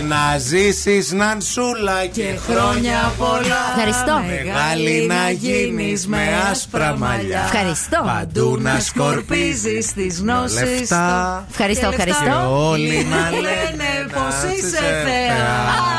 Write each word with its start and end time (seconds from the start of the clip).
Ε, 0.00 0.02
να 0.02 0.38
ζήσεις 0.38 1.12
Νανσούλα 1.12 2.06
και 2.12 2.38
χρόνια 2.48 3.12
πολλά. 3.18 3.62
Ευχαριστώ. 3.76 4.22
Μεγάλη 4.26 5.06
να 5.06 5.30
γίνεις 5.30 6.06
με 6.06 6.18
άσπρα 6.50 6.96
μαλλιά. 6.98 7.42
Ευχαριστώ. 7.44 8.02
Παντού 8.04 8.56
να 8.60 8.80
σκορπίζεις 8.80 9.92
τις 9.92 10.20
γνώσεις. 10.20 10.60
Λεφτά. 10.60 11.46
Ευχαριστώ, 11.50 11.90
Και 11.90 11.96
λεφτά. 11.96 12.04
Και 12.04 12.10
ευχαριστώ. 12.10 12.68
όλοι 12.68 13.06
να 13.10 13.30
Λένε 13.30 13.40
λένε 13.40 14.06
πως 14.12 14.44
να 14.44 14.52
είσαι 14.52 14.66
είσαι 14.66 14.78
θεά. 14.78 15.89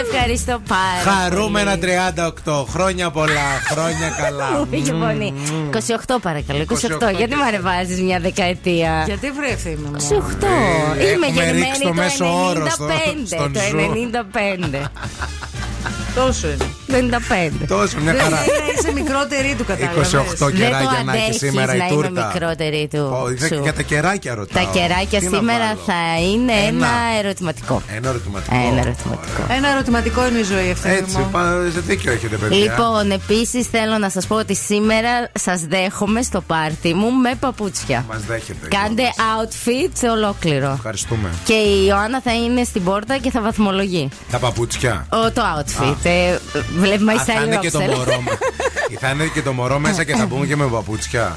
Σα 0.00 0.16
ευχαριστώ 0.16 0.60
πάρα 0.68 1.16
Χαρούμενα 1.18 1.70
πολύ. 1.78 1.92
38 2.44 2.64
χρόνια 2.68 3.10
πολλά, 3.10 3.48
χρόνια 3.70 4.08
καλά. 4.22 4.50
Μου 4.50 4.66
είχε 4.70 4.92
φωνή. 4.92 5.34
28 6.06 6.14
παρακαλώ, 6.22 6.64
28. 6.68 7.08
28. 7.10 7.16
Γιατί 7.16 7.34
μου 7.34 7.44
ανεβάζεις 7.44 8.00
μια 8.02 8.20
δεκαετία; 8.20 9.02
Γιατί 9.06 9.30
βρε 9.30 9.46
ευθύνη 9.48 9.76
μου. 9.76 9.96
28. 9.96 10.46
Ε, 10.98 11.02
Είμαι 11.02 11.26
έχουμε 11.26 11.26
γεννημένη 11.26 11.60
ρίξει 11.60 11.80
το 11.80 11.88
το 11.88 11.94
μέσο 11.94 12.44
όρο 12.46 12.66
στο- 12.68 12.86
95. 12.86 13.26
στον 13.26 13.52
Το 13.52 13.60
ζώο. 13.70 13.92
95. 13.92 14.82
Τόσο 16.24 16.46
είναι; 16.48 16.66
Το 16.86 17.18
95. 17.62 17.66
Τόσο 17.68 17.98
μια 18.00 18.12
Δεν 18.12 18.22
χαρά. 18.22 18.36
είναι, 18.44 18.72
είσαι 18.78 18.92
μικρότερη 18.92 19.54
του 19.58 19.64
κατάλαβες. 19.64 20.12
28 20.12 20.24
Δεν 20.28 20.38
το 20.38 20.50
κεράκια 20.50 21.02
να 21.04 21.12
έχει 21.12 21.20
αντέχεις 21.22 21.36
σήμερα 21.38 21.74
η 21.74 21.78
να 21.78 21.86
είμαι 21.86 21.94
τούρτα. 22.06 22.30
μικρότερη 22.32 22.88
του. 22.92 22.98
Ω, 23.22 23.24
δε- 23.26 23.46
σου. 23.46 23.60
Για 23.62 23.72
τα 23.72 23.82
κεράκια 23.82 24.34
ρωτάω. 24.34 24.64
Τα 24.64 24.70
κεράκια 24.72 25.18
Τι 25.18 25.24
να 25.28 25.36
σήμερα 25.36 25.66
βάλω; 25.66 25.80
θα 25.86 26.20
είναι 26.32 26.52
Ένα. 26.52 26.66
ένα 26.66 26.88
ερωτηματικό. 27.18 27.82
Ένα 27.96 28.08
ερωτηματικό. 28.08 28.54
Ένα 28.54 28.80
ερωτηματικό. 28.80 29.42
Ένα 29.56 29.68
ερωτηματικό 29.68 30.26
είναι 30.26 30.38
η 30.38 30.42
ζωή 30.42 30.68
ευθύνη 30.68 30.94
Έτσι, 30.94 31.16
μου. 31.18 31.28
πα- 31.32 31.70
σε 31.72 31.80
δίκιο 31.80 32.12
έχετε 32.12 32.36
παιδιά. 32.36 32.58
Λοιπόν, 32.58 33.10
επίσης 33.10 33.66
θέλω 33.66 33.98
να 33.98 34.08
σας 34.10 34.26
πω 34.26 34.34
ότι 34.36 34.54
σήμερα 34.54 35.30
σας 35.40 35.60
δέχομαι 35.60 36.22
στο 36.22 36.40
πάρτι 36.40 36.94
μου 36.94 37.10
με 37.12 37.34
παπούτσια. 37.40 38.04
Μας 38.08 38.22
δέχεται. 38.24 38.68
Κάντε 38.68 39.02
outfit 39.36 40.08
ολόκληρο. 40.12 40.70
Ευχαριστούμε. 40.74 41.28
Και 41.44 41.52
η 41.52 41.86
Ιωάννα 41.88 42.20
θα 42.20 42.34
είναι 42.34 42.64
στην 42.64 42.84
πόρτα 42.84 43.18
και 43.18 43.30
θα 43.30 43.40
βαθμολογεί. 43.40 44.08
Τα 44.30 44.38
παπούτσια. 44.38 45.06
Ο, 45.12 45.30
το 45.32 45.42
outfit. 45.58 45.94
Ε, 46.08 46.38
βλέπει 46.76 47.04
my 47.08 47.20
Α, 47.20 47.24
θα 47.24 47.32
είναι 47.32 47.56
style 47.56 47.60
και 47.60 47.70
το 47.70 47.78
Roxel. 47.78 47.96
μωρό 47.96 48.20
με- 48.20 48.38
Θα 49.00 49.08
είναι 49.10 49.24
και 49.34 49.42
το 49.42 49.52
μωρό 49.52 49.78
μέσα 49.78 50.04
και 50.04 50.14
θα 50.16 50.26
πούμε 50.26 50.46
και 50.46 50.56
με 50.56 50.66
παπούτσια. 50.66 51.36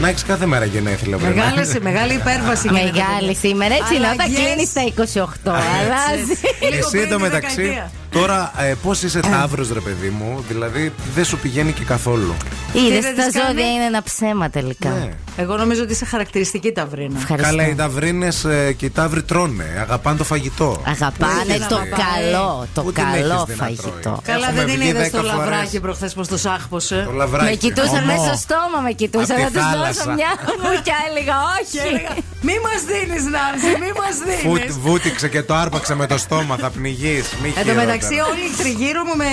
Να 0.00 0.08
έχεις 0.08 0.22
κάθε 0.22 0.46
μέρα 0.46 0.64
γενέθλια, 0.64 1.18
βρε. 1.18 1.28
Μεγάλη, 1.28 1.66
μεγάλη 1.82 2.12
υπέρβαση 2.14 2.68
γίνεται. 2.68 2.90
Μεγάλη 2.92 3.34
σήμερα. 3.34 3.74
Έτσι 3.74 3.94
είναι. 3.94 4.06
Όταν 4.06 4.20
Αλλαγές. 4.20 4.38
κλείνεις 4.38 4.72
τα 4.72 4.80
28, 4.80 5.52
αλλάζει. 5.52 6.24
Λίγο 6.60 6.76
Εσύ 6.78 6.90
πριν 6.90 7.02
τη 7.02 7.06
εντωμεταξύ, 7.08 7.54
δεκαετία. 7.56 7.90
Τώρα 8.10 8.52
ε, 8.58 8.74
πώς 8.82 9.02
είσαι 9.02 9.20
ταύρο, 9.20 9.66
ρε 9.72 9.80
παιδί 9.80 10.08
μου, 10.08 10.44
δηλαδή 10.48 10.92
δεν 11.14 11.24
σου 11.24 11.38
πηγαίνει 11.38 11.72
και 11.72 11.84
καθόλου. 11.84 12.34
Είδες 12.72 13.00
δεν 13.04 13.16
τα 13.16 13.24
τις 13.24 13.34
κάνει; 13.34 13.46
ζώδια 13.48 13.72
είναι 13.72 13.84
ένα 13.84 14.02
ψέμα 14.02 14.50
τελικά. 14.50 14.88
Ναι. 14.88 15.08
Εγώ 15.36 15.56
νομίζω 15.56 15.82
ότι 15.82 15.92
είσαι 15.92 16.04
χαρακτηριστική 16.04 16.72
ταυρίνα. 16.72 17.18
Ευχαριστώ. 17.18 17.50
Καλά, 17.56 17.68
οι 17.68 17.74
ταυρίνες 17.74 18.46
και 18.76 18.84
οι 18.86 18.90
ταύροι 18.90 19.22
τρώνε. 19.22 19.64
Αγαπάνε 19.80 20.16
το 20.18 20.24
φαγητό. 20.24 20.82
Αγαπάνε 20.86 21.54
Ούτε 21.54 21.66
το 21.68 21.74
να 21.78 21.80
πάει. 21.80 21.90
καλό, 21.90 22.66
το 22.74 22.82
Ούτε 22.86 23.02
να 23.02 23.10
καλό 23.10 23.34
έχεις 23.34 23.44
δει 23.46 23.54
να 23.58 23.64
φαγητό. 23.64 23.90
τρώει. 24.02 24.16
Καλά, 24.24 24.46
Έχουμε 24.46 24.56
δεν 24.58 24.66
την 24.66 24.78
βγει 24.80 24.88
είδες 24.88 25.02
δέκα 25.02 25.18
στο 25.18 25.26
φορές. 25.28 25.48
λαβράκι 25.48 25.80
προχθές 25.80 26.12
πω 26.14 26.26
το 26.26 26.36
σάχπωσε; 26.36 27.02
Το 27.06 27.12
λαβράκι. 27.12 27.44
Με 27.44 27.54
κοιτούσαν 27.54 28.02
Ομό. 28.02 28.04
μέσα 28.06 28.24
στο 28.24 28.36
στόμα, 28.36 28.78
με 28.82 28.92
κοιτούσαν. 28.92 29.36
Απ' 29.36 29.42
Να 29.42 29.46
τη 29.46 29.52
τους 29.52 29.62
δώσω 29.62 29.76
θάλασσα. 29.76 30.12
μια 30.12 30.30
μου 30.62 30.70
και 30.86 30.92
έλεγα 31.08 31.36
Και 31.70 31.78
έλεγα, 31.88 32.08
όχι. 32.10 32.20
Μη 32.48 32.56
μας 32.66 32.80
δίνεις, 32.90 33.22
Νάνση, 33.34 33.70
μη 33.82 33.90
μας 34.00 34.14
Φουτ- 34.42 34.58
δίνεις. 34.60 34.78
Βούτυξε 34.84 35.28
και 35.28 35.42
το 35.42 35.54
άρπαξε 35.54 35.94
με 35.94 36.06
το 36.06 36.18
στόμα, 36.18 36.56
θα 36.56 36.70
πνιγείς. 36.70 37.26
Εν 37.60 37.66
τω 38.00 38.06
μεταξύ, 38.08 38.30
όλοι 38.30 38.50
τριγύρω 38.56 39.04
μου 39.04 39.16
με 39.16 39.30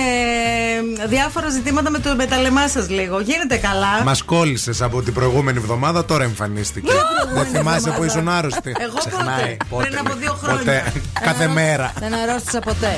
διάφορα 1.06 1.48
ζητήματα 1.48 1.90
με, 1.90 1.98
το, 1.98 2.14
με 2.16 2.26
τα 2.26 2.36
λεμά 2.40 2.68
σας 2.68 2.88
λίγο. 2.88 3.20
Γίνεται 3.20 3.56
καλά. 3.56 4.02
Μας 4.04 4.22
κόλλησες 4.22 4.82
από 4.82 5.02
την 5.02 5.12
προηγούμενη 5.12 5.58
εβδομάδα, 5.58 6.04
τώρα 6.04 6.24
εμφανίστηκε. 6.24 6.92
Δεν 7.34 7.44
θυμάσαι 7.44 7.90
που 7.90 8.04
ήσουν 8.04 8.28
άρρωστη. 8.28 8.74
Εγώ 8.78 8.96
Ξεχνάει. 8.98 9.56
πότε; 9.68 9.86
Πριν 9.86 9.98
από 9.98 10.14
δύο 10.14 10.32
χρόνια. 10.42 10.58
Ποτέ. 10.58 10.92
Κάθε 11.20 11.48
μέρα. 11.48 11.92
Δεν 11.98 12.14
αρρώστησα 12.14 12.60
ποτέ. 12.60 12.96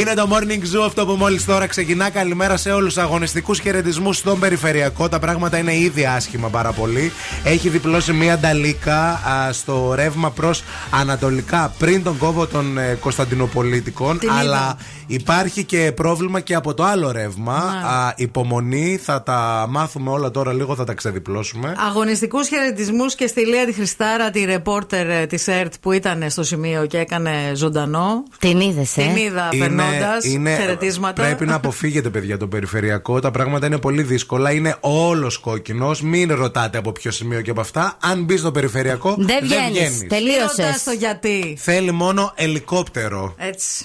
Είναι 0.00 0.14
το 0.14 0.28
morning 0.32 0.76
zoo 0.76 0.84
αυτό 0.86 1.06
που 1.06 1.12
μόλις 1.12 1.44
τώρα 1.44 1.66
ξεκινά. 1.66 2.10
Καλημέρα 2.10 2.56
σε 2.56 2.70
όλους 2.70 2.94
του 2.94 3.00
αγωνιστικούς 3.00 3.60
χαιρετισμούς 3.60 4.16
στον 4.16 4.38
περιφερειακό. 4.38 5.08
Τα 5.08 5.18
πράγματα 5.18 5.58
είναι 5.58 5.76
ήδη 5.76 6.04
άσχημα 6.04 6.48
πάρα 6.48 6.72
πολύ. 6.72 7.12
Έχει 7.44 7.68
διπλώσει 7.68 8.12
μία 8.12 8.38
νταλίκα 8.38 9.02
α, 9.02 9.52
στο 9.52 9.92
ρεύμα 9.94 10.30
προς 10.30 10.62
ανατολικά 10.90 11.74
πριν 11.78 12.02
τον 12.02 12.18
κόβο 12.18 12.46
των 12.46 12.78
ε, 12.78 12.96
Κωνσταντινοπολίτικων. 13.00 14.18
Την 14.18 14.28
είδα. 14.28 14.40
Αλλά 14.62 14.76
υπάρχει 15.06 15.64
και 15.64 15.92
πρόβλημα 15.96 16.40
και 16.40 16.54
από 16.54 16.74
το 16.74 16.84
άλλο 16.84 17.10
ρεύμα. 17.10 17.54
Α, 17.56 18.12
υπομονή, 18.16 19.00
θα 19.02 19.22
τα 19.22 19.66
μάθουμε 19.68 20.10
όλα 20.10 20.30
τώρα 20.30 20.52
λίγο, 20.52 20.74
θα 20.74 20.84
τα 20.84 20.94
ξεδιπλώσουμε. 20.94 21.74
Αγωνιστικούς 21.88 22.48
χαιρετισμούς 22.48 23.14
και 23.14 23.26
στη 23.26 23.46
Λία 23.46 23.66
τη 23.66 23.72
Χριστάρα, 23.72 24.30
τη 24.30 24.44
ρεπόρτερ 24.44 25.26
της 25.26 25.48
ΕΡΤ 25.48 25.72
που 25.80 25.92
ήταν 25.92 26.30
στο 26.30 26.42
σημείο 26.42 26.86
και 26.86 26.98
έκανε 26.98 27.52
ζωντανό. 27.54 28.22
Την 28.38 28.60
είδες, 28.60 28.96
ε; 28.96 29.02
Την 29.02 29.16
είδα 29.16 29.48
περνώντας. 29.58 30.24
Χαιρετίσματα. 30.58 31.22
Πρέπει 31.22 31.46
να 31.46 31.54
αποφύγετε, 31.54 32.10
παιδιά, 32.10 32.36
το 32.38 32.46
περιφερειακό. 32.46 33.20
Τα 33.20 33.30
πράγματα 33.30 33.66
είναι 33.66 33.78
πολύ 33.78 34.02
δύσκολα. 34.02 34.52
Είναι 34.52 34.76
όλος 34.80 35.38
κόκκινος. 35.38 36.00
Μην 36.02 36.34
ρωτάτε 36.34 36.78
από 36.78 36.92
ποιο 36.92 37.10
σημείο 37.10 37.40
και 37.40 37.50
από 37.50 37.60
αυτά. 37.60 37.96
Αν 38.00 38.24
μπεις 38.24 38.40
στο 38.40 38.50
περιφερειακό, 38.50 39.14
Δεν 39.18 39.38
βγαίνεις. 39.42 39.70
βγαίνεις. 39.70 39.98
Μην 40.00 40.08
Τελείωσες. 40.08 40.56
ρωτάς 40.56 40.82
το 40.84 40.90
γιατί. 40.90 41.56
Θέλει 41.60 41.92
μόνο 41.92 42.32
ελικόπτερο. 42.34 43.34
Έτσι. 43.38 43.84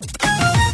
Thank 0.00 0.56
you. 0.56 0.65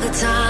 the 0.00 0.08
time. 0.18 0.49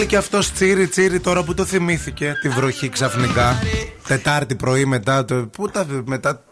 Τι 0.00 0.06
θέλει 0.06 0.18
και 0.22 0.26
αυτός 0.26 0.52
τσίρι 0.52 0.86
τσίρι 0.88 1.20
τώρα 1.20 1.42
που 1.42 1.54
το 1.54 1.64
θυμήθηκε 1.64 2.34
τη 2.42 2.48
βροχή 2.48 2.88
ξαφνικά. 2.88 3.58
Τετάρτη 4.08 4.54
πρωί 4.54 4.84
μετά 4.84 5.24
το. 5.24 5.34
Πού 5.34 5.68
τα 5.70 5.86
μετά. 6.04 6.42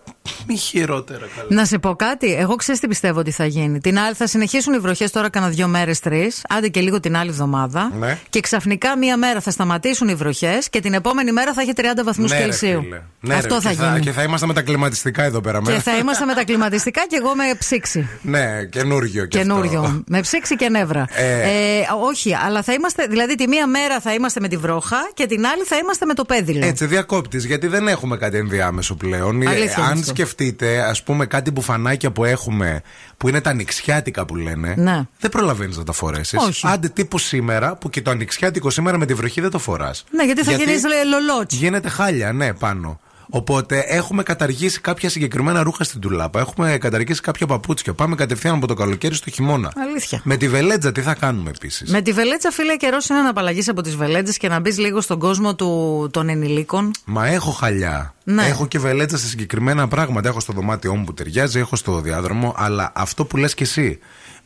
Μη 0.49 0.57
χειρότερα 0.57 1.27
καλά. 1.37 1.47
Να 1.49 1.65
σε 1.65 1.79
πω 1.79 1.95
κάτι. 1.97 2.35
Εγώ 2.35 2.55
ξέρω 2.57 2.79
τι 2.79 2.89
πιστεύω 2.89 3.19
ότι 3.19 3.31
θα 3.31 3.47
γίνει. 3.47 3.81
Την 3.81 3.99
άλλη 3.99 4.15
θα 4.15 4.27
συνεχίσουν 4.27 4.75
οι 4.75 4.79
βροχές 4.79 5.11
τώρα 5.11 5.29
κανένα 5.31 5.53
δύο 5.53 5.67
μέρες, 5.69 6.01
τρεις. 6.01 6.43
Άντε 6.49 6.69
και 6.69 6.81
λίγο 6.81 7.01
την 7.01 7.17
άλλη 7.17 7.31
εβδομάδα. 7.31 7.93
Ναι. 7.99 8.19
Και 8.31 8.41
ξαφνικά 8.41 8.99
μία 8.99 9.17
μέρα 9.17 9.41
θα 9.41 9.51
σταματήσουν 9.51 10.09
οι 10.09 10.15
βροχές 10.15 10.69
και 10.71 10.81
την 10.81 10.95
επόμενη 10.95 11.33
μέρα 11.33 11.53
θα 11.55 11.61
έχει 11.61 11.73
30 11.77 11.83
βαθμούς 12.05 12.31
Ναι, 12.31 12.37
ρε, 12.39 12.43
Κελσίου. 12.45 12.81
φίλε. 12.83 13.01
Ναι, 13.21 13.35
Αυτό 13.35 13.55
ρε, 13.55 13.61
θα 13.61 13.71
και 13.73 13.83
γίνει. 13.85 14.01
Και 14.01 14.13
θα 14.13 14.23
είμαστε 14.23 14.47
με 14.47 14.53
τα 14.53 14.63
κλιματιστικά 14.63 15.23
εδώ 15.23 15.41
πέρα. 15.41 15.63
με- 15.63 15.73
Και 15.73 15.81
θα 15.81 15.97
είμαστε 15.97 16.25
με 16.25 16.35
τα 16.35 16.45
κλιματιστικά 16.45 17.07
και 17.09 17.17
εγώ 17.17 17.35
με 17.35 17.43
ψήξη. 17.59 18.09
Ναι, 18.23 18.65
καινούριο 18.65 19.25
και 19.27 19.39
αυτό. 19.39 19.53
Καινούριο. 19.55 20.03
Με 20.07 20.21
ψήξη 20.21 20.57
και 20.57 20.69
νεύρα. 20.69 21.05
Ε. 21.15 21.33
Ε, 21.43 21.85
όχι, 22.05 22.35
αλλά 22.35 22.63
θα 22.63 22.73
είμαστε. 22.73 23.07
Δηλαδή, 23.11 23.35
τη 23.35 23.49
μία 23.49 23.67
μέρα 23.67 24.01
θα 24.01 24.15
είμαστε 24.15 24.41
με 24.41 24.49
τη 24.49 24.57
βρόχα 24.57 24.97
και 25.15 25.27
την 25.27 25.47
άλλη 25.47 25.63
θα 25.65 25.77
είμαστε 25.77 26.05
με 26.05 26.15
το 26.15 26.25
πέδιλο. 26.25 26.67
Έτσι, 26.67 26.87
διακόπτη, 26.87 27.39
γιατί 27.39 27.67
δεν 27.67 27.89
έχουμε 27.89 28.17
κάτι 28.17 28.37
ενδιάμεσο 28.37 28.95
πλέον. 28.95 29.43
Ε, 29.43 29.47
Αλήθεια 29.49 29.75
είναι 29.79 29.87
Αν 29.87 29.93
αυτό. 29.93 30.05
σκεφτείτε, 30.05 30.81
ας 30.81 31.03
πούμε, 31.03 31.27
κάτι 31.27 31.51
μπουφανάκια 31.51 32.11
που 32.11 32.25
έχουμε, 32.25 32.83
που 33.17 33.29
είναι 33.29 33.41
τα 33.41 33.51
ανοιξιάτικα 33.51 34.25
που 34.27 34.37
λένε, 34.37 34.75
Ναι. 34.77 35.03
δεν 35.21 35.31
προλαβαίνεις 35.31 35.77
να 35.77 35.85
τα 35.85 35.93
φορέσεις. 35.93 36.39
Όχι. 36.49 36.67
Άντε 36.67 36.89
τύπου 36.89 37.19
σήμερα, 37.19 37.77
που 37.77 37.91
και 37.91 38.03
το 38.03 38.11
ανοιξιάτικο 38.11 38.71
σήμερα 38.71 38.99
με 38.99 39.07
τη 39.07 39.15
βροχή 39.15 39.41
δεν 39.41 39.51
το 39.51 39.59
φοράς. 39.59 40.05
Ναι, 40.11 40.25
γιατί 40.25 40.45
θα 40.45 40.53
γίνεις 40.53 40.83
λε- 40.87 41.05
λολότσι. 41.05 41.57
Γίνεται 41.57 41.89
χάλια, 41.89 42.33
ναι, 42.33 42.53
πάνω. 42.53 43.01
Οπότε 43.31 43.79
έχουμε 43.79 44.23
καταργήσει 44.23 44.81
κάποια 44.81 45.09
συγκεκριμένα 45.09 45.63
ρούχα 45.63 45.85
στην 45.85 46.01
τουλάπα. 46.01 46.41
Έχουμε 46.41 46.79
καταργήσει 46.81 47.21
κάποια 47.21 47.47
παπούτσια. 47.47 47.95
Πάμε 47.95 48.15
κατευθείαν 48.15 48.55
από 48.55 48.67
το 48.67 48.75
καλοκαίρι 48.75 49.15
στο 49.15 49.31
χειμώνα. 49.31 49.73
Αλήθεια. 49.77 50.21
Με 50.25 50.37
τη 50.37 50.49
βελέτζα 50.49 50.93
τι 50.93 51.01
θα 51.01 51.15
κάνουμε 51.15 51.51
επίσης; 51.51 51.91
Με 51.91 52.01
τη 52.01 52.13
βελέτσα, 52.13 52.51
φίλε, 52.51 52.77
καιρός 52.77 53.09
είναι 53.09 53.21
να 53.21 53.29
απαλλαγείς 53.29 53.69
από 53.69 53.83
τις 53.83 53.97
βελέτζες 53.97 54.37
και 54.37 54.49
να 54.49 54.61
μπεις 54.61 54.79
λίγο 54.79 55.01
στον 55.01 55.19
κόσμο 55.19 55.55
του, 55.55 56.09
των 56.13 56.29
ενηλίκων. 56.29 56.91
Μα 57.05 57.27
έχω 57.27 57.51
χαλιά. 57.51 58.15
Ναι. 58.25 58.47
Έχω 58.47 58.67
και 58.67 58.79
βελέτσα 58.79 59.19
σε 59.19 59.27
συγκεκριμένα 59.27 59.89
πράγματα. 59.89 60.29
Έχω 60.29 60.41
στο 60.41 60.53
δωμάτιό 60.53 60.95
μου 60.95 61.05
που 61.05 61.15
ταιριάζει, 61.15 61.59
έχω 61.59 61.77
στο 61.77 62.01
διάδρομο. 62.01 62.55
Αλλά 62.57 62.93
αυτό 62.95 63.25
που 63.25 63.37
λες 63.37 63.55
και 63.55 63.65
εσύ. 63.65 63.99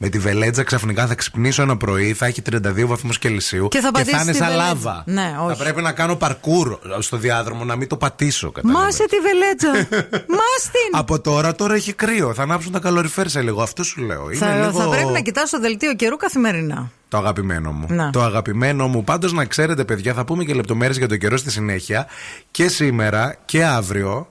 Με 0.04 0.09
τη 0.09 0.18
βελέτσα 0.18 0.62
ξαφνικά 0.62 1.06
θα 1.06 1.14
ξυπνήσω 1.14 1.62
ένα 1.62 1.76
πρωί, 1.76 2.12
θα 2.12 2.26
έχει 2.26 2.42
32 2.50 2.59
βαθμούς 2.87 3.18
Κελσίου 3.18 3.68
Και 3.68 3.80
θα 3.80 3.90
πατήσεις 3.90 4.23
είναι 4.23 4.30
τη 4.30 4.37
σαν 4.37 4.47
βελέτσα. 4.49 4.66
λάβα. 4.66 5.02
Ναι, 5.06 5.37
όχι. 5.44 5.56
Θα 5.56 5.62
πρέπει 5.64 5.82
να 5.82 5.92
κάνω 5.92 6.16
παρκούρ 6.16 6.78
στο 6.99 7.16
διάδρομο, 7.16 7.64
να 7.64 7.76
μην 7.76 7.88
το 7.88 7.97
πατήσω. 7.97 8.50
κατάλαβες. 8.50 8.85
Μάσε 8.85 9.04
τη 9.09 9.16
βελέτσα. 9.16 9.68
Μάσε 10.38 10.71
την. 10.73 10.90
Από 10.99 11.21
τώρα, 11.21 11.54
τώρα 11.54 11.75
έχει 11.75 11.92
κρύο. 11.92 12.35
Θα 12.35 12.42
ανάψουν 12.42 12.73
τα 12.73 12.78
καλοριφέρ 12.78 13.28
σε 13.28 13.42
λίγο. 13.42 13.62
Αυτό 13.62 13.82
σου 13.82 14.00
λέω. 14.00 14.30
Είναι 14.30 14.38
Θα, 14.47 14.54
λίγο 14.56 14.71
θα 14.80 14.88
πρέπει 14.88 15.12
να 15.12 15.21
κοιτάς 15.21 15.50
το 15.50 15.61
δελτίο 15.61 15.94
καιρού 15.94 16.16
καθημερινά. 16.16 16.90
το 17.09 17.16
αγαπημένο 17.18 17.73
μου. 17.73 17.87
Να. 17.88 18.11
Το 18.11 18.23
αγαπημένο 18.23 18.88
μου. 18.88 19.04
Πάντως 19.04 19.32
να 19.32 19.44
ξέρετε, 19.44 19.85
παιδιά, 19.85 20.14
θα 20.14 20.25
πούμε 20.25 20.44
και 20.44 20.54
λεπτομέρειες 20.54 20.99
για 20.99 21.09
τον 21.09 21.18
καιρό 21.18 21.37
στη 21.37 21.50
συνέχεια. 21.50 22.06
Και 22.50 22.68
σήμερα 22.68 23.37
και 23.44 23.64
αύριο. 23.64 24.26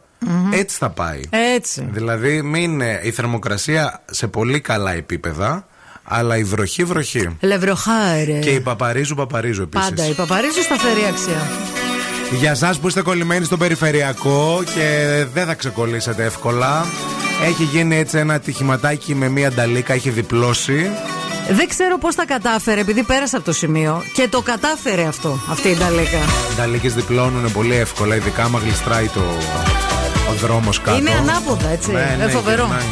Έτσι 0.53 0.77
θα 0.77 0.89
πάει. 0.89 1.21
Έτσι. 1.55 1.87
Δηλαδή, 1.91 2.41
μην 2.41 2.81
ε, 2.81 2.99
η 3.03 3.11
θερμοκρασία 3.11 4.01
σε 4.11 4.27
πολύ 4.27 4.59
καλά 4.59 4.93
επίπεδα, 4.93 5.65
αλλά 6.03 6.37
η 6.37 6.43
βροχή 6.43 6.83
βροχή. 6.83 7.37
Λευροχάρε. 7.39 8.39
Και 8.39 8.49
η 8.49 8.59
παπαρίζου 8.59 9.15
παπαρίζου 9.15 9.61
επίσης. 9.61 9.89
Πάντα. 9.89 10.07
Η 10.07 10.13
παπαρίζου 10.13 10.61
σταθερή 10.61 11.05
αξία. 11.09 11.49
Για 12.39 12.51
εσά 12.51 12.75
που 12.81 12.87
είστε 12.87 13.01
κολλημένοι 13.01 13.45
στον 13.45 13.59
περιφερειακό 13.59 14.63
και 14.75 15.25
δεν 15.33 15.45
θα 15.45 15.53
ξεκολλήσετε 15.53 16.23
εύκολα. 16.23 16.85
Έχει 17.45 17.63
γίνει 17.63 17.97
έτσι 17.97 18.17
ένα 18.17 18.33
ατυχηματάκι 18.33 19.15
με 19.15 19.29
μία 19.29 19.51
νταλίκα, 19.51 19.93
έχει 19.93 20.09
διπλώσει. 20.09 20.91
Δεν 21.49 21.67
ξέρω 21.67 21.97
πώς 21.97 22.15
τα 22.15 22.25
κατάφερε, 22.25 22.81
επειδή 22.81 23.03
πέρασα 23.03 23.37
από 23.37 23.45
το 23.45 23.53
σημείο 23.53 24.03
και 24.13 24.27
το 24.29 24.41
κατάφερε 24.41 25.03
αυτό, 25.03 25.39
αυτή 25.49 25.67
η 25.69 25.75
Νταλίκα. 25.75 26.17
Οι 26.51 26.55
νταλίκες 26.55 26.93
διπλώνουν 26.93 27.51
πολύ 27.51 27.75
εύκολα, 27.75 28.15
ειδικά 28.15 28.43
άμα 28.43 28.59
γλιστράει 28.59 29.07
το, 29.07 29.21
ο 30.29 30.33
δρόμος 30.33 30.81
κάτω. 30.81 30.97
Είναι 30.97 31.11
ανάποδα, 31.11 31.69
έτσι. 31.69 31.91
Ναι, 31.91 32.15
ναι, 32.17 32.23
Ε, 32.23 32.27
φοβερό. 32.27 32.63
γυρνάει. 32.65 32.87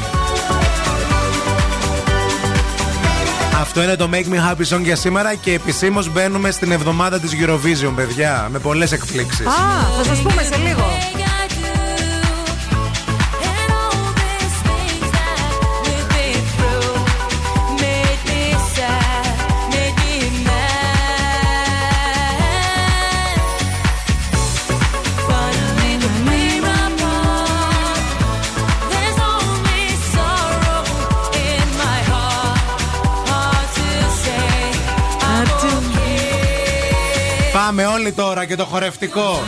Αυτό 3.61 3.83
είναι 3.83 3.95
το 3.95 4.09
Make 4.11 4.25
Me 4.33 4.51
Happy 4.51 4.75
Song 4.77 4.81
για 4.83 4.95
σήμερα 4.95 5.35
και 5.35 5.53
επισήμως 5.53 6.09
μπαίνουμε 6.11 6.51
στην 6.51 6.71
εβδομάδα 6.71 7.19
της 7.19 7.31
Eurovision, 7.41 7.91
παιδιά. 7.95 8.47
Με 8.51 8.59
πολλές 8.59 8.91
εκπλήξεις. 8.91 9.45
Α, 9.45 9.51
θα 9.97 10.03
σας 10.03 10.17
πούμε 10.21 10.43
σε 10.43 10.55
λίγο. 10.57 10.83
Περιμένουμε 37.69 37.99
όλοι 37.99 38.11
τώρα 38.11 38.45
και 38.45 38.55
το 38.55 38.65
χορευτικό. 38.65 39.41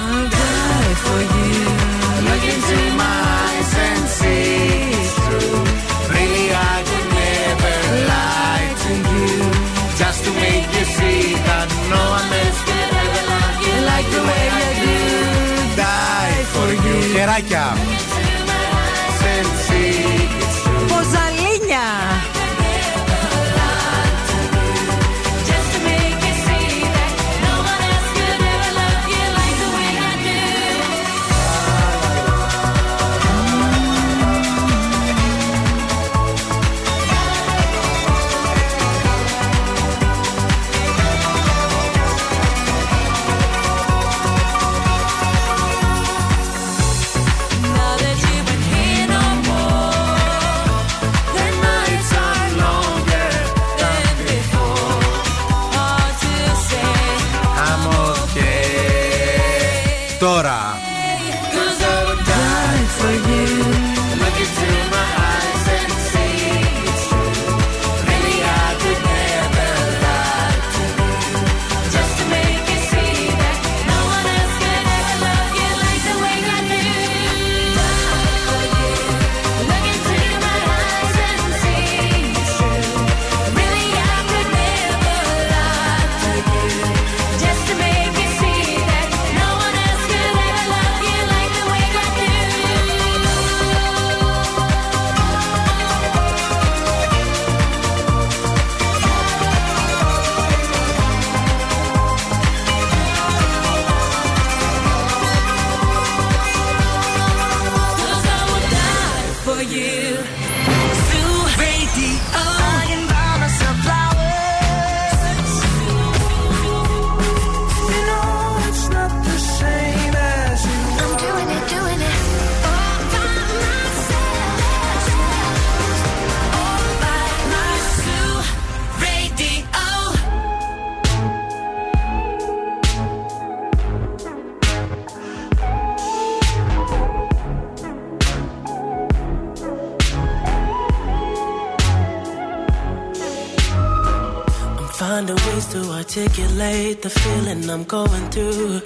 Articulate 146.02 147.04
the 147.04 147.12
feeling 147.12 147.70
I'm 147.70 147.84
going 147.84 148.26
through. 148.32 148.82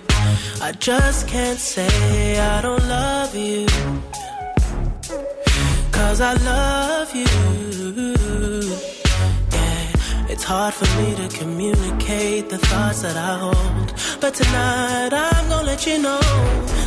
I 0.61 0.73
just 0.73 1.29
can't 1.29 1.57
say 1.57 2.37
I 2.37 2.61
don't 2.61 2.85
love 2.89 3.33
you. 3.33 3.65
Cause 5.97 6.19
I 6.19 6.33
love 6.51 7.09
you. 7.15 7.31
Yeah, 9.55 10.31
it's 10.31 10.43
hard 10.43 10.73
for 10.73 10.89
me 10.99 11.07
to 11.21 11.27
communicate 11.39 12.49
the 12.49 12.57
thoughts 12.57 13.01
that 13.03 13.15
I 13.15 13.33
hold. 13.45 13.89
But 14.19 14.33
tonight 14.33 15.13
I'm 15.13 15.47
gonna 15.47 15.67
let 15.71 15.87
you 15.87 15.97
know. 16.05 16.19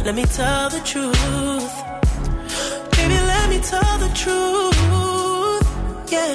Let 0.05 0.15
me 0.15 0.25
tell 0.25 0.69
the 0.69 0.83
truth. 0.93 1.75
Baby, 2.97 3.19
let 3.33 3.47
me 3.53 3.59
tell 3.73 3.95
the 4.05 4.11
truth. 4.23 4.77
Yeah, 6.13 6.35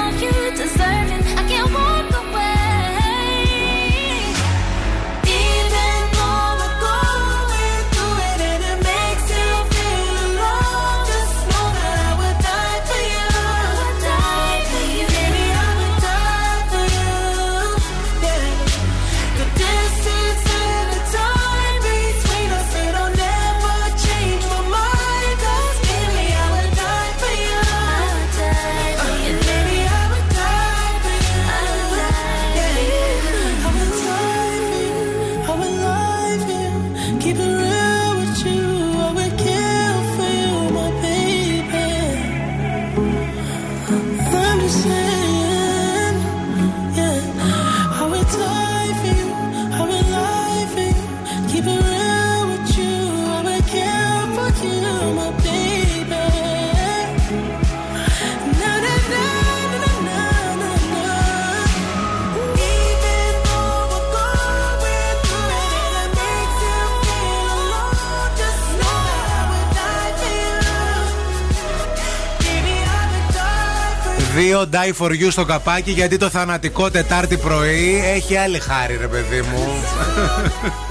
for 74.61 74.67
you. 74.67 74.69
Δύο 74.69 74.69
die 74.71 75.01
for 75.01 75.25
you 75.25 75.31
στο 75.31 75.45
καπάκι 75.45 75.91
γιατί 75.91 76.17
το 76.17 76.29
θανατικό 76.29 76.89
Τετάρτη 76.91 77.37
πρωί 77.37 78.01
έχει 78.15 78.37
άλλη 78.37 78.59
χάρη, 78.59 78.97
ρε 78.97 79.07
παιδί 79.07 79.41
μου. 79.41 79.83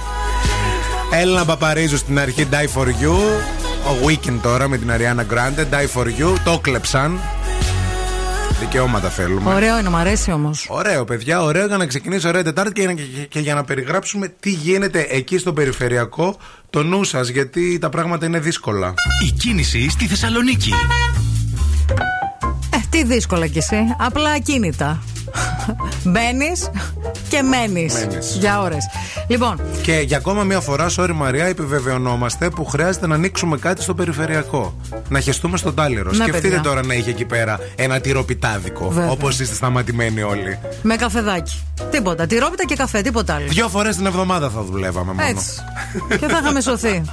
Έλληνα 1.20 1.44
Παπαρίζου 1.44 1.96
στην 1.96 2.18
αρχή 2.18 2.48
die 2.50 2.80
for 2.80 2.86
you. 2.86 3.14
Ο 3.86 4.06
Weekend 4.06 4.38
τώρα 4.42 4.68
με 4.68 4.78
την 4.78 4.90
Ariana 4.90 5.34
Grande, 5.34 5.60
die 5.60 6.00
for 6.00 6.06
you. 6.06 6.34
Το 6.44 6.58
κλεψαν. 6.58 7.20
Δικαιώματα 8.60 9.08
θέλουμε. 9.08 9.54
Ωραίο 9.54 9.78
είναι, 9.78 9.88
μου 9.88 9.96
αρέσει 9.96 10.32
όμως. 10.32 10.66
Ωραίο, 10.68 11.04
παιδιά, 11.04 11.42
ωραίο 11.42 11.66
για 11.66 11.76
να 11.76 11.86
ξεκινήσει 11.86 12.28
ωραία 12.28 12.42
Τετάρτη 12.42 12.72
και, 12.72 12.92
και, 12.92 13.02
και 13.28 13.38
για 13.38 13.54
να 13.54 13.64
περιγράψουμε 13.64 14.34
τι 14.40 14.50
γίνεται 14.50 15.06
εκεί 15.10 15.38
στο 15.38 15.52
περιφερειακό. 15.52 16.36
Το 16.70 16.82
νου 16.82 17.04
σας, 17.04 17.28
γιατί 17.28 17.78
τα 17.78 17.88
πράγματα 17.88 18.26
είναι 18.26 18.38
δύσκολα. 18.38 18.94
Η 19.26 19.30
κίνηση 19.30 19.90
στη 19.90 20.06
Θεσσαλονίκη. 20.06 20.72
Ε, 23.00 23.02
τι 23.02 23.12
δύσκολα 23.14 23.46
κι 23.46 23.58
εσύ. 23.58 23.76
Απλά 23.98 24.30
ακίνητα. 24.30 25.02
Μπαίνεις 26.04 26.70
και 27.28 27.42
μένεις. 27.42 27.94
Μένεις. 27.94 28.36
Για 28.38 28.60
ώρες. 28.60 28.84
Λοιπόν, 29.28 29.60
Και 29.82 29.92
για 30.06 30.16
ακόμα 30.16 30.42
μία 30.42 30.60
φορά, 30.60 30.86
sorry 30.96 31.10
Μαρία, 31.14 31.44
επιβεβαιωνόμαστε 31.44 32.50
που 32.50 32.64
χρειάζεται 32.64 33.06
να 33.06 33.14
ανοίξουμε 33.14 33.56
κάτι 33.58 33.82
στο 33.82 33.94
περιφερειακό. 33.94 34.74
Να 35.08 35.20
χεστούμε 35.20 35.56
στον 35.56 35.74
Τάλιρο. 35.74 36.10
Ναι, 36.10 36.14
Σκεφτείτε 36.14 36.40
παιδιά. 36.40 36.60
τώρα 36.60 36.84
να 36.84 36.94
είχε 36.94 37.10
εκεί 37.10 37.24
πέρα 37.24 37.58
ένα 37.76 38.00
τυροπιτάδικο. 38.00 38.88
Βέβαια. 38.88 39.10
Όπως 39.10 39.38
είστε 39.40 39.54
σταματημένοι 39.54 40.22
όλοι. 40.22 40.58
με 40.82 40.96
καφεδάκι. 40.96 41.62
Τίποτα. 41.90 42.26
Τυρόπιτα 42.26 42.64
και 42.64 42.74
καφέ, 42.74 43.00
τίποτα 43.00 43.34
άλλο. 43.34 43.46
Δύο 43.48 43.68
φορές 43.68 43.96
την 43.96 44.06
εβδομάδα 44.06 44.50
θα 44.50 44.62
δουλεύαμε 44.62 45.12
μόνο. 45.12 45.28
Έτσι. 45.28 45.50
και 46.08 46.26
θα 46.26 46.38
είχαμε 46.42 46.60
σωθεί. 46.60 47.02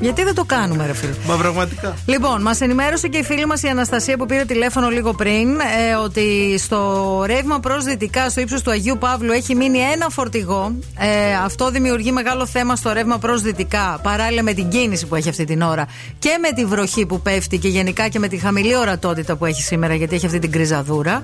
Γιατί 0.00 0.24
δεν 0.24 0.34
το 0.34 0.44
κάνουμε, 0.44 0.86
ρε 0.86 0.94
φίλε. 0.94 1.12
Μα 1.26 1.36
πραγματικά. 1.36 1.94
Λοιπόν, 2.06 2.42
μας 2.42 2.60
ενημέρωσε 2.60 3.08
και 3.08 3.18
η 3.18 3.22
φίλη 3.22 3.46
μας 3.46 3.62
η 3.62 3.68
Αναστασία 3.68 4.16
που 4.16 4.26
πήρε 4.26 4.44
τηλέφωνο 4.44 4.88
λίγο 4.88 5.12
πριν 5.12 5.48
ε, 5.60 5.94
ότι 6.04 6.58
στο 6.58 7.22
ρεύμα 7.26 7.60
προς 7.60 7.84
δυτικά, 7.84 8.30
στο 8.30 8.40
ύψος 8.40 8.62
του 8.62 8.70
Αγίου 8.70 8.98
Παύλου, 8.98 9.32
έχει 9.32 9.54
μείνει 9.54 9.78
ένα 9.78 10.08
φορτηγό. 10.08 10.74
Ε, 10.98 11.34
αυτό 11.44 11.70
δημιουργεί 11.70 12.12
μεγάλο 12.12 12.46
θέμα 12.46 12.76
στο 12.76 12.92
ρεύμα 12.92 13.18
προς 13.18 13.42
δυτικά, 13.42 14.00
παράλληλα 14.02 14.42
με 14.42 14.52
την 14.52 14.68
κίνηση 14.68 15.06
που 15.06 15.14
έχει 15.14 15.28
αυτή 15.28 15.44
την 15.44 15.62
ώρα 15.62 15.86
και 16.18 16.38
με 16.40 16.52
τη 16.52 16.64
βροχή 16.64 17.06
που 17.06 17.20
πέφτει 17.20 17.58
και 17.58 17.68
γενικά 17.68 18.08
και 18.08 18.18
με 18.18 18.28
τη 18.28 18.36
χαμηλή 18.36 18.76
ορατότητα 18.76 19.36
που 19.36 19.44
έχει 19.44 19.62
σήμερα, 19.62 19.94
γιατί 19.94 20.14
έχει 20.14 20.26
αυτή 20.26 20.38
την 20.38 20.50
κρυζαδούρα. 20.50 21.22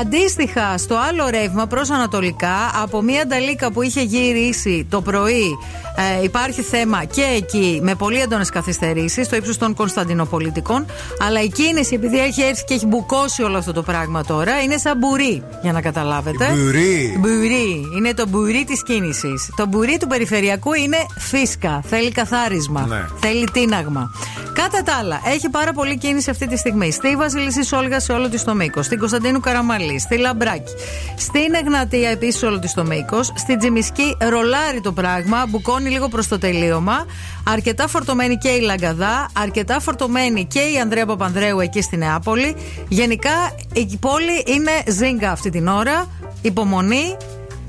Αντίστοιχα, 0.00 0.78
στο 0.78 0.96
άλλο 1.08 1.28
ρεύμα 1.28 1.66
προς 1.66 1.90
Ανατολικά, 1.90 2.70
από 2.82 3.02
μια 3.02 3.26
νταλίκα 3.26 3.72
που 3.72 3.82
είχε 3.82 4.02
γυρίσει 4.02 4.86
το 4.90 5.02
πρωί, 5.02 5.56
ε, 6.18 6.22
υπάρχει 6.22 6.62
θέμα 6.62 7.04
και 7.04 7.22
εκεί 7.36 7.80
με 7.82 7.94
πολύ 7.94 8.20
έντονες 8.20 8.50
καθυστερήσεις 8.50 9.26
στο 9.26 9.36
ύψος 9.36 9.58
των 9.58 9.74
Κωνσταντινοπολιτικών. 9.74 10.86
Αλλά 11.26 11.42
η 11.42 11.48
κίνηση, 11.48 11.94
επειδή 11.94 12.18
έχει 12.18 12.42
έρθει 12.42 12.64
και 12.64 12.74
έχει 12.74 12.86
μπουκώσει 12.86 13.42
όλο 13.42 13.58
αυτό 13.58 13.72
το 13.72 13.82
πράγμα 13.82 14.24
τώρα, 14.24 14.62
είναι 14.62 14.76
σαν 14.76 14.98
μπουρί, 14.98 15.42
για 15.62 15.72
να 15.72 15.80
καταλάβετε. 15.80 16.48
Μπουρί. 16.56 17.16
Μπουρί. 17.18 17.82
Είναι 17.96 18.14
το 18.14 18.26
μπουρί 18.28 18.64
της 18.64 18.82
κίνησης. 18.82 19.50
Το 19.56 19.66
μπουρί 19.66 19.96
του 20.00 20.06
περιφερειακού 20.06 20.72
είναι 20.72 20.96
φίσκα. 21.18 21.82
Θέλει 21.86 22.12
καθάρισμα. 22.12 22.86
Ναι. 22.86 23.04
Θέλει 23.20 23.48
τίναγμα. 23.52 24.10
Κατά 24.52 24.82
τα 24.82 24.94
άλλα, 25.00 25.20
έχει 25.34 25.48
πάρα 25.48 25.72
πολύ 25.72 25.98
κίνηση 25.98 26.30
αυτή 26.30 26.46
τη 26.46 26.56
στιγμή. 26.56 26.90
Στη 26.90 27.16
Βασιλίση 27.16 27.64
Σόλγα 27.64 28.00
σε 28.00 28.12
όλο 28.12 28.28
της 28.28 28.44
το 28.44 28.54
μήκος. 28.54 28.86
Στην 28.86 28.98
Κωνσταντίνου 28.98 29.40
Καραμαλή. 29.76 29.98
Στη 29.98 30.16
Λαμπράκη. 30.18 30.72
Στην 31.16 31.54
Εγνατία 31.54 32.10
επίσης 32.10 32.42
όλο 32.42 32.58
της 32.58 32.72
το 32.72 32.84
μήκος. 32.84 33.32
Στη 33.34 33.56
Τζιμισκή 33.56 34.16
ρολάρει 34.28 34.80
το 34.80 34.92
πράγμα. 34.92 35.46
Μπουκώνει 35.48 35.90
λίγο 35.90 36.08
προς 36.08 36.28
το 36.28 36.38
τελείωμα. 36.38 37.06
Αρκετά 37.44 37.88
φορτωμένη 37.88 38.36
και 38.36 38.48
η 38.48 38.60
Λαγκαδά. 38.60 39.28
Αρκετά 39.32 39.80
φορτωμένη 39.80 40.44
και 40.44 40.60
η 40.60 40.78
Ανδρέα 40.78 41.06
Παπανδρέου 41.06 41.60
εκεί 41.60 41.82
στη 41.82 41.96
Νεάπολη. 41.96 42.56
Γενικά 42.88 43.54
η 43.72 43.96
πόλη 44.00 44.42
είναι 44.46 44.70
ζίγκα 44.86 45.30
αυτή 45.30 45.50
την 45.50 45.68
ώρα. 45.68 46.06
Υπομονή, 46.42 47.16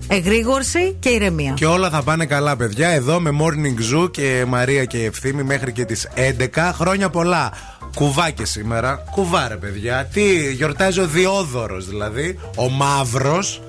εγρήγορση 0.07 0.95
και 0.99 1.09
ηρεμία. 1.09 1.51
Και 1.51 1.65
όλα 1.65 1.89
θα 1.89 2.01
πάνε 2.03 2.25
καλά, 2.25 2.55
παιδιά. 2.55 2.89
Εδώ 2.89 3.19
με 3.19 3.29
Morning 3.41 3.95
Zoo 4.03 4.11
και 4.11 4.45
Μαρία 4.47 4.85
και 4.85 5.03
Ευθύμη 5.05 5.43
μέχρι 5.43 5.71
και 5.71 5.85
τις 5.85 6.07
11. 6.15 6.71
Χρόνια 6.73 7.09
πολλά. 7.09 7.51
Κουβά 7.95 8.29
και 8.29 8.45
σήμερα. 8.45 9.03
Κουβά, 9.11 9.47
ρε 9.47 9.55
παιδιά. 9.55 10.09
Τι 10.13 10.53
γιορτάζει 10.53 10.99
ο 10.99 11.07
Διόδωρος, 11.07 11.87
δηλαδή. 11.87 12.39
Ο 12.55 12.69
Μαύρος. 12.69 13.61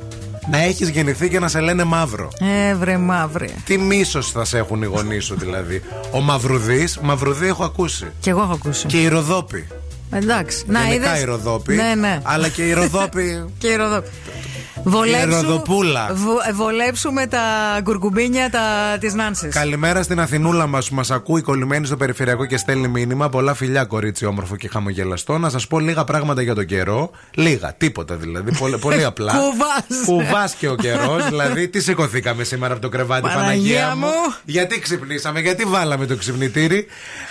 Να 0.51 0.59
έχεις 0.63 0.89
γεννηθεί 0.89 1.29
και 1.29 1.39
να 1.39 1.49
σε 1.49 1.61
λένε 1.61 1.85
Μαύρο. 1.85 2.29
Ε, 2.69 2.75
βρε 2.75 2.97
μαύρη. 2.99 3.51
Τι 3.65 3.79
μίσος 3.79 4.31
θα 4.31 4.45
σε 4.45 4.59
έχουν 4.59 4.83
οι 4.83 4.87
γονείς 4.87 5.25
σου, 5.25 5.37
δηλαδή. 5.39 5.83
Ο 6.11 6.21
Μαυρουδής, 6.21 6.99
Μαυρουδή 7.03 7.47
έχω 7.47 7.65
ακούσει. 7.65 8.07
Κι 8.21 8.29
εγώ 8.29 8.43
έχω 8.43 8.53
ακούσει. 8.53 8.87
Και 8.87 9.01
η 9.03 9.09
Ροδόπη. 9.09 9.67
Εντάξει. 10.11 10.65
Να 10.67 10.81
Γενικά 10.81 11.09
είδες. 11.09 11.21
η 11.21 11.25
Ροδόπη. 11.25 11.75
Ναι, 11.75 11.95
ναι. 11.95 12.21
Αλλά 12.23 12.49
και 12.49 12.63
η 12.63 12.73
Ροδόπη. 12.73 13.45
Και 13.59 13.67
η 13.69 13.77
Ροδόπη. 13.77 14.09
Βολέψου, 14.91 15.29
Ροδοπούλα. 15.43 16.11
βο- 16.15 16.55
βολέψουμε 16.55 17.27
τα 17.27 17.41
γκουρκουμπίνια 17.83 18.51
τα, 18.51 18.61
της 19.01 19.15
Νάνσης. 19.15 19.55
Καλημέρα 19.55 20.03
στην 20.03 20.21
Αθηνούλα 20.21 20.67
μας 20.67 20.89
που 20.89 20.95
μας 20.95 21.11
ακούει 21.11 21.41
κολλημένη 21.43 21.87
στο 21.87 21.97
περιφερειακό 21.97 22.45
και 22.47 22.57
στέλνει 22.57 22.89
μήνυμα. 22.89 23.29
Πολλά 23.29 23.55
φιλιά, 23.55 23.85
κορίτσι 23.85 24.27
όμορφο 24.27 24.57
και 24.57 24.69
χαμογελαστό. 24.69 25.39
Να 25.39 25.49
σας 25.49 25.67
πω 25.67 25.79
λίγα 25.79 26.05
πράγματα 26.05 26.43
για 26.43 26.55
τον 26.55 26.67
καιρό. 26.67 27.11
Λίγα, 27.35 27.75
τίποτα 27.79 28.15
δηλαδή. 28.17 28.57
Πολύ, 28.59 28.79
πολύ 28.87 29.05
απλά. 29.05 29.33
Κουβάς. 29.33 30.05
Κουβάς 30.07 30.55
και 30.55 30.69
ο 30.69 30.75
καιρός. 30.75 31.25
δηλαδή, 31.29 31.69
τι 31.69 31.81
σηκωθήκαμε 31.81 32.45
σήμερα 32.45 32.73
από 32.73 32.83
το 32.83 32.89
κρεβάτι, 32.89 33.23
Παναγία 33.23 33.43
Παναγία 33.43 33.95
μου; 33.97 34.07
μου. 34.07 34.35
Γιατί 34.45 34.81
ξυπνήσαμε, 34.81 35.41
γιατί 35.41 35.65
βάλαμε 35.65 36.07
το 36.07 36.17
ξυπνητήρι; 36.17 36.87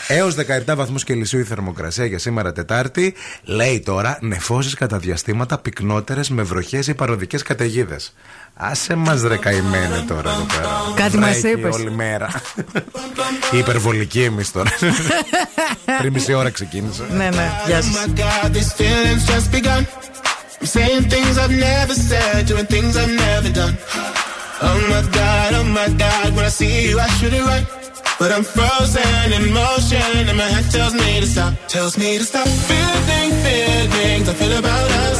Έως 0.07 0.35
17 0.67 0.75
βαθμούς 0.75 1.03
Κελσίου 1.03 1.39
η 1.39 1.43
θερμοκρασία 1.43 2.05
για 2.05 2.19
σήμερα 2.19 2.51
Τετάρτη. 2.51 3.13
Λέει 3.43 3.79
τώρα 3.85 4.17
νεφώσεις 4.21 4.73
κατά 4.73 4.97
διαστήματα 4.97 5.57
πυκνότερες 5.57 6.29
με 6.29 6.41
βροχές 6.43 6.87
ή 6.87 6.93
παροδικές 6.93 7.43
καταιγίδε. 7.47 7.97
Άσε 8.59 8.95
μα 8.95 9.21
ρε 9.27 9.37
καημένε 9.37 10.03
τώρα 10.07 10.29
εδώ 10.31 10.45
πέρα. 10.55 10.67
Κάτι 10.95 11.17
μας 11.17 11.39
Βρέχει 11.39 11.59
είπες. 11.59 11.73
όλη 11.75 11.91
μέρα. 11.91 12.29
Η 13.51 13.57
υπερβολική 13.57 14.23
εμεί 14.23 14.43
τώρα. 14.45 14.69
Πριν 15.99 16.13
μισή 16.13 16.33
ώρα 16.33 16.49
ξεκίνησε. 16.49 17.03
Ναι, 17.11 17.29
ναι, 17.29 17.51
γεια 17.65 17.79
Oh 17.79 17.83
σας. 17.83 18.05
my 18.05 18.19
god, 18.19 18.53
this 18.57 18.69
feeling's 18.79 19.25
just 19.33 19.51
begun. 19.57 19.85
I'm 20.61 20.65
saying 20.75 21.03
things 21.13 21.35
I've 21.43 21.57
never 21.69 21.95
said, 22.09 22.37
doing 22.51 22.67
things 22.75 22.93
I've 23.01 23.15
never 23.27 23.49
done. 23.61 23.75
Oh 24.69 24.79
my 24.93 25.01
god, 25.19 25.49
oh 25.59 25.67
my 25.79 25.89
god, 26.03 26.27
when 26.35 26.45
I 26.51 26.53
see 26.59 26.73
you, 26.87 26.95
I 27.07 27.09
should 27.17 27.33
it 27.39 27.45
right. 27.51 27.67
But 28.19 28.29
I'm 28.35 28.45
frozen 28.55 29.25
in 29.37 29.43
motion, 29.61 30.11
and 30.29 30.37
my 30.43 30.49
head 30.55 30.65
tells 30.77 30.93
me 31.01 31.09
to 31.23 31.27
stop, 31.35 31.51
tells 31.75 31.93
me 32.01 32.09
to 32.21 32.25
stop. 32.31 32.47
Feeling 32.69 33.31
feelings 33.45 34.25
I 34.31 34.33
feel 34.41 34.53
about 34.63 34.87
us. 35.05 35.19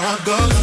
I 0.00 0.16
go. 0.24 0.57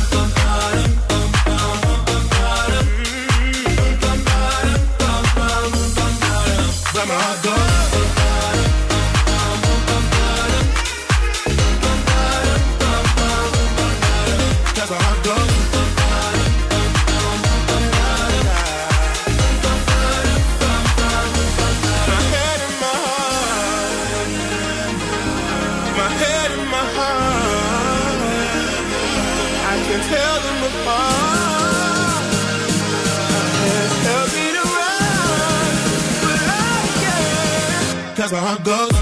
that's 38.29 38.33
where 38.33 38.41
I 38.41 38.57
go. 38.63 38.94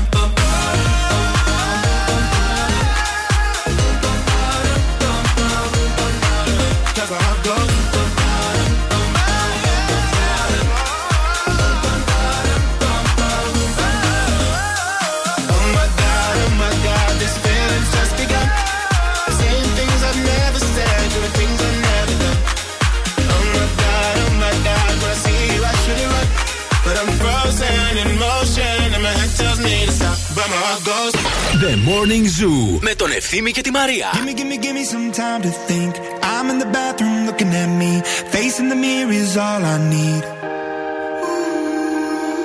Morning 31.83 32.27
Zoo 32.39 32.79
με 32.81 32.95
τον 32.95 33.11
Ευθύμη 33.11 33.51
και 33.51 33.61
τη 33.61 33.71
Μαρία. 33.71 34.11
Give 34.13 34.27
me, 34.29 34.35
give 34.39 34.49
me, 34.53 34.59
give 34.65 34.75
me 34.79 34.85
some 34.95 35.11
time 35.11 35.43
to 35.43 35.51
think. 35.69 35.93
I'm 36.23 36.47
in 36.53 36.59
the 36.65 36.71
bathroom 36.79 37.27
looking 37.27 37.53
at 37.63 37.71
me. 37.81 37.93
Facing 38.35 38.69
the 38.73 38.79
mirror 38.87 39.13
is 39.23 39.37
all 39.37 39.63
I 39.75 39.77
need. 39.95 40.23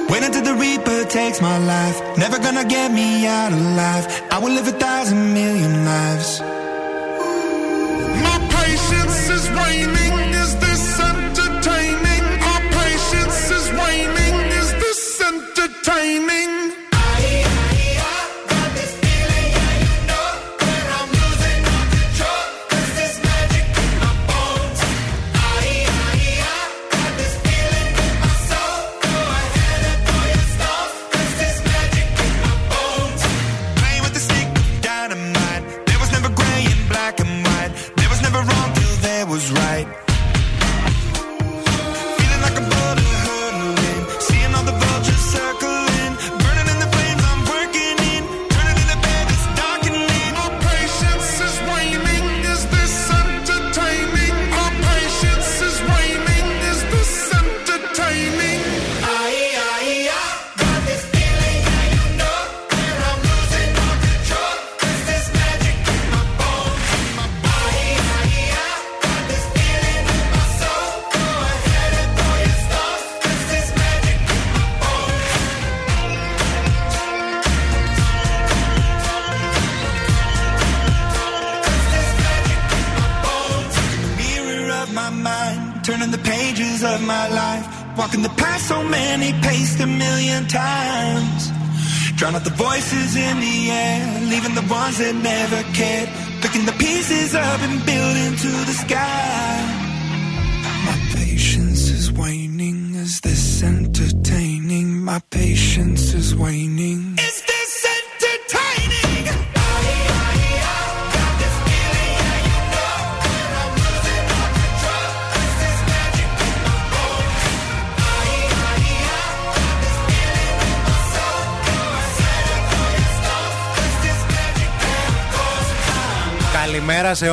Wait 0.10 0.24
until 0.28 0.44
the 0.50 0.56
Reaper 0.64 1.00
takes 1.20 1.40
my 1.50 1.58
life. 1.74 1.98
Never 2.24 2.38
gonna 2.46 2.66
get 2.76 2.90
me 3.00 3.10
out 3.40 3.52
alive. 3.62 4.06
I 4.36 4.38
will 4.42 4.54
live 4.58 4.68
a 4.76 4.78
thousand 4.86 5.22
million 5.40 5.74
lives. 5.94 6.30
My 8.28 8.38
patience 8.60 9.20
is 9.38 9.44
waning. 9.60 10.16
Is 10.44 10.52
this 10.66 10.86
entertaining? 11.12 12.24
Our 12.52 12.64
patience 12.82 13.42
is 13.58 13.66
waning. 13.82 14.36
Is 14.62 14.70
this 14.84 15.02
entertaining? 15.32 16.37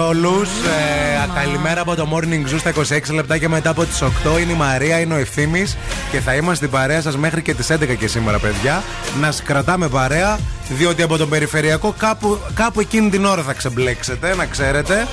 Καλημέρα 0.09 0.45
σε 0.45 1.27
όλου. 1.27 1.33
καλημέρα 1.35 1.81
από 1.81 1.95
το 1.95 2.07
Morning 2.13 2.53
Zoo 2.53 2.59
στα 2.59 2.73
26 3.09 3.13
λεπτά 3.13 3.37
και 3.37 3.47
μετά 3.49 3.69
από 3.69 3.85
τις 3.85 4.01
8. 4.01 4.39
Είναι 4.41 4.51
η 4.51 4.55
Μαρία, 4.55 4.99
είναι 4.99 5.13
ο 5.13 5.17
Ευθύνη 5.17 5.65
και 6.11 6.19
θα 6.19 6.35
είμαστε 6.35 6.55
στην 6.65 6.69
παρέα 6.69 7.01
σας 7.01 7.17
μέχρι 7.17 7.41
και 7.41 7.53
τις 7.53 7.69
11 7.71 7.95
και 7.99 8.07
σήμερα, 8.07 8.39
παιδιά. 8.39 8.83
Να 9.19 9.31
σας 9.31 9.41
κρατάμε 9.43 9.87
παρέα, 9.89 10.39
διότι 10.69 11.01
από 11.01 11.17
τον 11.17 11.29
περιφερειακό 11.29 11.95
κάπου, 11.97 12.39
κάπου 12.53 12.79
εκείνη 12.79 13.09
την 13.09 13.25
ώρα 13.25 13.41
θα 13.41 13.53
ξεμπλέξετε, 13.53 14.35
να 14.35 14.45
ξέρετε. 14.45 15.07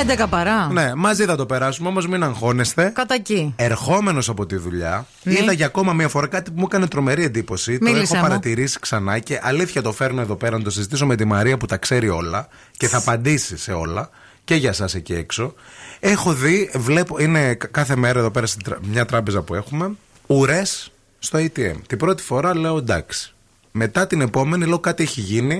Ε, 0.00 0.14
11 0.14 0.26
παρά. 0.30 0.68
Ναι, 0.72 0.94
μαζί 0.94 1.24
θα 1.24 1.36
το 1.36 1.46
περάσουμε, 1.46 1.88
όμως 1.88 2.06
μην 2.06 2.22
αγχώνεστε. 2.22 2.90
Κατά 2.94 3.14
εκεί. 3.14 3.52
Ερχόμενος 3.56 4.28
από 4.28 4.46
τη 4.46 4.56
δουλειά, 4.56 5.06
Ναι. 5.22 5.32
είδα 5.32 5.52
για 5.52 5.66
ακόμα 5.66 5.92
μία 5.92 6.08
φορά 6.08 6.26
κάτι 6.26 6.50
που 6.50 6.56
μου 6.60 6.66
έκανε 6.70 6.86
τρομερή 6.86 7.24
εντύπωση. 7.24 7.78
Μίλησέ 7.80 7.96
το 7.96 8.02
έχω 8.04 8.16
μου. 8.16 8.22
παρατηρήσει 8.22 8.78
ξανά 8.80 9.18
και 9.18 9.40
αλήθεια 9.42 9.82
το 9.82 9.92
φέρνω 9.92 10.20
εδώ 10.20 10.34
πέρα 10.36 10.56
να 10.58 10.62
το 10.64 10.70
συζητήσω 10.70 11.06
με 11.06 11.16
τη 11.16 11.24
Μαρία 11.24 11.56
που 11.56 11.66
τα 11.66 11.76
ξέρει 11.76 12.08
όλα 12.08 12.48
και 12.76 12.88
θα 12.88 12.96
απαντήσει 12.98 13.56
σε 13.56 13.72
όλα 13.72 14.08
και 14.48 14.54
για 14.54 14.68
εσά 14.68 14.88
εκεί 14.94 15.14
έξω. 15.14 15.54
Έχω 16.00 16.32
δει, 16.32 16.70
βλέπω, 16.74 17.18
είναι 17.18 17.54
κα- 17.54 17.66
κάθε 17.66 17.96
μέρα 17.96 18.18
εδώ 18.18 18.30
πέρα 18.30 18.46
σε 18.46 18.56
μια 18.82 19.04
τράπεζα 19.04 19.42
που 19.42 19.54
έχουμε, 19.54 19.90
ουρές 20.26 20.92
στο 21.18 21.38
ATM. 21.38 21.74
Την 21.86 21.98
πρώτη 21.98 22.22
φορά 22.22 22.56
λέω 22.56 22.76
εντάξει. 22.76 23.32
Μετά 23.72 24.06
την 24.06 24.20
επόμενη 24.20 24.66
λέω 24.66 24.78
κάτι 24.78 25.02
έχει 25.02 25.20
γίνει. 25.20 25.58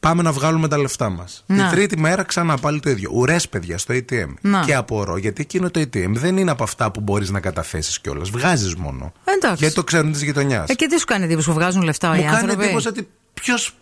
Πάμε 0.00 0.22
να 0.22 0.32
βγάλουμε 0.32 0.68
τα 0.68 0.78
λεφτά 0.78 1.08
μας. 1.08 1.44
Να. 1.46 1.56
Την 1.56 1.70
τρίτη 1.70 1.98
μέρα 1.98 2.22
ξανά 2.22 2.56
πάλι 2.58 2.80
το 2.80 2.90
ίδιο. 2.90 3.10
Ουρές, 3.14 3.48
παιδιά, 3.48 3.78
στο 3.78 3.94
ATM. 3.94 4.34
Να. 4.40 4.60
Και 4.64 4.74
απορώ, 4.74 5.16
γιατί 5.16 5.42
εκείνο 5.42 5.70
το 5.70 5.80
ATM 5.80 6.10
δεν 6.12 6.36
είναι 6.36 6.50
από 6.50 6.62
αυτά 6.62 6.90
που 6.90 7.00
μπορείς 7.00 7.30
να 7.30 7.40
καταθέσεις 7.40 8.00
κιόλας. 8.00 8.30
Βγάζεις 8.30 8.74
μόνο. 8.74 9.12
Εντάξει. 9.24 9.56
Γιατί 9.58 9.74
το 9.74 9.84
ξέρουν 9.84 10.12
της 10.12 10.22
γειτονιάς. 10.22 10.68
Ε, 10.68 10.74
και 10.74 10.86
τι 10.86 10.98
σου 10.98 11.04
κάνει 11.04 11.24
εντύπωση 11.24 11.48
που 11.48 11.54
βγάζουν 11.54 11.82
λεφτά 11.82 12.08
Μου 12.08 12.14
οι 12.14 12.22
κάνει 12.22 12.36
άνθρωποι; 12.36 12.64
εντύπωση 12.64 12.88
ότι 12.88 13.08
ποιος 13.40 13.72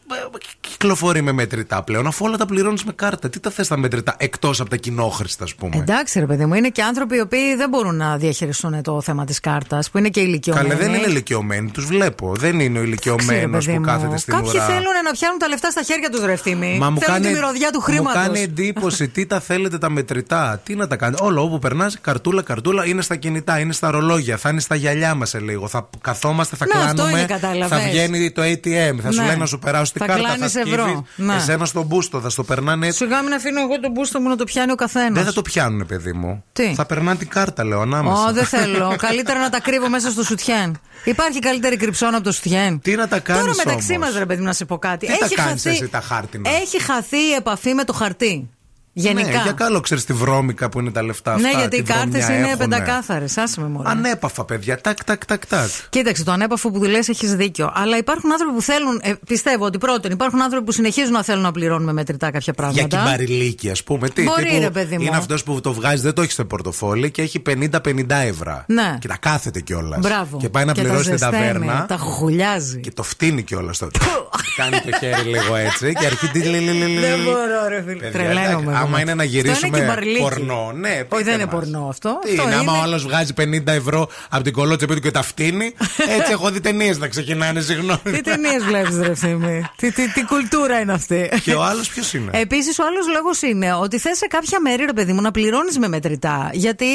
κυκλοφορεί 0.60 1.22
με 1.22 1.32
μετρητά 1.32 1.82
πλέον, 1.82 2.06
αφού 2.06 2.24
όλα 2.24 2.36
τα 2.36 2.46
πληρώνεις 2.46 2.84
με 2.84 2.92
κάρτα. 2.92 3.28
Τι 3.28 3.40
τα 3.40 3.50
θες 3.50 3.68
τα 3.68 3.76
μετρητά 3.78 4.14
εκτός 4.18 4.60
από 4.60 4.70
τα 4.70 4.76
κοινόχρηστα, 4.76 5.44
ας 5.44 5.54
πούμε; 5.54 5.76
Εντάξει, 5.76 6.18
ρε 6.18 6.26
παιδί 6.26 6.46
μου, 6.46 6.54
είναι 6.54 6.68
και 6.68 6.82
άνθρωποι 6.82 7.16
οι 7.16 7.20
οποίοι 7.20 7.54
δεν 7.56 7.68
μπορούν 7.68 7.96
να 7.96 8.16
διαχειριστούν 8.16 8.82
το 8.82 9.00
θέμα 9.00 9.24
της 9.24 9.40
κάρτας, 9.40 9.90
που 9.90 9.98
είναι 9.98 10.08
και 10.08 10.20
ηλικιωμένοι. 10.20 10.68
Καλέ, 10.68 10.80
δεν 10.80 10.94
είναι 10.94 11.06
ηλικιωμένοι, 11.06 11.70
τους 11.70 11.84
βλέπω. 11.86 12.32
Δεν 12.36 12.60
είναι 12.60 12.78
ο 12.78 12.82
Εντάξει, 12.82 12.82
ρε 12.82 12.86
ηλικιωμένος 12.86 13.64
παιδί 13.64 13.76
που 13.76 13.82
μου. 13.84 13.88
κάθεται 13.90 14.18
στην 14.18 14.34
Κάποιοι 14.34 14.50
ουρά. 14.54 14.64
θέλουν 14.64 14.82
να 15.04 15.10
πιάνουν 15.10 15.38
τα 15.38 15.48
λεφτά 15.48 15.70
στα 15.70 15.82
χέρια 15.82 16.10
τους, 16.10 16.24
ρε 16.24 16.32
Ευθύμη. 16.32 16.76
Μα 16.80 16.90
μου 16.90 16.98
Θέλουν 17.00 17.14
κάνει, 17.22 17.26
τη 17.26 17.32
μυρωδιά 17.40 17.70
του 17.70 17.78
μου 17.78 17.84
χρήματος. 17.84 18.22
κάνει 18.22 18.40
εντύπωση 18.40 19.08
τι 19.08 19.26
τα 19.26 19.40
θέλετε 19.40 19.78
τα 19.78 19.90
μετρητά. 19.90 20.60
Τι 20.64 20.74
να 20.74 20.86
τα 20.86 20.96
κάνετε. 20.96 21.24
Όλο 21.24 21.42
όπου 21.42 21.58
περνάς, 21.58 21.98
καρτούλα, 22.00 22.42
καρτούλα 22.42 22.86
είναι 22.86 23.02
στα 23.02 23.16
κινητά, 23.16 23.58
είναι 23.58 23.72
στα 23.72 23.90
ρολόγια, 23.90 24.36
θα 24.36 24.48
είναι 24.48 24.60
στα 24.60 24.74
γυαλιά 24.74 25.14
μας 25.14 25.28
σε 25.28 25.40
λίγο. 25.40 25.68
Θα 25.68 25.88
καθόμαστε, 26.00 26.56
θα 26.56 26.66
Ναι, 26.66 26.72
αυτό 26.82 26.94
κλάνουμε. 26.94 27.18
είναι, 27.18 27.26
κατάλαβες. 27.28 27.78
θα 27.78 27.88
βγαίνει 27.88 28.30
το 28.32 28.42
ATM, 28.42 28.96
θα 29.02 29.10
σου 29.12 29.20
Ναι. 29.20 29.26
Λέει 29.46 29.52
να 29.52 29.58
σου 29.58 29.58
περάσω 29.58 29.92
την 29.92 30.00
Θα 30.00 30.06
κάρτα. 30.06 30.22
κλάνεις 30.22 30.52
θα 30.52 30.60
ευρώ. 30.60 30.84
σκύβεις, 30.84 31.02
Ναι. 31.16 31.34
Εσένα 31.34 31.64
στον 31.64 31.84
μπούστο, 31.84 32.20
θα 32.20 32.28
στο 32.28 32.42
περνάνε 32.44 32.86
έτσι. 32.86 32.98
Σιγά 32.98 33.22
μην 33.22 33.32
αφήνω 33.32 33.60
εγώ 33.60 33.80
τον 33.80 33.90
μπούστο 33.90 34.20
μου 34.20 34.28
να 34.28 34.36
το 34.36 34.44
πιάνει 34.44 34.72
ο 34.72 34.74
καθένας. 34.74 35.12
Δεν 35.12 35.24
θα 35.24 35.32
το 35.32 35.42
πιάνουν, 35.42 35.86
παιδί 35.86 36.12
μου. 36.12 36.44
Τι; 36.52 36.74
Θα 36.74 36.86
περνάνε 36.86 37.18
την 37.18 37.28
κάρτα, 37.28 37.64
λέω 37.64 37.80
ανάμεσα. 37.80 38.22
Ω, 38.28 38.32
δεν 38.32 38.44
θέλω. 38.44 38.94
Καλύτερα 38.98 39.38
να 39.40 39.50
τα 39.50 39.60
κρύβω 39.60 39.88
μέσα 39.88 40.10
στο 40.10 40.22
σουτιέν. 40.22 40.80
Υπάρχει 41.04 41.38
καλύτερη 41.38 41.76
κρυψώνα 41.76 42.16
από 42.16 42.24
το 42.24 42.32
σουτιέν. 42.32 42.80
Τι 42.80 42.94
να 42.94 43.08
τα 43.08 43.18
κάνεις 43.18 43.42
Τώρα 43.42 43.54
μεταξύ 43.56 43.94
όμως; 43.94 44.06
μας, 44.08 44.18
ρε 44.18 44.26
παιδί 44.26 44.40
μου, 44.40 44.46
να 44.46 44.52
σε 44.52 44.64
πω 44.64 44.78
κάτι. 44.78 45.06
Τι 45.06 45.18
τα 45.18 45.28
κάνεις 45.34 45.64
εσύ 45.66 45.88
τα 45.88 46.00
χάρτινα; 46.00 46.50
Έχει 46.50 46.82
χαθεί 46.82 47.16
η 47.16 47.32
επαφή 47.38 47.74
με 47.74 47.84
το 47.84 47.92
χαρτί. 47.92 48.50
Γενικά. 48.98 49.28
Ναι, 49.28 49.40
για 49.42 49.52
καλό 49.52 49.80
ξέρεις 49.80 50.04
τη 50.04 50.12
βρώμικα 50.12 50.68
που 50.68 50.80
είναι 50.80 50.90
τα 50.90 51.02
λεφτά 51.02 51.32
αυτά. 51.34 51.48
Ναι, 51.48 51.58
γιατί 51.58 51.68
τι 51.68 51.76
οι 51.76 51.94
κάρτες 51.94 52.24
βρωμιά 52.24 52.36
είναι 52.38 52.48
έχουνε. 52.48 52.56
πεντακάθαρες. 52.56 53.36
Άσε 53.36 53.60
με 53.60 53.66
μωρέ. 53.68 53.88
Ανέπαφα, 53.90 54.44
παιδιά. 54.44 54.80
Τάκ, 54.80 55.04
τάκ, 55.04 55.24
τάκ, 55.24 55.46
τάκ. 55.46 55.68
Κοίταξε, 55.88 56.24
το 56.24 56.32
ανέπαφο 56.32 56.70
που 56.70 56.84
λες 56.84 57.08
έχεις 57.08 57.34
δίκιο. 57.34 57.70
Αλλά 57.74 57.96
υπάρχουν 57.96 58.32
άνθρωποι 58.32 58.54
που 58.54 58.62
θέλουν. 58.62 59.00
Ε, 59.02 59.12
πιστεύω 59.26 59.64
ότι 59.64 59.78
πρώτον, 59.78 60.10
υπάρχουν 60.10 60.42
άνθρωποι 60.42 60.64
που 60.64 60.72
συνεχίζουν 60.72 61.12
να 61.12 61.22
θέλουν 61.22 61.42
να 61.42 61.52
πληρώνουν 61.52 61.84
με 61.84 61.92
μετρητά 61.92 62.26
κάποια 62.26 62.40
Για 62.44 62.52
πράγματα. 62.54 62.96
κυμπαριλίκη, 62.96 63.70
ας 63.70 63.82
πούμε. 63.82 64.08
Τι, 64.08 64.22
Μπορεί, 64.22 64.44
τύπου, 64.44 64.60
ρε, 64.60 64.70
παιδί 64.70 64.96
μου. 64.98 65.04
Είναι 65.04 65.16
αυτός 65.16 65.42
που 65.42 65.60
το 65.60 65.72
βγάζει, 65.72 66.02
δεν 66.02 66.12
το 66.12 66.22
έχει 66.22 66.32
στο 66.32 66.44
πορτοφόλι 66.44 67.10
και 67.10 67.22
έχει 67.22 67.42
50-50 67.46 68.22
ευρώ. 68.26 68.64
Ναι. 68.66 68.96
Και 69.00 69.08
τα 69.08 69.16
κάθεται 69.20 69.60
κιόλας. 69.60 69.98
Μπράβο. 70.00 70.36
Και 70.38 70.48
πάει 70.48 70.64
να 70.64 70.72
Και 70.72 70.80
τα 70.80 70.86
πληρώσει 70.86 71.08
την 71.08 71.18
ζεσταίνει, 71.18 71.42
ταβέρνα. 71.42 71.86
Τα 71.88 71.96
χουλιάζει. 71.96 72.80
Και 72.80 72.90
το 72.90 73.02
φτύνει 73.02 73.42
κιόλας 73.42 73.78
το. 73.78 73.88
Κάνει 74.56 74.80
το 74.80 74.98
χέρι 74.98 75.22
λίγο 75.22 75.54
έτσι 75.54 75.92
και 75.92 76.06
αρχίζει. 76.06 76.24
Δεν 76.40 77.22
μπορώ, 77.24 77.68
ρε 77.68 77.82
φίλε. 77.86 77.94
Παιδιά, 77.94 78.10
Τρελαίνομαι. 78.10 78.85
Εντάξει, 78.86 78.92
εγώ. 78.92 78.94
άμα 78.94 79.00
είναι 79.00 79.14
να 79.14 79.22
Αυτό 79.22 79.36
γυρίσουμε 79.36 79.78
κυμπαριλίκι. 79.78 80.20
πορνό, 80.20 80.72
ναι, 80.74 80.88
Όχι, 80.88 81.04
πείτε 81.04 81.22
δεν 81.22 81.34
είναι 81.34 81.44
μας. 81.44 81.54
πορνό 81.54 81.86
αυτό. 81.88 82.18
Τι 82.24 82.30
Αυτό 82.30 82.42
είναι, 82.42 82.54
άμα 82.54 82.72
ο 82.72 82.74
είναι- 82.74 82.84
άλλος 82.84 83.02
βγάζει 83.02 83.32
50 83.32 83.72
ευρώ 83.72 84.08
από 84.30 84.42
την 84.44 84.52
κολότσεπή 84.52 84.94
του 84.94 85.00
και 85.00 85.10
τα 85.10 85.22
φτύνει. 85.22 85.74
Έτσι 86.18 86.32
έχω 86.32 86.50
δει 86.50 86.60
ταινίες 86.60 86.98
να 86.98 87.08
ξεκινάνε, 87.08 87.60
συγγνώμη. 87.60 88.00
Τι 88.04 88.20
ταινίες 88.20 88.64
βλέπεις, 88.64 88.96
ρε 88.96 89.10
Ευθύμη. 89.10 89.64
τι, 89.76 89.92
τι, 89.92 90.12
τι 90.12 90.24
κουλτούρα 90.24 90.80
είναι 90.80 90.92
αυτή; 90.92 91.30
Και 91.42 91.54
ο 91.54 91.62
άλλος 91.62 91.88
ποιος 91.88 92.14
είναι; 92.14 92.30
Επίσης, 92.34 92.78
ο 92.78 92.84
άλλος 92.86 93.06
λόγος 93.08 93.42
είναι 93.42 93.74
ότι 93.74 93.98
θες 93.98 94.16
σε 94.16 94.26
κάποια 94.26 94.60
μέρη, 94.60 94.84
ρε 94.84 94.92
παιδί 94.92 95.12
μου, 95.12 95.20
να 95.20 95.30
πληρώνεις 95.30 95.78
με 95.78 95.88
μετρητά. 95.88 96.50
Γιατί, 96.52 96.86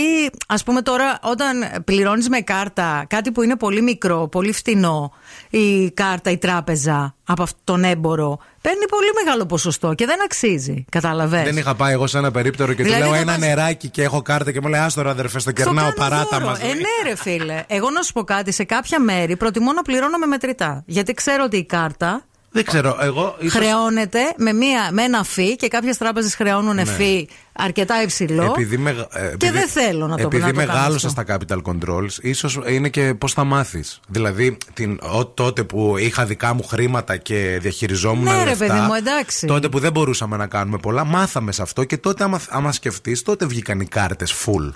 ας 0.47 0.63
πούμε 0.63 0.81
τώρα, 0.81 1.19
όταν 1.21 1.83
πληρώνεις 1.85 2.29
με 2.29 2.39
κάρτα 2.41 3.05
κάτι 3.09 3.31
που 3.31 3.41
είναι 3.43 3.55
πολύ 3.57 3.81
μικρό, 3.81 4.27
πολύ 4.27 4.51
φτηνό, 4.51 5.13
η 5.49 5.91
κάρτα, 5.91 6.29
η 6.31 6.37
τράπεζα 6.37 7.15
από 7.31 7.43
αυτόν 7.43 7.59
τον 7.63 7.83
έμπορο, 7.83 8.39
παίρνει 8.61 8.85
πολύ 8.89 9.07
μεγάλο 9.23 9.45
ποσοστό 9.45 9.93
και 9.93 10.05
δεν 10.05 10.17
αξίζει. 10.23 10.85
Καταλαβες. 10.91 11.43
Δεν 11.43 11.57
είχα 11.57 11.75
πάει 11.75 11.93
εγώ 11.93 12.07
σε 12.07 12.17
ένα 12.17 12.31
περίπτερο 12.31 12.73
και 12.73 12.83
Δηλαδή 12.83 13.01
του 13.01 13.07
λέω 13.07 13.15
θα 13.15 13.21
ένα 13.21 13.31
πας- 13.31 13.41
νεράκι 13.41 13.89
και 13.89 14.03
έχω 14.03 14.21
κάρτα 14.21 14.51
και 14.51 14.61
μου 14.61 14.67
λέει 14.67 14.81
Άστορα 14.81 15.09
αδερφέ, 15.09 15.39
στο 15.39 15.49
Στο 15.49 15.51
κερνάω 15.51 15.75
κάνω 15.75 15.93
παράτα 16.09 16.39
δώρο. 16.39 16.45
μα. 16.45 16.57
Ε, 16.61 16.73
ναι, 16.73 17.09
ρε 17.09 17.15
φίλε. 17.15 17.63
Εγώ 17.67 17.89
να 17.89 18.01
σου 18.01 18.13
πω 18.13 18.23
κάτι. 18.23 18.51
Σε 18.51 18.63
κάποια 18.63 18.99
μέρη 18.99 19.35
προτιμώ 19.37 19.73
να 19.73 19.81
πληρώνω 19.81 20.17
με 20.17 20.25
μετρητά. 20.25 20.83
Γιατί 20.85 21.13
ξέρω 21.13 21.43
ότι 21.43 21.57
η 21.57 21.65
κάρτα 21.65 22.23
Δεν 22.51 22.65
ξέρω, 22.65 22.97
εγώ. 23.01 23.35
ίσως- 23.39 23.59
χρεώνεται 23.61 24.19
με, 24.37 24.53
μία, 24.53 24.89
με 24.91 25.03
ένα 25.03 25.23
φύ 25.23 25.55
και 25.55 25.67
κάποιες 25.67 25.97
τράπεζες 25.97 26.35
χρεώνουν 26.35 26.85
φύ 26.85 27.27
αρκετά 27.63 28.01
υψηλό. 28.01 28.43
Ναι. 28.43 28.49
Επειδή 28.49 28.77
με, 28.77 28.89
ε, 29.11 29.25
επειδή- 29.31 29.51
δεν 29.51 29.67
θέλω 29.67 30.07
να 30.07 30.15
το- 30.17 30.23
Επειδή 30.23 30.41
να 30.41 30.47
το 30.51 30.55
κάνω 30.59 30.71
μεγάλωσα 30.71 31.07
αυτό. 31.07 31.21
στα 31.23 31.37
capital 31.37 31.61
controls, 31.71 32.09
ίσως 32.21 32.59
είναι 32.67 32.89
και 32.89 33.13
πώς 33.17 33.33
θα 33.33 33.43
μάθεις. 33.43 33.99
Δηλαδή, 34.07 34.57
την, 34.73 34.99
ο, 35.17 35.25
τότε 35.25 35.63
που 35.63 35.95
είχα 35.97 36.25
δικά 36.25 36.53
μου 36.53 36.63
χρήματα 36.63 37.17
και 37.17 37.57
διαχειριζόμουν 37.61 38.23
Ναι, 38.23 38.31
ρε 38.37 38.43
λεφτά. 38.43 38.65
παιδί 38.65 38.79
μου, 38.79 38.93
εντάξει. 38.93 39.47
Τότε 39.47 39.69
που 39.69 39.79
δεν 39.79 39.91
μπορούσαμε 39.91 40.37
να 40.37 40.47
κάνουμε 40.47 40.77
πολλά, 40.77 41.03
μάθαμε 41.05 41.51
σε 41.51 41.61
αυτό 41.61 41.83
και 41.83 41.97
τότε, 41.97 42.23
άμα, 42.23 42.39
άμα 42.49 42.71
σκεφτείς, 42.71 43.21
τότε 43.21 43.45
βγήκαν 43.45 43.79
οι 43.79 43.85
κάρτες 43.85 44.33
full. 44.45 44.71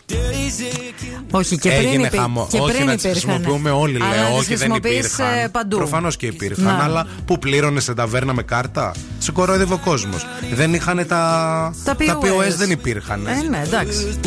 Όχι, 1.32 1.58
και 1.58 1.69
πριν, 1.69 1.88
Έγινε 1.88 2.08
υπή- 2.08 2.19
χαμό. 2.19 2.48
και 2.52 2.60
όχι 2.60 2.74
πριν 2.74 2.86
να 2.86 2.95
τι 2.95 3.08
υπήρχαν. 3.08 3.12
χρησιμοποιούμε 3.32 3.69
όλοι, 3.71 3.95
Αλλά 3.95 4.10
να 4.10 4.15
λέω. 4.15 4.26
τις 4.28 4.38
Όχι, 4.38 4.48
δεν 4.48 4.58
χρησιμοποιείς, 4.58 4.98
υπήρχαν. 5.13 5.38
ε, 5.43 5.48
παντού. 5.50 5.78
Προφανώς 5.78 6.17
και 6.17 6.26
υπήρχαν. 6.26 6.63
Να. 6.63 6.84
Αλλά 6.84 7.08
που 7.26 7.39
πλήρωνε 7.39 7.80
σε 7.80 7.93
ταβέρνα 7.93 8.34
με 8.34 8.43
κάρτα; 8.43 8.91
Σε 9.17 9.32
κορόιδευε 9.32 9.74
ο 9.74 9.78
κόσμος. 9.86 10.26
Δεν 10.54 10.74
είχαν 10.74 10.95
τα. 10.98 11.74
Τα 11.86 11.95
τα 11.95 12.17
POS. 12.21 12.24
POS 12.26 12.56
δεν 12.58 12.69
υπήρχαν. 12.74 13.26
Ε, 13.26 13.48
ναι, 13.48 13.62
εντάξει. 13.64 14.18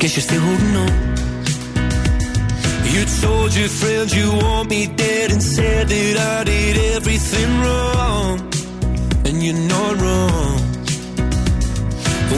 Guess 0.00 0.14
you're 0.16 0.26
still 0.28 0.40
holding 0.48 0.76
on. 0.84 0.92
You 2.92 3.02
told 3.22 3.50
your 3.60 3.72
friends 3.80 4.10
you 4.18 4.28
want 4.42 4.66
me 4.70 4.86
dead 5.02 5.28
and 5.34 5.42
said 5.42 5.84
that 5.94 6.16
I 6.34 6.44
did 6.52 6.76
everything 6.96 7.50
wrong. 7.62 8.34
And 9.26 9.36
you're 9.44 9.62
not 9.74 9.92
wrong. 10.02 10.58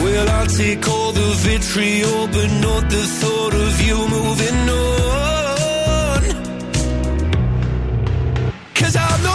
Well, 0.03 0.27
I'll 0.37 0.51
take 0.61 0.83
all 0.93 1.11
the 1.21 1.29
vitriol, 1.45 2.21
but 2.35 2.49
not 2.65 2.83
the 2.95 3.03
thought 3.19 3.53
of 3.65 3.73
you 3.87 3.97
moving 4.17 4.59
on. 4.69 6.21
Cause 8.79 8.95
I'm 8.95 9.21
not 9.29 9.34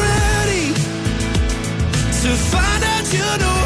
to 2.21 2.35
find 2.35 2.83
out 2.83 3.11
you 3.11 3.19
know 3.39 3.60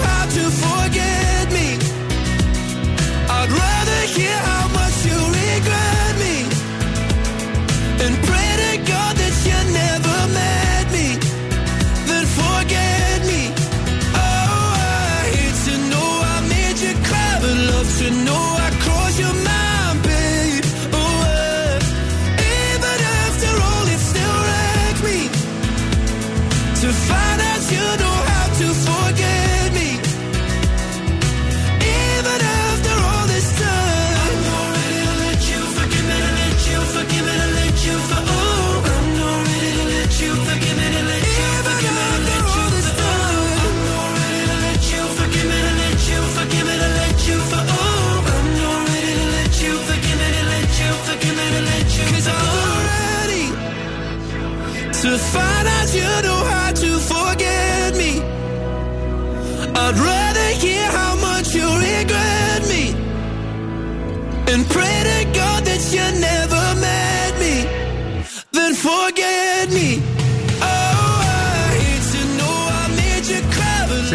find 55.35 55.67
out 55.67 55.89
you 55.99 56.09
know 56.25 56.41
how 56.51 56.71
to 56.71 56.89
forget 57.11 57.95
me. 58.01 58.11
I'd 59.83 59.97
rather 59.97 60.24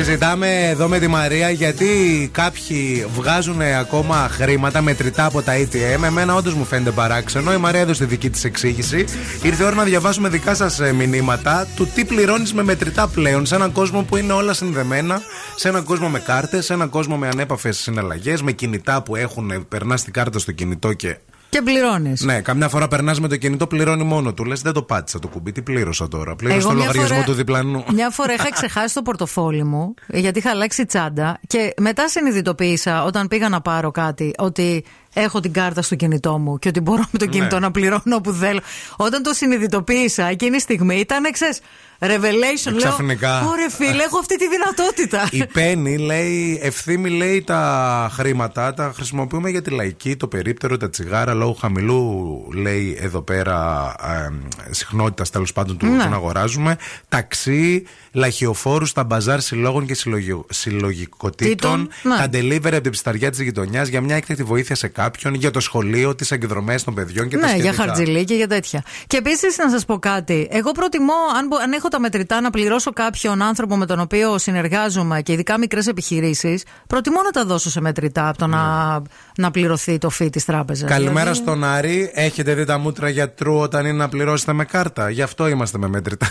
Συζητάμε 0.02 0.68
εδώ 0.68 0.88
με 0.88 0.98
τη 0.98 1.08
Μαρία 1.08 1.50
γιατί 1.50 1.88
κάποιοι 2.32 3.06
βγάζουν 3.14 3.60
ακόμα 3.60 4.28
χρήματα 4.30 4.82
μετρητά 4.82 5.24
από 5.24 5.42
τα 5.42 5.52
ATM. 5.56 6.02
Εμένα 6.04 6.34
όντως 6.34 6.54
μου 6.54 6.64
φαίνεται 6.64 6.90
παράξενο. 6.90 7.52
Η 7.52 7.56
Μαρία 7.56 7.80
έδωσε 7.80 8.02
τη 8.02 8.08
δική 8.08 8.30
της 8.30 8.44
εξήγηση. 8.44 9.04
Ήρθε 9.42 9.62
η 9.62 9.66
ώρα 9.66 9.74
να 9.74 9.84
διαβάσουμε 9.84 10.28
δικά 10.28 10.54
σας 10.54 10.80
μηνύματα 10.94 11.66
του 11.76 11.86
τι 11.94 12.04
πληρώνεις 12.04 12.54
με 12.54 12.62
μετρητά 12.62 13.08
πλέον 13.08 13.46
σε 13.46 13.54
έναν 13.54 13.72
κόσμο 13.72 14.02
που 14.02 14.16
είναι 14.16 14.32
όλα 14.32 14.52
συνδεμένα, 14.52 15.20
σε 15.56 15.68
έναν 15.68 15.84
κόσμο 15.84 16.08
με 16.08 16.18
κάρτες, 16.18 16.64
σε 16.64 16.72
έναν 16.72 16.88
κόσμο 16.88 17.16
με 17.16 17.28
ανέπαφες 17.28 17.78
συναλλαγές, 17.78 18.42
με 18.42 18.52
κινητά 18.52 19.02
που 19.02 19.16
έχουν 19.16 19.68
περνάς 19.68 20.04
την 20.04 20.12
κάρτα 20.12 20.38
στο 20.38 20.52
κινητό 20.52 20.92
και. 20.92 21.18
Και 21.50 21.62
πληρώνεις. 21.62 22.22
Ναι, 22.22 22.40
καμιά 22.40 22.68
φορά 22.68 22.88
περνάς 22.88 23.20
με 23.20 23.28
το 23.28 23.36
κινητό, 23.36 23.66
πληρώνει 23.66 24.04
μόνο 24.04 24.34
του. 24.34 24.44
Λες, 24.44 24.62
δεν 24.62 24.72
το 24.72 24.82
πάτησα 24.82 25.18
το 25.18 25.28
κουμπί, 25.28 25.52
τι 25.52 25.62
πλήρωσα 25.62 26.08
τώρα. 26.08 26.36
Πλήρωσα 26.36 26.68
το 26.68 26.74
λογαριασμό 26.74 27.22
του 27.22 27.32
διπλανού. 27.32 27.84
Μια 27.92 28.10
φορά 28.10 28.32
είχα 28.32 28.50
ξεχάσει 28.58 28.94
το 28.94 29.02
πορτοφόλι 29.02 29.64
μου, 29.64 29.94
γιατί 30.08 30.38
είχα 30.38 30.50
αλλάξει 30.50 30.86
τσάντα. 30.86 31.40
Και 31.46 31.74
μετά 31.80 32.08
συνειδητοποίησα, 32.08 33.04
όταν 33.04 33.28
πήγα 33.28 33.48
να 33.48 33.60
πάρω 33.60 33.90
κάτι, 33.90 34.32
ότι 34.38 34.84
έχω 35.12 35.40
την 35.40 35.52
κάρτα 35.52 35.82
στο 35.82 35.94
κινητό 35.94 36.38
μου 36.38 36.58
και 36.58 36.68
ότι 36.68 36.80
μπορώ 36.80 37.04
με 37.10 37.18
το 37.18 37.26
κινητό 37.26 37.54
Ναι. 37.58 37.60
να 37.66 37.70
πληρώνω 37.70 38.16
όπου 38.16 38.32
θέλω. 38.32 38.60
Όταν 38.96 39.22
το 39.22 39.32
συνειδητοποίησα, 39.34 40.24
εκείνη 40.24 40.50
τη 40.56 40.60
στιγμή 40.62 40.96
ήταν 40.96 41.24
εξέ. 41.24 41.56
Revelation, 42.02 42.70
λέω. 42.70 42.76
Ξαφνικά. 42.76 43.40
Ωραία, 43.46 43.68
φίλε, 43.70 44.02
έχω 44.02 44.18
αυτή 44.18 44.36
τη 44.38 44.44
δυνατότητα. 44.48 45.28
Η 45.30 45.46
Πέννη 45.52 45.98
λέει, 45.98 46.58
ευθύμη 46.62 47.10
λέει 47.10 47.42
τα 47.42 48.10
χρήματα 48.12 48.74
τα 48.74 48.92
χρησιμοποιούμε 48.94 49.50
για 49.50 49.62
τη 49.62 49.70
λαϊκή, 49.70 50.16
το 50.16 50.26
περίπτερο, 50.26 50.76
τα 50.76 50.90
τσιγάρα 50.90 51.34
λόγω 51.34 51.52
χαμηλού 51.52 52.44
λέει 52.54 52.96
εδώ 53.00 53.22
πέρα 53.22 53.94
ε, 54.02 54.72
συχνότητας 54.72 55.30
τέλος 55.30 55.52
πάντων 55.52 55.76
του 55.76 55.86
Ναι. 55.86 56.02
τον 56.02 56.14
αγοράζουμε. 56.14 56.76
Ταξί, 57.08 57.82
λαχιοφόρους 58.12 58.88
στα 58.88 59.04
μπαζάρ 59.04 59.40
συλλόγων 59.40 59.86
και 59.86 59.94
συλλογι- 59.94 60.44
συλλογικοτήτων. 60.48 61.88
Ναι. 62.02 62.16
Τα 62.16 62.28
delivery 62.32 62.72
από 62.72 62.80
την 62.80 62.90
ψηταριά 62.92 63.30
της 63.30 63.40
γειτονιάς 63.40 63.88
για 63.88 64.00
μια 64.00 64.16
έκτακτη 64.16 64.42
βοήθεια 64.42 64.74
σε 64.74 64.88
κάποιον, 64.88 65.34
για 65.34 65.50
το 65.50 65.60
σχολείο, 65.60 66.14
τις 66.14 66.30
εκδρομές 66.30 66.84
των 66.84 66.94
παιδιών 66.94 67.28
και 67.28 67.36
τα 67.36 67.42
ναι, 67.42 67.48
σχετικά. 67.48 67.72
για 67.72 67.84
χαρτζηλί 67.84 68.24
και 68.24 68.34
για 68.34 68.48
τέτοια. 68.48 68.82
Και 69.06 69.16
επίσης 69.16 69.56
να 69.58 69.70
σας 69.70 69.84
πω 69.84 69.98
κάτι. 69.98 70.48
Εγώ 70.50 70.72
προτιμώ, 70.72 71.12
αν, 71.38 71.46
μπο- 71.46 71.56
αν 71.62 71.72
έχω 71.72 71.88
τα 71.88 72.00
μετρητά, 72.00 72.40
να 72.40 72.50
πληρώσω 72.50 72.92
κάποιον 72.92 73.42
άνθρωπο 73.42 73.76
με 73.76 73.86
τον 73.86 74.00
οποίο 74.00 74.38
συνεργάζομαι 74.38 75.22
και 75.22 75.32
ειδικά 75.32 75.58
μικρές 75.58 75.86
επιχειρήσεις, 75.86 76.62
προτιμώ 76.86 77.22
να 77.22 77.30
τα 77.30 77.44
δώσω 77.44 77.70
σε 77.70 77.80
μετρητά 77.80 78.28
από 78.28 78.38
το 78.38 78.46
να, 78.46 79.02
να 79.36 79.50
πληρωθεί 79.50 79.98
το 79.98 80.10
φύ 80.10 80.30
της 80.30 80.44
τράπεζας. 80.44 80.90
Καλημέρα 80.90 81.34
στον 81.34 81.64
Άρη. 81.64 82.10
Έχετε 82.14 82.54
δει 82.54 82.64
τα 82.64 82.78
μούτρα 82.78 83.08
γιατρού 83.08 83.58
όταν 83.58 83.86
είναι 83.86 83.96
να 83.96 84.08
πληρώσετε 84.08 84.52
με 84.52 84.64
κάρτα; 84.64 85.10
Γι' 85.10 85.22
αυτό 85.22 85.48
είμαστε 85.48 85.78
με 85.78 85.88
μέτρητα. 85.88 86.26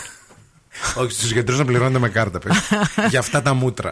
Όχι, 0.96 1.12
στους 1.12 1.32
γιατρούς 1.32 1.58
να 1.58 1.66
πληρώνετε 1.66 2.00
με 2.00 2.10
κάρτα, 2.10 2.40
παιδί. 2.40 2.58
Για 3.12 3.20
αυτά 3.20 3.42
τα 3.42 3.54
μούτρα. 3.54 3.92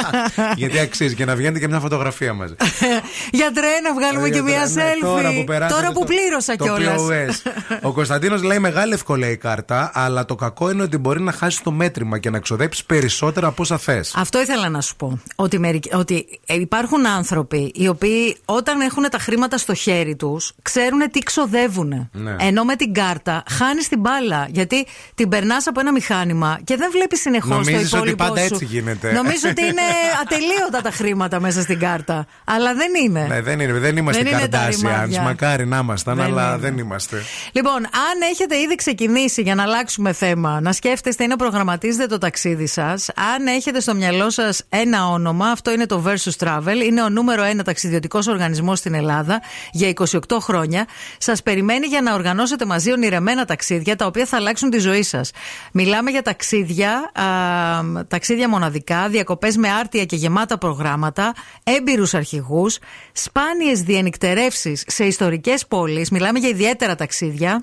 Γιατί 0.56 0.78
αξίζει 0.78 1.14
και 1.14 1.24
να 1.24 1.34
βγαίνετε 1.36 1.58
και 1.58 1.68
μια 1.68 1.80
φωτογραφία 1.80 2.32
μαζί. 2.34 2.54
Γιατρέ, 3.40 3.66
να 3.82 3.94
βγάλουμε 3.94 4.28
και 4.28 4.34
Γιατρέ, 4.34 4.50
μία 4.52 4.66
ναι, 4.72 4.82
selfie. 4.92 5.00
Τώρα 5.00 5.32
που, 5.32 5.44
περάσατε 5.44 5.80
Τώρα 5.80 5.92
που 5.92 6.04
στο- 6.04 6.14
πλήρωσα 6.14 6.56
το 6.56 6.64
κιόλας. 6.64 7.00
POS. 7.10 7.50
Ο 7.82 7.92
Κωνσταντίνος 7.92 8.42
λέει 8.42 8.58
μεγάλη 8.58 8.92
ευκολία 8.94 9.30
η 9.30 9.36
κάρτα, 9.36 9.90
αλλά 9.94 10.24
το 10.24 10.34
κακό 10.34 10.70
είναι 10.70 10.82
ότι 10.82 10.96
μπορεί 10.98 11.20
να 11.20 11.32
χάσεις 11.32 11.62
το 11.62 11.70
μέτρημα 11.70 12.18
και 12.18 12.30
να 12.30 12.38
ξοδέψεις 12.38 12.84
περισσότερα 12.84 13.46
από 13.46 13.62
όσα 13.62 13.78
θες. 13.78 14.12
Αυτό 14.16 14.40
ήθελα 14.40 14.68
να 14.68 14.80
σου 14.80 14.96
πω. 14.96 15.20
Ότι, 15.36 15.58
μερικ- 15.58 15.94
ότι 15.94 16.26
ε, 16.46 16.54
υπάρχουν 16.54 17.06
άνθρωποι 17.06 17.72
οι 17.74 17.88
οποίοι 17.88 18.36
όταν 18.44 18.80
έχουν 18.80 19.02
τα 19.10 19.18
χρήματα 19.18 19.58
στο 19.58 19.74
χέρι 19.74 20.16
τους, 20.16 20.52
ξέρουν 20.62 21.10
τι 21.10 21.18
ξοδεύουν. 21.18 22.08
Ναι. 22.12 22.36
Ενώ 22.38 22.64
με 22.64 22.76
την 22.76 22.92
κάρτα 22.94 23.42
χάνεις 23.50 23.88
την 23.88 24.00
μπάλα. 24.00 24.46
Γιατί 24.50 24.86
την 25.14 25.28
περνάς 25.28 25.66
από 25.66 25.80
ένα 25.80 25.92
μηχάνημα 25.92 26.18
και 26.64 26.76
δεν 26.76 26.90
βλέπει 26.90 27.16
συνεχώς 27.16 27.50
το 27.50 27.54
Νομίζεις 27.56 27.92
ότι 27.92 27.96
υπόλοιπο 27.96 28.24
πάντα 28.24 28.40
σου. 28.40 28.46
έτσι 28.52 28.64
γίνεται. 28.64 29.12
Νομίζω 29.12 29.48
ότι 29.50 29.62
είναι 29.62 29.82
ατελείωτα 30.22 30.80
τα 30.82 30.90
χρήματα 30.90 31.40
μέσα 31.40 31.60
στην 31.60 31.78
κάρτα. 31.78 32.26
Αλλά 32.44 32.74
δεν 32.74 32.88
είναι. 33.04 33.26
Ναι, 33.28 33.40
δεν, 33.40 33.60
είναι, 33.60 33.72
δεν 33.72 33.96
είμαστε 33.96 34.22
Δεν 34.22 34.32
είναι 34.32 34.48
τα 34.48 34.56
καρτάσιαν. 34.58 34.92
ρημάδια. 34.92 35.22
Μακάρι 35.22 35.66
να 35.66 35.78
ήμασταν, 35.78 36.16
Δεν 36.16 36.24
αλλά 36.24 36.48
είναι. 36.48 36.56
δεν 36.56 36.78
είμαστε. 36.78 37.22
Λοιπόν, 37.52 37.74
αν 37.84 38.20
έχετε 38.30 38.56
ήδη 38.58 38.74
ξεκινήσει 38.74 39.42
για 39.42 39.54
να 39.54 39.62
αλλάξουμε 39.62 40.12
θέμα, 40.12 40.60
να 40.60 40.72
σκέφτεστε 40.72 41.24
ή 41.24 41.26
να 41.26 41.36
προγραμματίζετε 41.36 42.06
το 42.06 42.18
ταξίδι 42.18 42.66
σας, 42.66 43.08
αν 43.36 43.46
έχετε 43.46 43.80
στο 43.80 43.94
μυαλό 43.94 44.30
σας 44.30 44.62
ένα 44.68 45.06
όνομα, 45.08 45.46
αυτό 45.50 45.70
είναι 45.72 45.86
το 45.86 46.04
Versus 46.06 46.46
Travel, 46.46 46.84
είναι 46.86 47.02
ο 47.02 47.08
νούμερο 47.08 47.42
ένα 47.42 47.62
ταξιδιωτικός 47.62 48.26
οργανισμός 48.26 48.78
στην 48.78 48.94
Ελλάδα 48.94 49.42
για 49.72 49.92
28 49.94 50.38
χρόνια. 50.40 50.86
Σας 51.18 51.42
περιμένει 51.42 51.86
για 51.86 52.02
να 52.02 52.14
οργανώσετε 52.14 52.64
μαζί 52.64 52.92
ονειρεμένα 52.92 53.44
ταξίδια 53.44 53.96
τα 53.96 54.06
οποία 54.06 54.26
θα 54.26 54.36
αλλάξουν 54.36 54.70
τη 54.70 54.78
ζωή 54.78 55.02
σας. 55.02 55.30
Μιλάμε 56.02 56.18
για 56.18 56.32
ταξίδια, 56.32 57.10
α, 57.12 58.06
ταξίδια 58.08 58.48
μοναδικά, 58.48 59.08
διακοπές 59.08 59.56
με 59.56 59.70
άρτια 59.70 60.04
και 60.04 60.16
γεμάτα 60.16 60.58
προγράμματα, 60.58 61.32
έμπειρους 61.64 62.14
αρχηγούς, 62.14 62.78
σπάνιες 63.12 63.82
διενυκτερεύσεις 63.82 64.84
σε 64.86 65.04
ιστορικές 65.04 65.66
πόλεις. 65.66 66.10
Μιλάμε 66.10 66.38
για 66.38 66.48
ιδιαίτερα 66.48 66.94
ταξίδια. 66.94 67.62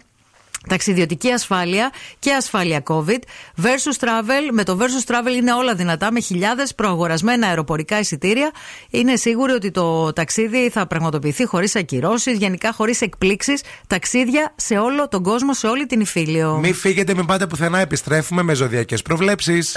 Ταξιδιωτική 0.68 1.32
ασφάλεια 1.32 1.92
και 2.20 2.34
ασφάλεια 2.34 2.84
COVID. 2.88 3.20
Versus 3.62 4.06
Travel. 4.06 4.52
Με 4.52 4.64
το 4.64 4.78
Versus 4.80 5.12
Travel 5.12 5.36
είναι 5.36 5.54
όλα 5.54 5.76
δυνατά 5.76 6.12
με 6.12 6.20
χιλιάδες 6.20 6.76
προαγορασμένα 6.76 7.48
αεροπορικά 7.48 8.00
εισιτήρια. 8.00 8.52
Είναι 8.90 9.16
σίγουροι 9.16 9.52
ότι 9.52 9.72
το 9.72 10.14
ταξίδι 10.14 10.70
θα 10.70 10.88
πραγματοποιηθεί 10.88 11.46
χωρίς 11.46 11.76
ακυρώσεις, 11.76 12.38
γενικά 12.38 12.74
χωρίς 12.74 13.02
εκπλήξεις. 13.02 13.62
Ταξίδια 13.88 14.54
σε 14.56 14.78
όλο 14.78 15.08
τον 15.08 15.24
κόσμο, 15.24 15.54
σε 15.54 15.68
όλη 15.68 15.86
την 15.86 16.00
Ιφίλιο. 16.00 16.58
Μην 16.62 16.76
φύγετε, 16.76 17.16
μην 17.16 17.26
πάτε 17.26 17.48
πουθενά. 17.48 17.80
Επιστρέφουμε 17.80 18.42
με 18.42 18.54
ζωδιακές 18.54 19.02
προβλέψεις. 19.02 19.76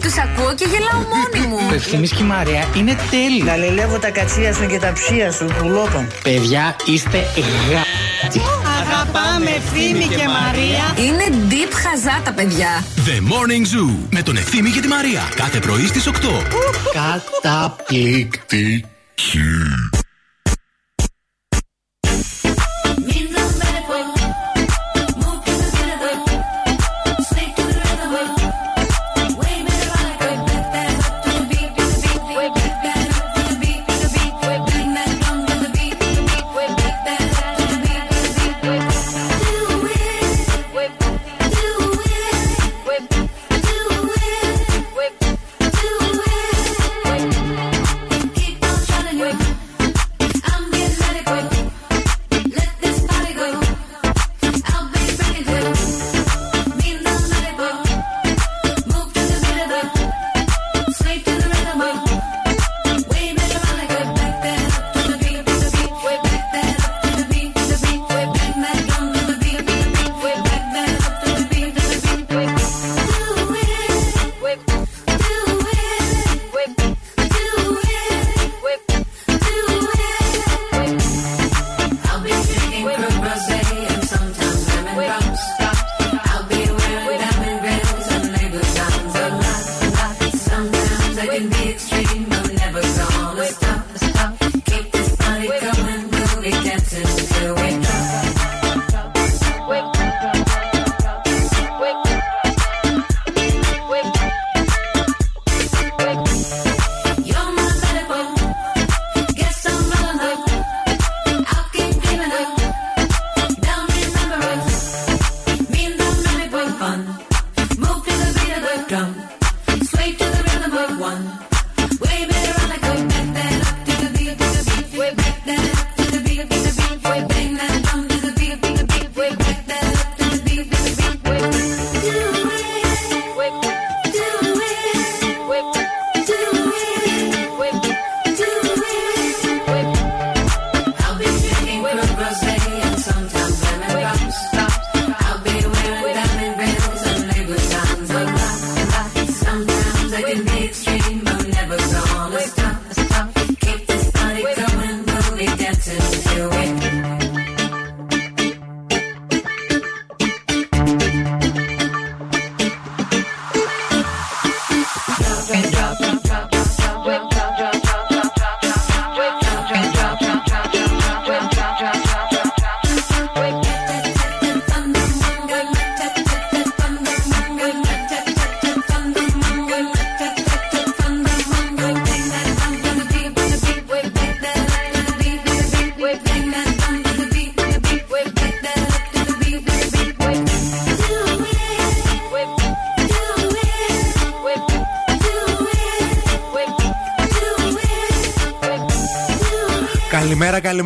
Τους 0.00 0.18
ακούω 0.18 0.54
και 0.54 0.64
γελάω 0.64 1.00
μόνη 1.00 1.46
μου. 1.46 1.68
Ο 1.70 1.74
Ευθύμης 1.74 2.12
και 2.12 2.22
η 2.22 2.26
Μαρία 2.26 2.68
είναι 2.76 2.96
τέλειοι. 3.10 3.42
Γαλελεύω 3.44 3.98
τα 3.98 4.10
κατσία 4.10 4.52
σου 4.52 4.66
και 4.66 4.78
τα 4.78 4.92
ψία 4.92 5.32
σου, 5.32 5.46
πουλόπαν. 5.58 6.10
Παιδιά, 6.22 6.76
είστε 6.86 7.18
γα... 7.70 8.09
αγαπάμε 8.80 9.50
ευθύμη 9.50 10.06
και 10.06 10.28
Μαρία. 10.28 10.94
Είναι 10.96 11.24
deep 11.50 11.72
χαζά 11.72 12.20
τα 12.24 12.32
παιδιά. 12.32 12.84
The 12.96 13.18
Morning 13.32 13.64
Zoo 13.74 13.96
με 14.10 14.22
τον 14.22 14.36
Ευθύμη 14.36 14.70
και 14.70 14.80
τη 14.80 14.88
Μαρία. 14.88 15.22
Κάθε 15.34 15.58
πρωί 15.58 15.86
στις 15.86 16.06
8. 16.06 16.12
Καταπληκτική. 17.42 18.84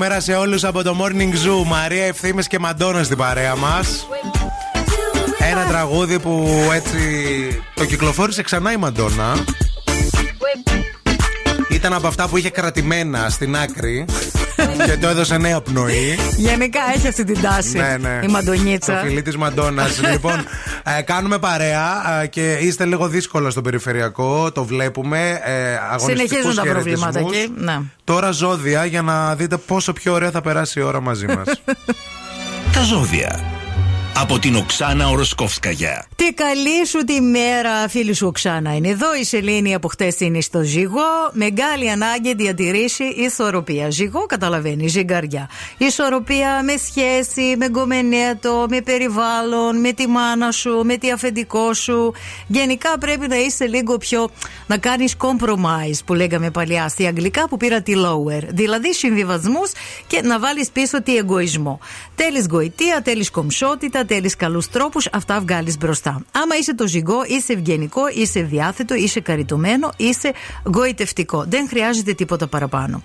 Καλημέρα, 0.04 0.24
καλημέρα 0.24 0.42
σε 0.42 0.48
όλους 0.48 0.64
από 0.64 0.82
το 0.82 0.96
Morning 1.00 1.32
Zoo. 1.32 1.66
Μαρία 1.66 2.04
Ευθύμε 2.04 2.42
και 2.42 2.58
Μαντόνα 2.58 3.02
στην 3.02 3.16
παρέα 3.16 3.56
μας. 3.56 4.06
Ένα 5.50 5.64
τραγούδι 5.64 6.18
που 6.18 6.48
έτσι 6.72 6.98
το 7.74 7.84
κυκλοφόρησε 7.84 8.42
ξανά 8.42 8.72
η 8.72 8.76
Μαντόνα. 8.76 9.44
Ήταν 11.70 11.92
από 11.92 12.06
αυτά 12.06 12.28
που 12.28 12.36
είχε 12.36 12.50
κρατημένα 12.50 13.30
στην 13.30 13.56
άκρη 13.56 14.04
και 14.86 14.96
το 14.96 15.08
έδωσε 15.08 15.36
νέα 15.36 15.60
πνοή. 15.60 16.18
Γενικά 16.36 16.80
έχει 16.94 17.08
αυτή 17.08 17.24
την 17.24 17.40
τάση. 17.40 17.78
Ναι, 17.78 17.96
ναι. 18.00 18.20
Η 18.22 18.26
Μαντονίτσα. 18.26 18.92
Το 18.92 19.06
φιλί 19.06 19.22
της 19.22 19.36
Μαντόνα. 19.36 19.86
λοιπόν, 20.12 20.44
ε, 20.84 21.02
κάνουμε 21.02 21.38
παρέα 21.38 22.20
ε, 22.22 22.26
και 22.26 22.52
είστε 22.52 22.84
λίγο 22.84 23.08
δύσκολα 23.08 23.50
στο 23.50 23.60
περιφερειακό. 23.60 24.52
Το 24.52 24.64
βλέπουμε. 24.64 25.40
Ε, 25.44 25.74
αγωνιστικούς 25.92 26.28
Συνεχίζουν 26.28 26.54
τα 26.54 26.62
προβλήματα 26.62 27.18
χαιρετισμούς. 27.18 27.36
εκεί. 27.36 27.64
Ναι. 27.64 27.80
Τώρα 28.04 28.30
ζώδια 28.30 28.84
για 28.84 29.02
να 29.02 29.34
δείτε 29.34 29.56
πόσο 29.56 29.92
πιο 29.92 30.12
ωραία 30.12 30.30
θα 30.30 30.40
περάσει 30.40 30.80
η 30.80 30.82
ώρα 30.82 31.00
μαζί 31.00 31.26
μας. 31.26 31.62
Τα 32.74 32.82
ζώδια. 32.82 33.53
Από 34.16 34.38
την 34.38 34.56
Οξάνα 34.56 35.08
Οροσκόφσκαγια. 35.08 36.06
Τι 36.16 36.32
καλή 36.32 36.86
σου 36.86 36.98
τη 36.98 37.20
μέρα, 37.20 37.88
φίλη 37.88 38.12
σου 38.12 38.26
Οξάνα. 38.26 38.76
Είναι 38.76 38.88
εδώ 38.88 39.14
η 39.14 39.24
Σελήνη 39.24 39.74
από 39.74 39.88
χτες 39.88 40.20
είναι 40.20 40.40
στο 40.40 40.62
ζυγό. 40.62 41.30
Μεγάλη 41.32 41.90
ανάγκη 41.90 42.34
διατηρήσει 42.34 43.04
ισορροπία. 43.04 43.90
Ζυγό 43.90 44.26
καταλαβαίνεις, 44.26 44.92
ζυγαριά. 44.92 45.48
Ισορροπία 45.78 46.62
με 46.62 46.76
σχέση, 46.76 47.56
με 47.58 47.68
γκομενέτο, 47.68 48.66
με 48.68 48.80
περιβάλλον, 48.80 49.80
με 49.80 49.92
τη 49.92 50.06
μάνα 50.06 50.50
σου, 50.50 50.82
με 50.84 50.96
τη 50.96 51.10
αφεντικό 51.10 51.74
σου. 51.74 52.14
Γενικά 52.46 52.98
πρέπει 52.98 53.28
να 53.28 53.36
είσαι 53.36 53.66
λίγο 53.66 53.98
πιο. 53.98 54.30
να 54.66 54.78
κάνεις 54.78 55.14
compromise 55.18 55.98
που 56.04 56.14
λέγαμε 56.14 56.50
παλιά 56.50 56.88
στη 56.88 57.06
αγγλικά 57.06 57.48
που 57.48 57.56
πήρα 57.56 57.82
τη 57.82 57.92
lower. 57.96 58.42
Δηλαδή 58.48 58.94
συμβιβασμούς 58.94 59.72
και 60.06 60.20
να 60.22 60.38
βάλεις 60.38 60.70
πίσω 60.70 61.02
τη 61.02 61.16
εγωισμό. 61.16 61.78
Θέλεις 62.14 62.46
γοητεία, 62.50 63.00
θέλεις 63.04 63.30
κομψότητα, 63.30 64.03
θέλει 64.06 64.30
καλούς 64.36 64.68
τρόπους, 64.68 65.08
αυτά 65.12 65.40
βγάλεις 65.40 65.78
μπροστά. 65.78 66.22
Άμα 66.32 66.56
είσαι 66.56 66.74
το 66.74 66.86
ζυγό, 66.86 67.24
είσαι 67.26 67.52
ευγενικό, 67.52 68.02
είσαι 68.14 68.40
διάθετο, 68.40 68.94
είσαι 68.94 69.20
καριτωμένο, 69.20 69.90
είσαι 69.96 70.32
γοητευτικό. 70.74 71.44
Δεν 71.48 71.68
χρειάζεται 71.68 72.12
τίποτα 72.12 72.46
παραπάνω. 72.46 73.02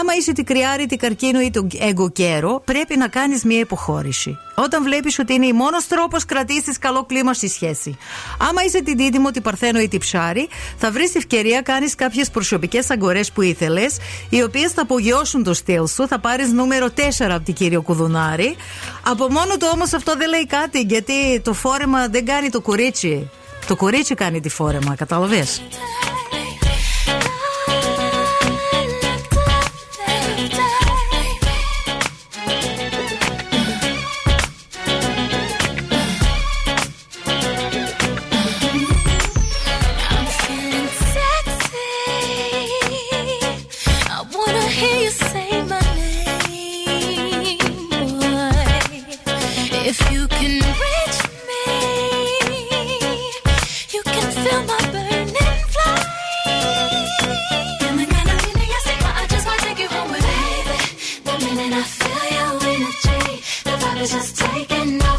Άμα 0.00 0.14
είσαι 0.18 0.32
τη 0.32 0.42
κρυάρη, 0.44 0.86
τη 0.86 0.96
καρκίνο 0.96 1.40
ή 1.40 1.50
το 1.50 1.66
εγκοκέρο, 1.78 2.62
πρέπει 2.64 2.96
να 2.96 3.08
κάνεις 3.08 3.44
μια 3.44 3.58
υποχώρηση. 3.58 4.36
Όταν 4.54 4.82
βλέπεις 4.82 5.18
ότι 5.18 5.34
είναι 5.34 5.46
η 5.46 5.52
μόνος 5.52 5.86
τρόπος 5.86 6.24
κρατήσεις 6.24 6.78
καλό 6.78 7.04
κλίμα 7.04 7.34
στη 7.34 7.48
σχέση. 7.48 7.96
Άμα 8.48 8.62
είσαι 8.64 8.82
την 8.82 8.96
δίδυμο, 8.96 9.30
τη 9.30 9.40
παρθένο 9.40 9.80
ή 9.80 9.88
τη 9.88 9.98
ψάρι, 9.98 10.48
θα 10.76 10.90
βρεις 10.90 11.14
ευκαιρία 11.14 11.60
κάνεις 11.60 11.94
κάποιες 11.94 12.30
προσωπικές 12.30 12.90
αγορές 12.90 13.32
που 13.32 13.42
ήθελες, 13.42 13.96
οι 14.28 14.42
οποίες 14.42 14.72
θα 14.72 14.82
απογειώσουν 14.82 15.42
το 15.42 15.54
στυλ 15.54 15.86
σου. 15.86 16.08
Θα 16.08 16.18
πάρεις 16.18 16.52
νούμερο 16.52 16.90
4 16.90 17.34
από 17.34 17.44
την 17.44 17.54
κύριο 17.54 17.82
Κουδουνάρη. 17.82 18.56
Από 19.02 19.30
μόνο 19.30 19.56
του 19.56 19.68
όμως 19.72 19.92
αυτό 19.92 20.16
δεν 20.16 20.28
λέει 20.28 20.37
κάτι, 20.46 20.80
γιατί 20.80 21.40
το 21.40 21.52
φόρεμα 21.52 22.08
δεν 22.08 22.24
κάνει 22.24 22.50
το 22.50 22.60
κορίτσι. 22.60 23.30
Το 23.66 23.76
κορίτσι 23.76 24.14
κάνει 24.14 24.40
τη 24.40 24.48
φόρεμα, 24.48 24.94
καταλαβες. 24.94 25.62
Just 64.06 64.36
taking 64.36 65.02
over 65.02 65.17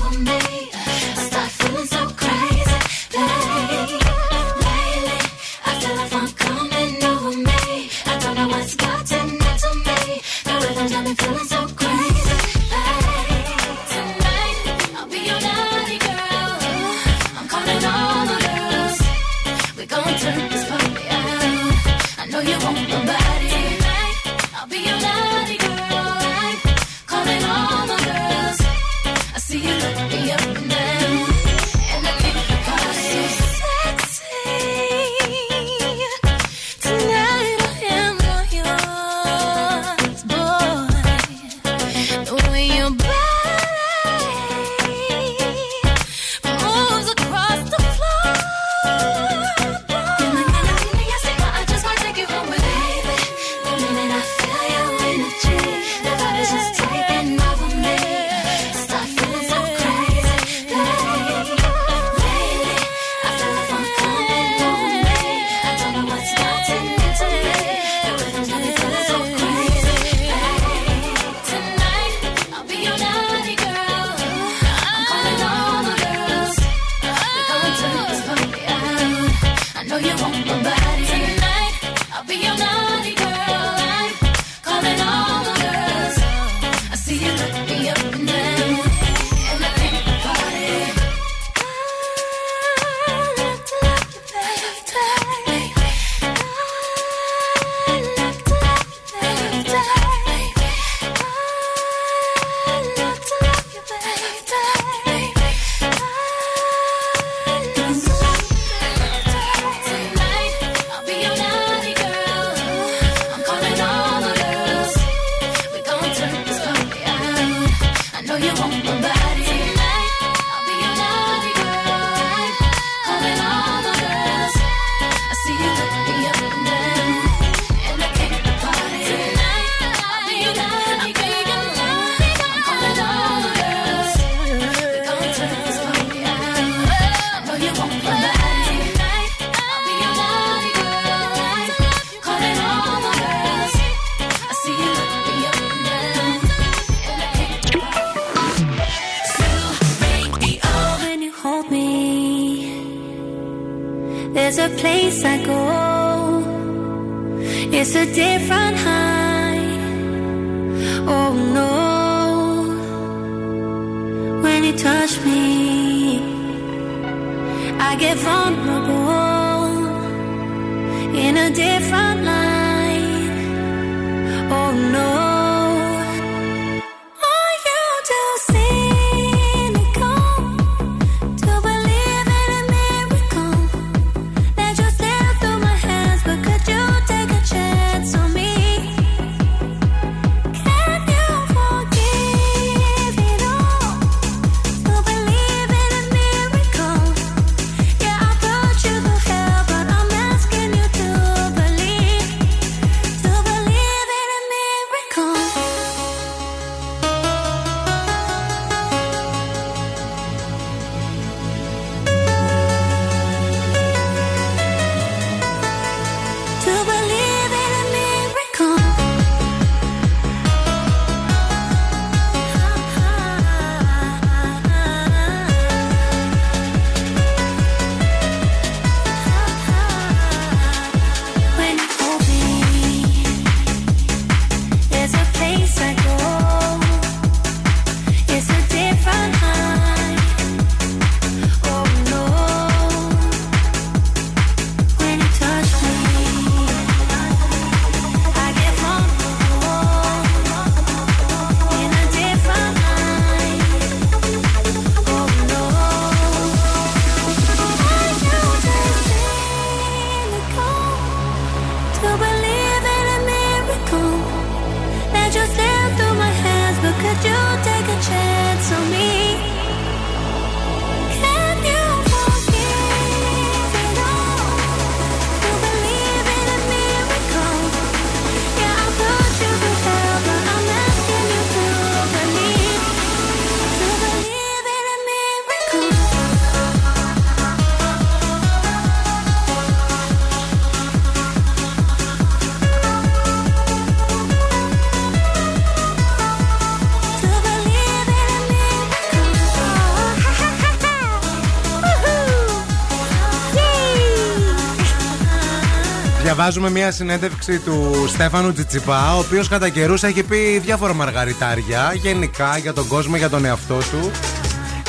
Διαβάζουμε 306.40 306.70
μια 306.70 306.92
συνέντευξη 306.92 307.60
του 307.60 308.06
Στέφανου 308.08 308.54
Τσιτσιπά, 308.54 309.16
ο 309.16 309.20
οποίος 309.20 309.48
κατά 309.48 309.70
καιρούς 309.70 310.04
έχει 310.04 310.24
πει 310.24 310.60
διάφορα 310.60 310.94
μαργαριτάρια 310.94 311.94
γενικά 311.96 312.58
για 312.58 312.74
τον 312.74 312.88
κόσμο, 312.88 313.16
για 313.16 313.30
τον 313.30 313.46
εαυτό 313.46 313.78
του. 313.78 314.12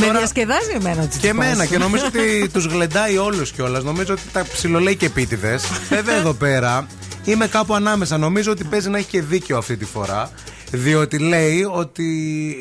Με 0.01 0.18
διασκεδάζει 0.18 0.70
εμένα 0.74 1.03
ο 1.03 1.07
Και 1.20 1.28
εμένα 1.28 1.66
και 1.66 1.78
νομίζω 1.78 2.05
ότι 2.07 2.48
τους 2.53 2.64
γλεντάει 2.66 3.16
όλους 3.16 3.53
κιόλας. 3.53 3.84
Νομίζω 3.84 4.12
ότι 4.12 4.22
τα 4.32 4.44
ψιλολέει 4.53 4.96
και 4.96 5.07
επίτηδες. 5.07 5.64
Βέβαια 5.88 6.16
εδώ 6.16 6.32
πέρα 6.32 6.86
είμαι 7.24 7.46
κάπου 7.46 7.74
ανάμεσα. 7.74 8.18
Νομίζω 8.18 8.51
ότι 8.53 8.64
παίζει 8.64 8.88
να 8.90 8.98
έχει 8.98 9.09
και 9.09 9.22
δίκιο 9.22 9.57
αυτή 9.59 9.76
τη 9.76 9.84
φορά. 9.84 10.30
Διότι 10.72 11.18
λέει 11.18 11.66
ότι 11.72 12.05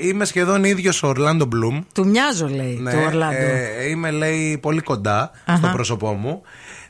είμαι 0.02 0.26
σχεδόν 0.26 0.64
ίδιος 0.64 1.04
ο 1.04 1.08
Ορλάντο 1.08 1.46
Μπλουμ. 1.46 1.82
Του 1.94 2.08
μοιάζω, 2.08 2.48
λέει, 2.48 2.80
Ναι, 2.82 2.92
του 2.92 3.00
Ορλάντο. 3.06 3.36
ε, 3.36 3.90
είμαι, 3.90 4.12
λέει, 4.12 4.58
πολύ 4.62 4.82
κοντά 4.82 5.32
στο 5.44 5.52
Αχα. 5.54 5.72
πρόσωπό 5.72 6.12
μου. 6.12 6.42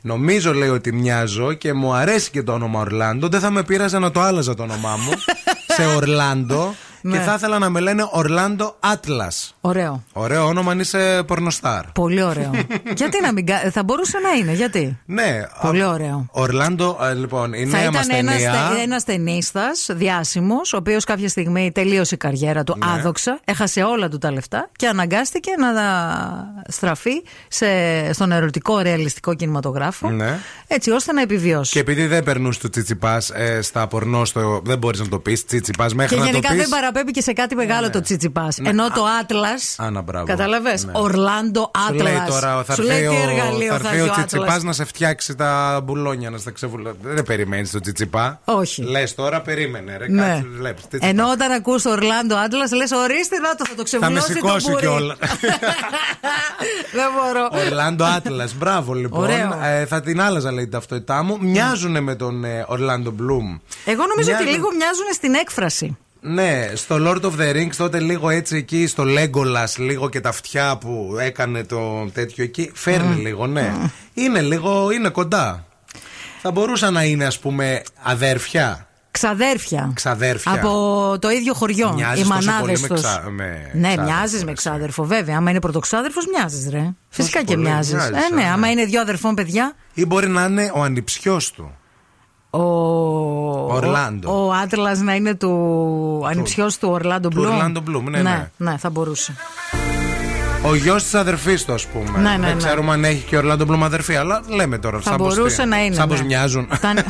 Νομίζω, 0.02 0.54
λέει, 0.54 0.70
ότι 0.70 0.94
μοιάζω 0.94 1.54
και 1.54 1.74
μου 1.74 1.94
αρέσει 1.94 2.30
και 2.32 2.44
το 2.44 2.52
όνομα 2.52 2.80
Ορλάντο. 2.80 3.28
Δεν 3.28 3.40
θα 3.40 3.50
με 3.50 3.64
πείραζε 3.64 4.00
να 4.00 4.12
το 4.12 4.22
άλλαζα 4.22 4.54
το 4.54 4.64
όνομά 4.64 4.96
μου 4.96 5.12
σε 5.76 5.86
Ορλάντο. 5.96 6.76
Και 7.02 7.08
Ναι. 7.08 7.20
θα 7.20 7.34
ήθελα 7.34 7.60
να 7.60 7.70
με 7.70 7.80
λένε 7.80 8.08
Ορλάντο 8.12 8.76
Άτλας. 8.80 9.56
Ωραίο. 9.62 10.04
Ωραίο 10.14 10.46
όνομα 10.46 10.72
αν 10.72 10.80
είσαι 10.80 11.24
πορνοστάρ. 11.28 11.86
Πολύ 11.92 12.24
ωραίο. 12.24 12.52
γιατί 13.00 13.22
να 13.22 13.34
μην. 13.34 13.46
κα- 13.46 13.70
Θα 13.72 13.84
μπορούσε 13.84 14.18
να 14.20 14.38
είναι, 14.40 14.52
γιατί; 14.54 15.00
Ναι. 15.06 15.42
Πολύ 15.62 15.84
ωραίο. 15.84 16.26
Ορλάντο, 16.32 16.98
ε, 17.10 17.14
λοιπόν, 17.14 17.54
η 17.54 17.66
Θα 17.66 17.78
νέα 17.78 17.92
μας 17.92 18.06
ήταν 18.06 18.18
ένας 18.18 18.34
ταινία. 18.36 18.82
ένας 18.84 19.04
ταινίστας 19.04 19.88
διάσημος 19.92 20.74
ο 20.74 20.78
οποίος 20.78 21.04
κάποια 21.04 21.30
στιγμή 21.30 21.72
τελείωσε 21.72 22.16
η 22.16 22.18
καριέρα 22.18 22.64
του 22.64 22.76
Ναι. 22.78 22.92
άδοξα, 22.92 23.40
έχασε 23.46 23.82
όλα 23.84 24.10
του 24.10 24.18
τα 24.18 24.32
λεφτά 24.32 24.70
και 24.76 24.88
αναγκάστηκε 24.88 25.52
να 25.60 25.72
στραφεί 26.68 27.12
σε, 27.48 27.66
στον 28.14 28.32
ερωτικό 28.32 28.80
ρεαλιστικό 28.80 29.34
κινηματογράφο 29.34 30.10
Ναι. 30.10 30.38
έτσι 30.68 30.92
ώστε 30.92 31.12
να 31.14 31.22
επιβιώσει. 31.22 31.72
Και 31.72 31.80
επειδή 31.80 32.06
δεν 32.08 32.24
περνούσε 32.24 32.60
του 32.60 32.70
τσιτσιπάς 32.70 33.30
ε, 33.30 33.62
στα 33.62 33.88
πορνό, 33.88 34.26
στο, 34.26 34.62
δεν 34.64 34.78
μπορείς 34.78 35.00
να 35.00 35.08
το 35.08 35.20
πεις 35.20 35.46
τσιτσιπάς 35.46 35.94
μέχρι 35.94 36.16
Και 36.16 36.22
να 36.22 36.26
το 36.28 36.32
γενικά 36.32 36.50
πεις. 36.54 36.64
Δεν 36.92 37.02
παραπέμπει 37.04 37.12
και 37.12 37.22
σε 37.22 37.34
κάτι 37.34 37.56
μεγάλο 37.56 37.90
το 37.90 38.02
Τσιτσιπάς. 38.02 38.58
Ναι. 38.58 38.70
Ενώ 38.70 38.90
το 38.92 39.04
Άτλας. 39.22 39.76
Α, 39.80 39.90
να, 39.90 40.02
μπράβο. 40.02 40.26
Καταλαβέ. 40.26 40.78
Ναι. 40.86 40.92
Ορλάντο 40.96 41.72
Σου 41.88 41.94
λέει 41.94 42.14
Άτλας. 42.16 42.30
τώρα, 42.30 42.64
θα 42.64 42.74
Σου 42.76 42.82
λέει 42.84 43.04
έρθει 43.04 43.16
τι 43.16 43.22
ο, 43.22 43.30
εργαλείο 43.30 43.72
θα 43.74 43.80
θα 43.80 43.88
έρθει 43.90 44.00
έχει 44.00 44.08
ο 44.08 44.12
ο 44.12 44.16
Τσιτσιπάς 44.16 44.46
Άτλας. 44.48 44.64
να 44.64 44.74
σε 44.74 44.86
φτιάξει 44.86 45.36
τα 45.36 45.82
μπουλόνια, 45.84 46.30
να 46.30 46.38
στα 46.38 46.52
ξεβουλώσει. 46.52 46.96
Δεν 47.02 47.24
περιμένεις 47.24 47.72
τον 47.72 47.82
Τσιτσιπά. 47.82 48.40
Όχι. 48.46 48.82
Λες 48.84 49.16
τώρα, 49.16 49.42
περίμενε. 49.42 49.98
Ρε, 49.98 50.08
Ναι. 50.08 50.22
κάτσε, 50.22 50.46
βλέπεις, 50.58 50.82
Τσιτσιπά. 50.88 51.08
Ενώ 51.08 51.30
όταν 51.32 51.52
ακούς 51.52 51.82
το 51.82 51.90
Ορλάντο 51.90 52.36
Άτλας, 52.36 52.72
λες: 52.72 52.92
Ορίστε 52.92 53.38
να 53.40 53.56
το, 53.56 53.66
θα 53.68 53.76
το 53.76 53.86
Θα 53.86 54.10
με 54.10 54.20
ξεβουλώσει 54.20 54.28
το 54.28 54.34
σηκώσει 54.34 54.70
μπουρί. 54.70 54.82
κιόλα. 54.82 55.16
Δεν 56.98 57.08
μπορώ. 57.16 57.66
Ορλάντο 57.66 58.04
Άτλας, 58.04 58.54
μπράβο 58.56 58.94
λοιπόν. 58.94 59.22
Ωραίο. 59.24 59.60
Ε, 59.64 59.86
θα 59.86 60.02
την 60.02 60.22
άλλαζα 60.22 60.52
λέει 60.52 60.64
την 60.64 60.72
ταυτότητά 60.74 61.24
μου. 61.24 61.38
Μοιάζουν 61.42 62.04
με 62.04 62.16
τον 62.16 62.44
ε, 62.44 62.66
Ορλάντο 62.68 63.12
Μπλουμ. 63.12 63.58
Εγώ 63.86 64.04
νομίζω 64.06 64.32
ότι 64.32 64.44
Μοιάζουν- 64.44 64.48
λίγο 64.52 64.68
μοιάζουν 64.78 65.06
στην 65.14 65.34
έκφραση. 65.34 65.98
Ναι, 66.22 66.70
στο 66.74 66.96
Lord 67.00 67.22
of 67.22 67.40
the 67.40 67.56
Rings 67.56 67.76
τότε 67.78 68.00
λίγο 68.00 68.30
έτσι 68.30 68.56
εκεί 68.56 68.88
στο 68.88 69.04
Legolas 69.08 69.74
λίγο 69.78 70.10
και 70.10 70.20
τα 70.20 70.30
αυτιά 70.30 70.78
που 70.78 71.18
έκανε 71.20 71.64
το 71.64 72.10
τέτοιο 72.14 72.44
εκεί 72.44 72.72
φέρνει 72.74 73.16
λίγο, 73.22 73.48
ναι. 73.48 73.74
Είναι 74.14 74.42
λίγο, 74.42 74.92
είναι 74.92 75.10
κοντά. 75.10 75.66
Θα 76.42 76.52
μπορούσαν 76.52 76.94
να 76.94 77.04
είναι 77.04 77.26
ας 77.26 77.40
πούμε 77.40 77.82
αδέρφια. 78.04 78.88
Ξαδέρφια. 79.12 79.92
Ξαδέρφια. 79.96 80.52
Από 80.52 81.18
το 81.20 81.30
ίδιο 81.30 81.54
χωριό. 81.54 81.94
Μοιάζεις 81.94 82.26
οι 82.26 82.28
τόσο 82.28 82.34
μανάδες 82.46 82.60
πολύ 82.60 82.80
με 82.80 82.88
τους. 82.88 83.02
ξα- 83.02 83.30
με 83.30 83.70
Ναι, 83.74 83.88
ξάδερφο, 83.88 84.04
μοιάζει 84.04 84.38
με 84.38 84.44
ρε, 84.46 84.54
ξάδερφο, 84.54 85.04
βέβαια. 85.04 85.38
Άμα 85.38 85.50
είναι 85.50 85.60
πρωτοξάδερφος, 85.60 86.26
μοιάζεις, 86.36 86.70
ρε. 86.70 86.94
Φυσικά 87.10 87.40
και 87.44 87.54
πολύ 87.56 87.68
μοιάζεις. 87.68 87.94
μοιάζεις, 87.94 88.12
Ε, 88.16 88.34
ναι, 88.36 88.42
α, 88.42 88.46
ναι. 88.46 88.52
άμα 88.52 88.72
είναι 88.72 88.86
δύο 88.86 89.02
αδερφών 89.02 89.36
παιδιά. 89.36 89.74
Ή 89.94 90.06
μπορεί 90.06 90.28
να 90.28 90.44
είναι 90.44 90.72
ο 90.76 90.82
ανιψιός 90.84 91.52
του. 91.52 91.76
Ο, 92.50 92.60
Ορλάντο. 93.74 94.32
Ο, 94.32 94.48
ο 94.48 94.52
Άτλας 94.52 95.00
να 95.00 95.16
είναι 95.16 95.36
του 95.36 96.24
ανιψιός 96.30 96.78
του 96.78 96.90
Ορλάντο 96.92 97.30
του 97.30 97.40
Μπλουμ. 97.40 97.54
Ορλάντο 97.56 97.80
Μπλουμ, 97.80 98.10
ναι, 98.10 98.22
ναι. 98.22 98.50
ναι, 98.58 98.78
θα 98.78 98.90
μπορούσε. 98.90 99.36
Ο 100.64 100.76
γιος 100.76 101.04
της 101.04 101.14
αδερφής 101.14 101.66
του 101.66 101.74
ας 101.74 101.86
πούμε. 101.86 102.20
Ναι, 102.20 102.30
ναι, 102.30 102.30
Δεν 102.30 102.40
ναι. 102.40 102.54
ξέρουμε 102.64 102.94
αν 102.94 103.04
έχει 103.06 103.24
και 103.24 103.36
ο 103.36 103.38
Ορλάντο 103.40 103.66
Μπλουμ 103.66 103.84
αδερφή, 103.84 104.16
αλλά 104.16 104.42
λέμε 104.48 104.78
τώρα. 104.78 104.98
Θα 104.98 105.10
σαν 105.10 105.18
πως 105.18 105.36
μπορούσε 105.36 105.62
τι. 105.62 105.68
να 105.68 105.84
είναι, 105.84 105.96
Σαν 105.96 106.08
πως 106.08 106.20
ναι. 106.20 106.26
μοιάζουν. 106.26 106.68
Ήταν- 106.74 106.98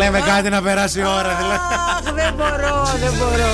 λέμε 0.00 0.20
κάτι 0.20 0.48
να 0.48 0.62
περάσει 0.62 0.98
η 0.98 1.02
ώρα 1.02 1.34
δηλαδή. 1.36 1.54
Αχ, 1.54 2.12
δεν 2.14 2.34
μπορώ, 2.36 2.84
δεν 3.00 3.12
μπορώ. 3.18 3.50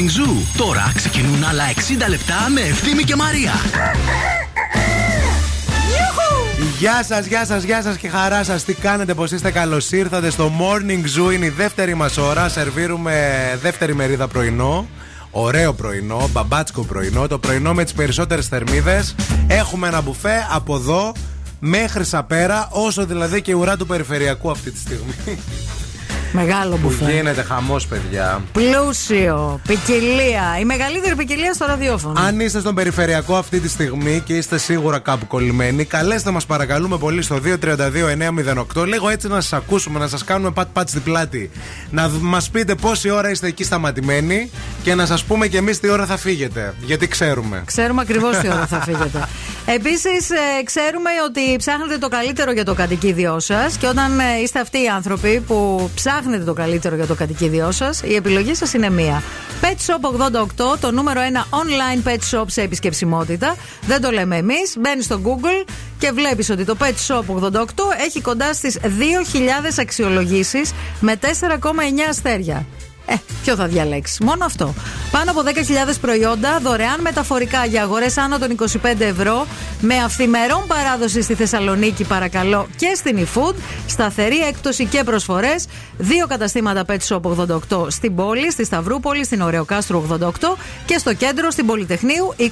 Morning 0.00 0.20
Zoo. 0.20 0.56
Τώρα 0.56 0.92
ξεκινούν 0.94 1.44
άλλα 1.44 1.64
60 1.74 2.08
λεπτά 2.08 2.34
με 2.54 2.60
Ευθύμη 2.60 3.02
και 3.02 3.16
Μαρία. 3.16 3.52
Γεια 6.78 7.04
σας, 7.04 7.26
γεια 7.26 7.44
σας, 7.44 7.62
γεια 7.62 7.82
σας 7.82 7.96
και 7.96 8.08
χαρά 8.08 8.44
σας. 8.44 8.64
Τι 8.64 8.74
κάνετε, 8.74 9.14
πώς 9.14 9.30
είστε, 9.30 9.50
καλώς 9.50 9.92
ήρθατε 9.92 10.30
στο 10.30 10.52
Morning 10.58 11.28
Zoo. 11.28 11.32
Είναι 11.32 11.44
η 11.44 11.48
δεύτερη 11.48 11.94
μας 11.94 12.16
ώρα. 12.16 12.48
Σερβίρουμε 12.48 13.38
δεύτερη 13.62 13.94
μερίδα 13.94 14.28
πρωινό. 14.28 14.86
Ωραίο 15.30 15.72
πρωινό, 15.72 16.28
μπαμπάτσκο 16.32 16.82
πρωινό. 16.82 17.26
Το 17.26 17.38
πρωινό 17.38 17.74
με 17.74 17.84
τις 17.84 17.92
περισσότερες 17.92 18.46
θερμίδες. 18.46 19.14
Έχουμε 19.46 19.88
ένα 19.88 20.00
μπουφέ 20.00 20.46
από 20.50 20.74
εδώ 20.74 21.12
μέχρι 21.58 22.04
σαπέρα, 22.04 22.68
όσο 22.70 23.06
δηλαδή 23.06 23.42
και 23.42 23.50
η 23.50 23.54
ουρά 23.54 23.76
του 23.76 23.86
περιφερειακού 23.86 24.50
αυτή 24.50 24.70
τη 24.70 24.78
στιγμή. 24.78 25.38
Μεγάλο 26.32 26.70
Που 26.70 26.78
μπουφέ. 26.82 27.12
γίνεται 27.12 27.42
χαμός, 27.42 27.86
παιδιά. 27.86 28.42
Πλούσιο, 28.52 29.60
ποικιλία. 29.66 30.56
Η 30.60 30.64
μεγαλύτερη 30.64 31.14
ποικιλία 31.14 31.52
στο 31.52 31.66
ραδιόφωνο. 31.66 32.20
Αν 32.20 32.40
είστε 32.40 32.60
στον 32.60 32.74
περιφερειακό 32.74 33.36
αυτή 33.36 33.60
τη 33.60 33.68
στιγμή 33.68 34.20
και 34.24 34.36
είστε 34.36 34.58
σίγουρα 34.58 34.98
κάπου 34.98 35.26
κολλημένοι, 35.26 35.84
καλέστε 35.84 36.30
μας 36.30 36.46
παρακαλούμε 36.46 36.98
πολύ 36.98 37.22
στο 37.22 37.38
232-908. 38.80 38.84
Λίγο 38.86 39.08
έτσι 39.08 39.28
να 39.28 39.40
σας 39.40 39.52
ακούσουμε, 39.52 39.98
να 39.98 40.08
σας 40.08 40.24
κάνουμε 40.24 40.50
πατ-πατ 40.50 40.88
στην 40.88 41.02
πλάτη. 41.02 41.50
Να 41.90 42.08
μας 42.20 42.50
πείτε 42.50 42.74
πόση 42.74 43.10
ώρα 43.10 43.30
είστε 43.30 43.46
εκεί 43.46 43.64
σταματημένοι 43.64 44.50
και 44.82 44.94
να 44.94 45.06
σας 45.06 45.24
πούμε 45.24 45.46
κι 45.48 45.56
εμείς 45.56 45.80
τι 45.80 45.88
ώρα 45.90 46.06
θα 46.06 46.16
φύγετε. 46.16 46.74
Γιατί 46.84 47.08
ξέρουμε. 47.08 47.62
Ξέρουμε 47.66 48.00
ακριβώς 48.00 48.36
τι 48.38 48.46
ώρα 48.48 48.66
θα 48.66 48.80
φύγετε. 48.86 49.26
Επίσης, 49.66 50.28
ξέρουμε 50.64 51.10
ότι 51.26 51.56
ψάχνετε 51.56 51.98
το 51.98 52.08
καλύτερο 52.08 52.52
για 52.52 52.64
το 52.64 52.74
κατοικίδιό 52.74 53.40
σας 53.40 53.76
και 53.76 53.86
όταν 53.86 54.18
ε, 54.20 54.24
είστε 54.42 54.60
αυτοί 54.60 54.78
οι 54.82 54.88
άνθρωποι 54.88 55.42
που 55.46 55.90
ψάχνετε 55.94 56.18
το 56.44 56.52
καλύτερο 56.52 56.96
για 56.96 57.06
το 57.06 57.14
κατοικίδιό 57.14 57.70
σας, 57.70 58.02
η 58.02 58.14
επιλογή 58.14 58.54
σας 58.54 58.72
είναι 58.72 58.90
μία. 58.90 59.22
Pet 59.60 59.66
Shop 59.66 60.00
88, 60.72 60.78
το 60.80 60.90
νούμερο 60.90 61.20
ένα 61.20 61.46
online 61.50 62.08
pet 62.08 62.18
shop 62.30 62.44
σε 62.46 62.62
επισκεψιμότητα. 62.62 63.56
Δεν 63.86 64.00
το 64.00 64.10
λέμε 64.10 64.36
εμείς. 64.36 64.76
Μπαίνεις 64.78 65.04
στο 65.04 65.20
Google 65.24 65.68
και 65.98 66.10
βλέπεις 66.12 66.50
ότι 66.50 66.64
το 66.64 66.76
Pet 66.80 66.84
Shop 67.06 67.22
88 67.50 67.64
έχει 68.06 68.20
κοντά 68.20 68.52
στις 68.54 68.78
2.000 68.82 68.88
αξιολογήσεις 69.80 70.72
με 71.00 71.16
4,9 71.16 72.08
αστέρια. 72.08 72.66
Ε, 73.10 73.14
ποιο 73.42 73.54
θα 73.54 73.66
διαλέξει. 73.66 74.24
Μόνο 74.24 74.44
αυτό. 74.44 74.74
Πάνω 75.10 75.30
από 75.30 75.42
10.000 75.44 75.50
προϊόντα 76.00 76.58
δωρεάν 76.62 77.00
μεταφορικά 77.00 77.64
για 77.64 77.82
αγορές 77.82 78.16
άνω 78.16 78.38
των 78.38 78.56
25 78.82 79.00
ευρώ 79.00 79.46
με 79.80 79.94
αυθημερών 79.94 80.66
παράδοση 80.66 81.22
στη 81.22 81.34
Θεσσαλονίκη, 81.34 82.04
παρακαλώ, 82.04 82.68
και 82.76 82.92
στην 82.94 83.18
eFood. 83.26 83.54
Σταθερή 83.86 84.38
έκπτωση 84.38 84.84
και 84.84 85.04
προσφορές. 85.04 85.66
Δύο 85.98 86.26
καταστήματα 86.26 86.84
Pet 86.88 86.98
Shop 87.08 87.20
88 87.70 87.86
στην 87.90 88.14
πόλη, 88.14 88.50
στη 88.50 88.64
Σταυρούπολη, 88.64 89.24
στην 89.24 89.40
Ωρεοκάστρου 89.40 90.04
88 90.10 90.28
και 90.86 90.98
στο 90.98 91.14
κέντρο 91.14 91.50
στην 91.50 91.66
Πολυτεχνείου 91.66 92.34
23. 92.38 92.44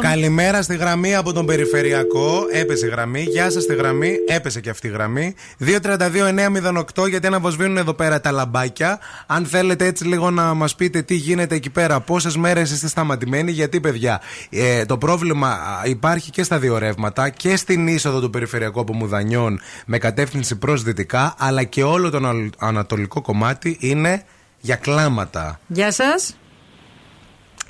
Καλημέρα 0.00 0.62
στη 0.62 0.76
γραμμή 0.76 1.14
από 1.14 1.32
τον 1.32 1.46
Περιφερειακό. 1.46 2.46
Έπεσε 2.52 2.86
η 2.86 2.88
γραμμή. 2.88 3.22
Γεια 3.22 3.50
σας 3.50 3.62
στη 3.62 3.74
γραμμή. 3.74 4.16
Έπεσε 4.28 4.60
και 4.60 4.70
αυτή 4.70 4.86
η 4.86 4.90
γραμμή. 4.90 5.34
232-908 6.96 7.08
γιατί 7.08 7.26
αναβοσβήνουν 7.26 7.76
εδώ 7.76 7.94
πέρα 7.94 8.20
τα 8.20 8.30
λαμπάκια. 8.30 8.98
Αν 9.26 9.46
θέλετε 9.46 9.81
έτσι 9.84 10.06
λίγο 10.06 10.30
να 10.30 10.54
μας 10.54 10.74
πείτε 10.74 11.02
τι 11.02 11.14
γίνεται 11.14 11.54
εκεί 11.54 11.70
πέρα, 11.70 12.00
πόσες 12.00 12.36
μέρες 12.36 12.70
είστε 12.70 12.88
σταματημένοι. 12.88 13.50
Γιατί, 13.50 13.80
παιδιά, 13.80 14.20
ε, 14.50 14.84
το 14.84 14.98
πρόβλημα 14.98 15.48
α, 15.48 15.82
υπάρχει 15.84 16.30
και 16.30 16.42
στα 16.42 16.58
δύο 16.58 16.78
ρεύματα 16.78 17.28
και 17.28 17.56
στην 17.56 17.86
είσοδο 17.86 18.20
του 18.20 18.30
Περιφερειακού 18.30 18.80
από 18.80 18.94
Μουδανιών 18.94 19.60
με 19.86 19.98
κατεύθυνση 19.98 20.58
προς 20.58 20.82
δυτικά, 20.82 21.34
αλλά 21.38 21.62
και 21.64 21.82
όλο 21.82 22.10
το 22.10 22.16
ανα- 22.16 22.50
ανατολικό 22.58 23.20
κομμάτι 23.22 23.76
είναι 23.80 24.22
για 24.60 24.76
κλάματα. 24.76 25.60
Γεια 25.66 25.92
σας. 25.92 26.36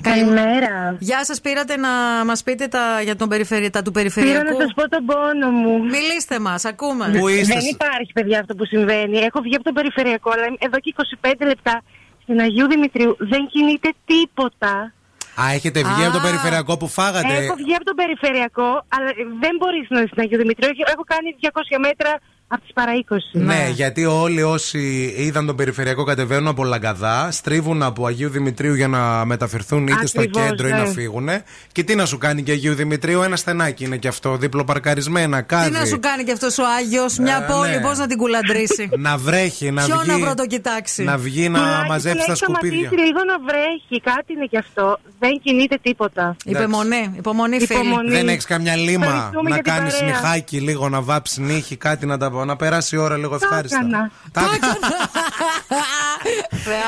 Καλημέρα. 0.01 0.95
Γεια 0.99 1.25
σας, 1.25 1.41
πήρατε 1.41 1.77
να 1.77 1.89
μας 2.25 2.43
πείτε 2.43 2.67
τα, 2.67 3.01
για 3.03 3.15
τον 3.15 3.29
περιφερει... 3.29 3.69
τα 3.69 3.81
του 3.81 3.91
περιφερειακού; 3.91 4.39
Πήρα 4.41 4.53
να 4.53 4.59
σας 4.59 4.73
πω 4.75 4.89
τον 4.89 5.05
πόνο 5.05 5.49
μου. 5.49 5.79
Μιλήστε 5.83 6.39
μας, 6.39 6.65
ακούμε. 6.65 7.05
Δεν 7.05 7.59
υπάρχει, 7.73 8.11
παιδιά, 8.13 8.39
αυτό 8.39 8.55
που 8.55 8.65
συμβαίνει. 8.65 9.17
Έχω 9.17 9.41
βγει 9.41 9.55
από 9.55 9.63
το 9.63 9.71
περιφερειακό, 9.73 10.31
αλλά 10.31 10.43
εδώ 10.59 10.79
και 10.79 10.93
25 11.21 11.33
λεπτά 11.47 11.81
στην 12.23 12.39
Αγίου 12.39 12.67
Δημητρίου 12.67 13.15
δεν 13.19 13.47
κινείται 13.47 13.89
τίποτα. 14.05 14.93
Α, 15.41 15.43
έχετε 15.53 15.79
βγει 15.83 16.03
από 16.05 16.13
το 16.17 16.23
Περιφερειακό 16.27 16.77
που 16.77 16.87
φάγατε. 16.87 17.33
Έχω 17.35 17.55
βγει 17.55 17.73
από 17.79 17.85
το 17.85 17.93
περιφερειακό, 18.01 18.69
αλλά 18.95 19.09
δεν 19.43 19.53
μπορείς 19.59 19.85
να 19.89 19.97
είσαι 19.99 20.07
στην 20.11 20.21
Αγίου 20.23 20.37
Δημητρίου. 20.37 20.69
Έχω- 20.73 20.91
Έχω 20.95 21.03
κάνει 21.13 21.27
200 21.39 21.77
μέτρα 21.87 22.11
από 22.53 22.61
τις 22.61 22.73
παρά 22.73 22.91
20. 23.09 23.15
Ναι, 23.31 23.69
γιατί 23.73 24.05
όλοι 24.05 24.43
όσοι 24.43 25.13
είδαν 25.17 25.45
τον 25.45 25.55
περιφερειακό 25.55 26.03
κατεβαίνουν 26.03 26.47
από 26.47 26.63
Λαγκαδά, 26.63 27.31
στρίβουν 27.31 27.83
από 27.83 28.05
Αγίου 28.05 28.29
Δημητρίου 28.29 28.73
για 28.73 28.87
να 28.87 29.25
μεταφερθούν 29.25 29.87
είτε 29.87 30.05
στο 30.07 30.19
Ακριβώς, 30.21 30.47
κέντρο 30.49 30.67
ή 30.67 30.71
ναι. 30.71 30.77
να 30.77 30.85
φύγουν. 30.85 31.29
Και 31.71 31.83
τι 31.83 31.95
να 31.95 32.05
σου 32.05 32.17
κάνει 32.17 32.43
και 32.43 32.51
Αγίου 32.51 32.73
Δημητρίου, 32.73 33.21
ένα 33.21 33.35
στενάκι 33.35 33.83
είναι 33.83 33.97
και 33.97 34.07
αυτό, 34.07 34.37
διπλοπαρκαρισμένα, 34.37 35.37
Τι 35.37 35.43
κάτι. 35.43 35.71
να 35.71 35.85
σου 35.85 35.99
κάνει 35.99 36.23
και 36.23 36.31
αυτός 36.31 36.57
ο 36.57 36.63
Άγιος, 36.79 37.17
μια 37.17 37.45
Ε, 37.49 37.51
πόλη, 37.53 37.69
ναι. 37.75 37.81
πώς 37.81 37.97
να 37.97 38.07
την 38.07 38.17
κουλαντρήσει; 38.17 38.89
Να 39.07 39.17
βρέχει, 39.17 39.71
να 39.71 39.85
Ποιο 39.85 39.97
βγει. 39.97 40.09
να 40.11 40.19
πρωτοκοιτάξει. 40.19 41.03
Να 41.03 41.17
βγει 41.17 41.49
να 41.49 41.57
Τουλάχιστον 41.59 41.87
μαζέψει 41.87 42.25
τα 42.25 42.31
έχει 42.31 42.41
σκουπίδια. 42.43 42.77
σταματήσει 42.79 43.01
λίγο 43.05 43.19
να 43.31 43.37
βρέχει, 43.47 44.01
κάτι 44.03 44.33
είναι 44.33 44.45
και 44.45 44.57
αυτό. 44.57 44.99
Δεν 45.19 45.39
κινείται 45.43 45.77
τίποτα. 45.81 46.35
Υπομονή, 46.45 47.13
υπομονή, 47.17 47.59
φίλοι. 47.59 47.79
Υπομονή. 47.79 48.11
Δεν 48.11 48.27
έχεις 48.29 48.45
καμιά 48.45 48.75
λίμα 48.75 49.05
Ευχαριστούμε 49.05 49.49
να 49.49 49.55
για 49.55 49.63
την 49.63 49.73
κάνεις 49.73 49.93
παρέα. 49.93 50.09
νυχάκι 50.15 50.59
λίγο, 50.59 50.89
να 50.89 51.01
βάψεις 51.01 51.37
νύχη, 51.37 51.75
κάτι 51.75 52.05
να, 52.05 52.17
τα, 52.17 52.29
να 52.45 52.55
περάσει 52.55 52.95
η 52.95 52.97
ώρα 52.97 53.17
λίγο 53.17 53.35
ευχάριστα. 53.35 53.77
έκανα. 53.77 54.11
Τα 54.31 54.41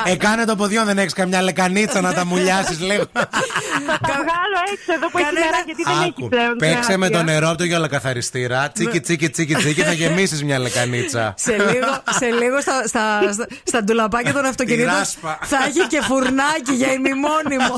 Εκάνε 0.04 0.44
το 0.44 0.56
ποδιό, 0.56 0.84
δεν 0.84 0.98
έχεις 0.98 1.12
καμιά 1.12 1.42
λεκανίτσα 1.42 2.00
να 2.00 2.12
τα 2.12 2.26
μουλιάσεις 2.26 2.80
λίγο. 2.80 3.04
Θα 3.12 3.28
τα 4.00 4.12
βγάλω 4.12 4.58
έξω 4.72 4.92
εδώ 4.96 5.08
που 5.10 5.18
έχει 5.18 5.32
νερά 5.32 5.60
γιατί 5.66 5.82
δεν 5.82 5.94
έχει 6.00 6.14
Άκου, 6.18 6.28
πλέον. 6.28 6.56
παίξε 6.56 6.96
με 6.96 7.08
τεράστια. 7.08 7.18
το 7.18 7.22
νερό 7.22 7.48
από 7.48 7.58
το 7.58 7.64
γυαλοκαθαριστήρα. 7.64 8.70
Τσίκι, 8.74 9.00
τσίκι, 9.00 9.28
τσίκι, 9.30 9.54
τσίκι, 9.54 9.82
θα 9.82 9.92
γεμίσεις 9.92 10.44
μια 10.44 10.58
λεκανίτσα. 10.58 11.34
Σε 11.36 11.52
λίγο, 11.52 12.02
σε 12.18 12.26
λίγο 12.26 12.60
στα, 12.60 12.86
στα, 12.86 13.32
στα, 13.32 13.46
στα 13.64 13.82
ντουλαπάκια 13.84 14.32
των 14.32 14.44
αυτοκινήτων 14.44 14.94
ράσπα. 14.94 15.38
θα 15.42 15.58
έχει 15.68 15.86
και 15.86 16.02
φουρνάκι 16.02 16.72
για 16.72 16.92
ημιμόνιμο. 16.92 17.74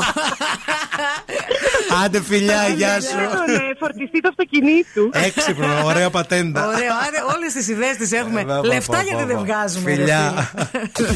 Άντε 2.05 2.23
φιλιά, 2.23 2.69
γεια 2.69 3.01
σου. 3.01 3.17
Τον, 3.17 3.55
ε, 3.55 3.61
φορτιστή 3.79 4.21
του 4.21 4.29
αυτοκινήτου. 4.29 5.11
Έξυπνο, 5.13 5.81
ωραία 5.85 6.11
πατέντα. 6.11 6.67
Ωραίο, 6.67 6.93
άρα 7.07 7.35
όλες 7.37 7.53
τις 7.53 7.68
ιδέε 7.69 7.95
τι 7.95 8.17
έχουμε. 8.17 8.41
Ε, 8.41 8.45
βα, 8.45 8.55
βα, 8.61 8.67
Λεφτά 8.67 8.97
βα, 8.97 9.03
γιατί 9.03 9.21
βα, 9.23 9.27
δεν 9.27 9.37
βα. 9.37 9.43
βγάζουμε. 9.43 9.91
ρε 9.95 9.97
Φιλιά. 9.97 10.51
φίλε. 10.95 11.15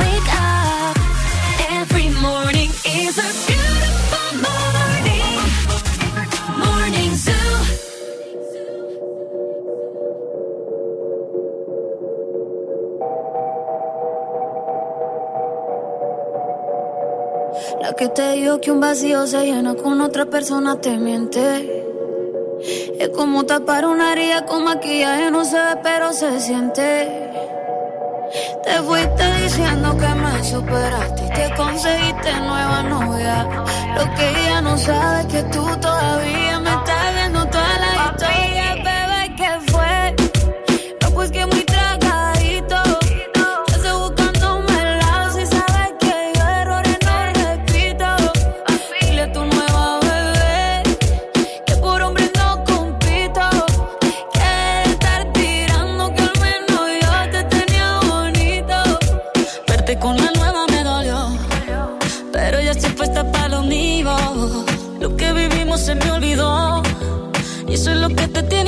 Wake 0.00 0.30
up. 0.48 0.96
Every 1.80 2.08
morning 2.26 2.70
is 3.00 3.14
a 3.26 3.30
beautiful 3.46 4.30
morning. 4.46 5.38
Morning 6.64 7.12
Zoo. 7.24 7.58
La 17.80 17.92
que 17.94 18.08
te 18.08 18.32
dijo 18.32 18.60
que 18.60 18.70
un 18.70 18.80
vacío 18.80 19.26
se 19.26 19.44
llena 19.44 19.74
con 19.74 20.00
otra 20.00 20.26
persona 20.26 20.80
te 20.80 20.96
miente. 20.98 21.89
Es 22.98 23.08
como 23.10 23.44
tapar 23.46 23.86
una 23.86 24.12
herida 24.12 24.44
con 24.44 24.64
maquillaje, 24.64 25.30
no 25.30 25.44
se 25.44 25.56
ve, 25.56 25.76
pero 25.82 26.12
se 26.12 26.40
siente. 26.40 27.30
Te 28.64 28.72
fuiste 28.82 29.42
diciendo 29.42 29.96
que 29.96 30.08
me 30.08 30.44
superaste 30.44 31.24
y 31.26 31.30
que 31.30 31.54
conseguiste 31.56 32.32
nueva 32.40 32.82
novia. 32.82 33.48
Lo 33.96 34.14
que 34.14 34.28
ella 34.28 34.60
no 34.60 34.76
sabe 34.76 35.20
es 35.20 35.26
que 35.26 35.42
tú 35.44 35.66
todavía 35.80 36.39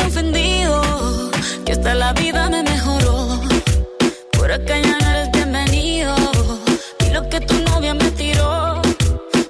ofendido. 0.07 0.83
Que 1.65 1.73
hasta 1.73 1.95
la 1.95 2.13
vida 2.13 2.49
me 2.51 2.63
mejoró. 2.63 3.41
Por 4.33 4.51
acá 4.51 4.79
ya 4.79 4.99
no 4.99 5.11
eres 5.11 5.31
bienvenido. 5.33 6.15
Y 7.07 7.11
lo 7.13 7.29
que 7.29 7.41
tu 7.41 7.55
novia 7.71 7.95
me 7.95 8.11
tiró. 8.13 8.81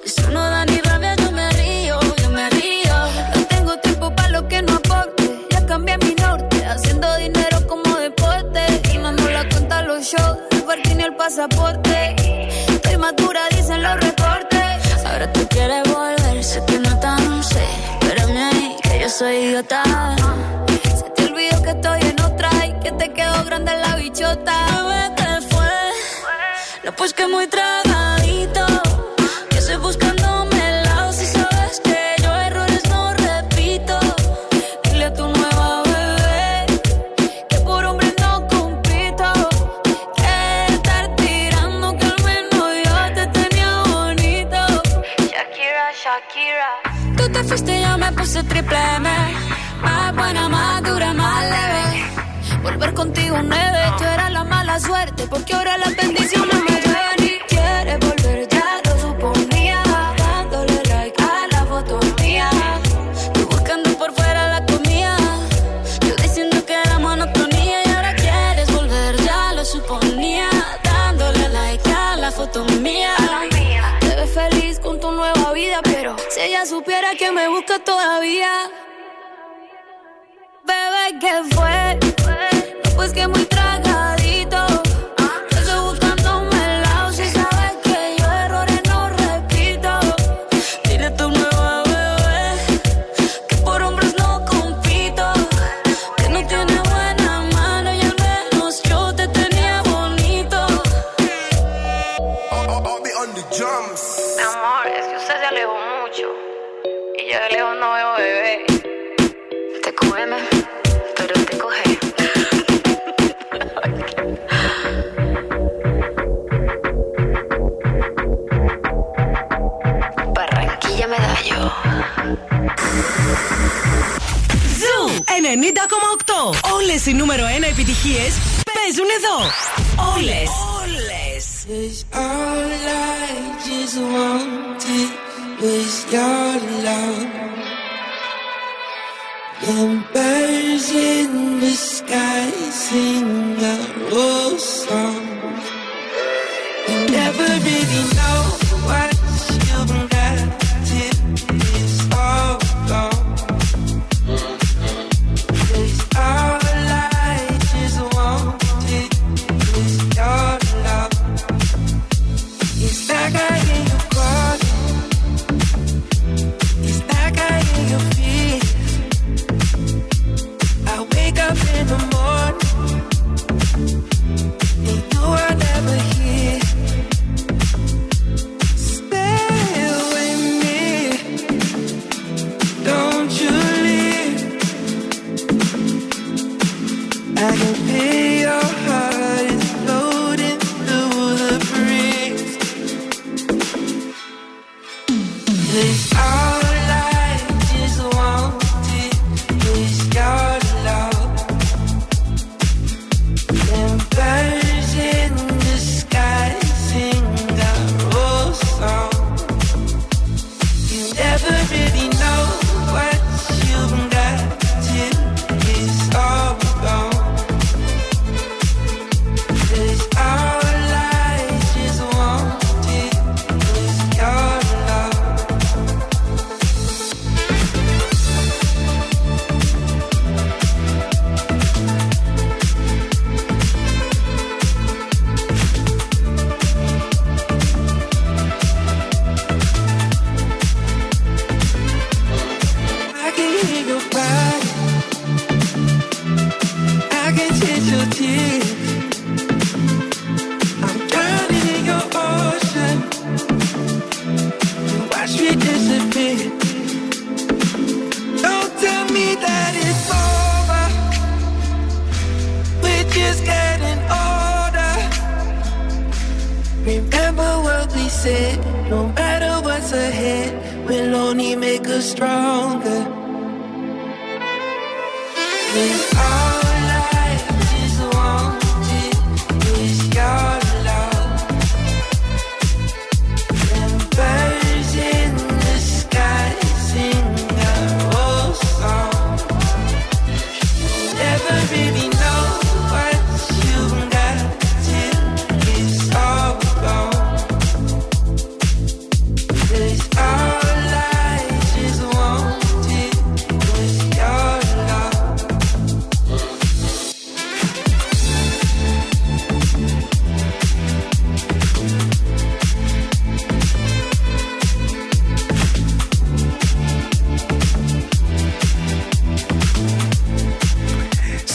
Eso 0.05 0.29
no 0.31 0.41
da 0.41 0.65
ni 0.65 0.77
rabia, 0.79 1.15
yo 1.15 1.31
me 1.31 1.49
río, 1.51 1.99
yo 2.21 2.29
me 2.29 2.49
río. 2.49 2.95
No 3.35 3.45
tengo 3.47 3.77
tiempo 3.77 4.15
para 4.15 4.29
lo 4.29 4.47
que 4.47 4.61
no 4.61 4.73
aporte. 4.75 5.23
Ya 5.51 5.65
cambié 5.65 5.97
mi 5.99 6.13
norte, 6.15 6.65
haciendo 6.65 7.07
dinero 7.17 7.57
como 7.67 7.97
deporte. 7.97 8.61
Y 8.93 8.97
no 8.97 9.11
la 9.11 9.47
cuenta 9.49 9.81
los 9.83 10.03
shows, 10.05 10.37
el 10.51 10.99
y 10.99 11.03
el 11.03 11.15
pasaporte. 11.15 12.15
Estoy 12.67 12.97
madura, 12.97 13.41
dicen 13.51 13.81
los 13.83 13.95
reportes. 13.99 15.05
Ahora 15.05 15.31
tú 15.31 15.47
quieres 15.49 15.83
volver, 15.91 16.43
sé 16.43 16.61
que 16.65 16.79
no 16.79 16.99
tan 16.99 17.43
sé. 17.43 17.92
Yo 19.03 19.09
soy 19.09 19.35
idiota. 19.35 19.83
Se 20.95 21.09
te 21.09 21.25
olvidó 21.25 21.61
que 21.61 21.71
estoy 21.71 21.99
en 22.03 22.21
otra 22.21 22.49
y 22.65 22.79
que 22.79 22.89
te 22.93 23.11
quedó 23.11 23.43
grande 23.43 23.73
la 23.75 23.97
bichota. 23.97 24.55
¿qué 25.17 25.41
fue? 25.53 25.73
No, 26.85 26.95
pues 26.95 27.13
que 27.13 27.27
muy 27.27 27.45
tragadito. 27.47 28.65
Que 29.49 29.57
estoy 29.57 29.75
buscándome 29.75 30.02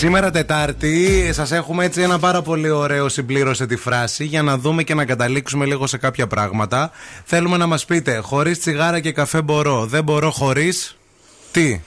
Σήμερα 0.09 0.31
Τετάρτη 0.31 1.31
σας 1.33 1.53
έχουμε 1.53 1.85
έτσι 1.85 2.01
ένα 2.01 2.19
πάρα 2.19 2.43
πολύ 2.43 2.71
ωραίο 2.71 3.09
συμπλήρωσε 3.09 3.67
τη 3.67 3.77
φράση 3.77 4.25
για 4.25 4.43
να 4.43 4.59
δούμε 4.59 4.83
και 4.83 4.95
να 4.95 5.05
καταλήξουμε 5.05 5.65
λίγο 5.65 5.87
σε 5.87 5.97
κάποια 5.97 6.27
πράγματα. 6.27 6.91
Θέλουμε 7.25 7.57
να 7.57 7.67
μας 7.67 7.85
πείτε, 7.85 8.17
χωρίς 8.17 8.59
τσιγάρα 8.59 9.01
και 9.01 9.13
καφέ 9.13 9.43
μπορώ. 9.43 9.87
Δεν 9.87 10.05
μπορώ 10.05 10.31
χωρίς. 10.31 10.97
Τι; 11.53 11.81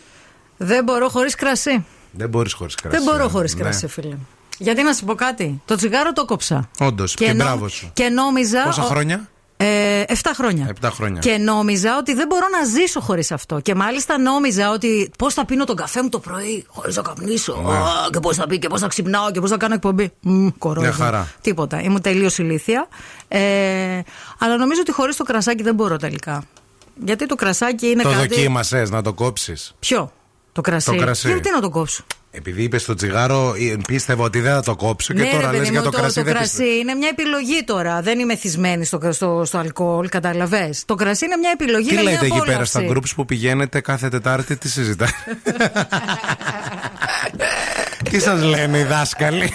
Δεν 0.58 0.84
μπορώ 0.84 1.10
χωρίς 1.10 1.36
κρασί. 1.36 1.86
Δεν 2.12 2.30
μπορείς 2.30 2.54
χωρίς 2.54 2.76
κρασί. 2.76 2.98
Δεν 2.98 3.06
μπορώ 3.06 3.24
ναι. 3.24 3.30
χωρίς 3.30 3.56
κρασί, 3.56 3.88
φίλε. 3.88 4.16
Γιατί 4.58 4.84
να 4.84 4.94
σου 4.94 5.06
πω 5.06 5.16
κάτι. 5.16 5.62
Το 5.66 5.76
τσιγάρο 5.76 6.14
το 6.14 6.26
κόψα. 6.26 6.70
Όντως. 6.80 7.14
Και, 7.14 7.26
και 7.26 7.34
μπράβο 7.34 7.68
σου. 7.68 7.90
Και 7.94 8.10
νόμιζα. 8.10 8.64
Πόσα 8.64 8.82
χρόνια; 8.82 9.30
Ε, 9.64 10.04
7 10.08 10.14
χρόνια. 10.36 10.76
7 10.82 10.90
χρόνια. 10.92 11.20
Και 11.20 11.38
νόμιζα 11.38 11.98
ότι 11.98 12.14
δεν 12.14 12.28
μπορώ 12.28 12.46
να 12.60 12.66
ζήσω 12.66 13.00
χωρίς 13.00 13.32
αυτό. 13.32 13.60
Και 13.60 13.76
μάλιστα 13.76 14.20
νόμιζα 14.20 14.72
ότι 14.72 15.12
πώς 15.18 15.34
θα 15.34 15.46
πίνω 15.46 15.64
τον 15.64 15.76
καφέ 15.76 16.02
μου 16.04 16.10
το 16.10 16.20
πρωί 16.20 16.66
χωρίς 16.68 16.96
να 16.96 17.02
καπνίσω. 17.02 17.62
Ναι. 17.66 17.72
Α, 17.78 18.10
και 18.12 18.20
πώς 18.20 18.36
θα 18.36 18.48
πει 18.48 18.60
και 18.60 18.68
πώς 18.68 18.82
θα 18.82 18.88
ξυπνάω 18.88 19.32
και 19.32 19.40
πώς 19.40 19.50
θα 19.50 19.58
κάνω 19.58 19.74
εκπομπή. 19.74 20.12
Μμ, 20.22 20.48
κορώδα. 20.58 20.88
Μια 20.88 20.96
χαρά. 20.96 21.28
Τίποτα. 21.42 21.82
Ήμουν 21.82 22.02
τελείως 22.02 22.38
ηλίθια. 22.38 22.88
Ε, 23.28 23.40
αλλά 24.40 24.58
νομίζω 24.58 24.82
ότι 24.82 24.92
χωρίς 24.92 25.16
το 25.16 25.24
κρασάκι 25.24 25.64
δεν 25.64 25.76
μπορώ 25.76 25.98
τελικά. 25.98 26.44
Γιατί 27.06 27.26
το 27.26 27.36
κρασάκι 27.36 27.88
είναι 27.88 28.04
το 28.04 28.10
κάτι. 28.10 28.28
δοκίμασες 28.28 28.90
να 28.90 29.02
το 29.02 29.14
κόψεις; 29.14 29.76
Ποιο; 29.80 30.12
Το 30.52 30.62
κρασί. 30.62 30.92
Το 30.92 30.96
κρασί. 30.96 31.28
Γιατί 31.28 31.52
να 31.52 31.62
το 31.62 31.70
κόψω; 31.70 32.04
Επειδή 32.34 32.64
είπες 32.64 32.82
στο 32.82 32.94
τσιγάρο, 32.94 33.54
ε, 33.58 33.76
πίστευα 33.88 34.24
ότι 34.24 34.40
δεν 34.40 34.54
θα 34.54 34.62
το 34.62 34.76
κόψω 34.76 35.14
και 35.14 35.22
ναι, 35.22 35.30
τώρα 35.30 35.52
ρε, 35.52 35.58
λες 35.58 35.60
παιδί 35.60 35.72
για 35.72 35.80
μου, 35.80 35.86
το 35.86 35.98
κρασί. 35.98 36.16
Το 36.16 36.24
δεν 36.24 36.34
κρασί 36.34 36.50
πιστεύω. 36.50 36.72
είναι 36.80 36.94
μια 36.94 37.08
επιλογή 37.12 37.64
τώρα. 37.64 38.02
Δεν 38.02 38.20
είμαι 38.20 38.36
θυσμένη 38.36 38.86
στο, 38.86 39.00
στο, 39.12 39.42
στο 39.46 39.58
αλκοόλ, 39.58 40.10
καταλαβέ. 40.10 40.74
Το 40.86 40.96
κρασί 40.96 41.26
είναι 41.26 41.36
μια 41.36 41.50
επιλογή. 41.54 41.88
Τι 41.88 41.94
είναι 41.94 42.02
μια 42.04 42.12
λέτε 42.12 42.26
εκεί 42.26 42.40
πέρα 42.40 42.44
απόλαυση. 42.64 42.72
στα 42.72 42.82
groups 42.90 43.16
που 43.16 43.26
πηγαίνετε 43.26 43.82
κάθε 43.82 44.10
Τετάρτη, 44.10 44.56
τι 44.56 44.70
συζητάτε; 44.70 45.12
τι 48.10 48.20
σας 48.20 48.44
λένε 48.44 48.78
οι 48.78 48.84
δάσκαλοι, 48.84 49.54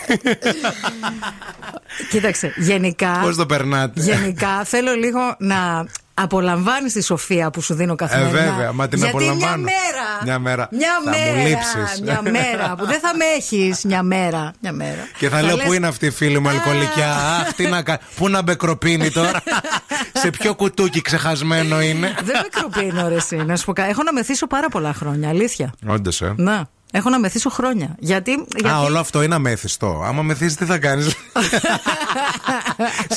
Κοίταξε, 2.11 2.53
γενικά. 2.57 3.19
πώς 3.23 3.37
το 3.37 3.47
περνάτε; 3.47 4.01
Γενικά 4.01 4.65
θέλω 4.65 4.93
λίγο 4.95 5.21
να 5.39 5.87
απολαμβάνεις 6.21 6.93
τη 6.93 7.03
σοφία 7.03 7.51
που 7.51 7.61
σου 7.61 7.75
δίνω 7.75 7.93
Ε, 7.93 7.97
καθημερινά. 7.97 8.31
βέβαια, 8.53 8.73
μα 8.73 8.89
την 8.89 8.99
Γιατί 8.99 9.17
απολαμβάνω. 9.17 9.63
Μια 9.63 9.73
μέρα. 9.73 10.09
Μια 10.25 10.39
μέρα. 10.39 10.69
Μια 10.71 10.89
θα 11.05 11.11
μέρα. 11.11 11.37
μου 11.37 11.47
λείψεις. 11.47 12.01
Μια 12.03 12.21
μέρα 12.23 12.75
που 12.79 12.87
δεν 12.87 13.01
θα 13.01 13.17
με 13.17 13.25
έχεις. 13.37 13.85
Μια 13.85 14.03
μέρα. 14.03 14.53
Μια 14.61 14.73
μέρα. 14.73 15.09
Και 15.19 15.29
θα, 15.29 15.43
λέω 15.43 15.57
λες, 15.57 15.65
πού 15.67 15.73
είναι 15.73 15.87
αυτή 15.87 16.07
η 16.07 16.11
φίλη 16.11 16.39
μου 16.39 16.49
αλκοολικιά; 16.49 17.15
Αχ, 17.15 17.53
τι 17.55 17.67
να 17.67 17.83
κα... 17.83 17.99
Πού 18.17 18.29
να 18.29 18.43
μπεκροπίνει 18.43 19.11
τώρα; 19.11 19.31
Σε 20.23 20.31
ποιο 20.31 20.55
κουτούκι 20.55 21.01
ξεχασμένο 21.03 21.81
είναι; 21.81 22.15
Δεν 22.25 22.37
με 22.43 22.49
κροπίνω, 22.51 23.09
ρε, 23.09 23.15
εσύ. 23.15 23.37
Να 23.37 23.57
σου 23.57 23.65
πω 23.65 23.73
κα- 23.73 23.89
Έχω 23.89 24.03
να 24.03 24.13
μεθύσω 24.13 24.47
πάρα 24.47 24.69
πολλά 24.69 24.93
χρόνια. 24.95 25.29
Αλήθεια. 25.29 25.73
Όντως, 25.87 26.23
ε. 26.23 26.35
Να. 26.37 26.69
Έχω 26.93 27.11
να 27.11 27.19
μεθύσω 27.19 27.51
χρόνια. 27.51 27.95
Γιατί. 27.99 28.47
γιατί... 28.57 28.69
Α, 28.77 28.81
όλο 28.81 28.99
αυτό 28.99 29.23
είναι 29.23 29.35
αμέθιστο. 29.35 30.03
Άμα 30.07 30.23
μεθύσεις, 30.23 30.55
τι 30.57 30.65
θα 30.65 30.79
κάνεις; 30.79 31.07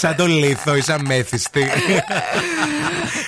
Σαν 0.02 0.16
το 0.16 0.26
λίθο, 0.28 0.76
είσαι 0.76 0.94
αμέθιστη. 0.94 1.68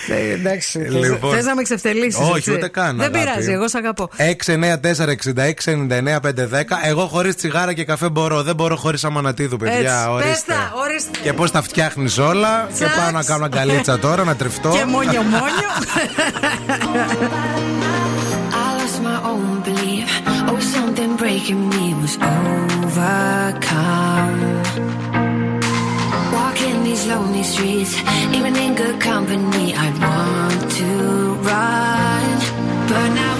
Ε, 0.08 0.30
εντάξει. 0.32 0.78
Λοιπόν. 0.78 1.34
Θες 1.34 1.44
να 1.44 1.54
με 1.54 1.62
ξεφτελίσεις. 1.62 2.28
Όχι, 2.32 2.52
ούτε 2.52 2.68
καν, 2.68 2.96
Δεν 2.96 3.14
αγάπη. 3.14 3.18
πειράζει, 3.18 3.50
εγώ 3.50 3.68
σ' 3.68 3.74
αγαπώ. 3.74 4.08
694-6699-510. 4.16 4.20
Εγώ 6.82 7.06
χωρίς 7.06 7.36
τσιγάρα 7.36 7.72
και 7.72 7.84
καφέ 7.84 8.08
μπορώ. 8.08 8.42
Δεν 8.42 8.54
μπορώ 8.54 8.76
χωρίς 8.76 9.04
αμανατίδου, 9.04 9.56
παιδιά. 9.56 9.76
Έτσι, 9.78 9.92
πες 9.94 10.06
Ορίστε. 10.08 10.52
τα, 10.52 10.72
ορίστε. 10.74 11.10
Και 11.22 11.32
πώς 11.32 11.50
τα 11.50 11.62
φτιάχνεις 11.62 12.18
όλα. 12.18 12.66
Και 12.68 12.74
Τσακ. 12.74 12.96
πάω 12.96 13.10
να 13.10 13.22
κάνω 13.24 13.44
αγκαλίτσα 13.44 13.98
τώρα, 13.98 14.24
να 14.24 14.36
τριφτώ. 14.36 14.70
Και 14.70 14.84
μόνιο 14.84 15.22
μόνιο. 15.22 15.70
breaking 21.42 21.68
me 21.70 21.92
was 21.94 22.16
overcome. 22.18 23.02
Walking 26.32 26.84
these 26.84 27.04
lonely 27.08 27.42
streets, 27.42 27.96
even 28.32 28.54
in 28.54 28.74
good 28.76 29.00
company, 29.00 29.74
I 29.74 29.90
want 30.02 30.70
to 30.78 31.34
run. 31.50 32.38
But 32.88 33.08
now 33.14 33.31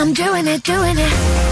I'm 0.00 0.14
doing 0.14 0.46
it, 0.46 0.62
doing 0.62 0.96
it. 0.96 1.49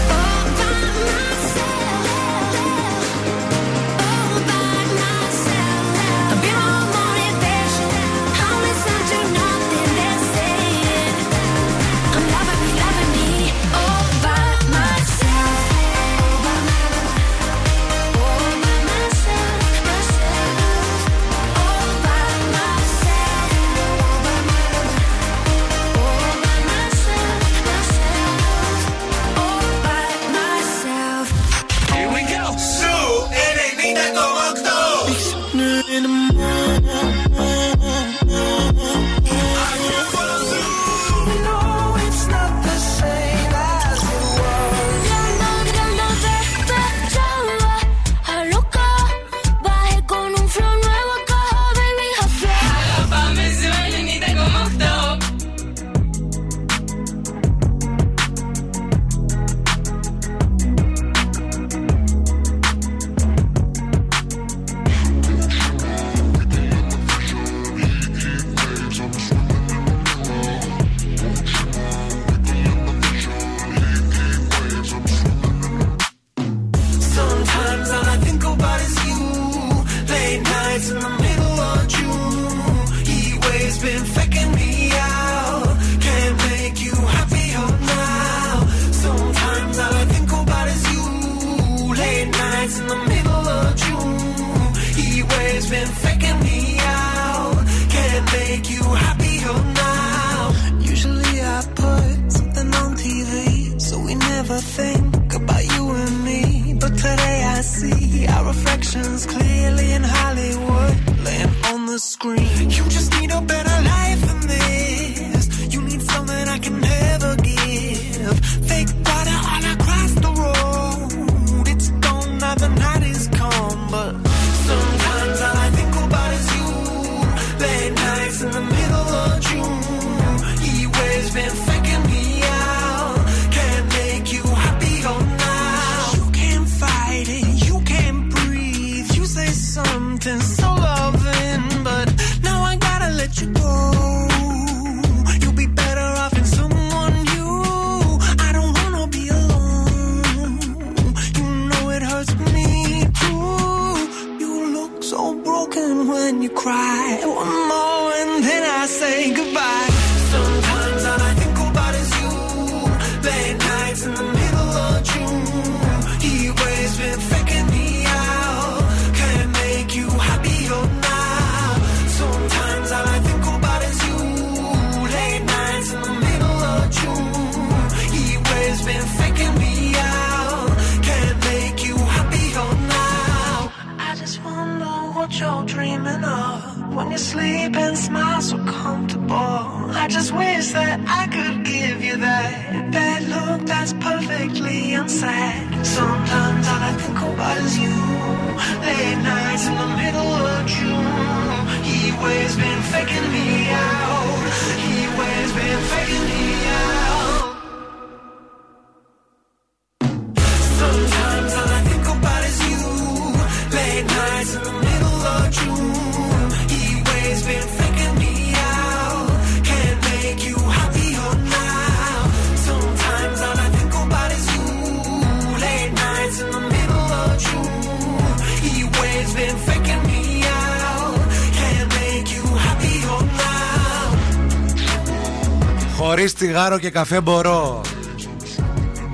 Τσιγάρο 236.49 236.79
και 236.79 236.89
καφέ 236.89 237.21
μπορώ. 237.21 237.81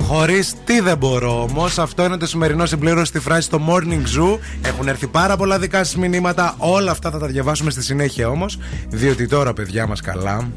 Χωρίς 0.02 0.56
τι 0.66 0.80
δεν 0.80 0.98
μπορώ 0.98 1.42
όμως. 1.42 1.80
Αυτό 1.80 2.04
είναι 2.04 2.18
το 2.18 2.28
σημερινό 2.28 2.66
συμπλήρωση 2.66 3.06
στη 3.06 3.20
φράση 3.20 3.42
στο 3.42 3.62
Morning 3.68 4.20
Zoo. 4.20 4.40
Έχουν 4.62 4.88
έρθει 4.88 5.08
πάρα 5.08 5.38
πολλά 5.38 5.60
δικά 5.60 5.84
σας 5.84 5.96
μηνύματα. 5.96 6.56
Όλα 6.58 6.92
αυτά 6.92 7.12
θα 7.12 7.20
τα 7.20 7.28
διαβάσουμε 7.28 7.72
στη 7.72 7.84
συνέχεια 7.84 8.30
όμως. 8.30 8.58
Διότι 8.90 9.28
τώρα, 9.28 9.54
παιδιά 9.54 9.88
μας, 9.88 10.02
καλά. 10.02 10.52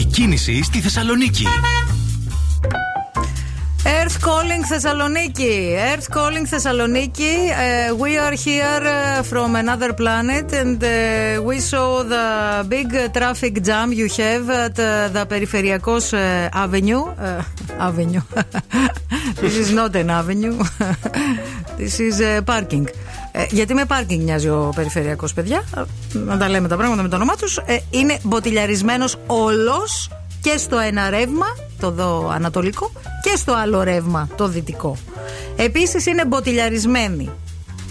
Η 0.00 0.04
κίνηση 0.04 0.62
στη 0.62 0.80
Θεσσαλονίκη. 0.80 1.46
Earth 4.22 4.28
Calling 4.30 4.64
Θεσσαλονίκη. 4.68 5.74
Earth 5.94 6.16
Calling 6.16 6.46
Θεσσαλονίκη. 6.46 7.34
Uh, 7.90 7.94
we 7.96 8.18
are 8.18 8.32
here 8.32 8.82
uh, 8.86 9.22
from 9.22 9.56
another 9.56 9.92
planet 9.92 10.52
and 10.52 10.82
uh, 10.84 11.42
we 11.48 11.58
saw 11.60 12.02
the 12.02 12.26
big 12.68 12.88
traffic 13.12 13.54
jam 13.62 13.92
you 13.92 14.08
have 14.18 14.50
at 14.50 14.78
uh, 14.78 15.08
the 15.12 15.26
Περιφερειακός 15.28 16.12
uh, 16.12 16.16
Avenue. 16.64 17.02
Uh, 17.04 17.86
avenue. 17.88 18.22
This 19.42 19.56
is 19.62 19.70
not 19.72 19.92
an 19.96 20.10
avenue. 20.10 20.56
This 21.78 22.00
is 22.00 22.20
uh, 22.20 22.54
parking. 22.54 22.84
Ε, 23.32 23.44
γιατί 23.50 23.74
με 23.74 23.84
πάρκινγκ 23.84 24.22
μοιάζει 24.22 24.48
ο 24.48 24.72
περιφερειακός, 24.74 25.32
παιδιά; 25.32 25.64
Ε, 25.76 25.82
Να 26.18 26.38
τα 26.38 26.48
λέμε 26.48 26.68
τα 26.68 26.76
πράγματα 26.76 27.02
με 27.02 27.08
το 27.08 27.16
όνομά 27.16 27.36
τους. 27.36 27.60
είναι 27.90 28.18
μποτιλιαρισμένος 28.22 29.16
όλος 29.26 30.10
και 30.40 30.56
στο 30.58 30.78
ένα 30.78 31.10
ρεύμα, 31.10 31.46
το 31.80 31.90
δω 31.90 32.30
ανατολικό, 32.34 32.91
και 32.91 32.91
στο 33.42 33.52
άλλο 33.52 33.82
ρεύμα, 33.82 34.28
το 34.36 34.48
δυτικό. 34.48 34.96
Επίσης 35.56 36.06
είναι 36.06 36.24
μποτιλιαρισμένοι. 36.24 37.30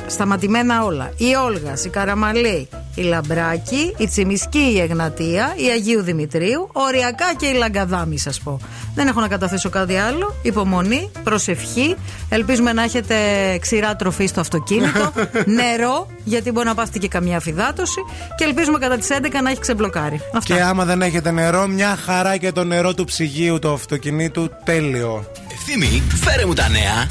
Σταματημένα 0.08 0.84
όλα. 0.84 1.12
Η 1.18 1.34
Όλγας, 1.34 1.86
η 1.86 1.90
Καραμαλή, 1.90 2.68
η 2.96 3.02
Λαμπράκη, 3.02 3.94
η 3.98 4.08
Τσιμισκή, 4.08 4.72
η 4.76 4.80
Εγνατία, 4.80 5.54
η 5.58 5.66
Αγίου 5.74 6.02
Δημητρίου, 6.02 6.70
οριακά 6.72 7.34
και 7.38 7.46
η 7.46 7.54
Λαγκαδάμη, 7.54 8.18
σας 8.18 8.40
πω. 8.40 8.60
Δεν 8.96 9.08
έχω 9.08 9.20
να 9.20 9.28
καταθέσω 9.28 9.70
κάτι 9.70 9.96
άλλο. 9.96 10.36
Υπομονή, 10.42 11.12
προσευχή. 11.24 11.96
Ελπίζουμε 12.30 12.74
να 12.74 12.84
έχετε 12.84 13.16
ξηρά 13.62 13.96
τροφή 13.96 14.26
στο 14.26 14.40
αυτοκίνητο. 14.40 15.12
νερό, 15.60 16.08
γιατί 16.24 16.52
μπορεί 16.52 16.68
να 16.68 16.76
πάθετε 16.76 16.98
και 16.98 17.08
καμιά 17.08 17.40
φυδάτωση. 17.40 18.02
Και 18.38 18.44
ελπίζουμε 18.44 18.78
κατά 18.78 18.98
τις 18.98 19.08
11 19.12 19.28
να 19.44 19.50
έχει 19.50 19.60
ξεμπλοκάρει. 19.60 20.22
Αυτά. 20.36 20.56
Και 20.56 20.62
άμα 20.62 20.86
δεν 20.86 21.02
έχετε 21.02 21.32
νερό, 21.32 21.68
μια 21.68 21.98
χαρά 22.06 22.38
και 22.38 22.52
το 22.52 22.64
νερό 22.64 22.94
του 22.94 23.04
ψυγείου 23.04 23.60
του 23.60 23.72
αυτοκινήτου 23.72 24.50
τέλειο. 24.64 25.26
Ευθύμη, 25.52 26.04
φέρε 26.16 26.46
μου 26.46 26.54
τα 26.54 26.70
νέα. 26.70 27.08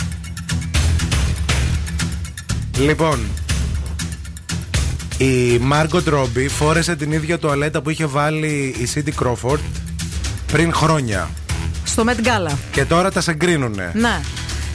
Λοιπόν, 2.79 3.19
η 5.25 5.59
Μάργκο 5.61 6.03
Τρόμπι 6.03 6.49
φόρεσε 6.49 6.97
την 6.97 7.13
ίδια 7.13 7.39
τουαλέτα 7.39 7.83
που 7.83 7.91
είχε 7.91 8.07
βάλει 8.07 8.75
η 8.81 8.87
Σίντι 8.87 9.11
Κρόφορντ 9.13 9.61
πριν 10.53 10.73
χρόνια. 10.75 11.31
Στο 11.85 12.05
Met 12.07 12.27
Gala. 12.27 12.53
Και 12.73 12.85
τώρα 12.85 13.11
τα 13.13 13.21
συγκρίνουνε. 13.21 13.91
Ναι. 13.95 14.21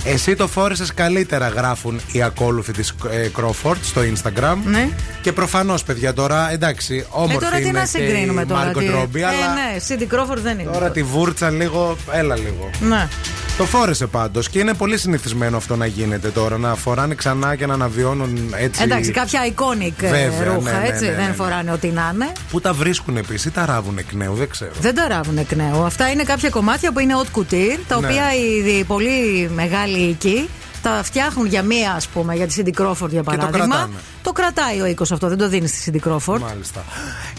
Εσύ 0.04 0.36
το 0.36 0.48
φόρεσες 0.48 0.94
καλύτερα, 0.94 1.48
γράφουν 1.48 2.00
οι 2.12 2.22
ακόλουθοι 2.22 2.72
της 2.72 2.94
ε, 3.12 3.28
Crawford 3.40 3.76
στο 3.82 4.02
Instagram. 4.02 4.56
Ναι. 4.66 4.90
Και 5.22 5.32
προφανώς, 5.32 5.84
παιδιά, 5.84 6.14
τώρα 6.14 6.52
εντάξει, 6.52 7.06
όμορφη 7.10 7.36
ε, 7.36 7.40
τώρα 7.40 7.56
τι 7.56 7.62
είναι 7.62 7.72
να 7.72 7.80
και 7.80 7.86
συγκρίνουμε 7.86 8.42
η 8.42 8.46
τώρα. 8.46 8.72
Margot 8.72 8.78
τι- 8.80 8.90
Robbie, 8.94 9.16
ε, 9.20 9.26
αλλά 9.26 9.54
ναι, 9.54 9.76
Cindy 9.88 10.14
Crawford 10.16 10.38
δεν 10.42 10.60
είναι. 10.60 10.72
τώρα 10.72 10.92
τη 10.92 11.04
βούρτσα 11.04 11.50
λίγο, 11.50 11.98
έλα 12.12 12.36
λίγο. 12.36 12.70
Ναι. 12.80 13.08
Το 13.58 13.66
φόρεσε 13.66 14.08
πάντως 14.08 14.50
και 14.50 14.60
είναι 14.60 14.74
πολύ 14.74 14.98
συνηθισμένο 14.98 15.58
αυτό 15.58 15.76
να 15.76 15.86
γίνεται 15.86 16.30
τώρα. 16.30 16.58
Να 16.58 16.76
φοράνε 16.76 17.16
ξανά 17.16 17.56
και 17.56 17.66
να 17.66 17.74
αναβιώνουν 17.74 18.54
έτσι. 18.58 18.84
Εντάξει, 18.84 19.12
κάποια 19.12 19.40
iconic 19.56 20.04
ε, 20.04 20.10
Βέβαια, 20.10 20.54
ρούχα, 20.54 20.72
ναι, 20.72 20.78
ναι, 20.80 20.88
έτσι. 20.88 21.04
ναι, 21.04 21.10
ναι, 21.10 21.16
δεν 21.16 21.28
ναι. 21.28 21.34
φοράνε 21.34 21.72
ό,τι 21.72 21.88
να 21.88 22.12
είναι. 22.14 22.32
Πού 22.52 22.62
τα 22.62 22.74
βρίσκουν 22.74 23.18
επίσης 23.18 23.46
ή 23.46 23.52
τα 23.52 23.66
ράβουν 23.66 23.98
εκ 23.98 24.14
νέου, 24.14 24.34
δεν 24.34 24.50
ξέρω. 24.50 24.72
Δεν 24.82 24.96
τα 24.96 25.08
ράβουν 25.08 25.38
εκ 25.38 25.52
νέου. 25.56 25.84
Αυτά 25.84 26.12
είναι 26.12 26.24
κάποια 26.24 26.50
κομμάτια 26.50 26.92
που 26.92 27.00
είναι 27.00 27.14
haute 27.18 27.40
couture, 27.40 27.80
τα 27.88 28.00
Ναι. 28.00 28.06
οποία 28.08 28.24
οι, 28.36 28.78
οι 28.78 28.84
πολύ 28.84 29.50
μεγάλοι 29.54 29.98
οίκοι 30.00 30.50
τα 30.82 31.02
φτιάχνουν 31.04 31.46
για 31.46 31.62
μία, 31.62 31.92
ας 31.92 32.08
πούμε, 32.08 32.36
για 32.36 32.48
τη 32.48 32.56
Cindy 32.58 32.82
Crawford 32.82 33.10
για 33.10 33.24
το 33.24 33.32
παράδειγμα. 33.32 33.52
κρατάνε. 33.52 33.94
το 34.22 34.32
κρατάει 34.32 34.82
ο 34.82 34.86
οίκος 34.86 35.12
αυτό, 35.12 35.28
δεν 35.28 35.38
το 35.38 35.50
δίνεις 35.50 35.70
στη 35.72 35.92
Cindy 36.04 36.08
Crawford. 36.10 36.40
Μάλιστα. 36.40 36.84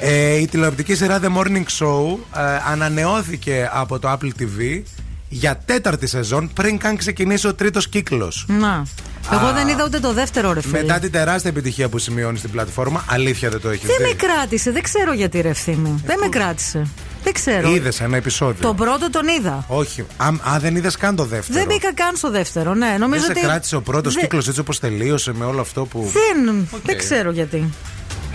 Ε, 0.01 0.35
η 0.35 0.47
τηλεοπτική 0.47 0.95
σειρά 0.95 1.21
The 1.23 1.27
Morning 1.39 1.65
Show 1.79 2.17
ε, 2.37 2.41
ανανεώθηκε 2.73 3.71
από 3.73 3.99
το 3.99 4.11
Apple 4.13 4.43
TV 4.43 4.83
για 5.29 5.61
τέταρτη 5.65 6.07
σεζόν 6.07 6.51
πριν 6.55 6.79
καν 6.79 6.97
ξεκινήσει 6.97 7.47
ο 7.47 7.55
τρίτος 7.55 7.89
κύκλος. 7.89 8.45
Να. 8.49 8.87
Εγώ 9.33 9.53
δεν 9.53 9.69
είδα 9.69 9.85
ούτε 9.85 9.99
το 10.01 10.13
δεύτερο 10.13 10.53
ρε 10.53 10.61
φίλε. 10.61 10.81
Μετά 10.81 10.99
την 10.99 11.11
τεράστια 11.11 11.51
επιτυχία 11.51 11.89
που 11.89 11.99
σημειώνει 11.99 12.39
στην 12.39 12.51
πλατφόρμα, 12.51 13.05
αλήθεια 13.09 13.51
δεν 13.51 13.61
το 13.61 13.69
έχεις 13.71 13.87
Δεν 13.89 13.97
δει. 13.99 14.03
με 14.03 14.13
κράτησε, 14.13 14.71
δεν 14.71 14.83
ξέρω 14.83 15.13
γιατί 15.13 15.41
ρε 15.41 15.49
ευθύμη. 15.49 16.03
Δεν 16.07 16.19
με 16.21 16.29
κράτησε. 16.29 16.87
Δεν 17.23 17.33
ξέρω. 17.33 17.71
Είδες 17.75 18.01
ένα 18.01 18.17
επεισόδιο; 18.17 18.61
Τον 18.63 18.77
πρώτο 18.77 19.11
τον 19.11 19.27
είδα. 19.29 19.65
Όχι. 19.69 20.05
Α, 20.17 20.27
α, 20.27 20.59
δεν 20.59 20.77
είδες 20.77 20.97
καν 20.97 21.17
το 21.17 21.25
δεύτερο; 21.25 21.59
Δεν 21.59 21.67
μπήκα 21.69 21.95
καν 21.95 22.17
στο 22.17 22.31
δεύτερο, 22.31 22.75
ναι. 22.75 22.87
Δεν 22.91 23.01
Νομίζω 23.01 23.25
σε 23.25 23.31
ότι. 23.31 23.41
κράτησε 23.41 23.77
ο 23.77 23.81
πρώτος 23.83 24.13
Δεν- 24.13 24.23
κύκλος 24.23 24.49
έτσι 24.49 24.61
όπως 24.61 24.79
τελείωσε 24.81 25.33
με 25.35 25.45
όλο 25.45 25.61
αυτό 25.61 25.85
που. 25.85 26.13
Δεν, 26.13 26.69
δεν 26.85 26.99
ξέρω 26.99 27.31
γιατί. 27.31 27.71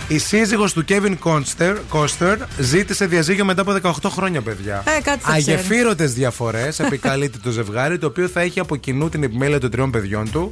Η 0.08 0.18
σύζυγος 0.18 0.72
του 0.72 0.84
Kevin 0.88 1.14
Κόνστερ, 1.18 1.76
Κώστερ 1.88 2.36
ζήτησε 2.58 3.06
διαζύγιο 3.06 3.44
μετά 3.44 3.60
από 3.62 3.72
18 3.82 4.08
χρόνια, 4.10 4.40
παιδιά. 4.40 4.82
Ε, 4.98 5.00
κάτι 5.02 5.22
θα 5.22 5.30
ξέρεις. 5.36 5.48
Αγεφύρωτες 5.48 6.12
διαφορές 6.12 6.78
επικαλείται 6.80 7.38
το 7.42 7.50
ζευγάρι, 7.50 7.98
το 7.98 8.06
οποίο 8.06 8.28
θα 8.28 8.40
έχει 8.40 8.60
από 8.60 8.76
κοινού 8.76 9.08
την 9.08 9.22
επιμέλεια 9.22 9.60
των 9.60 9.70
τριών 9.70 9.90
παιδιών 9.90 10.30
του. 10.30 10.50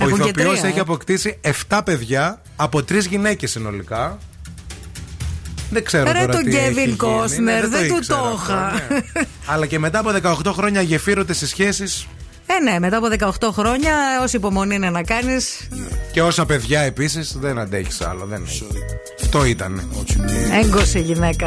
Ο 0.00 0.04
Έχουν 0.04 0.20
και 0.20 0.28
ηθοποιός 0.28 0.58
τρία, 0.58 0.68
έχει 0.68 0.78
ε. 0.78 0.80
αποκτήσει 0.80 1.38
7 1.68 1.80
παιδιά 1.84 2.42
από 2.56 2.78
3 2.78 3.06
γυναίκες 3.08 3.50
συνολικά. 3.50 4.18
Δεν 5.70 5.84
ξέρω 5.84 6.12
Ρε 6.12 6.18
τώρα 6.18 6.32
τον 6.32 6.44
τι 6.44 6.56
έχει 6.56 6.72
Kevin 6.74 6.84
γίνει. 6.84 6.96
Costner, 7.00 7.40
Ναι, 7.42 7.60
δεν 7.66 7.88
του 7.88 7.96
ήξερα 7.96 8.20
το 8.20 8.26
αυτό, 8.26 8.38
είχα. 8.44 8.72
ναι. 8.90 9.00
Αλλά 9.46 9.66
και 9.66 9.78
μετά 9.78 9.98
από 9.98 10.10
18 10.44 10.52
χρόνια 10.52 10.80
γεφύρωτε 10.80 11.32
στις 11.32 11.48
σχέσεις 11.48 12.06
ε, 12.46 12.62
ναι, 12.62 12.78
μετά 12.78 12.96
από 12.96 13.08
18 13.40 13.50
χρόνια, 13.52 13.94
όση 14.22 14.36
υπομονή 14.36 14.74
είναι 14.74 14.90
να 14.90 15.02
κάνεις. 15.02 15.68
Και 16.12 16.22
όσα 16.22 16.46
παιδιά 16.46 16.80
επίσης 16.80 17.36
δεν 17.38 17.58
αντέχεις 17.58 18.00
άλλο. 18.00 18.26
Δεν 18.26 18.42
Αυτό 19.22 19.44
ήταν. 19.44 19.90
Έγκο 20.52 20.80
η 20.94 21.00
γυναίκα. 21.00 21.46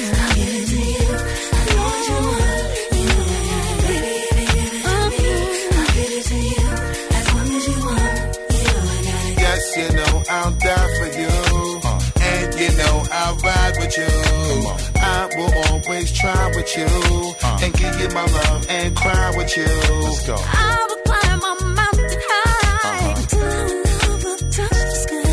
always 15.91 16.11
try 16.13 16.47
with 16.55 16.77
you. 16.77 16.85
Uh-huh. 16.85 17.63
And 17.63 17.73
give 17.73 17.99
you 17.99 18.09
my 18.09 18.25
love 18.25 18.65
and 18.69 18.95
cry 18.95 19.33
with 19.35 19.57
you. 19.57 19.65
Let's 19.65 20.25
go. 20.25 20.35
I 20.39 20.87
will 20.87 21.01
climb 21.09 21.41
a 21.51 21.53
mountain 21.75 22.21
high 22.31 23.25
till 23.27 23.43
our 23.43 23.67
love 23.83 24.23
will 24.23 24.37
touch 24.57 24.81
the 24.91 24.97
sky. 25.03 25.23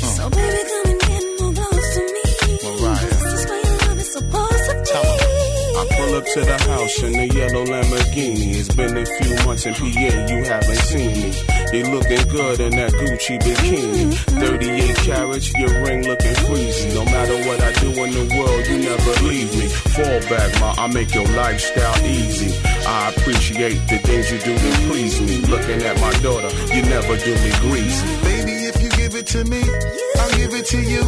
Hmm. 0.00 0.14
So 0.16 0.24
baby, 0.30 0.60
come 0.70 0.90
and 0.92 1.00
get 1.00 1.24
more 1.40 1.54
close 1.54 1.94
to 1.96 2.02
me. 2.14 2.24
This 3.08 3.22
is 3.32 3.42
where 3.48 3.62
your 3.64 3.78
love 3.88 3.98
is 4.04 4.12
supposed 4.12 4.64
to 4.68 4.74
be. 4.84 5.00
I 5.80 5.86
pull 5.96 6.14
up 6.18 6.24
to 6.34 6.40
the 6.50 6.58
house 6.70 7.02
in 7.02 7.12
the 7.12 7.26
yellow 7.38 7.64
Lamborghini. 7.64 8.54
It's 8.60 8.74
been 8.74 8.96
a 8.96 9.06
few 9.06 9.46
months 9.46 9.64
in 9.64 9.74
PA, 9.74 9.88
you 9.88 10.44
haven't 10.44 10.82
seen 10.90 11.12
me. 11.22 11.61
You 11.72 11.84
looking 11.88 12.28
good 12.28 12.60
in 12.60 12.76
that 12.76 12.92
Gucci 12.92 13.40
bikini. 13.40 14.12
38 14.12 14.96
carats, 15.08 15.52
your 15.56 15.72
ring 15.82 16.06
looking 16.06 16.36
freezy. 16.44 16.92
No 16.92 17.02
matter 17.06 17.32
what 17.48 17.62
I 17.64 17.72
do 17.80 17.88
in 18.04 18.12
the 18.12 18.28
world, 18.36 18.66
you 18.68 18.76
never 18.76 19.12
leave 19.24 19.48
me. 19.56 19.68
Fall 19.96 20.20
back, 20.28 20.52
ma, 20.60 20.74
I 20.76 20.86
make 20.92 21.14
your 21.14 21.24
lifestyle 21.32 21.96
easy. 22.04 22.52
I 22.84 23.08
appreciate 23.16 23.80
the 23.88 23.96
things 24.04 24.30
you 24.30 24.38
do 24.44 24.52
to 24.52 24.70
please 24.84 25.18
me. 25.22 25.38
Looking 25.48 25.80
at 25.80 25.98
my 25.98 26.12
daughter, 26.20 26.52
you 26.76 26.82
never 26.92 27.16
do 27.16 27.32
me 27.40 27.50
greasy. 27.64 28.04
Baby, 28.20 28.68
if 28.68 28.76
you 28.82 28.90
give 28.90 29.14
it 29.14 29.26
to 29.28 29.42
me, 29.44 29.64
I'll 30.20 30.36
give 30.36 30.52
it 30.52 30.66
to 30.76 30.80
you. 30.80 31.00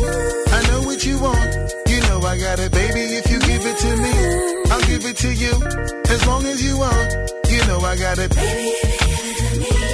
I 0.49 0.61
know 0.73 0.81
what 0.89 1.05
you 1.05 1.21
want. 1.21 1.45
You 1.93 2.01
know 2.09 2.25
I 2.25 2.39
got 2.41 2.59
it, 2.59 2.73
baby. 2.73 3.05
If 3.21 3.31
you 3.31 3.39
give 3.41 3.69
it 3.69 3.77
to 3.85 3.91
me, 4.01 4.13
I'll 4.73 4.87
give 4.89 5.05
it 5.05 5.17
to 5.19 5.29
you. 5.29 5.53
As 6.09 6.27
long 6.27 6.47
as 6.47 6.65
you 6.65 6.79
want, 6.79 7.13
you 7.53 7.61
know 7.69 7.81
I 7.85 7.97
got 8.01 8.17
it. 8.19 8.35
Baby, 8.35 8.73
if 8.73 8.89
you 8.89 9.07
give 9.13 9.25
it 9.29 9.37
to 9.45 9.61
me, 9.61 9.94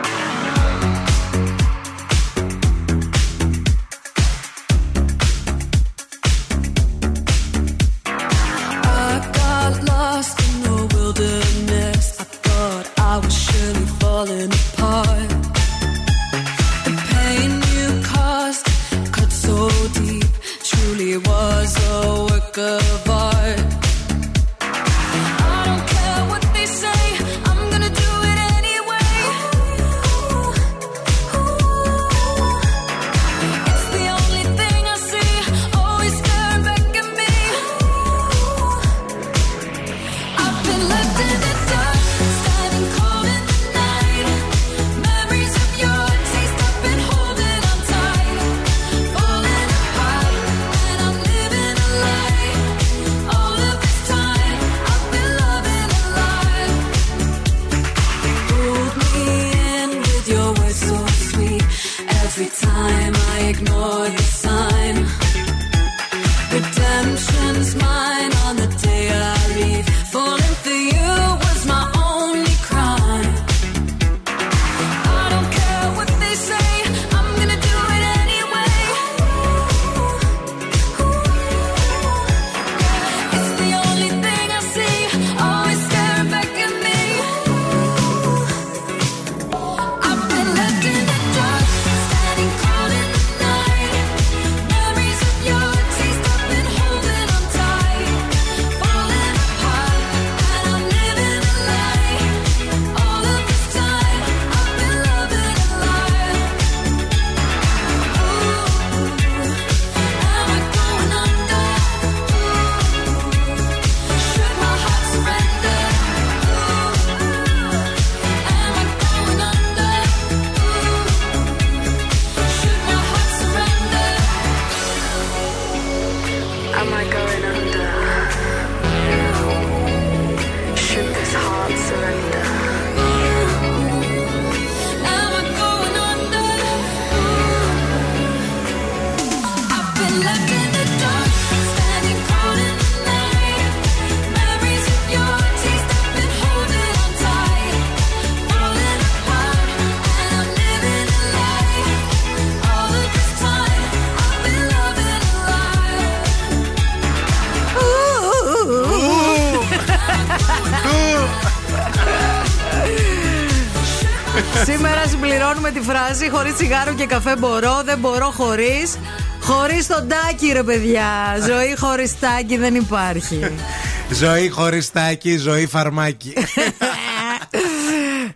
Συμπληρώνουμε 166.11 166.17
τη 166.17 166.17
φράση 166.17 166.29
Χωρίς 166.29 166.53
τσιγάρο 166.55 166.93
και 166.93 167.05
καφέ 167.05 167.35
μπορώ, 167.35 167.81
δεν 167.85 167.99
μπορώ 167.99 168.25
χωρίς. 168.25 168.97
Χωρίς 169.41 169.87
τον 169.87 170.07
τάκι, 170.07 170.51
ρε 170.53 170.63
παιδιά. 170.63 171.37
Ζωή 171.47 171.77
χωρίς 171.77 172.19
τάκι 172.19 172.57
δεν 172.57 172.75
υπάρχει. 172.75 173.39
Ζωή 174.21 174.49
χωρίς 174.49 174.91
τάκι, 174.91 175.37
ζωή 175.37 175.67
φαρμάκι. 175.67 176.33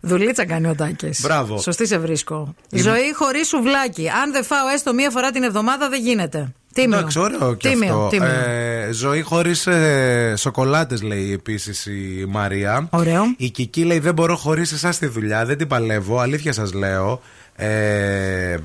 Δουλίτσα 0.02 0.46
κάνει 0.46 0.68
ο 0.68 0.76
Τάκης. 0.76 1.22
Μπράβο. 1.22 1.58
Σωστή 1.58 1.88
σε 1.88 1.98
βρίσκω. 1.98 2.56
Ζωή 2.72 3.14
χωρίς 3.14 3.48
σουβλάκι. 3.48 4.10
Αν 4.10 4.32
δεν 4.32 4.44
φάω 4.44 4.68
έστω 4.68 4.94
μία 4.94 5.10
φορά 5.10 5.32
την 5.32 5.44
εβδομάδα 5.44 5.90
δεν 5.90 6.02
γίνεται. 6.02 6.54
Τίμιο. 6.74 6.98
Εντάξει, 6.98 7.20
ωραίο 7.20 7.54
και 7.54 7.70
Τίμιο, 7.70 7.94
αυτό. 7.96 8.08
τίμιο. 8.08 8.28
Ε, 8.28 8.90
ζωή 8.92 9.22
χωρίς 9.22 9.68
ε, 9.68 10.34
σοκολάτες, 10.38 11.02
λέει 11.02 11.32
επίσης 11.34 11.86
η 11.86 12.26
Μαρία. 12.28 12.88
Ωραίο. 12.92 13.24
Η 13.38 13.50
Κική 13.50 13.84
λέει: 13.84 14.00
Δεν 14.00 14.14
μπορώ 14.14 14.36
χωρίς 14.36 14.72
εσάς 14.72 14.98
τη 14.98 15.08
δουλειά, 15.08 15.46
δεν 15.46 15.58
την 15.58 15.68
παλεύω. 15.68 16.20
Αλήθεια 16.20 16.54
σας 16.54 16.74
λέω. 16.74 17.22
Ε, 17.58 18.58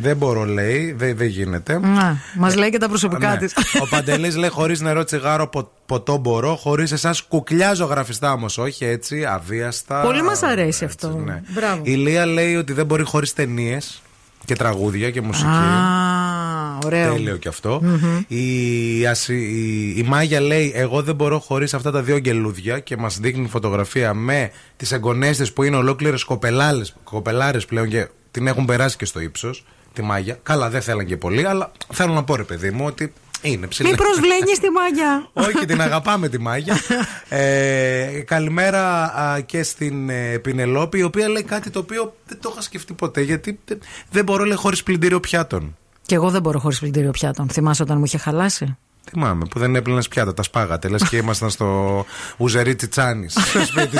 δεν 0.00 0.16
μπορώ, 0.16 0.44
λέει, 0.44 0.92
δεν, 0.98 1.16
δεν 1.16 1.26
γίνεται. 1.26 1.80
Μας 2.38 2.56
λέει 2.56 2.70
και 2.70 2.78
τα 2.78 2.88
προσωπικά 2.88 3.30
Ναι. 3.30 3.36
της. 3.36 3.52
Ο 3.82 3.88
Παντελής 3.88 4.36
λέει: 4.36 4.48
Χωρίς 4.48 4.80
νερό, 4.80 5.04
τσιγάρο, 5.04 5.46
πο- 5.46 5.70
ποτό 5.86 6.16
μπορώ. 6.16 6.56
Χωρίς 6.56 6.92
εσάς 6.92 7.22
κουκλιάζω 7.22 7.84
γραφιστά 7.84 8.32
όμως. 8.32 8.58
Όχι 8.58 8.84
έτσι, 8.84 9.24
αβίαστα. 9.24 10.00
Πολύ 10.00 10.22
μας 10.22 10.42
αρέσει 10.42 10.84
αυτό. 10.84 11.22
ναι. 11.24 11.40
Μπράβο. 11.48 11.80
Η 11.84 11.94
Λία 11.94 12.26
λέει 12.26 12.56
ότι 12.56 12.72
δεν 12.72 12.86
μπορεί 12.86 13.02
χωρίς 13.02 13.32
ταινίες 13.32 14.02
και 14.44 14.54
τραγούδια 14.54 15.10
και 15.10 15.20
μουσική. 15.20 15.46
Α, 15.48 16.78
ωραίο. 16.84 17.12
Τέλειο 17.12 17.36
και 17.36 17.48
αυτό. 17.48 17.80
Μμμ. 17.82 18.20
η, 18.28 19.06
Ασι- 19.06 19.28
η, 19.30 19.94
η 19.96 20.02
Μάγια 20.06 20.40
λέει: 20.40 20.72
Εγώ 20.74 21.02
δεν 21.02 21.14
μπορώ 21.14 21.38
χωρίς 21.38 21.74
αυτά 21.74 21.90
τα 21.90 22.02
δύο 22.02 22.16
γελούδια 22.16 22.78
και 22.78 22.96
μας 22.96 23.18
δείχνει 23.18 23.48
φωτογραφία 23.48 24.14
με 24.14 24.50
τις 24.76 24.92
εγγονές 24.92 25.36
της 25.36 25.52
που 25.52 25.62
είναι 25.62 25.76
ολόκληρες 25.76 26.24
κοπελάρες 27.04 27.64
πλέον 27.66 27.88
και 27.88 28.08
την 28.34 28.46
έχουν 28.46 28.64
περάσει 28.64 28.96
και 28.96 29.04
στο 29.04 29.20
ύψος. 29.20 29.64
Τη 29.92 30.02
Μάγια. 30.02 30.38
Καλά, 30.42 30.70
δεν 30.70 30.82
θέλαν 30.82 31.06
και 31.06 31.16
πολύ, 31.16 31.46
αλλά 31.46 31.72
θέλω 31.92 32.12
να 32.12 32.24
πω 32.24 32.36
ρε 32.36 32.42
παιδί 32.42 32.70
μου 32.70 32.84
ότι 32.86 33.12
είναι 33.42 33.66
ψηλή. 33.66 33.88
Μη 33.90 33.94
προσβλένεις 33.96 34.58
τη 34.58 34.70
μάγια. 34.70 35.28
Όχι, 35.56 35.66
την 35.66 35.80
αγαπάμε 35.80 36.28
τη 36.28 36.38
Μάγια. 36.40 36.76
ε, 37.28 38.22
καλημέρα 38.26 39.02
α, 39.14 39.40
και 39.40 39.62
στην 39.62 40.08
ε, 40.10 40.38
Πινελόπη, 40.38 40.98
η 40.98 41.02
οποία 41.02 41.28
λέει 41.28 41.42
κάτι 41.42 41.70
το 41.70 41.78
οποίο 41.78 42.14
δεν 42.26 42.38
το 42.40 42.48
είχα 42.52 42.60
σκεφτεί 42.60 42.92
ποτέ. 42.92 43.20
Γιατί 43.20 43.58
δεν- 43.64 43.78
δεν 44.10 44.24
μπορώ, 44.24 44.44
λέει, 44.44 44.56
χωρίς 44.56 44.82
πλυντήριο 44.82 45.20
πιάτων. 45.20 45.76
Και 46.06 46.14
εγώ 46.14 46.30
δεν 46.30 46.40
μπορώ 46.42 46.58
χωρίς 46.58 46.78
πλυντήριο 46.78 47.10
πιάτων. 47.10 47.48
Θυμάσαι 47.48 47.82
όταν 47.82 47.98
μου 47.98 48.04
είχε 48.04 48.18
χαλάσει; 48.18 48.76
Θυμάμαι 49.10 49.44
που 49.50 49.58
δεν 49.58 49.74
έπλυνε 49.76 50.02
πιάτα, 50.10 50.34
τα 50.34 50.42
σπάγατε. 50.42 50.88
Λες 50.88 51.08
και 51.08 51.16
ήμασταν 51.16 51.50
στο 51.50 52.04
Ουζερί 52.36 52.74
Τσιτσάνης. 52.74 53.32
Στο 53.48 53.64
σπίτι. 53.66 53.96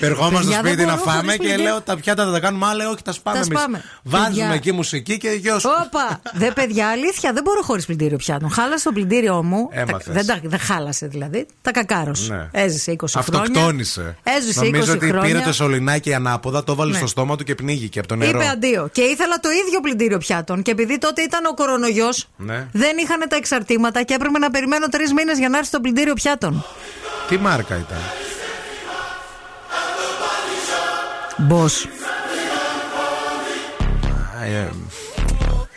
Ερχόμαστε 0.00 0.36
στο 0.52 0.62
Παιδιά, 0.62 0.62
δεν 0.62 0.72
σπίτι 0.72 0.84
να 0.86 0.94
μπορώ 0.96 1.10
φάμε 1.10 1.20
χωρίς 1.20 1.32
και 1.32 1.38
πλυντήριο. 1.38 1.64
λέω 1.64 1.80
τα 1.80 1.96
πιάτα 1.96 2.24
θα 2.24 2.30
τα 2.32 2.40
κάνουμε. 2.40 2.66
Αλλά 2.66 2.88
όχι, 2.88 3.02
τα 3.02 3.12
σπάμε 3.12 3.38
Τα 3.38 3.44
εμείς. 3.44 3.58
σπάμε. 3.58 3.84
Βάζουμε 4.02 4.28
Παιδιά. 4.30 4.52
εκεί 4.54 4.72
μουσική 4.72 5.18
και 5.18 5.28
γιο 5.28 5.58
σου. 5.58 5.68
Όπα! 5.86 6.20
Δε 6.34 6.50
παιδιά, 6.50 6.88
αλήθεια, 6.88 7.32
δεν 7.32 7.42
μπορώ 7.42 7.62
χωρίς 7.62 7.86
πλυντήριο 7.86 8.16
πιάτων. 8.16 8.50
Χάλασε 8.50 8.84
το 8.84 8.92
πλυντήριό 8.92 9.42
μου. 9.42 9.68
Έμαθες. 9.70 10.04
Τα- 10.06 10.12
δεν, 10.12 10.26
τα- 10.26 10.40
δεν 10.42 10.58
χάλασε 10.58 11.06
δηλαδή. 11.06 11.46
Τα 11.62 11.70
κακάρωσε. 11.70 12.32
Ναι. 12.52 12.62
Έζησε 12.62 12.90
20 12.90 12.96
χρόνια. 13.22 13.40
Αυτοκτόνησε. 13.42 14.16
Έζησε 14.22 14.60
20 14.60 14.70
Νομίζω 14.70 14.92
ότι 14.92 15.06
χρόνια. 15.08 15.28
πήρε 15.34 15.44
το 15.44 15.52
σωληνάκι 15.52 16.14
ανάποδα, 16.14 16.64
το 16.64 16.74
βάλε 16.74 16.90
Ναι. 16.90 16.96
στο 16.96 17.06
στόμα 17.06 17.36
του 17.36 17.44
και 17.44 17.54
πνίγηκε 17.54 17.98
από 17.98 18.08
το 18.08 18.16
νερό. 18.16 18.38
Είπε 18.40 18.48
αντίο. 18.48 18.88
Και 18.92 19.02
ήθελα 19.02 19.36
το 19.40 19.48
ίδιο 19.50 19.80
πλυντήριο 19.80 20.18
πιάτων. 20.18 20.62
Και 20.62 20.70
επειδή 20.70 20.98
τότε 20.98 21.22
ήταν 21.22 21.44
ο 21.44 21.54
κορονοϊός, 21.54 22.28
Ναι. 22.36 22.66
δεν 22.72 22.98
είχαν 23.16 23.28
τα 23.28 23.36
εξαρτήματα 23.36 24.02
και 24.02 24.14
έπρεπε 24.14 24.38
να 24.38 24.50
περιμένω 24.50 24.88
τρεις 24.88 25.12
μήνες 25.12 25.38
για 25.38 25.48
να 25.48 25.58
έρθει 25.58 25.70
το 25.70 25.80
πλυντήριο 25.80 26.14
πιάτων. 26.14 26.64
Τι 27.28 27.38
μάρκα 27.38 27.76
ήταν; 27.76 27.98
Μπό. 31.36 31.64
Ε, 34.44 34.68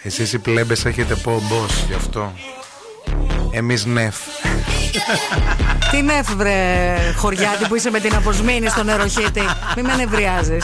εσείς 0.04 0.34
οι 0.34 0.40
πλέμπες 0.40 0.86
έχετε 0.86 1.16
πω 1.16 1.42
boss 1.50 1.86
γι' 1.88 1.94
αυτό. 1.94 2.34
Εμείς 3.52 3.86
νεφ. 3.86 4.16
Τι 5.92 6.02
νεύβρε, 6.02 6.98
χωριάτη 7.18 7.68
που 7.68 7.76
είσαι 7.76 7.90
με 7.90 8.00
την 8.00 8.16
αποσμήνη 8.16 8.70
στο 8.70 8.84
νεροχύτη. 8.84 9.42
Μη 9.76 9.82
με 9.82 9.96
νευριάζεις. 9.96 10.64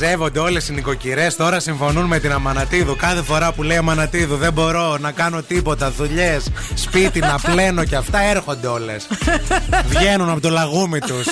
Μαζεύονται 0.00 0.38
όλες 0.38 0.68
οι 0.68 0.72
νοικοκυρές 0.72 1.36
τώρα 1.36 1.60
συμφωνούν 1.60 2.04
με 2.04 2.18
την 2.18 2.32
Αμανατίδου. 2.32 2.96
Κάθε 2.96 3.22
φορά 3.22 3.52
που 3.52 3.62
λέει 3.62 3.76
Αμανατίδου 3.76 4.36
δεν 4.36 4.52
μπορώ 4.52 4.96
να 4.98 5.12
κάνω 5.12 5.42
τίποτα, 5.42 5.90
δουλειές, 5.90 6.50
σπίτι 6.74 7.20
να 7.20 7.38
πλένω 7.42 7.84
και 7.84 7.96
αυτά 7.96 8.20
έρχονται 8.20 8.66
όλες. 8.66 9.08
Βγαίνουν 9.92 10.28
από 10.28 10.40
το 10.40 10.50
λαγούμι 10.50 10.98
τους. 10.98 11.26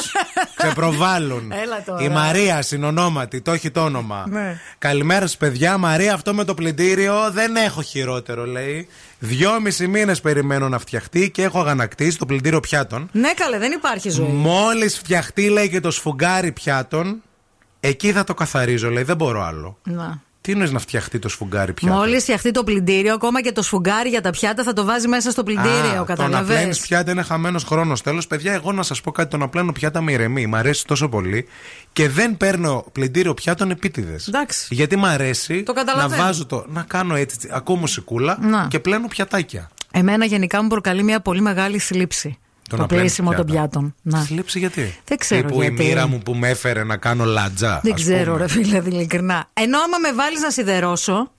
Ξεπροβάλλουν. 0.57 1.53
Έλα 1.53 1.83
τώρα. 1.87 2.03
Η 2.03 2.09
Μαρία 2.09 2.63
συνονόματι, 2.63 3.41
το 3.41 3.53
έχει 3.53 3.71
το 3.71 3.81
όνομα. 3.81 4.25
Ναι. 4.29 4.61
Καλημέρα 4.79 5.27
σας, 5.27 5.37
παιδιά. 5.37 5.79
Μαρία, 5.79 6.15
αυτό 6.15 6.35
με 6.35 6.45
το 6.45 6.55
πλυντήριο 6.55 7.31
δεν 7.31 7.57
έχω 7.57 7.83
χειρότερο, 7.83 8.47
λέει. 8.47 8.89
Δυόμισι 9.19 9.87
μήνες 9.87 10.21
περιμένω 10.21 10.69
να 10.69 10.79
φτιαχτεί 10.79 11.31
και 11.31 11.43
έχω 11.43 11.61
αγανακτήσει 11.61 12.19
το 12.19 12.27
πλυντήριο 12.27 12.61
πιάτων. 12.61 13.09
Ναι, 13.13 13.33
καλέ, 13.33 13.59
δεν 13.59 13.73
υπάρχει 13.73 14.11
ζωή. 14.11 14.27
Μόλις 14.27 14.97
φτιαχτεί, 14.97 15.49
λέει 15.49 15.69
και 15.69 15.81
το 15.81 15.91
σφουγγάρι 15.91 16.53
πιάτων, 16.53 17.23
εκεί 17.87 18.13
θα 18.13 18.25
το 18.25 18.35
καθαρίζω, 18.35 18.91
λέει. 18.91 19.03
Δεν 19.03 19.17
μπορώ 19.17 19.43
άλλο. 19.45 19.79
Να. 19.85 20.25
Τι 20.41 20.53
είναι 20.53 20.67
να 20.67 20.79
φτιαχτεί 20.79 21.19
το 21.19 21.29
σφουγγάρι 21.29 21.73
πιάτων. 21.73 21.99
Μόλις 21.99 22.23
φτιαχτεί 22.23 22.51
το 22.51 22.65
πλυντήριο, 22.65 23.15
ακόμα 23.15 23.41
και 23.43 23.53
το 23.53 23.63
σφουγγάρι 23.63 24.09
για 24.09 24.21
τα 24.21 24.31
πιάτα 24.31 24.63
θα 24.63 24.73
το 24.73 24.85
βάζει 24.85 25.09
μέσα 25.09 25.31
στο 25.31 25.43
πλυντήριο, 25.43 25.73
Α, 25.75 25.93
Το 25.93 25.99
να 25.99 26.05
καταλαβαίνεις. 26.05 26.55
πλένεις 26.61 26.79
πιάτα 26.81 27.11
είναι 27.11 27.23
χαμένος 27.23 27.65
χρόνος. 27.65 28.03
Τέλος, 28.03 28.27
παιδιά, 28.27 28.53
εγώ 28.53 28.73
να 28.73 28.83
σας 28.83 29.01
πω 29.01 29.11
κάτι: 29.13 29.31
το 29.31 29.37
να 29.37 29.49
πλένω 29.49 29.73
πιάτα 29.73 30.01
με 30.01 30.13
ηρεμεί. 30.13 30.47
Μ' 30.47 30.55
αρέσει 30.55 30.87
τόσο 30.87 31.09
πολύ 31.09 31.47
και 31.93 32.09
δεν 32.09 32.37
παίρνω 32.37 32.85
πλυντήριο 32.93 33.35
πιάτων 33.35 33.71
επίτηδες. 33.71 34.27
Εντάξει. 34.29 34.67
Γιατί 34.75 34.97
μ' 34.97 35.05
αρέσει 35.05 35.63
Το 35.63 35.73
να 35.73 35.81
καταλαβαίνω. 35.85 36.23
βάζω 36.23 36.47
το. 36.47 36.65
να 36.69 36.83
κάνω 36.83 37.15
έτσι, 37.15 37.49
ακούω 37.53 37.77
μουσικούλα 37.77 38.39
Να. 38.41 38.67
και 38.71 38.79
πλένω 38.81 39.09
πιατάκια. 39.09 39.71
Εμένα 39.93 40.25
γενικά 40.25 40.63
μου 40.63 40.69
προκαλεί 40.69 41.03
μια 41.03 41.21
πολύ 41.21 41.41
μεγάλη 41.41 41.79
θλίψη. 41.79 42.39
Το 42.69 42.77
Το, 42.77 42.83
να 42.83 42.89
πλένεις 42.89 43.05
πλήσιμο 43.07 43.35
των 43.35 43.45
πιάτα. 43.47 43.61
πιάτων. 43.61 43.95
Να. 44.03 44.19
Θλίψη 44.21 44.59
γιατί; 44.59 44.97
Δεν 45.05 45.19
ξέρω 45.19 45.47
Τύπου 45.49 45.61
γιατί. 45.63 45.83
η 45.83 45.87
μοίρα 45.87 46.07
μου 46.07 46.19
που 46.19 46.35
με 46.35 46.49
έφερε 46.49 46.85
να 46.85 46.97
κάνω 46.97 47.25
λατζά. 47.25 47.81
Δεν 47.83 47.93
ας 47.93 48.03
ξέρω, 48.03 48.33
πούμε. 48.33 48.43
ρε 48.45 48.49
φίλε, 48.49 48.77
ειλικρινά. 48.87 49.49
Ενώ 49.53 49.79
άμα 49.79 49.99
με 49.99 50.13
βάλεις 50.13 50.41
να 50.41 50.51
σιδερώσω, 50.51 51.31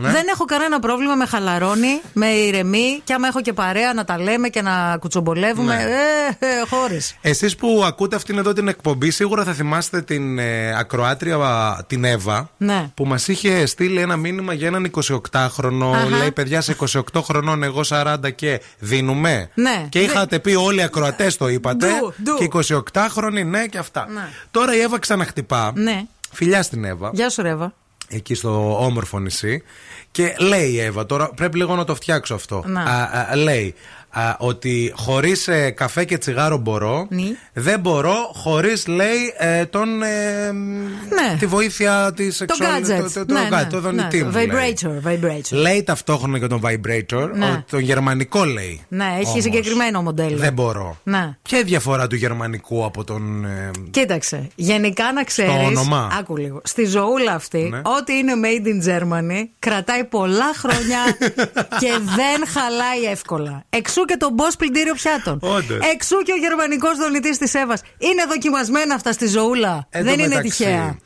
Ναι. 0.00 0.10
δεν 0.10 0.24
έχω 0.28 0.44
κανένα 0.44 0.78
πρόβλημα, 0.78 1.14
με 1.14 1.26
χαλαρώνει, 1.26 2.00
με 2.12 2.26
ηρεμεί 2.26 3.00
και 3.04 3.12
άμα 3.12 3.26
έχω 3.26 3.40
και 3.40 3.52
παρέα 3.52 3.94
να 3.94 4.04
τα 4.04 4.18
λέμε 4.18 4.48
και 4.48 4.62
να 4.62 4.96
κουτσομπολεύουμε. 5.00 5.74
Ναι. 5.74 5.82
Ε, 5.82 6.46
ε, 6.46 6.66
χώρες. 6.70 7.16
Εσείς 7.20 7.56
που 7.56 7.82
ακούτε 7.86 8.16
αυτήν 8.16 8.38
εδώ 8.38 8.52
την 8.52 8.68
εκπομπή, 8.68 9.10
σίγουρα 9.10 9.44
θα 9.44 9.52
θυμάστε 9.52 10.02
την 10.02 10.38
ε, 10.38 10.78
ακροάτρια 10.78 11.36
α, 11.36 11.84
την 11.86 12.04
Εύα. 12.04 12.50
Ναι. 12.56 12.90
Που 12.94 13.06
μας 13.06 13.28
είχε 13.28 13.66
στείλει 13.66 14.00
ένα 14.00 14.16
μήνυμα 14.16 14.52
για 14.52 14.66
έναν 14.66 14.90
28χρονο. 15.30 15.92
Αχα. 15.94 16.16
Λέει, 16.16 16.32
παιδιά, 16.32 16.60
σε 16.60 16.76
28 17.12 17.20
χρονών, 17.22 17.62
εγώ 17.62 17.80
40 17.88 18.16
και 18.34 18.60
δίνουμε. 18.78 19.50
Ναι. 19.54 19.86
Και 19.88 20.00
είχατε 20.00 20.38
πει 20.38 20.54
όλοι 20.54 20.78
οι 20.78 20.82
ακροατές, 20.82 21.36
το 21.36 21.48
είπατε. 21.48 21.86
Ντου, 21.86 22.14
ντου. 22.22 22.62
Και 22.62 22.76
28χρονοι, 22.92 23.46
ναι, 23.46 23.66
και 23.66 23.78
αυτά. 23.78 24.06
Ναι. 24.10 24.28
Τώρα 24.50 24.76
η 24.76 24.80
Εύα 24.80 24.98
ξαναχτυπά. 24.98 25.72
Ναι. 25.74 26.02
Φιλιά 26.32 26.62
στην 26.62 26.84
Εύα. 26.84 27.10
Γεια 27.12 27.30
σου, 27.30 27.42
Ρεύα. 27.42 27.72
Εκεί 28.08 28.34
στο 28.34 28.84
όμορφο 28.84 29.18
νησί. 29.18 29.62
Και 30.12 30.36
λέει 30.38 30.70
η 30.70 30.80
Εύα, 30.80 31.06
τώρα 31.06 31.28
πρέπει 31.28 31.56
λίγο 31.56 31.76
να 31.76 31.84
το 31.84 31.94
φτιάξω 31.94 32.34
αυτό. 32.34 32.62
Να. 32.66 32.80
Α, 32.80 33.26
α, 33.30 33.36
λέει 33.36 33.74
α, 34.10 34.34
ότι 34.38 34.92
χωρίς 34.96 35.48
καφέ 35.74 36.04
και 36.04 36.18
τσιγάρο 36.18 36.56
μπορώ. 36.56 37.06
Ναι. 37.10 37.22
Δεν 37.52 37.80
μπορώ 37.80 38.14
χωρίς, 38.34 38.86
λέει, 38.86 39.34
ε, 39.38 39.64
τον, 39.64 40.02
ε, 40.02 40.52
Ναι. 40.52 41.36
τη 41.38 41.46
βοήθεια 41.46 42.12
της 42.16 42.36
Το 42.38 42.46
σεξουαλ... 42.56 42.82
gadget. 42.82 43.02
Το, 43.02 43.12
το, 43.20 43.26
το, 43.26 43.34
ναι, 43.34 43.48
gadget, 43.50 43.50
ναι, 43.50 43.64
το 43.70 43.80
δονητή 43.80 44.18
ναι, 44.18 44.24
μου. 44.24 44.30
το 44.32 44.38
λέει. 44.38 44.48
Vibrator, 44.82 45.08
vibrator. 45.08 45.50
Λέει 45.58 45.82
ταυτόχρονα 45.82 46.38
και 46.38 46.46
τον 46.46 46.60
vibrator, 46.64 47.28
Ναι. 47.34 47.46
ότι 47.50 47.64
τον 47.70 47.80
γερμανικό 47.80 48.44
λέει. 48.44 48.84
Ναι, 48.88 49.04
έχει 49.18 49.28
Όμως. 49.28 49.42
συγκεκριμένο 49.42 50.02
μοντέλο. 50.02 50.36
Δεν 50.36 50.52
μπορώ. 50.52 50.96
Ναι. 51.02 51.36
Ποια 51.42 51.58
είναι 51.58 51.66
η 51.66 51.70
διαφορά 51.70 52.06
του 52.06 52.16
γερμανικού 52.16 52.84
από 52.84 53.04
τον. 53.04 53.44
ε, 53.44 53.70
Κοίταξε, 53.90 54.48
γενικά 54.54 55.12
να 55.12 55.24
ξέρει. 55.24 55.64
όνομα; 55.66 56.08
Άκου 56.18 56.36
λίγο. 56.36 56.60
Στη 56.64 56.84
ζωούλα 56.84 57.32
αυτή, 57.34 57.58
Ναι. 57.70 57.78
ό,τι 57.98 58.12
είναι 58.16 58.32
made 58.44 58.66
in 58.66 58.88
Germany, 58.90 59.44
κρατάει 59.58 60.04
πολλά 60.04 60.50
χρόνια 60.56 60.98
και 61.80 61.90
δεν 62.16 62.46
χαλάει 62.48 63.02
εύκολα. 63.10 63.64
Εξού 63.70 63.99
και 64.04 64.16
το 64.16 64.34
boss 64.36 64.52
πλυντήριο 64.58 64.94
πιάτων. 64.94 65.38
Όντως. 65.42 65.78
Εξού 65.94 66.16
και 66.16 66.32
ο 66.32 66.36
γερμανικός 66.36 66.96
δονητής 66.96 67.38
της 67.38 67.54
Εύας. 67.54 67.80
Είναι 67.98 68.24
δοκιμασμένα 68.28 68.94
αυτά 68.94 69.12
στη 69.12 69.26
ζωούλα. 69.26 69.86
Εν 69.90 70.04
δεν 70.04 70.16
τω 70.16 70.20
είναι 70.22 70.28
μεταξύ, 70.28 70.48
τυχαία. 70.48 70.98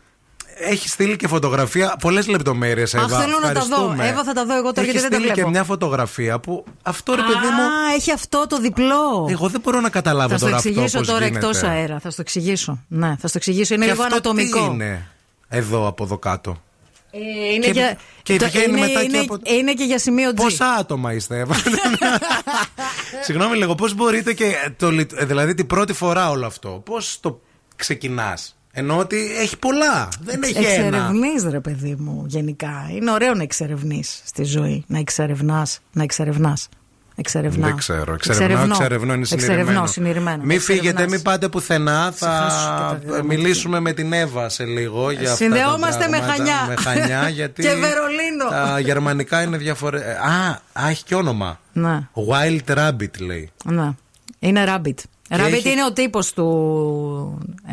Έχει 0.58 0.88
στείλει 0.88 1.16
και 1.16 1.28
φωτογραφία, 1.28 1.96
πολλές 2.00 2.26
λεπτομέρειες. 2.26 2.94
Αχ, 2.94 3.08
θέλω 3.08 3.38
να 3.42 3.52
τα 3.52 3.60
δω. 3.60 3.96
Εύα, 4.02 4.24
θα 4.24 4.32
τα 4.32 4.44
δω 4.44 4.54
εγώ 4.56 4.72
τώρα 4.72 4.80
Έχεις 4.80 4.92
γιατί 4.92 5.00
δεν 5.00 5.10
τα 5.10 5.16
στείλει 5.16 5.24
βλέπω. 5.32 5.40
και 5.40 5.46
μια 5.46 5.64
φωτογραφία 5.64 6.38
που 6.38 6.64
αυτό 6.82 7.14
ρε 7.14 7.22
παιδί 7.22 7.46
μου. 7.56 7.62
Α, 7.62 7.94
έχει 7.94 8.12
αυτό 8.12 8.46
το 8.48 8.58
διπλό. 8.58 9.26
Εγώ 9.30 9.48
δεν 9.48 9.60
μπορώ 9.60 9.80
να 9.80 9.88
καταλάβω 9.88 10.28
θα 10.28 10.36
στο 10.36 10.44
τώρα 10.46 10.56
αυτό. 10.56 10.68
εξηγήσω 10.68 10.98
πώς 10.98 11.06
τώρα 11.06 11.26
γίνεται. 11.26 11.46
εκτός 11.46 11.62
αέρα. 11.62 11.98
Θα 12.00 12.10
στο 12.10 12.20
εξηγήσω. 12.20 12.84
Ναι, 12.88 13.16
θα 13.20 13.28
στο 13.28 13.38
εξηγήσω. 13.38 13.74
Είναι 13.74 13.84
Και 13.84 13.90
λίγο 13.90 14.02
αυτό 14.02 14.14
ανατομικό. 14.14 14.58
Τι 14.68 14.74
είναι 14.74 15.08
εδώ 15.48 15.86
από 15.86 16.04
εδώ 16.04 16.18
κάτω; 16.18 16.62
Ε, 17.14 17.52
είναι 17.54 17.64
Και- 17.66 17.70
για... 17.72 17.98
και 18.22 18.36
το- 18.36 18.46
βγαίνει 18.46 18.64
είναι, 18.78 18.80
μετά 18.80 19.00
και 19.00 19.06
είναι, 19.06 19.18
από- 19.18 19.38
είναι 19.44 19.72
και 19.72 19.84
για 19.84 19.98
σημείο 19.98 20.30
G. 20.30 20.34
Πόσα 20.34 20.66
άτομα 20.66 21.12
είστε, 21.12 21.38
Εύα; 21.38 21.54
Συγγνώμη 23.24 23.56
λίγο, 23.56 23.74
πώς 23.74 23.94
μπορείτε 23.94 24.32
και. 24.32 24.52
Το, 24.76 24.90
λει- 24.90 25.12
ε, 25.16 25.24
δηλαδή 25.24 25.54
την 25.54 25.66
πρώτη 25.66 25.92
φορά 25.92 26.30
όλο 26.30 26.46
αυτό, 26.46 26.82
πώς 26.84 27.18
το 27.20 27.40
ξεκινάς; 27.76 28.56
Ενώ 28.72 28.98
ότι 28.98 29.30
έχει 29.38 29.58
πολλά. 29.58 30.08
Δεν 30.20 30.42
έχει 30.42 30.56
ένα. 30.64 30.68
Εξερευνείς, 30.96 31.44
ρε 31.50 31.60
παιδί 31.60 31.94
μου, 31.98 32.24
γενικά. 32.26 32.88
Είναι 32.90 33.10
ωραίο 33.10 33.34
να 33.34 33.42
εξερευνείς 33.42 34.22
στη 34.24 34.44
ζωή. 34.44 34.84
Να 34.86 34.98
εξερευνάς, 34.98 35.78
να 35.92 36.02
εξερευνάς. 36.02 36.68
Εξερευνά. 37.16 37.66
Δεν 37.66 37.76
ξέρω. 37.76 38.12
Εξερευνάω, 38.12 38.64
εξερευνώ, 38.66 39.14
είναι 39.14 39.24
συνειρημένο. 39.24 39.60
Εξερευνώ, 39.60 39.86
συνειρημένο. 39.86 40.42
Μην 40.42 40.50
Εξερευνάς. 40.50 40.86
φύγετε, 40.92 41.08
μην 41.10 41.22
πάτε 41.22 41.48
πουθενά. 41.48 42.12
Ξεχάσου 42.14 42.48
και 42.48 42.54
Θα 42.54 42.78
τα 42.78 43.00
γραμματεία. 43.06 43.22
μιλήσουμε 43.22 43.80
με 43.80 43.92
την 43.92 44.12
Εύα 44.12 44.48
σε 44.48 44.64
λίγο 44.64 45.10
για 45.10 45.20
αυτά 45.22 45.34
Συνδεόμαστε 45.34 46.02
τα 46.04 46.10
με 46.10 46.16
πράγματα. 46.16 46.36
Χανιά. 46.36 46.66
Με 46.68 46.74
Χανιά, 46.76 47.28
γιατί 47.38 47.62
Και 47.62 47.68
Βερολίνο. 47.68 48.48
τα 48.50 48.78
γερμανικά 48.80 49.42
είναι 49.42 49.56
διαφορετικά. 49.56 50.10
Α, 50.20 50.60
α, 50.84 50.88
έχει 50.88 51.04
και 51.04 51.14
όνομα. 51.14 51.60
Ναι, 51.72 51.98
Wild 52.30 52.74
Rabbit 52.78 53.18
λέει. 53.20 53.50
ναι. 53.64 53.90
Είναι 54.38 54.64
rabbit. 54.68 54.94
Rabbit 55.40 55.52
έχει- 55.52 55.70
είναι 55.70 55.84
ο 55.84 55.92
τύπος 55.92 56.32
του. 56.32 56.44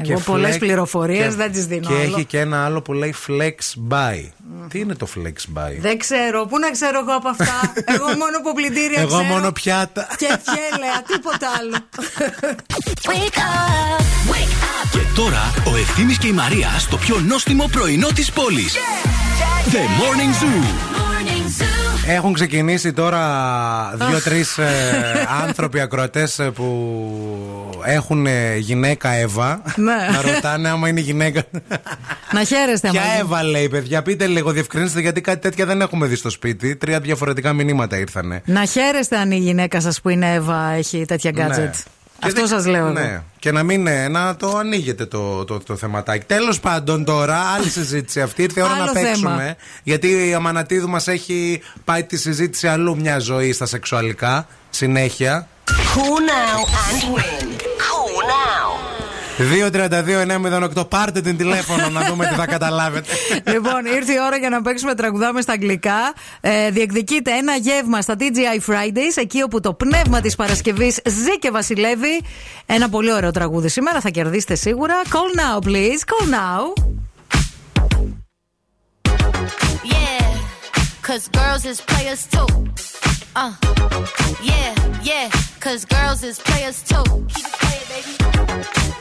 Εγώ 0.04 0.18
Και 0.18 0.24
πολλές 0.26 0.56
flex- 0.56 0.60
πληροφορίες 0.60 1.28
και- 1.28 1.36
δεν 1.36 1.52
τις 1.52 1.66
δίνω. 1.66 1.88
Και 1.88 1.94
άλλο. 1.94 2.04
έχει 2.04 2.26
και 2.26 2.40
ένα 2.40 2.66
άλλο 2.66 2.82
που 2.82 2.94
λέει 2.94 3.16
Flex 3.28 3.58
Buy. 3.94 4.30
Τι 4.70 4.80
είναι 4.80 4.96
το 4.96 5.08
Flex 5.16 5.58
Buy? 5.58 5.72
Δεν 5.80 5.98
ξέρω, 5.98 6.46
πού 6.46 6.60
να 6.60 6.72
ξέρω 6.72 7.00
εγώ 7.00 7.16
από 7.16 7.30
αυτά; 7.30 7.74
εγώ 7.94 8.06
μόνο 8.06 8.38
από 8.40 8.54
πλυντήρια 8.54 9.00
Εγώ 9.02 9.08
ξέρω. 9.08 9.24
μόνο 9.24 9.52
πιάτα. 9.52 10.08
Και 10.18 10.26
φιέλεα, 10.26 11.02
τίποτα 11.08 11.48
άλλο. 11.60 11.76
Wake 13.02 13.38
up, 13.38 14.02
wake 14.32 14.54
up. 14.64 14.90
Και 14.92 15.00
τώρα 15.16 15.54
ο 15.74 15.78
Ευθύμης 15.78 16.18
και 16.18 16.28
η 16.28 16.32
Μαρία 16.32 16.70
στο 16.80 16.98
πιο 16.98 17.20
νόστιμο 17.28 17.70
πρωινό 17.72 18.08
της 18.16 18.32
πόλης. 18.32 18.74
The 19.72 19.76
Morning 19.78 20.34
Zoo. 20.44 20.64
Morning 20.64 21.28
Zoo. 21.28 21.31
Έχουν 22.08 22.34
ξεκινήσει 22.34 22.94
τώρα 22.94 23.22
δύο-τρεις 23.96 24.60
άνθρωποι 25.42 25.80
ακροατές 25.80 26.40
που 26.54 26.66
έχουν 27.86 28.26
ε, 28.26 28.56
γυναίκα 28.58 29.10
Εύα. 29.10 29.62
Ναι. 29.76 29.94
Να 30.12 30.22
ρωτάνε 30.22 30.70
άμα 30.70 30.88
είναι 30.88 31.00
γυναίκα. 31.00 31.44
να 32.32 32.44
χαίρεστε, 32.44 32.90
Ποια 32.90 33.02
αμά. 33.02 33.12
Εύα 33.20 33.44
λέει, 33.44 33.70
παιδιά, 33.70 34.02
πείτε 34.02 34.28
λίγο, 34.28 34.52
διευκρινίστε 34.52 35.00
γιατί 35.00 35.22
κάτι 35.22 35.40
τέτοια 35.40 35.66
δεν 35.66 35.82
έχουμε 35.82 36.08
δει 36.08 36.16
στο 36.16 36.30
σπίτι. 36.30 36.76
Τρία 36.76 37.00
διαφορετικά 37.00 37.54
μηνύματα 37.54 37.98
ήρθανε. 37.98 38.42
Να 38.46 38.66
χαίρεστε 38.66 39.18
αν 39.18 39.32
η 39.32 39.38
γυναίκα 39.38 39.82
σας 39.82 40.02
που 40.02 40.10
είναι 40.10 40.34
Εύα 40.34 40.72
έχει 40.72 41.06
τέτοια 41.06 41.32
gadget. 41.36 41.84
Ναι. 42.24 42.28
Αυτό 42.28 42.46
σας 42.46 42.66
λέω. 42.66 42.86
εγώ. 42.86 42.92
Ναι. 43.00 43.22
Και 43.40 43.52
να 43.52 43.64
μην 43.64 43.88
ε, 43.88 44.08
να 44.08 44.36
το 44.36 44.58
ανοίγετε 44.58 45.06
το, 45.06 45.46
το, 45.46 45.60
το 45.60 45.76
θεματάκι. 45.76 46.26
Τέλος 46.26 46.60
πάντων, 46.60 47.06
τώρα 47.06 47.38
άλλη 47.38 47.70
συζήτηση 47.70 48.22
αυτή. 48.22 48.44
Ήρθε 48.44 48.60
η 48.60 48.64
ώρα 48.64 48.74
Άλλο 48.74 48.84
να 48.86 48.92
θέμα. 48.92 49.08
παίξουμε. 49.08 49.56
Γιατί 49.84 50.28
η 50.30 50.34
Αμανατίδου 50.34 50.90
μας 50.90 51.08
έχει 51.08 51.62
πάει 51.86 52.04
τη 52.04 52.18
συζήτηση 52.18 52.68
αλλού 52.68 52.98
μια 53.00 53.20
ζωή 53.20 53.54
στα 53.54 53.66
σεξουαλικά. 53.66 54.48
Συνέχεια. 54.70 55.48
Cool 55.96 56.20
now 56.32 56.60
and 56.84 57.02
win. 57.16 57.46
Cool 57.88 58.18
now; 58.36 58.61
2-32-908. 59.38 60.90
Πάρτε 60.90 61.22
την 61.22 61.38
τηλέφωνο 61.38 61.90
να 61.90 62.02
δούμε 62.02 62.26
τι 62.26 62.36
θα 62.36 62.46
καταλάβετε. 62.46 63.12
Λοιπόν, 63.46 63.86
ήρθε 63.86 64.14
η 64.14 64.18
ώρα 64.26 64.38
για 64.38 64.50
να 64.50 64.62
παίξουμε 64.62 64.96
τραγουδάμε 64.96 65.42
στα 65.42 65.54
αγγλικά. 65.54 66.14
Ε, 66.42 66.70
διεκδικείτε 66.70 67.32
ένα 67.32 67.56
γεύμα 67.56 68.02
στα 68.02 68.16
TGI 68.20 68.72
Fridays, 68.72 69.16
εκεί 69.16 69.42
όπου 69.42 69.60
το 69.60 69.74
πνεύμα 69.74 70.22
της 70.22 70.36
Παρασκευής 70.36 71.00
ζει 71.06 71.40
και 71.40 71.52
βασιλεύει. 71.52 72.22
Ένα 72.66 72.90
πολύ 72.90 73.14
ωραίο 73.14 73.32
τραγούδι 73.32 73.70
σήμερα, 73.70 74.00
θα 74.00 74.10
κερδίσετε 74.10 74.56
σίγουρα. 74.56 74.96
Call 75.10 75.40
now, 75.40 75.68
please. 75.68 76.00
Call 76.12 76.28
now. 76.28 76.74
Yeah, 79.84 80.30
cause 81.08 81.28
girls 81.40 81.64
is 81.72 81.80
players 81.92 82.22
too. 82.34 82.50
Uh, 83.36 83.54
yeah, 84.52 84.72
yeah, 85.12 85.28
cause 85.66 85.82
girls 85.86 86.22
is 86.30 86.38
players 86.40 86.78
too. 86.90 87.06
Keep 87.34 87.46
it 87.50 87.56
playing, 87.62 87.88
baby. 87.92 89.01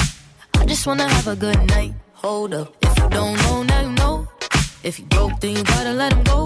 I 0.61 0.65
just 0.73 0.83
wanna 0.87 1.07
have 1.15 1.27
a 1.35 1.37
good 1.45 1.61
night. 1.75 1.93
Hold 2.23 2.53
up, 2.61 2.67
if 2.87 2.93
you 2.99 3.07
don't 3.17 3.37
know, 3.43 3.57
now 3.71 3.81
you 3.87 3.93
know. 4.01 4.15
If 4.89 4.93
you 4.99 5.05
broke, 5.15 5.35
then 5.41 5.51
you 5.57 5.63
gotta 5.75 5.93
let 6.01 6.09
him 6.15 6.23
go. 6.33 6.39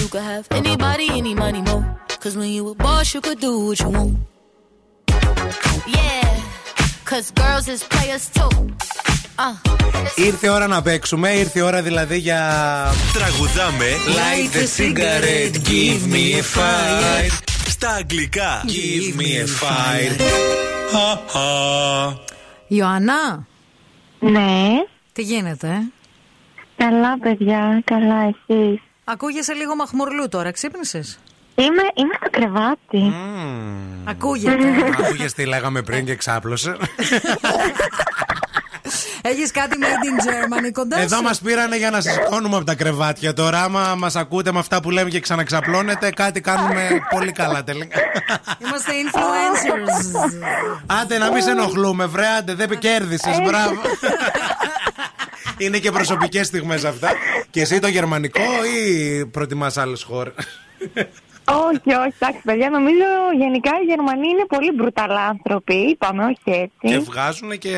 You 0.00 0.06
could 0.12 0.26
have 0.34 0.44
anybody, 0.60 1.06
any 1.20 1.34
money, 1.44 1.62
mo. 1.68 1.76
Cause 2.22 2.34
when 2.40 2.50
you 2.56 2.62
a 2.68 2.74
boss, 2.74 3.06
you 3.14 3.20
could 3.26 3.40
do 3.48 3.52
what 3.66 3.78
you 3.82 3.88
want. 3.96 4.14
Yeah, 5.98 6.30
cause 7.10 7.26
girls 7.42 7.66
is 7.74 7.82
players 7.94 8.24
too. 8.36 8.50
Uh, 9.38 9.54
Ήρθε 10.16 10.46
η 10.46 10.50
ώρα 10.50 10.66
να 10.66 10.82
παίξουμε, 10.82 11.30
ήρθε 11.30 11.58
η 11.58 11.62
ώρα 11.62 11.82
δηλαδή 11.82 12.18
για. 12.18 12.40
Τραγουδάμε 13.12 13.86
Light 14.06 14.50
the 14.56 14.66
cigarette, 14.80 15.56
give 15.68 16.02
me 16.14 16.24
a 16.38 16.42
fire. 16.42 17.32
Στα 17.68 17.90
αγγλικά 17.90 18.64
Give 18.66 19.16
me 19.20 19.30
a 19.42 19.46
fire. 19.46 20.14
Ιωαννά, 22.68 23.46
Ναι. 24.22 24.68
τι 25.12 25.22
γίνεται, 25.22 25.68
ε; 25.68 25.90
Καλά, 26.76 27.18
παιδιά. 27.18 27.82
Καλά, 27.84 28.22
εσείς. 28.22 28.80
Ακούγεσαι 29.04 29.52
λίγο 29.52 29.74
μαχμουρλού 29.76 30.28
τώρα, 30.28 30.50
ξύπνησες; 30.50 31.18
Είμαι, 31.54 31.82
είμαι 31.94 32.14
στο 32.20 32.30
κρεβάτι. 32.30 33.12
Ακούγεται. 34.04 34.74
Άκουγες 34.98 35.32
τι 35.32 35.46
λέγαμε 35.46 35.82
πριν 35.82 36.04
και 36.04 36.14
ξάπλωσε. 36.14 36.76
Έχεις 39.22 39.50
κάτι 39.50 39.76
made 39.80 39.84
in 39.84 40.28
Germany 40.28 40.70
κοντά 40.72 41.00
Εδώ 41.00 41.16
σου; 41.16 41.22
μας 41.22 41.40
πήρανε 41.40 41.76
για 41.76 41.90
να 41.90 42.00
σηκώνουμε 42.00 42.56
από 42.56 42.64
τα 42.64 42.74
κρεβάτια. 42.74 43.32
Τώρα, 43.32 43.62
άμα 43.62 43.94
μας 43.98 44.16
ακούτε 44.16 44.52
με 44.52 44.58
αυτά 44.58 44.80
που 44.80 44.90
λέμε 44.90 45.10
και 45.10 45.20
ξαναξαπλώνετε, 45.20 46.10
κάτι 46.10 46.40
κάνουμε 46.40 46.88
πολύ 47.10 47.32
καλά 47.32 47.64
τελικά. 47.64 48.00
Είμαστε 48.58 48.92
influencers. 49.04 50.30
Άντε 50.86 51.18
να 51.18 51.32
μην 51.32 51.42
σε 51.42 51.50
ενοχλούμε, 51.50 52.06
βρε, 52.06 52.26
άντε, 52.26 52.54
δεν 52.54 52.78
κέρδισες. 52.78 53.36
Μπράβο. 53.44 53.80
Είναι 55.56 55.78
και 55.78 55.90
προσωπικές 55.90 56.46
στιγμές 56.46 56.84
αυτά. 56.84 57.10
Και 57.50 57.60
εσύ 57.60 57.78
το 57.78 57.88
γερμανικό 57.88 58.42
ή 58.76 59.26
προτιμάς 59.26 59.76
άλλες 59.76 60.02
χώρες; 60.02 60.34
Όχι, 61.44 61.90
όχι, 62.02 62.14
εντάξει, 62.18 62.40
παιδιά. 62.44 62.70
Νομίζω 62.70 63.06
γενικά 63.42 63.70
οι 63.82 63.84
Γερμανοί 63.92 64.28
είναι 64.28 64.46
πολύ 64.48 64.70
μπρουταλά 64.76 65.20
άνθρωποι. 65.34 65.74
Είπαμε, 65.74 66.24
όχι 66.24 66.38
Και 66.44 66.68
έτσι. 66.88 66.98
βγάζουν 67.10 67.58
και. 67.58 67.70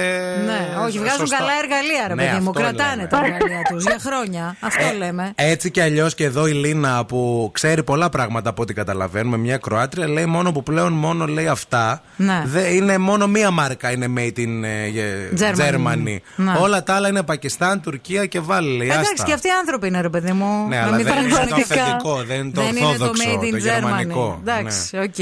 Ναι, 0.46 0.60
όχι, 0.86 0.98
βγάζουν 0.98 1.18
Σωστά. 1.18 1.36
καλά 1.36 1.52
εργαλεία, 1.62 2.04
ρε 2.08 2.14
Ναι, 2.14 2.22
παιδί 2.24 2.40
μου. 2.42 2.48
αυτό 2.50 2.60
Κρατάνε 2.60 2.94
λέμε. 2.96 3.08
τα 3.08 3.18
εργαλεία 3.24 3.62
τους 3.70 3.82
για 3.84 3.98
χρόνια. 4.00 4.56
Αυτό 4.68 4.84
λέμε. 4.98 5.32
Έτσι 5.34 5.70
κι 5.70 5.80
αλλιώς 5.80 6.14
και 6.14 6.24
εδώ 6.24 6.46
η 6.46 6.52
Λίνα 6.52 7.04
που 7.04 7.50
ξέρει 7.52 7.82
πολλά 7.84 8.08
πράγματα 8.08 8.50
από 8.50 8.62
ό,τι 8.62 8.72
καταλαβαίνουμε, 8.74 9.36
μια 9.36 9.56
Κροάτρια, 9.56 10.08
λέει 10.08 10.26
μόνο 10.26 10.52
που 10.52 10.62
πλέον 10.62 10.92
μόνο 10.92 11.26
λέει 11.26 11.46
αυτά. 11.46 12.02
Ναι. 12.16 12.42
Δεν- 12.46 12.74
είναι 12.74 12.98
μόνο 12.98 13.26
μία 13.26 13.50
μάρκα 13.50 13.90
είναι 13.90 14.06
made 14.16 14.38
in 14.38 14.62
ε, 14.64 14.90
Germany. 15.38 15.74
Germany. 15.74 16.16
Ναι. 16.36 16.52
Όλα 16.60 16.82
τα 16.82 16.94
άλλα 16.94 17.08
είναι 17.08 17.22
Πακιστάν, 17.22 17.80
Τουρκία 17.80 18.26
και 18.26 18.40
βάλε. 18.40 18.76
λέει, 18.76 18.86
Εντάξει, 18.86 19.10
άστα. 19.12 19.24
και 19.26 19.32
αυτοί 19.32 19.48
οι 19.48 19.50
άνθρωποι 19.60 19.86
είναι, 19.86 20.00
ρε 20.00 20.08
παιδί 20.08 20.32
μου. 20.32 20.66
Ναι, 20.68 20.76
Να 20.76 20.82
αλλά 20.82 20.96
μην 20.96 21.04
δεν 21.04 21.16
είναι 21.16 21.28
το 21.28 21.34
παραξενευτικά. 21.34 21.82
αυθεντικό, 21.82 22.22
δεν 22.26 22.40
είναι 22.40 22.50
το 22.54 22.60
Δεν 22.60 22.70
είναι 22.70 22.80
το 22.80 22.86
ορθόδοξο, 22.88 23.22
made 23.40 23.53
in 23.53 23.53
το 23.58 23.64
Germany. 23.64 23.72
γερμανικό. 23.72 24.40
Εντάξει, 24.46 24.96
οκ. 24.98 25.14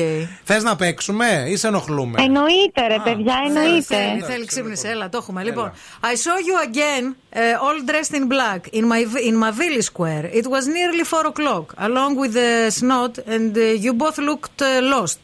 Θε 0.45 0.61
να 0.63 0.77
παίξουμε 0.77 1.45
ή 1.49 1.57
σε 1.57 1.67
ενοχλούμε. 1.67 2.23
Εννοείται, 2.23 2.87
ρε 2.87 2.99
παιδιά, 3.05 3.35
Θέλει, 3.35 3.59
εννοείται. 3.59 3.95
θέλει, 3.97 4.21
θέλει, 4.23 4.45
ξύπνησε. 4.45 4.89
Έλα, 4.89 5.09
το 5.09 5.17
έχουμε. 5.17 5.43
Λοιπόν, 5.43 5.73
I 6.01 6.07
saw 6.07 6.37
you 6.49 6.69
again, 6.69 7.05
uh, 7.39 7.39
all 7.65 7.91
dressed 7.91 8.15
in 8.17 8.29
black, 8.29 8.61
in 8.73 8.85
my 8.93 9.01
in 9.29 9.37
Mavili 9.45 9.83
Square. 9.93 10.25
It 10.41 10.47
was 10.55 10.65
nearly 10.67 11.05
four 11.13 11.27
o'clock, 11.33 11.67
along 11.89 12.13
with 12.23 12.33
the 12.33 12.71
snot, 12.81 13.15
and 13.35 13.57
uh, 13.57 13.85
you 13.85 13.93
both 14.05 14.19
looked 14.19 14.59
uh, 14.63 14.69
lost. 14.95 15.19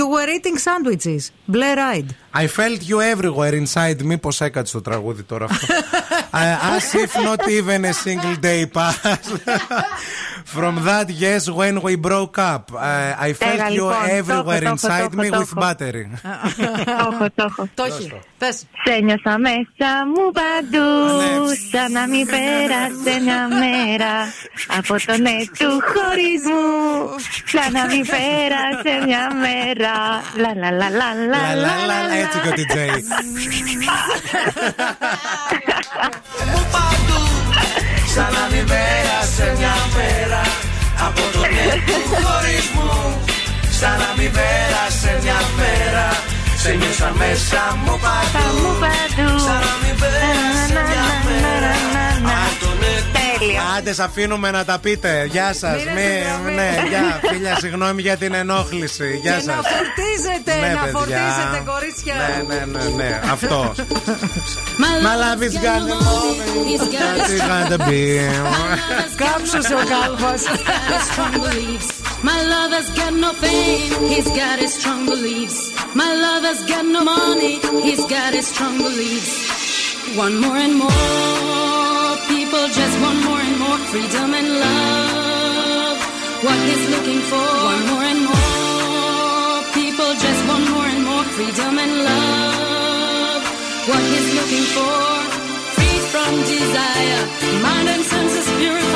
You 0.00 0.06
were 0.16 0.28
eating 0.36 0.56
sandwiches. 0.68 1.22
Blair 1.54 1.78
eyed. 1.92 2.10
I 2.42 2.46
felt 2.58 2.80
you 2.90 2.98
everywhere 3.12 3.54
inside 3.62 3.98
me. 4.02 4.16
Πώ 4.18 4.30
έκατσε 4.38 4.72
το 4.72 4.80
τραγούδι 4.80 5.22
τώρα 5.22 5.44
αυτό. 5.44 5.66
Uh, 6.34 6.76
as 6.76 6.94
if 7.04 7.12
not 7.28 7.42
even 7.58 7.84
a 7.84 7.92
single 8.04 8.36
day 8.48 8.62
passed. 8.76 9.32
From 10.44 10.74
that, 10.84 11.08
yes, 11.10 11.48
when 11.50 11.80
we 11.82 11.94
broke 11.96 12.38
up, 12.38 12.72
uh, 12.72 12.78
I 13.26 13.32
felt 13.32 13.56
Τέλεια, 13.56 13.68
you 13.68 13.72
λοιπόν, 13.72 13.92
το 13.92 13.96
έχω, 14.04 14.16
everywhere 14.18 14.62
το 14.62 14.64
έχω, 14.64 14.74
inside 14.74 15.08
το 15.10 15.16
me 15.20 15.24
έχω, 15.24 15.40
with 15.40 15.48
το 15.54 15.60
έχω. 15.60 15.60
battery. 15.60 16.04
Το 16.84 16.92
έχω, 17.10 17.26
το 17.34 17.44
έχω. 17.48 17.68
Το 17.74 17.84
έχει. 17.84 18.12
Πες. 18.38 18.56
Σε 18.84 18.94
νιώσα 19.02 19.38
μέσα 19.38 19.90
μου 20.14 20.24
παντού 20.38 20.88
Σαν 21.72 21.92
να 21.92 22.06
μην 22.06 22.26
πέρασε 22.26 23.20
μια 23.22 23.48
μέρα 23.48 24.12
Από 24.78 24.94
το 25.06 25.16
ναι 25.16 25.36
του 25.58 25.70
χωρισμού 25.92 26.70
Σαν 27.46 27.72
να 27.72 27.86
μην 27.86 28.06
πέρασε 28.06 29.06
μια 29.06 29.24
μέρα 29.44 29.94
Λα 30.42 30.52
λα 30.60 30.70
λα 30.70 30.90
λα 30.90 31.14
λα 31.14 31.24
Λα, 31.26 31.54
λα, 31.54 31.76
λα, 31.86 32.02
λα, 32.08 32.14
Έτσι 32.14 32.38
και 32.38 32.48
ο 32.48 32.52
DJ. 32.56 32.76
Σαν 38.14 38.34
τη 38.52 38.62
μέρα 38.72 39.18
σε 39.36 39.46
μια 39.58 39.74
μέρα. 39.96 40.42
Από 41.06 41.22
τον 41.32 41.42
του 41.86 41.98
χωρισμού. 42.10 42.92
Σαν 43.78 43.96
να 44.02 44.10
μην 44.16 44.30
πέρασε 44.36 45.10
μια 45.22 45.40
μέρα. 45.58 46.06
Σε 46.62 46.70
νιώσα 46.78 47.10
μέσα 47.20 47.62
μου 47.84 47.94
παντού. 48.04 48.58
Σαν 49.46 49.60
να 49.66 49.72
μην 49.82 49.94
πέρασε 50.00 50.80
μια 50.90 51.06
μέρα 51.08 51.21
Άντε, 53.76 53.94
αφήνουμε 54.02 54.50
να 54.50 54.64
τα 54.64 54.78
πείτε. 54.78 55.24
Γεια 55.30 55.52
σας. 55.54 55.84
Ναι, 55.94 56.22
γεια. 56.88 57.20
Φίλια, 57.28 57.56
συγγνώμη 57.58 58.02
για 58.02 58.16
την 58.16 58.34
ενόχληση. 58.34 59.16
Γεια 59.22 59.32
σας. 59.32 59.44
Να 59.44 59.52
φορτίζετε, 59.54 60.54
ναι, 60.60 60.72
να 60.72 60.98
φορτίζετε, 60.98 61.62
κορίτσια. 61.64 62.14
Ναι, 62.14 62.54
ναι, 62.54 62.64
ναι, 62.64 62.84
ναι. 62.96 63.20
Αυτό. 63.32 63.74
My 64.82 65.14
love 65.22 65.42
is 65.48 65.54
got 65.66 65.82
ο 69.70 69.84
κάλφα. 69.92 70.32
My 72.30 72.40
love 72.52 72.72
has 72.78 72.88
got 73.00 73.12
no 73.24 73.30
fame, 73.42 74.08
he's 74.12 74.28
got 74.40 74.52
people 82.62 82.74
just 82.82 83.00
want 83.00 83.24
more 83.24 83.40
and 83.40 83.58
more 83.58 83.78
freedom 83.90 84.34
and 84.34 84.48
love. 84.60 85.98
What 86.44 86.58
is 86.74 86.90
looking 86.94 87.20
for? 87.30 87.48
One 87.72 87.86
more 87.90 88.04
and 88.12 88.22
more 88.30 89.56
people 89.74 90.10
just 90.24 90.46
want 90.46 90.70
more 90.70 90.86
and 90.86 91.04
more 91.04 91.24
freedom 91.34 91.78
and 91.78 91.92
love. 92.04 93.42
What 93.90 94.04
is 94.18 94.26
looking 94.38 94.66
for? 94.76 94.96
Free 95.74 95.98
from 96.12 96.32
desire, 96.54 97.22
mind 97.62 97.88
and 97.88 98.04
senses, 98.04 98.46
spirit. 98.46 98.91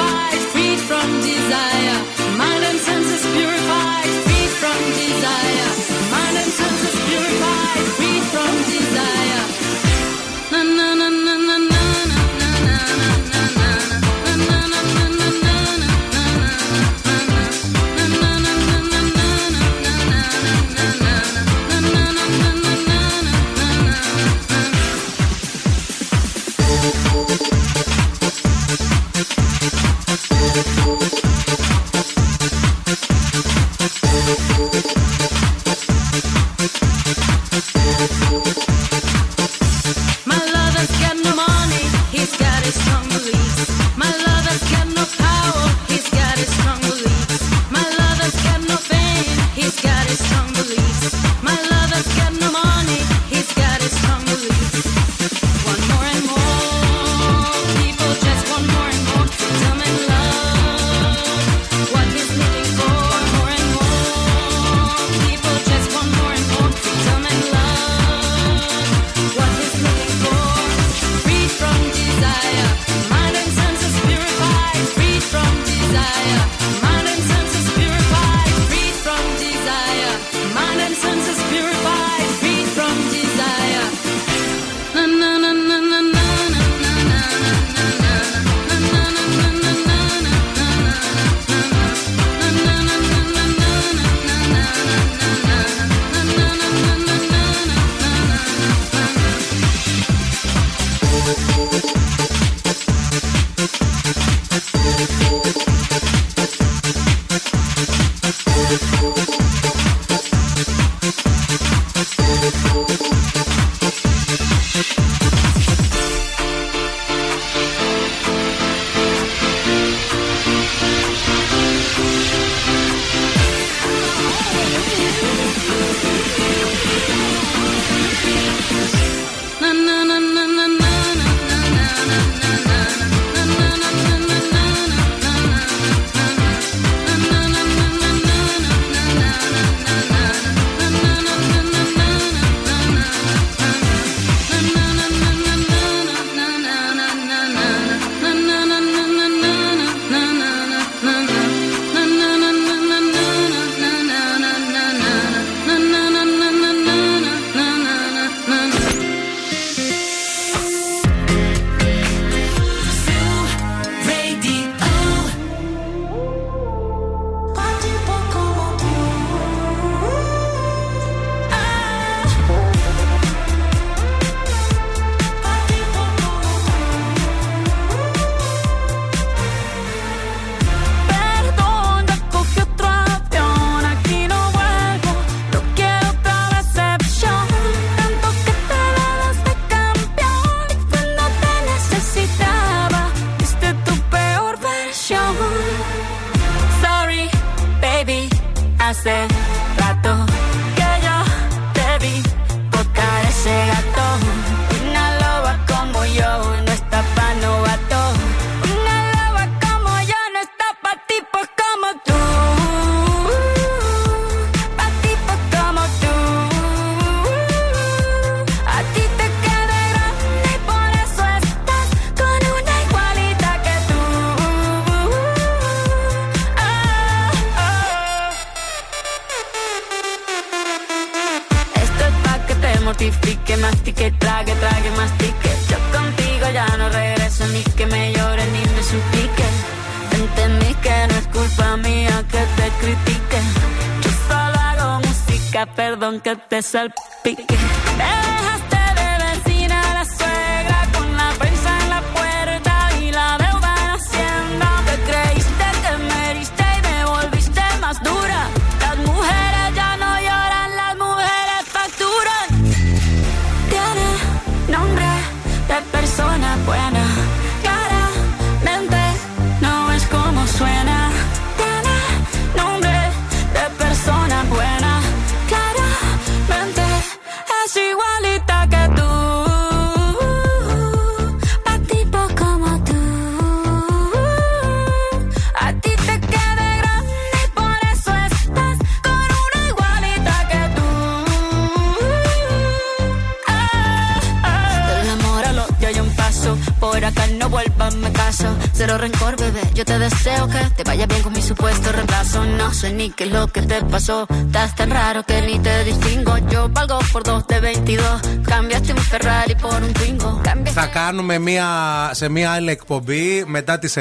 Sé 302.81 302.89
ni 302.99 303.07
qué 303.17 303.25
es 303.27 303.33
lo 303.37 303.43
que 303.55 303.63
te 303.71 303.79
pasó; 303.95 304.17
Estás 304.47 304.71
tan 304.79 304.91
raro 305.01 305.21
que 305.29 305.37
ni 305.47 305.57
te 305.67 305.75
distingo. 305.91 306.33
Yo 306.53 306.61
valgo 306.77 306.99
por 307.13 307.23
dos 307.31 307.43
de 307.51 307.59
22. 307.61 308.21
Cambiaste 308.53 308.91
un 308.99 309.03
Ferrari 309.13 309.55
por 309.65 309.79
un 309.87 309.93
Twingo. 309.99 310.31
Cambiaste 310.49 310.81
Θα 310.81 310.87
κάνουμε 310.87 311.39
μία, 311.39 311.67
σε 312.13 312.29
μία 312.29 312.51
άλλη 312.51 312.71
εκπομπή 312.71 313.45
μετά 313.47 313.79
τις 313.79 313.95
9 313.97 314.01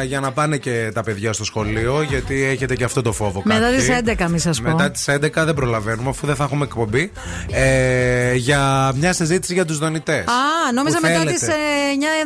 ε, 0.00 0.04
για 0.04 0.20
να 0.20 0.32
πάνε 0.32 0.56
και 0.56 0.90
τα 0.94 1.02
παιδιά 1.02 1.32
στο 1.32 1.44
σχολείο. 1.44 2.02
Γιατί 2.02 2.44
έχετε 2.44 2.74
και 2.74 2.84
αυτό 2.84 3.02
το 3.02 3.12
φόβο. 3.12 3.42
Μετά 3.44 3.60
κάποιοι. 3.60 3.76
τις 3.76 4.14
11, 4.26 4.28
μη 4.30 4.38
σας 4.38 4.60
πω. 4.60 4.70
Μετά 4.70 4.90
τις 4.90 5.04
11 5.08 5.44
δεν 5.44 5.54
προλαβαίνουμε 5.54 6.08
αφού 6.08 6.26
δεν 6.26 6.36
θα 6.36 6.44
έχουμε 6.44 6.64
εκπομπή. 6.64 7.12
Ε, 7.50 8.34
για 8.34 8.92
μια 8.96 9.12
συζήτηση 9.12 9.52
για 9.52 9.64
τους 9.64 9.78
δονητές. 9.78 10.24
Α, 10.26 10.72
νόμιζα 10.74 10.98
μετά 11.02 11.24
τις 11.24 11.42
9 11.42 11.50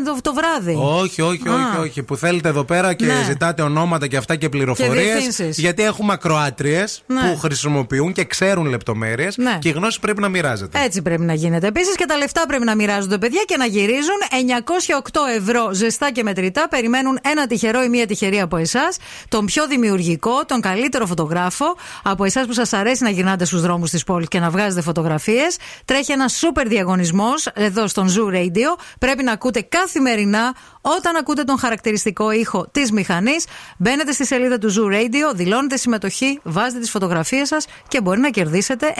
το, 0.05 0.19
το 0.23 0.35
βράδυ. 0.35 0.79
Όχι, 0.81 1.23
όχι, 1.23 1.49
Α. 1.49 1.53
όχι, 1.55 1.79
όχι. 1.89 2.03
Που 2.03 2.17
θέλετε 2.17 2.49
εδώ 2.49 2.65
πέρα 2.65 2.93
και 2.95 3.05
Ναι. 3.05 3.23
ζητάτε 3.27 3.63
ονόματα 3.63 4.07
και 4.07 4.17
αυτά 4.17 4.37
και 4.37 4.49
πληροφορίες. 4.49 5.25
Διευθύνσεις. 5.65 5.73
Γιατί 5.75 5.83
έχουμε 5.83 6.13
ακροάτριες 6.13 7.03
Ναι. 7.07 7.21
που 7.21 7.39
χρησιμοποιούν 7.39 8.13
και 8.13 8.25
ξέρουν 8.25 8.67
λεπτομέρειες 8.67 9.37
Ναι. 9.37 9.59
και 9.61 9.69
η 9.69 9.73
γνώση 9.73 10.01
πρέπει 10.01 10.21
να 10.21 10.29
μοιράζεται. 10.29 10.83
Έτσι 10.83 11.03
πρέπει 11.03 11.23
να 11.23 11.35
γίνεται. 11.35 11.67
Επίσης 11.67 11.95
και 11.97 12.05
τα 12.07 12.17
λεφτά 12.17 12.47
πρέπει 12.47 12.65
να 12.65 12.75
μοιράζονται, 12.75 13.19
παιδιά, 13.19 13.43
και 13.47 13.57
να 13.57 13.67
γυρίζουν. 13.67 14.19
908 14.31 15.21
ευρώ 15.37 15.69
ζεστά 15.73 16.11
και 16.13 16.23
μετρητά. 16.23 16.69
Περιμένουν 16.69 17.19
ένα 17.23 17.47
τυχερό 17.47 17.83
ή 17.83 17.89
μία 17.89 18.07
τυχερή 18.07 18.41
από 18.41 18.57
εσάς. 18.57 18.97
Τον 19.29 19.45
πιο 19.47 19.67
δημιουργικό, 19.67 20.45
τον 20.47 20.61
καλύτερο 20.61 21.07
φωτογράφο. 21.07 21.77
Από 22.03 22.25
εσάς 22.25 22.47
που 22.47 22.53
σας 22.53 22.73
αρέσει 22.73 23.03
να 23.03 23.11
γυρνάτε 23.11 23.45
στους 23.45 23.61
δρόμους 23.61 23.91
της 23.91 24.05
πόλης 24.05 24.29
και 24.29 24.39
να 24.41 24.51
βγάζετε 24.51 24.81
φωτογραφίες. 24.83 25.57
Τρέχει 25.85 26.13
ένα 26.13 26.29
σούπερ 26.29 26.69
διαγωνισμός 26.69 27.47
εδώ 27.55 27.87
στον 27.87 28.09
Zoo 28.09 28.35
Radio. 28.35 28.79
Πρέπει 28.99 29.23
να 29.23 29.33
ακούτε 29.33 29.61
καθημερινά 29.61 30.55
όταν 30.81 31.17
ακούτε 31.17 31.43
τον 31.45 31.59
χαρακτηριστικό 31.59 32.31
ήχο 32.31 32.69
της 32.73 32.93
μηχανής. 32.93 33.45
Μπαίνετε 33.79 34.13
στη 34.13 34.27
σελίδα 34.27 34.59
του 34.59 34.71
Zoo 34.75 34.93
Radio, 34.95 35.35
δηλώνετε 35.35 35.53
συμμετοχή, 35.75 36.41
βάζετε 36.43 36.81
τι 36.81 36.91
φωτογραφίε 36.91 37.45
σα 37.45 37.59
και 37.59 38.01
μπορεί 38.03 38.21
να 38.21 38.31
κερδίσετε 38.31 38.95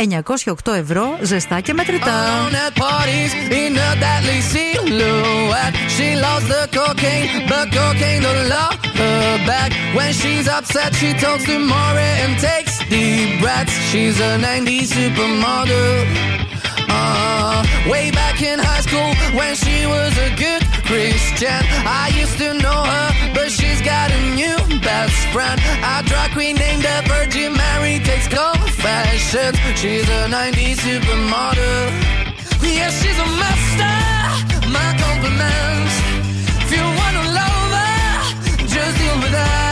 908 0.45 0.73
ευρώ 0.73 1.19
ζεστά 1.23 1.61
και 1.61 1.73
μετρητά. 1.73 2.13
Alone 2.13 2.55
at 2.67 2.75
parties 2.85 3.33
in 3.63 3.73
a 3.89 3.91
deadly 4.05 4.41
silhouette. 4.53 5.75
She 5.97 6.09
loves 6.27 6.47
the 6.55 6.63
cocaine, 6.79 7.29
but 7.51 7.67
cocaine 7.79 8.23
don't 8.27 8.45
love 8.57 8.77
her 9.01 9.47
back. 9.51 9.71
When 9.97 10.11
she's 10.21 10.47
upset, 10.57 10.91
she 11.01 11.11
talks 11.25 11.45
to 11.51 11.57
Maury 11.71 12.13
and 12.25 12.33
takes 12.51 12.75
deep 12.93 13.31
breaths. 13.43 13.75
She's 13.91 14.17
a 14.31 14.33
90s 14.47 14.89
supermodel. 14.97 15.93
Uh, 16.97 17.65
way 17.93 18.07
back 18.21 18.37
in 18.51 18.59
high 18.59 18.85
school 18.89 19.11
when 19.39 19.53
she 19.63 19.77
was 19.95 20.13
a 20.27 20.31
good 20.45 20.63
Christian. 20.89 21.61
I 22.03 22.05
used 22.23 22.39
to 22.39 22.49
know 22.65 22.81
her, 22.95 23.09
but 23.37 23.49
she's 23.51 23.81
got 23.93 24.09
a 24.19 24.21
new 24.41 24.57
best 24.95 25.27
friend. 25.35 25.59
A 25.93 26.03
drag 26.09 26.31
queen 26.37 26.55
named 26.65 26.83
the 26.89 26.97
Virgin 27.13 27.53
Mary 27.63 27.97
takes 28.09 28.29
confessions. 28.29 29.57
She's 29.81 30.07
a 30.19 30.21
90s 30.37 30.79
supermodel. 30.87 31.85
Yeah, 32.77 32.91
she's 32.99 33.19
a 33.27 33.29
master. 33.43 33.97
My 34.77 34.91
compliments. 35.05 35.95
If 36.65 36.71
you 36.77 36.85
wanna 37.01 37.25
love 37.41 37.71
her, 37.79 37.97
just 38.75 38.95
deal 39.01 39.17
with 39.23 39.37
her. 39.43 39.64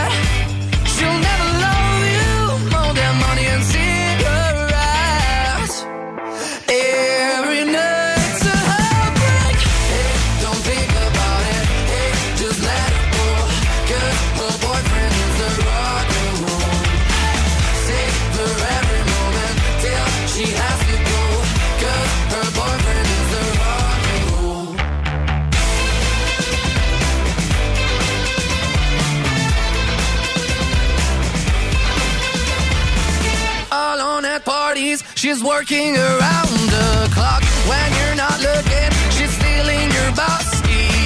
She's 35.23 35.45
working 35.45 35.97
around 35.97 36.51
the 36.75 37.09
clock. 37.15 37.45
When 37.71 37.89
you're 37.99 38.17
not 38.17 38.41
looking, 38.43 38.91
she's 39.15 39.31
stealing 39.31 39.89
your 39.99 40.11
boss. 40.19 40.51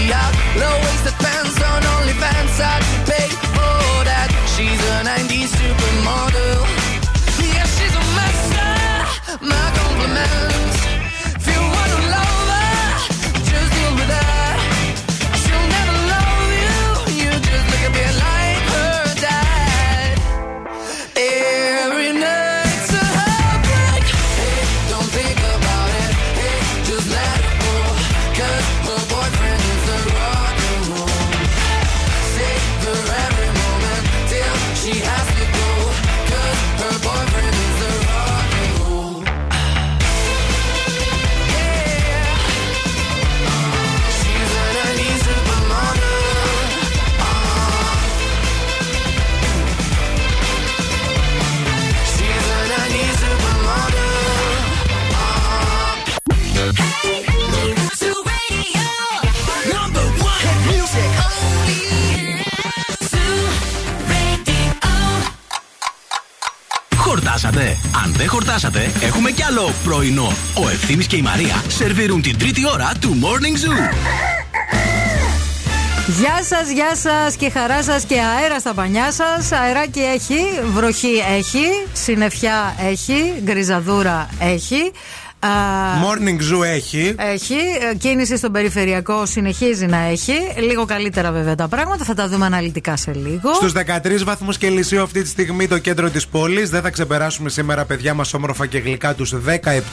Yeah, 0.08 0.24
low 0.56 0.74
waisted 0.84 1.12
pants 1.20 1.60
on 1.60 1.82
OnlyFans. 1.82 2.56
I'd 2.58 2.95
Χορτάσατε; 67.36 67.76
Αν 68.04 68.12
δεν 68.12 68.28
χορτάσατε, 68.28 68.92
έχουμε 69.00 69.30
κι 69.30 69.42
άλλο 69.42 69.72
πρωινό. 69.84 70.32
Ο 70.54 70.68
Ευθύμης 70.68 71.06
και 71.06 71.16
η 71.16 71.22
Μαρία 71.22 71.62
σερβίρουν 71.68 72.22
την 72.22 72.38
τρίτη 72.38 72.66
ώρα 72.66 72.92
του 73.00 73.18
Morning 73.22 73.66
Zoo. 73.66 73.94
Γεια 76.06 76.42
σας, 76.42 76.70
γεια 76.70 76.96
σας 76.96 77.36
και 77.36 77.50
χαρά 77.50 77.82
σας 77.82 78.04
και 78.04 78.20
αέρα 78.20 78.58
στα 78.58 78.74
πανιά 78.74 79.12
σας. 79.12 79.52
Αεράκι 79.52 80.00
έχει, 80.00 80.38
βροχή 80.72 81.22
έχει, 81.36 81.64
συννεφιά 81.92 82.74
έχει, 82.90 83.34
γκριζαδούρα 83.42 84.28
έχει. 84.38 84.92
Α, 85.38 85.48
Morning 86.04 86.54
Zoo 86.54 86.64
έχει. 86.64 87.14
Έχει. 87.18 87.54
Ε, 87.90 87.94
Κίνηση 87.94 88.36
στον 88.36 88.52
περιφερειακό 88.52 89.26
συνεχίζει 89.26 89.86
να 89.86 89.96
έχει. 89.96 90.32
Λίγο 90.68 90.84
καλύτερα 90.84 91.32
βέβαια 91.32 91.54
τα 91.54 91.68
πράγματα. 91.68 92.04
Θα 92.04 92.14
τα 92.14 92.28
δούμε 92.28 92.46
αναλυτικά 92.46 92.96
σε 92.96 93.12
λίγο. 93.12 93.54
Στους 93.54 93.72
13 93.72 94.24
βαθμούς 94.24 94.58
Κελσίου 94.58 95.02
αυτή 95.02 95.22
τη 95.22 95.28
στιγμή 95.28 95.68
το 95.68 95.78
κέντρο 95.78 96.10
της 96.10 96.26
πόλης. 96.26 96.70
Δεν 96.70 96.82
θα 96.82 96.90
ξεπεράσουμε 96.90 97.48
σήμερα, 97.48 97.84
παιδιά 97.84 98.14
μας, 98.14 98.34
όμορφα 98.34 98.66
και 98.66 98.78
γλυκά 98.78 99.14
τους 99.14 99.32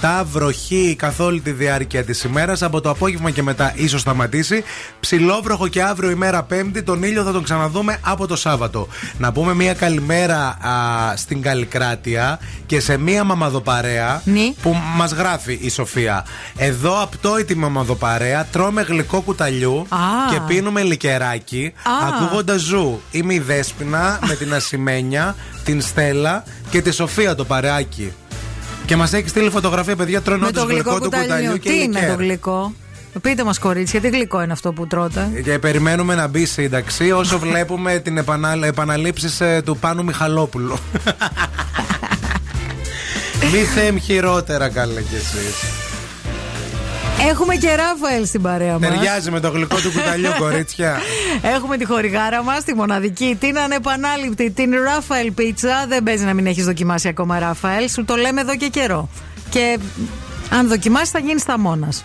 17. 0.01 0.23
Βροχή 0.31 0.95
καθ' 0.97 1.19
όλη 1.19 1.39
τη 1.39 1.51
διάρκεια 1.51 2.03
της 2.03 2.23
ημέρας. 2.23 2.61
Από 2.61 2.81
το 2.81 2.89
απόγευμα 2.89 3.31
και 3.31 3.43
μετά 3.43 3.73
ίσως 3.75 4.01
σταματήσει. 4.01 4.63
Ψιλόβροχο 4.99 5.67
και 5.67 5.83
αύριο 5.83 6.09
ημέρα 6.09 6.43
Πέμπτη. 6.43 6.83
Τον 6.83 7.03
ήλιο 7.03 7.23
θα 7.23 7.31
τον 7.31 7.43
ξαναδούμε 7.43 7.97
από 8.01 8.27
το 8.27 8.35
Σάββατο. 8.35 8.87
Να 9.17 9.31
πούμε 9.31 9.53
μια 9.53 9.73
καλημέρα 9.73 10.37
α, 10.39 11.15
στην 11.15 11.41
Καλλικράτεια 11.41 12.39
και 12.65 12.79
σε 12.79 12.97
μια 12.97 13.23
μαμαδοπαρέα 13.23 14.21
που 14.61 14.75
μας 14.95 15.11
γράφει 15.11 15.32
η 15.59 15.69
Σοφία. 15.69 16.25
Εδώ 16.57 17.01
απτόητη 17.01 17.55
μαμαδοπαρέα 17.55 18.45
τρώμε 18.51 18.81
γλυκό 18.81 19.21
κουταλιού 19.21 19.85
Α. 19.89 19.97
και 20.31 20.39
πίνουμε 20.47 20.81
λικεράκι 20.81 21.73
Α. 21.83 22.07
ακούγοντας 22.07 22.61
ζου. 22.61 23.01
Είμαι 23.11 23.33
η 23.33 23.39
Δέσποινα 23.39 24.19
με 24.27 24.35
την 24.35 24.53
Ασημένια, 24.53 25.35
την 25.63 25.81
Στέλλα 25.81 26.43
και 26.69 26.81
τη 26.81 26.91
Σοφία 26.91 27.35
το 27.35 27.45
παρεάκι. 27.45 28.13
Και 28.85 28.95
μας 28.95 29.13
έχει 29.13 29.27
στείλει 29.29 29.49
φωτογραφία, 29.49 29.95
παιδιά, 29.95 30.21
τρώνε 30.21 30.39
Με 30.41 30.47
όντως 30.47 30.63
το 30.63 30.69
γλυκό 30.69 30.93
του 30.97 31.03
κουταλιού 31.03 31.27
κουταλιού. 31.27 31.57
και 31.57 31.69
Τι 31.69 31.75
είναι 31.75 31.99
λικέρ. 31.99 32.09
το 32.09 32.15
γλυκό; 32.23 32.73
Πείτε 33.21 33.43
μας, 33.43 33.59
κορίτσια, 33.59 34.01
τι 34.01 34.09
γλυκό 34.09 34.41
είναι 34.41 34.51
αυτό 34.53 34.73
που 34.73 34.87
τρώτε; 34.87 35.41
Και 35.43 35.59
περιμένουμε 35.59 36.15
να 36.15 36.27
μπει 36.27 36.45
σύνταξη 36.45 37.11
όσο 37.11 37.39
βλέπουμε 37.39 37.99
την 37.99 38.17
επανάλ... 38.17 38.63
επαναλήψεις 38.63 39.41
του 39.65 39.77
Πάνου 39.77 40.03
Μιχαλόπουλου. 40.03 40.77
Μη 43.51 43.59
θέμ 43.59 43.97
χειρότερα, 43.97 44.69
καλέ 44.69 45.01
κι 45.01 45.15
εσείς. 45.15 45.55
Έχουμε 47.29 47.55
και 47.55 47.67
Ράφαελ 47.75 48.25
στην 48.25 48.41
παρέα 48.41 48.79
μας. 48.79 48.89
Ταιριάζει 48.89 49.31
με 49.31 49.39
το 49.39 49.49
γλυκό 49.49 49.75
του 49.75 49.91
κουταλιού, 49.91 50.29
κορίτσια. 50.43 50.97
Έχουμε 51.41 51.77
τη 51.77 51.85
χορηγάρα 51.85 52.43
μας, 52.43 52.63
τη 52.63 52.75
μοναδική, 52.75 53.37
την 53.39 53.57
ανεπανάληπτη, 53.59 54.51
την 54.51 54.71
Ράφαελ 54.83 55.31
Πίτσα. 55.31 55.85
Δεν 55.87 56.03
παίζει 56.03 56.23
να 56.25 56.33
μην 56.33 56.45
έχεις 56.45 56.65
δοκιμάσει 56.65 57.07
ακόμα 57.07 57.39
Ράφαελ. 57.39 57.89
Σου 57.89 58.05
το 58.05 58.15
λέμε 58.15 58.41
εδώ 58.41 58.55
και 58.55 58.67
καιρό. 58.67 59.09
Και 59.49 59.79
αν 60.49 60.67
δοκιμάσεις, 60.67 61.09
θα 61.09 61.19
γίνεις 61.19 61.41
στα 61.41 61.59
μόνας. 61.59 62.03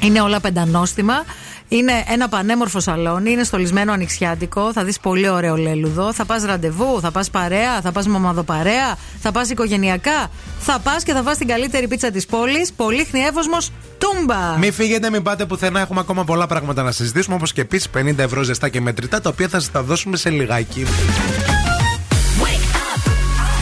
Είναι 0.00 0.20
όλα 0.20 0.40
πεντανόστιμα. 0.40 1.24
Είναι 1.68 1.92
ένα 2.08 2.28
πανέμορφο 2.28 2.80
σαλόνι, 2.80 3.30
είναι 3.30 3.44
στολισμένο 3.44 3.92
ανοιξιάτικο. 3.92 4.72
Θα 4.72 4.84
δεις 4.84 5.00
πολύ 5.00 5.28
ωραίο 5.28 5.56
λέλουδο. 5.56 6.12
Θα 6.12 6.24
πας 6.24 6.44
ραντεβού, 6.44 7.00
θα 7.00 7.10
πας 7.10 7.30
παρέα, 7.30 7.80
θα 7.80 7.92
πας 7.92 8.06
μαμαδοπαρέα, 8.06 8.96
θα 9.20 9.32
πας 9.32 9.50
οικογενειακά. 9.50 10.30
Θα 10.60 10.78
πας 10.78 11.02
και 11.02 11.12
θα 11.12 11.22
φας 11.22 11.38
την 11.38 11.46
καλύτερη 11.46 11.88
πίτσα 11.88 12.10
της 12.10 12.26
πόλης. 12.26 12.72
Πολύχνη 12.72 13.20
Εύωσμο 13.20 13.56
Τούμπα. 13.98 14.56
Μην 14.58 14.72
φύγετε, 14.72 15.10
μην 15.10 15.22
πάτε 15.22 15.46
πουθενά. 15.46 15.80
Έχουμε 15.80 16.00
ακόμα 16.00 16.24
πολλά 16.24 16.46
πράγματα 16.46 16.82
να 16.82 16.92
συζητήσουμε. 16.92 17.34
Όπως 17.34 17.52
και 17.52 17.60
επίση 17.60 17.88
50 17.94 18.18
ευρώ 18.18 18.42
ζεστά 18.42 18.68
και 18.68 18.80
μετρητά, 18.80 19.20
τα 19.20 19.28
οποία 19.28 19.48
θα 19.48 19.60
σας 19.60 19.70
τα 19.70 19.82
δώσουμε 19.82 20.16
σε 20.16 20.30
λιγάκι. 20.30 20.86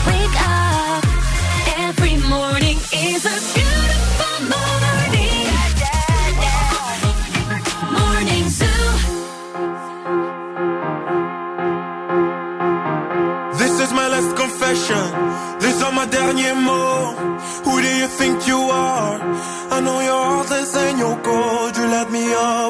Wake 0.07 0.37
up. 0.45 1.03
Every 1.87 2.15
morning 2.33 2.77
is 3.09 3.21
a 3.25 3.54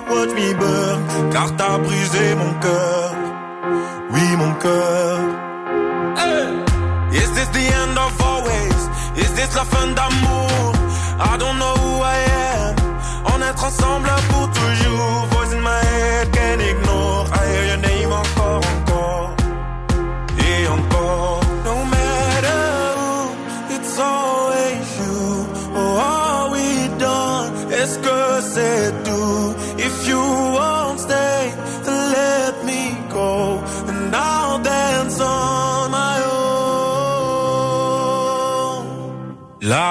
watch 0.10 0.32
me 0.40 0.54
burn. 0.54 1.00
Car 1.32 1.56
t'as 1.58 1.78
brisé 1.78 2.36
mon 2.36 2.54
cœur. 2.60 3.12
Oui, 4.12 4.36
mon 4.38 4.54
cœur. 4.56 5.20
Hey! 6.18 6.48
Is 7.22 7.30
this 7.36 7.50
the 7.50 7.66
end 7.82 7.98
of 7.98 8.22
always? 8.22 8.80
Is 9.24 9.32
this 9.34 9.56
la 9.56 9.64
fin 9.64 9.88
d'amour? 9.98 10.74
I 11.20 11.38
don't 11.38 11.58
know 11.58 11.76
who 11.84 12.02
I 12.02 12.18
am. 12.58 12.76
On 13.34 13.42
est 13.42 13.64
ensemble 13.64 14.10
pour 14.30 14.50
toujours. 14.52 15.35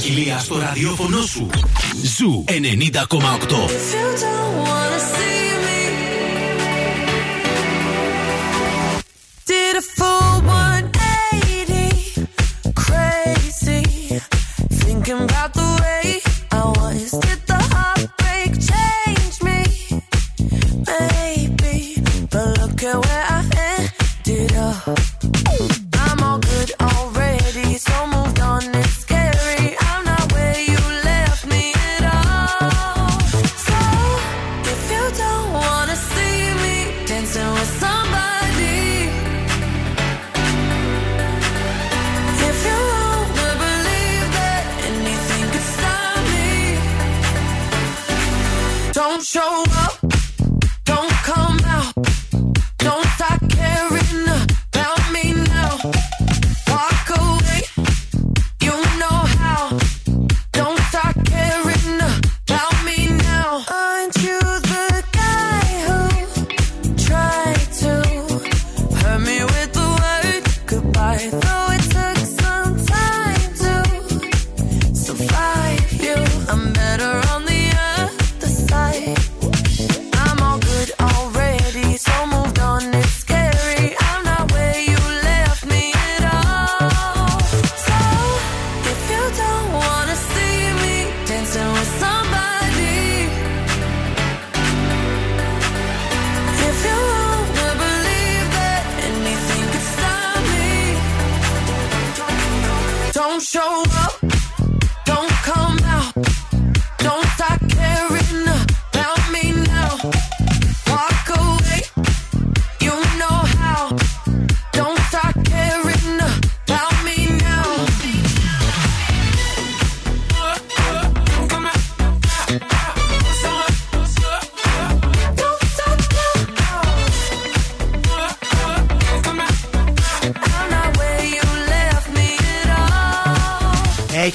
Ποικιλία 0.00 0.38
στο 0.38 0.58
ραδιόφωνο 0.58 1.22
σου. 1.22 1.50
Ζου 2.02 2.44
90,8. 2.46 4.79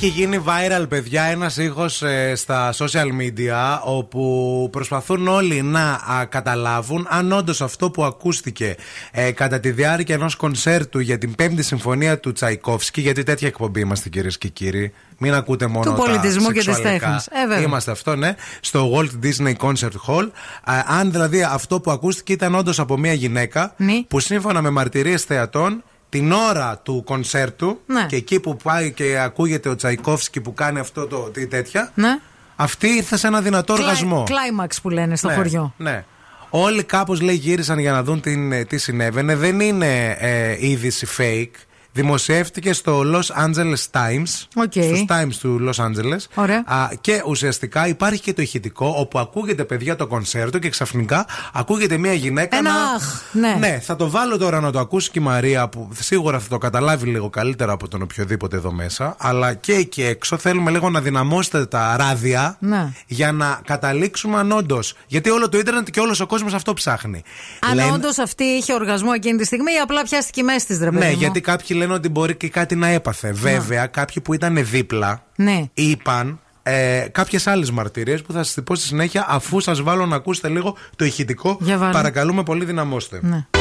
Έχει 0.05 0.13
γίνει 0.13 0.43
viral, 0.45 0.85
παιδιά, 0.89 1.23
ένας 1.23 1.57
ήχος 1.57 2.03
στα 2.33 2.73
social 2.73 3.07
media 3.21 3.79
όπου 3.83 4.67
προσπαθούν 4.71 5.27
όλοι 5.27 5.61
να 5.61 5.91
α, 5.91 6.25
καταλάβουν 6.29 7.07
αν 7.09 7.31
όντως 7.31 7.61
αυτό 7.61 7.91
που 7.91 8.03
ακούστηκε 8.03 8.75
ε, 9.11 9.31
κατά 9.31 9.59
τη 9.59 9.71
διάρκεια 9.71 10.15
ενός 10.15 10.35
κονσέρτου 10.35 10.99
για 10.99 11.17
την 11.17 11.35
5η 11.39 11.59
Συμφωνία 11.59 12.19
του 12.19 12.31
Τσαϊκόφσκι, 12.31 13.01
γιατί 13.01 13.23
τέτοια 13.23 13.47
εκπομπή 13.47 13.79
είμαστε 13.79 14.09
κυρίες 14.09 14.37
και 14.37 14.47
κύριοι. 14.47 14.93
Μην 15.17 15.33
ακούτε 15.33 15.67
μόνο 15.67 15.83
Του 15.85 15.89
τα 15.89 15.95
πολιτισμού 15.95 16.47
και 16.47 16.53
της 16.59 16.63
σεξουαλικά. 16.63 17.05
τέχνης. 17.05 17.27
Ε, 17.27 17.47
βέβαια. 17.47 17.63
Είμαστε 17.63 17.91
αυτό, 17.91 18.15
ναι. 18.15 18.35
Στο 18.61 18.91
Walt 18.95 19.25
Disney 19.25 19.53
Concert 19.55 19.95
Hall. 20.07 20.29
Α, 20.63 20.73
αν 20.99 21.11
δηλαδή 21.11 21.43
αυτό 21.43 21.79
που 21.79 21.91
ακούστηκε 21.91 22.33
ήταν 22.33 22.55
όντως 22.55 22.79
από 22.79 22.97
μια 22.97 23.13
γυναίκα 23.13 23.73
Ναι. 23.77 24.03
που 24.07 24.19
σύμφωνα 24.19 24.61
με 24.61 24.69
μαρτυρίες 24.69 25.23
θεατών 25.23 25.83
την 26.15 26.31
ώρα 26.31 26.77
του 26.83 27.03
κονσέρτου 27.05 27.79
Ναι. 27.85 28.05
και 28.05 28.15
εκεί 28.15 28.39
που 28.39 28.57
πάει 28.63 28.91
και 28.91 29.19
ακούγεται 29.19 29.69
ο 29.69 29.75
Τσαϊκόφσκι 29.75 30.41
που 30.41 30.53
κάνει 30.53 30.79
αυτό 30.79 31.07
το 31.07 31.17
τι 31.17 31.47
τέτοια, 31.47 31.91
Ναι. 31.95 32.19
αυτή 32.55 32.87
ήρθε 32.87 33.17
σε 33.17 33.27
ένα 33.27 33.41
δυνατό 33.41 33.73
οργασμό. 33.73 34.23
Climax 34.23 34.81
που 34.81 34.89
λένε 34.89 35.15
στο 35.15 35.27
ναι, 35.27 35.33
χωριό. 35.35 35.73
Ναι. 35.77 36.05
Όλοι 36.49 36.83
κάπως 36.83 37.21
λέει 37.21 37.35
γύρισαν 37.35 37.79
για 37.79 37.91
να 37.91 38.03
δουν 38.03 38.21
την, 38.21 38.51
ε, 38.51 38.63
τι 38.65 38.77
συνέβαινε. 38.77 39.35
Δεν 39.35 39.59
είναι 39.59 40.17
ε, 40.19 40.55
είδηση 40.67 41.07
fake. 41.17 41.59
Δημοσιεύτηκε 41.99 42.73
στο 42.73 43.01
Los 43.13 43.45
Angeles 43.45 43.83
Times. 43.91 44.45
OK. 44.55 44.71
Στους 44.71 45.05
Times 45.07 45.33
του 45.41 45.59
Los 45.69 45.83
Angeles. 45.85 46.19
Ωραία. 46.33 46.63
Α, 46.65 46.87
και 47.01 47.21
ουσιαστικά 47.27 47.87
υπάρχει 47.87 48.21
και 48.21 48.33
το 48.33 48.41
ηχητικό 48.41 48.93
όπου 48.97 49.19
ακούγεται 49.19 49.63
παιδιά 49.63 49.95
το 49.95 50.07
κονσέρτο 50.07 50.59
και 50.59 50.69
ξαφνικά 50.69 51.25
ακούγεται 51.53 51.97
μια 51.97 52.13
γυναίκα 52.13 52.57
Ένα 52.57 52.71
να. 52.71 52.91
αχ, 52.95 53.21
ναι. 53.31 53.55
ναι, 53.59 53.79
θα 53.83 53.95
το 53.95 54.09
βάλω 54.09 54.37
τώρα 54.37 54.59
να 54.59 54.71
το 54.71 54.79
ακούσει 54.79 55.09
και 55.11 55.19
η 55.19 55.21
Μαρία 55.21 55.67
που 55.69 55.89
σίγουρα 55.99 56.39
θα 56.39 56.47
το 56.49 56.57
καταλάβει 56.57 57.07
λίγο 57.07 57.29
καλύτερα 57.29 57.71
από 57.71 57.87
τον 57.87 58.01
οποιοδήποτε 58.01 58.55
εδώ 58.55 58.71
μέσα. 58.71 59.15
Αλλά 59.19 59.53
και 59.53 59.73
εκεί 59.73 60.03
έξω 60.03 60.37
θέλουμε 60.37 60.71
λίγο 60.71 60.89
να 60.89 61.01
δυναμώσετε 61.01 61.65
τα 61.65 61.95
ράδια 61.97 62.57
Ναι. 62.59 62.91
για 63.07 63.31
να 63.31 63.59
καταλήξουμε 63.65 64.37
αν 64.37 64.51
όντω. 64.51 64.79
Γιατί 65.07 65.29
όλο 65.29 65.49
το 65.49 65.57
ίντερνετ 65.57 65.89
και 65.89 65.99
όλος 65.99 66.19
ο 66.19 66.25
κόσμος 66.25 66.53
αυτό 66.53 66.73
ψάχνει. 66.73 67.23
Αν 67.69 67.75
Λένε- 67.75 67.91
όντως 67.93 68.17
αυτή 68.17 68.43
είχε 68.43 68.73
οργασμό 68.73 69.09
εκείνη 69.15 69.37
τη 69.37 69.45
στιγμή 69.45 69.71
ή 69.73 69.77
απλά 69.83 70.03
πιάστηκε 70.03 70.43
μέσα 70.43 70.65
της 70.65 70.77
ρε 70.79 70.85
παιδί 70.91 70.97
Ναι, 71.05 71.11
μου. 71.11 71.17
γιατί 71.17 71.41
κάποιοι 71.41 71.67
λένε 71.85 71.97
ότι 71.97 72.09
μπορεί 72.09 72.35
και 72.35 72.49
κάτι 72.49 72.75
να 72.75 72.87
έπαθε. 72.87 73.31
Βέβαια, 73.31 73.85
κάποιοι 73.85 74.21
που 74.23 74.33
ήταν 74.33 74.57
δίπλα 74.65 75.23
Ναι. 75.35 75.63
είπαν 75.73 76.39
ε, 76.63 77.05
κάποιες 77.11 77.47
άλλες 77.47 77.71
μαρτυρίες 77.71 78.21
που 78.21 78.33
θα 78.33 78.43
σας 78.43 78.63
πω 78.63 78.75
στη 78.75 78.85
συνέχεια 78.87 79.25
αφού 79.29 79.59
σας 79.59 79.81
βάλω 79.81 80.05
να 80.05 80.15
ακούσετε 80.15 80.49
λίγο 80.49 80.75
το 80.95 81.05
ηχητικό. 81.05 81.57
Για 81.61 81.77
βάλε. 81.77 81.91
Παρακαλούμε 81.91 82.43
πολύ, 82.43 82.65
δυναμώστε. 82.65 83.19
Ναι. 83.23 83.45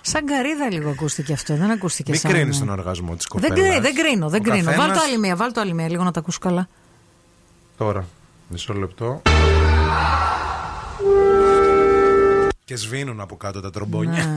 Σαν 0.00 0.26
καρίδα 0.26 0.70
λίγο 0.70 0.90
ακούστηκε 0.90 1.32
αυτό, 1.32 1.56
δεν 1.56 1.70
ακούστηκε 1.70 2.10
Μην 2.10 2.20
σαν. 2.20 2.30
κρίνεις 2.32 2.58
τον 2.58 2.68
οργασμό 2.68 3.14
της 3.16 3.26
Δεν, 3.32 3.40
κοπέλας. 3.50 3.68
κρίνω, 3.68 3.80
δεν 3.80 3.94
κρίνω, 3.94 4.28
δεν 4.28 4.42
κρίνω. 4.42 4.72
Βάλ 4.72 4.92
το 4.92 5.00
άλλη 5.06 5.18
μία, 5.18 5.36
βάλ 5.36 5.52
το 5.52 5.60
άλλη 5.60 5.74
μία, 5.74 5.88
λίγο 5.90 6.02
να 6.04 6.10
τα 6.10 6.20
ακούσω 6.20 6.38
καλά. 6.38 6.68
Τώρα, 7.76 8.04
μισό 8.48 8.72
λεπτό. 8.74 9.22
Και 12.64 12.76
σβήνουν 12.76 13.20
από 13.20 13.36
κάτω 13.36 13.60
τα 13.60 13.70
τρομπόνια. 13.70 14.34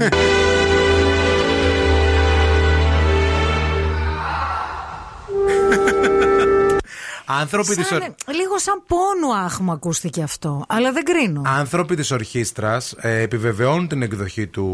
Ναι. 7.36 7.40
Άνθρωποι 7.42 7.76
της, 7.76 7.88
Σαν, 7.88 8.02
ορ... 8.02 8.36
λίγο 8.36 8.58
σαν 8.60 8.84
πόνο 8.88 9.34
άχ 9.46 9.60
μου 9.60 9.72
ακούστηκε 9.72 10.22
αυτό, 10.24 10.66
αλλά 10.68 10.92
δεν 10.92 11.04
κρίνω. 11.04 11.42
Άνθρωποι 11.46 11.96
της 11.96 12.12
ορχήστρας 12.12 12.96
ε, 12.98 13.22
επιβεβαιώνουν 13.22 13.88
την 13.88 14.02
εκδοχή 14.02 14.48
του 14.48 14.66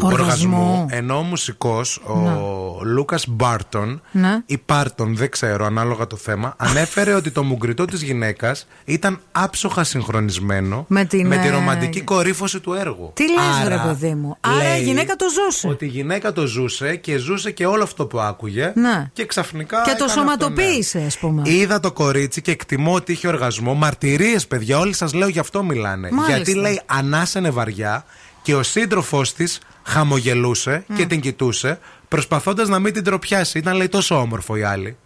Οργασμού. 0.00 0.56
οργασμού, 0.58 0.86
ενώ 0.90 1.16
ο 1.18 1.22
μουσικός, 1.22 1.96
ο 1.96 2.84
Λούκας 2.84 3.24
Μπάρτον 3.28 4.02
Ναι. 4.10 4.42
ή 4.46 4.58
Πάρτον, 4.58 5.16
δεν 5.16 5.30
ξέρω 5.30 5.64
ανάλογα 5.64 6.06
το 6.06 6.16
θέμα, 6.16 6.54
ανέφερε 6.68 7.14
ότι 7.14 7.30
το 7.30 7.42
μουγκριτό 7.42 7.84
της 7.84 8.02
γυναίκας 8.02 8.66
ήταν 8.84 9.20
άψογα 9.32 9.84
συγχρονισμένο 9.84 10.84
Με 10.88 11.04
την, 11.04 11.30
τη 11.30 11.36
ε, 11.36 11.50
ρομαντική 11.50 12.00
κορύφωση 12.02 12.60
του 12.60 12.72
έργου. 12.72 13.10
Τι 13.14 13.22
λες 13.30 13.38
Άρα, 13.60 13.68
ρε 13.68 13.82
παιδί 13.88 14.14
μου. 14.14 14.36
Άρα 14.40 14.62
η 14.62 14.78
λέει 14.78 14.82
γυναίκα 14.82 15.16
το 15.16 15.26
ζούσε. 15.28 15.68
Ότι 15.68 15.84
η 15.84 15.88
γυναίκα 15.88 16.32
το 16.32 16.46
ζούσε 16.46 16.96
και 16.96 17.16
ζούσε 17.16 17.50
και 17.50 17.66
όλο 17.66 17.82
αυτό 17.82 18.06
που 18.06 18.20
άκουγε 18.20 18.72
Ναι. 18.74 19.10
και 19.12 19.26
ξαφνικά 19.26 19.76
Και 19.82 19.90
το 19.90 19.90
έκανε 19.90 20.04
αυτό, 20.10 20.20
ναι. 20.20 20.28
σωματοποίησε, 20.28 21.02
ας 21.06 21.18
πούμε. 21.18 21.42
Είδα 21.44 21.80
το 21.80 21.92
κορίτσι 22.02 22.42
και 22.42 22.50
εκτιμώ 22.50 22.94
ότι 22.94 23.12
είχε 23.12 23.28
οργασμό. 23.28 23.74
Μαρτυρίες, 23.74 24.46
παιδιά, 24.46 24.78
όλοι 24.78 24.92
σας 24.92 25.12
λέω 25.12 25.28
γι' 25.28 25.38
αυτό 25.38 25.62
μιλάνε. 25.62 26.08
Μάλιστα. 26.12 26.36
Γιατί 26.36 26.54
λέει 26.54 26.80
ανάσανε 26.86 27.50
βαριά 27.50 28.04
και 28.42 28.54
ο 28.54 28.62
σύντροφός 28.62 29.32
της 29.34 29.58
χαμογελούσε 29.82 30.84
και 30.96 31.06
την 31.06 31.20
κοιτούσε, 31.20 31.78
προσπαθώντας 32.08 32.68
να 32.68 32.78
μην 32.78 32.92
την 32.92 33.04
τροπιάσει. 33.04 33.58
Ήταν 33.58 33.76
λέει 33.76 33.88
τόσο 33.88 34.20
όμορφο 34.20 34.56
η 34.56 34.62
άλλη. 34.62 34.96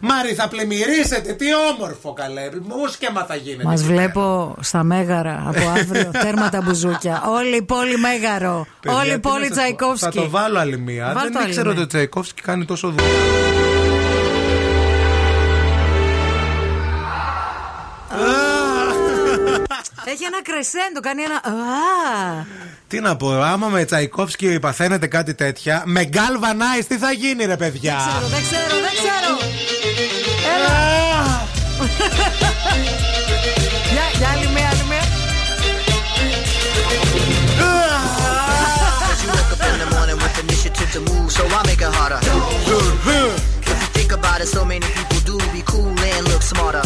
Μάρι, 0.00 0.34
θα 0.34 0.48
πλημμυρίσετε, 0.48 1.32
τι 1.32 1.46
όμορφο 1.74 2.12
καλέ. 2.12 2.48
Μουσκεμα 2.62 3.24
θα 3.24 3.34
γίνεται. 3.34 3.64
Μας 3.64 3.80
εκεί 3.80 3.92
βλέπω 3.92 4.54
στα 4.60 4.82
Μέγαρα 4.82 5.42
από 5.46 5.68
αύριο 5.68 6.10
τέρμα 6.22 6.48
τα 6.48 6.62
μπουζούκια. 6.62 7.22
Όλη 7.26 7.56
η 7.56 7.62
πόλη 7.62 7.96
Μέγαρο. 7.98 8.66
Παιδιά, 8.80 8.98
Όλη 8.98 9.08
η 9.10 9.12
τι 9.12 9.18
πόλη 9.20 9.34
να 9.38 9.40
σας 9.46 9.48
πω, 9.48 9.54
Τσαϊκόφσκι. 9.54 10.04
Θα 10.04 10.10
το 10.10 10.30
βάλω 10.30 10.58
άλλη 10.58 10.78
μία. 10.78 11.04
Βάλ' 11.14 11.22
Δεν 11.22 11.32
το 11.32 11.38
άλλη 11.38 11.48
ήξερα 11.48 11.66
μία. 11.66 11.74
ότι 11.74 11.82
ο 11.82 11.86
Τσαϊκόφσκι 11.86 12.42
κάνει 12.42 12.64
τόσο 12.64 12.88
δουλειά. 12.88 13.53
Έχει 20.14 20.24
ένα 20.24 20.42
κρεσέντο, 20.42 21.00
κάνει 21.00 21.22
ένα. 21.22 21.34
Α, 21.34 22.44
Τι 22.88 23.00
να 23.00 23.16
πω, 23.16 23.42
άμα 23.42 23.66
με 23.68 23.84
Τσαϊκόφσκι 23.84 24.58
παθαίνετε 24.60 25.06
κάτι 25.06 25.34
τέτοια, 25.34 25.82
με 25.86 26.04
γκάλβανάις 26.04 26.86
τι 26.86 26.96
θα 26.98 27.12
γίνει 27.12 27.44
ρε 27.44 27.56
παιδιά; 27.56 27.96
Δεν 28.20 28.20
ξέρω, 28.20 28.30
δεν 28.30 28.42
ξέρω, 28.42 28.80
δεν 28.86 28.92
ξέρω. 29.00 29.32
Έλα. 30.54 31.46
Για, 33.92 34.02
για 34.18 34.28
άλλη 34.28 34.46
μία, 34.54 34.68
άλλη 34.68 34.84
μία. 34.88 35.02
You 39.22 39.28
woke 39.36 39.52
up 39.54 39.62
in 39.72 39.78
the 39.82 39.88
morning 39.94 40.18
with 40.22 40.36
initiative 40.44 40.90
to 40.96 41.00
move, 41.10 41.28
so 41.36 41.42
I 41.58 41.60
make 41.70 41.82
it 41.86 41.92
harder. 41.98 42.20
If 43.70 43.76
you 43.82 43.88
think 43.96 44.10
about 44.18 44.38
it, 44.42 44.48
so 44.56 44.62
many 44.72 44.88
people 44.96 45.20
do 45.30 45.36
be 45.54 45.62
cool 45.72 45.92
and 46.10 46.22
look 46.30 46.42
smarter. 46.52 46.82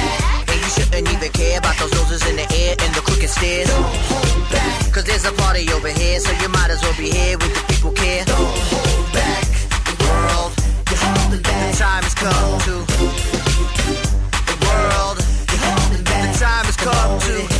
And 0.00 0.23
you 0.64 0.70
shouldn't 0.70 1.08
even 1.12 1.30
care 1.32 1.58
about 1.58 1.76
those 1.76 1.92
noses 1.92 2.26
in 2.26 2.36
the 2.36 2.48
air 2.56 2.74
and 2.80 2.94
the 2.94 3.00
crooked 3.00 3.28
stairs. 3.28 3.68
Don't 3.68 3.84
hold 4.08 4.94
Cause 4.94 5.04
there's 5.04 5.26
a 5.26 5.32
party 5.32 5.70
over 5.72 5.88
here, 5.88 6.20
so 6.20 6.30
you 6.40 6.48
might 6.48 6.70
as 6.70 6.80
well 6.82 6.96
be 6.96 7.10
here 7.10 7.36
with 7.36 7.52
the 7.52 7.72
people 7.72 7.92
care. 7.92 8.24
The 8.24 8.36
world, 10.06 10.52
you're 10.88 11.02
holding 11.02 11.42
back. 11.42 11.72
the 11.72 11.78
time 11.78 12.02
has 12.02 12.14
come 12.14 12.60
to. 12.66 12.74
The 14.48 14.56
world, 14.64 15.18
you're 15.50 15.64
holding 15.66 16.04
back. 16.04 16.32
the 16.32 16.38
time 16.38 16.64
has 16.64 16.76
come 16.76 17.18
to. 17.20 17.53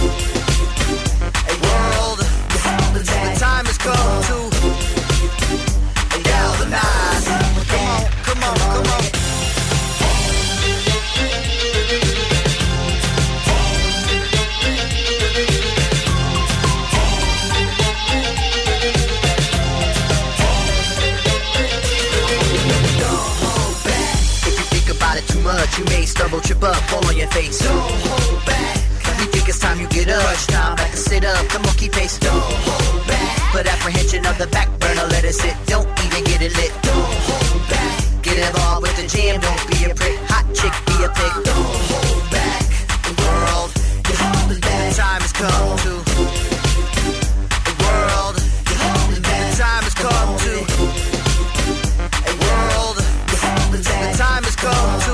You 26.34 26.40
trip 26.40 26.62
up, 26.64 26.76
fall 26.90 27.06
on 27.06 27.16
your 27.16 27.28
face. 27.28 27.58
Don't 27.60 27.78
hold 27.78 28.44
back. 28.46 28.76
You 29.20 29.26
think 29.30 29.48
it's 29.48 29.58
time 29.58 29.80
you 29.80 29.88
get 29.88 30.08
up. 30.08 30.22
Crunch 30.22 30.46
time, 30.46 30.76
back 30.76 30.90
to 30.90 30.96
sit 30.96 31.24
up. 31.24 31.48
Come 31.48 31.64
on, 31.64 31.74
keep 31.76 31.92
pace. 31.92 32.18
Don't 32.18 32.32
hold 32.34 33.06
back. 33.06 33.52
Put 33.52 33.66
apprehension 33.66 34.26
of 34.26 34.36
the 34.38 34.46
back 34.48 34.68
burner, 34.80 35.06
let 35.14 35.24
it 35.24 35.34
sit. 35.34 35.54
Don't 35.66 35.86
even 36.04 36.24
get 36.24 36.42
it 36.42 36.54
lit. 36.56 36.72
Don't 36.82 37.14
hold 37.28 37.68
back. 37.70 38.22
Get 38.22 38.38
involved 38.38 38.82
with 38.82 38.96
the 38.96 39.06
jam, 39.06 39.40
don't 39.40 39.62
be 39.70 39.84
a 39.90 39.94
prick. 39.94 40.18
Hot 40.32 40.46
chick, 40.58 40.74
be 40.86 41.04
a 41.04 41.08
pick. 41.08 41.34
Don't 41.44 41.70
hold 41.90 42.24
back. 42.34 42.62
The 43.06 43.14
world, 43.22 43.70
you're 44.08 44.18
holding 44.18 44.60
back. 44.60 44.90
The 44.90 44.96
Time 45.02 45.22
has 45.22 45.32
come 45.32 45.76
to. 45.84 45.92
The 47.68 47.74
world, 47.84 48.36
you're 48.66 48.82
holding 48.82 49.22
back. 49.22 49.42
The 49.50 49.62
time 49.62 49.84
has 49.86 49.94
come 49.94 50.30
to. 50.44 50.54
A 52.26 52.34
world, 52.42 52.96
you're 53.30 53.44
holding 53.54 53.84
back. 53.86 54.12
The 54.12 54.18
time 54.18 54.42
has 54.42 54.56
come 54.56 55.00
to. 55.06 55.13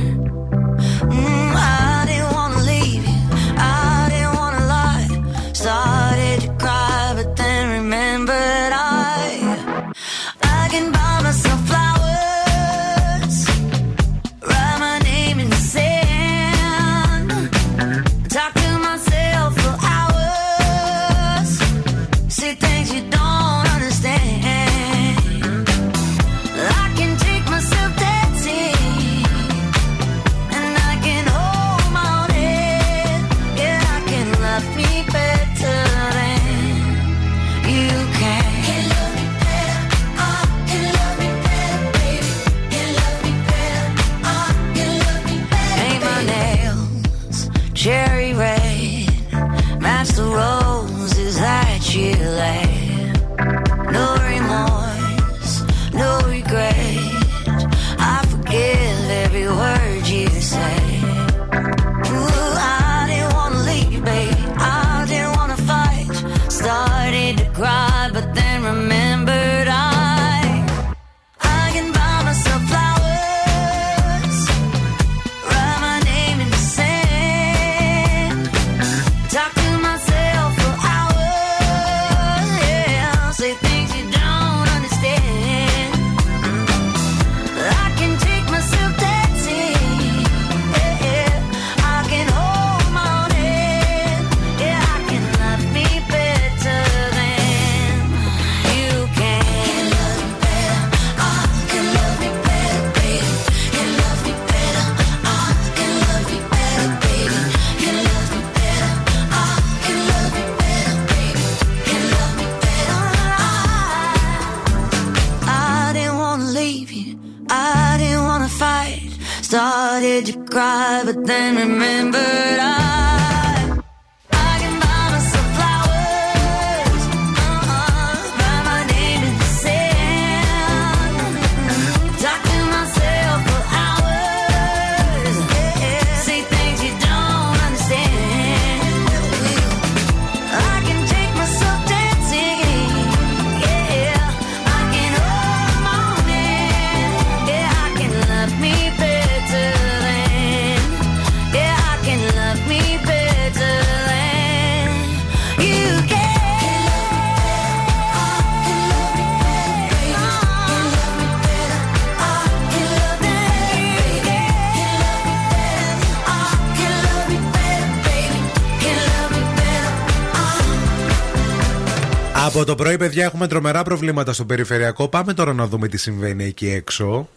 Το 172.71 172.77
πρωί, 172.77 172.97
παιδιά, 172.97 173.25
έχουμε 173.25 173.47
τρομερά 173.47 173.83
προβλήματα 173.83 174.33
στο 174.33 174.45
περιφερειακό. 174.45 175.07
Πάμε 175.07 175.33
τώρα 175.33 175.53
να 175.53 175.67
δούμε 175.67 175.87
τι 175.87 175.97
συμβαίνει 175.97 176.43
εκεί 176.43 176.69
έξω. 176.69 177.29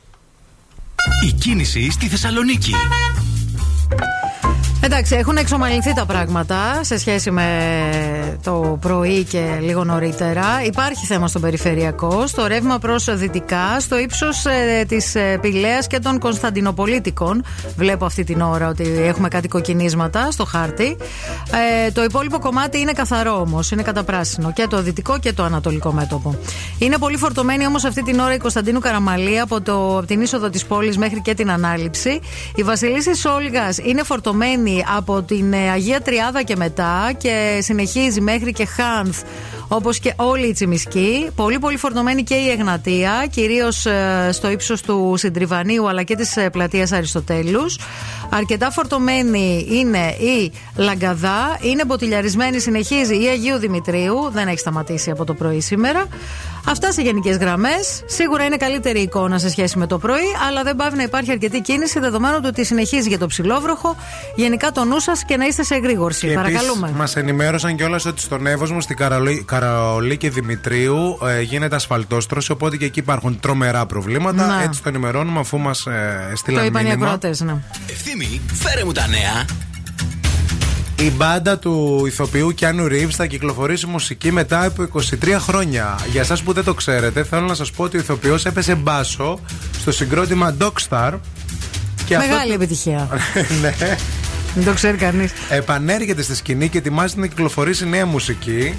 Η 1.29 1.33
κίνηση 1.33 1.91
στη 1.91 2.07
Θεσσαλονίκη. 2.09 2.73
Εντάξει, 4.97 5.15
έχουν 5.15 5.37
εξομαλυνθεί 5.37 5.93
τα 5.93 6.07
πράγματα 6.07 6.85
σε 6.85 6.99
σχέση 6.99 7.31
με 7.31 7.49
το 8.43 8.79
πρωί 8.81 9.25
και 9.25 9.59
λίγο 9.61 9.85
νωρίτερα. 9.85 10.45
Υπάρχει 10.65 11.07
θέμα 11.07 11.29
στο 11.29 11.39
περιφερειακό, 11.39 12.27
στο 12.27 12.47
ρεύμα 12.47 12.79
προς 12.79 13.17
δυτικά, 13.17 13.81
στο 13.81 13.99
ύψος 13.99 14.45
ε, 14.45 14.85
της 14.89 15.15
ε, 15.15 15.39
Πηλαία 15.41 15.79
και 15.79 15.99
των 15.99 16.19
Κωνσταντινοπολίτικων. 16.19 17.45
Βλέπω 17.77 18.05
αυτή 18.05 18.25
την 18.25 18.41
ώρα 18.41 18.69
ότι 18.69 18.85
έχουμε 19.03 19.29
κάτι 19.29 19.49
κοκκινίσματα 19.49 20.31
στο 20.31 20.45
χάρτη. 20.45 20.97
Ε, 21.87 21.91
το 21.91 22.03
υπόλοιπο 22.03 22.39
κομμάτι 22.39 22.81
είναι 22.81 22.93
καθαρό 22.93 23.41
όμως, 23.41 23.71
είναι 23.71 23.83
καταπράσινο. 23.83 24.53
Και 24.53 24.67
το 24.67 24.83
δυτικό 24.83 25.19
και 25.19 25.33
το 25.33 25.43
ανατολικό 25.43 25.93
μέτωπο. 25.93 26.39
Είναι 26.79 26.99
πολύ 26.99 27.17
φορτωμένη 27.17 27.67
όμως 27.67 27.85
αυτή 27.85 28.03
την 28.03 28.19
ώρα 28.19 28.35
η 28.35 28.39
Κωνσταντίνου 28.39 28.81
Καραμαλή 28.81 29.41
από, 29.41 29.61
το, 29.61 29.99
από 29.99 30.07
την 30.07 30.21
είσοδο 30.21 30.51
της 30.51 30.65
πόλης 30.65 30.99
μέχρι 30.99 31.21
και 31.21 31.35
την 31.35 31.51
ανάληψη. 31.51 32.21
Η 32.55 32.63
Βασιλίση 32.63 33.15
Σόλγα 33.15 33.75
είναι 33.83 34.03
φορτωμένη 34.03 34.84
από 34.97 35.23
την 35.23 35.53
ε, 35.53 35.71
Αγία 35.71 36.01
Τριάδα 36.01 36.43
και 36.43 36.57
μετά 36.57 37.13
και 37.17 37.59
συνεχίζει 37.63 38.21
μέχρι 38.21 38.53
και 38.53 38.65
Χάνθ 38.65 39.23
όπως 39.69 39.99
και 39.99 40.13
όλη 40.17 40.47
η 40.47 40.53
Τσιμισκή. 40.53 41.31
Πολύ 41.35 41.59
πολύ 41.59 41.77
φορτωμένη 41.77 42.23
και 42.23 42.35
η 42.35 42.51
Εγνατία, 42.51 43.27
κυρίως 43.31 43.87
στο 44.31 44.51
ύψος 44.51 44.83
του 44.83 45.15
Συντριβανίου 45.17 45.89
αλλά 45.89 46.03
και 46.03 46.17
της 46.17 46.39
πλατείας 46.53 46.93
Αριστοτέλους. 46.93 47.79
Αρκετά 48.31 48.71
φορτωμένη 48.71 49.67
είναι 49.71 50.09
η 50.09 50.53
Λαγκαδά, 50.77 51.59
είναι 51.61 51.85
μποτιλιαρισμένη, 51.85 52.61
συνεχίζει 52.61 53.23
η 53.23 53.27
Αγίου 53.27 53.59
Δημητρίου, 53.59 54.31
δεν 54.33 54.49
έχει 54.49 54.59
σταματήσει 54.59 55.11
από 55.11 55.25
το 55.25 55.35
πρωί 55.35 55.61
σήμερα. 55.61 56.07
Αυτά 56.67 56.93
σε 56.93 57.03
γενικές 57.03 57.37
γραμμές. 57.37 58.03
Σίγουρα 58.07 58.45
είναι 58.45 58.57
καλύτερη 58.57 59.01
εικόνα 59.01 59.39
σε 59.39 59.51
σχέση 59.51 59.79
με 59.79 59.87
το 59.87 59.99
πρωί, 59.99 60.25
αλλά 60.49 60.63
δεν 60.63 60.77
πάβει 60.77 60.97
να 60.97 61.03
υπάρχει 61.03 61.31
αρκετή 61.31 61.61
κίνηση 61.61 61.99
δεδομένου 62.01 62.37
του 62.37 62.47
ότι 62.47 62.65
συνεχίζει 62.65 63.09
για 63.09 63.19
το 63.19 63.27
ψηλόβροχο. 63.27 63.97
Γενικά 64.35 64.71
το 64.71 64.85
νου 64.85 65.01
σας 65.01 65.25
και 65.25 65.37
να 65.37 65.47
είστε 65.47 65.65
σε 65.65 65.75
εγρήγορση. 65.75 66.33
Παρακαλούμε. 66.35 66.91
Μας 66.97 67.17
ενημέρωσαν 67.17 67.77
κιόλας 67.77 68.05
ότι 68.05 68.21
στον 68.21 68.47
Εύωσμο, 68.47 68.81
στην 68.81 68.97
Καρολί, 68.97 69.45
Καραολί 69.47 70.17
και 70.17 70.31
Δημητρίου 70.31 71.19
ε, 71.27 71.41
γίνεται 71.41 71.75
ασφαλτόστρωση, 71.75 72.53
οπότε 72.53 72.77
και 72.77 72.85
εκεί 72.85 72.99
υπάρχουν 72.99 73.41
τρομερά 73.41 73.87
προβλήματα. 73.87 74.47
Να. 74.47 74.63
Έτσι 74.63 74.83
το 74.83 74.89
ενημερώνουμε 74.89 75.41
αφού 75.41 75.59
μας 75.59 75.87
ε, 75.87 76.29
Το 76.31 76.37
στείλαν 76.37 76.67
είπαν 76.67 76.81
οι 76.83 76.85
μήνυμα. 76.85 77.05
ακροατές, 77.05 77.41
ναι. 77.41 77.55
Ευθύμη, 77.91 78.41
φέρε 78.53 78.85
μου 78.85 78.93
τα 78.93 79.07
νέα. 79.07 79.45
Η 81.05 81.11
μπάντα 81.11 81.59
του 81.59 82.03
ηθοποιού 82.07 82.55
Κιάνου 82.55 82.87
Ρίβ 82.89 83.11
θα 83.15 83.27
κυκλοφορήσει 83.27 83.87
μουσική 83.87 84.33
μετά 84.33 84.65
από 84.65 84.89
23 85.23 85.37
χρόνια. 85.39 85.99
Για 86.11 86.21
εσάς 86.21 86.43
που 86.43 86.53
δεν 86.53 86.65
το 86.65 86.75
ξέρετε, 86.75 87.25
θέλω 87.25 87.47
να 87.47 87.55
σας 87.55 87.71
πω 87.71 87.83
ότι 87.83 87.97
ο 87.97 88.01
ηθοποιός 88.01 88.45
έπεσε 88.45 88.75
μπάσο 88.75 89.41
στο 89.81 89.93
συγκρότημα 89.93 90.57
Dogstar. 90.61 91.13
Και 92.07 92.17
αυτό- 92.17 92.29
Μεγάλη 92.33 92.53
επιτυχία. 92.53 93.09
ναι. 93.63 93.75
Δεν 94.55 94.65
το 94.65 94.73
ξέρει 94.73 94.97
κανείς. 94.97 95.33
Επανέρχεται 95.49 96.23
στη 96.23 96.35
σκηνή 96.35 96.69
και 96.69 96.79
ετοιμάζεται 96.79 97.21
να 97.21 97.27
κυκλοφορήσει 97.27 97.89
νέα 97.89 98.07
μουσική. 98.07 98.75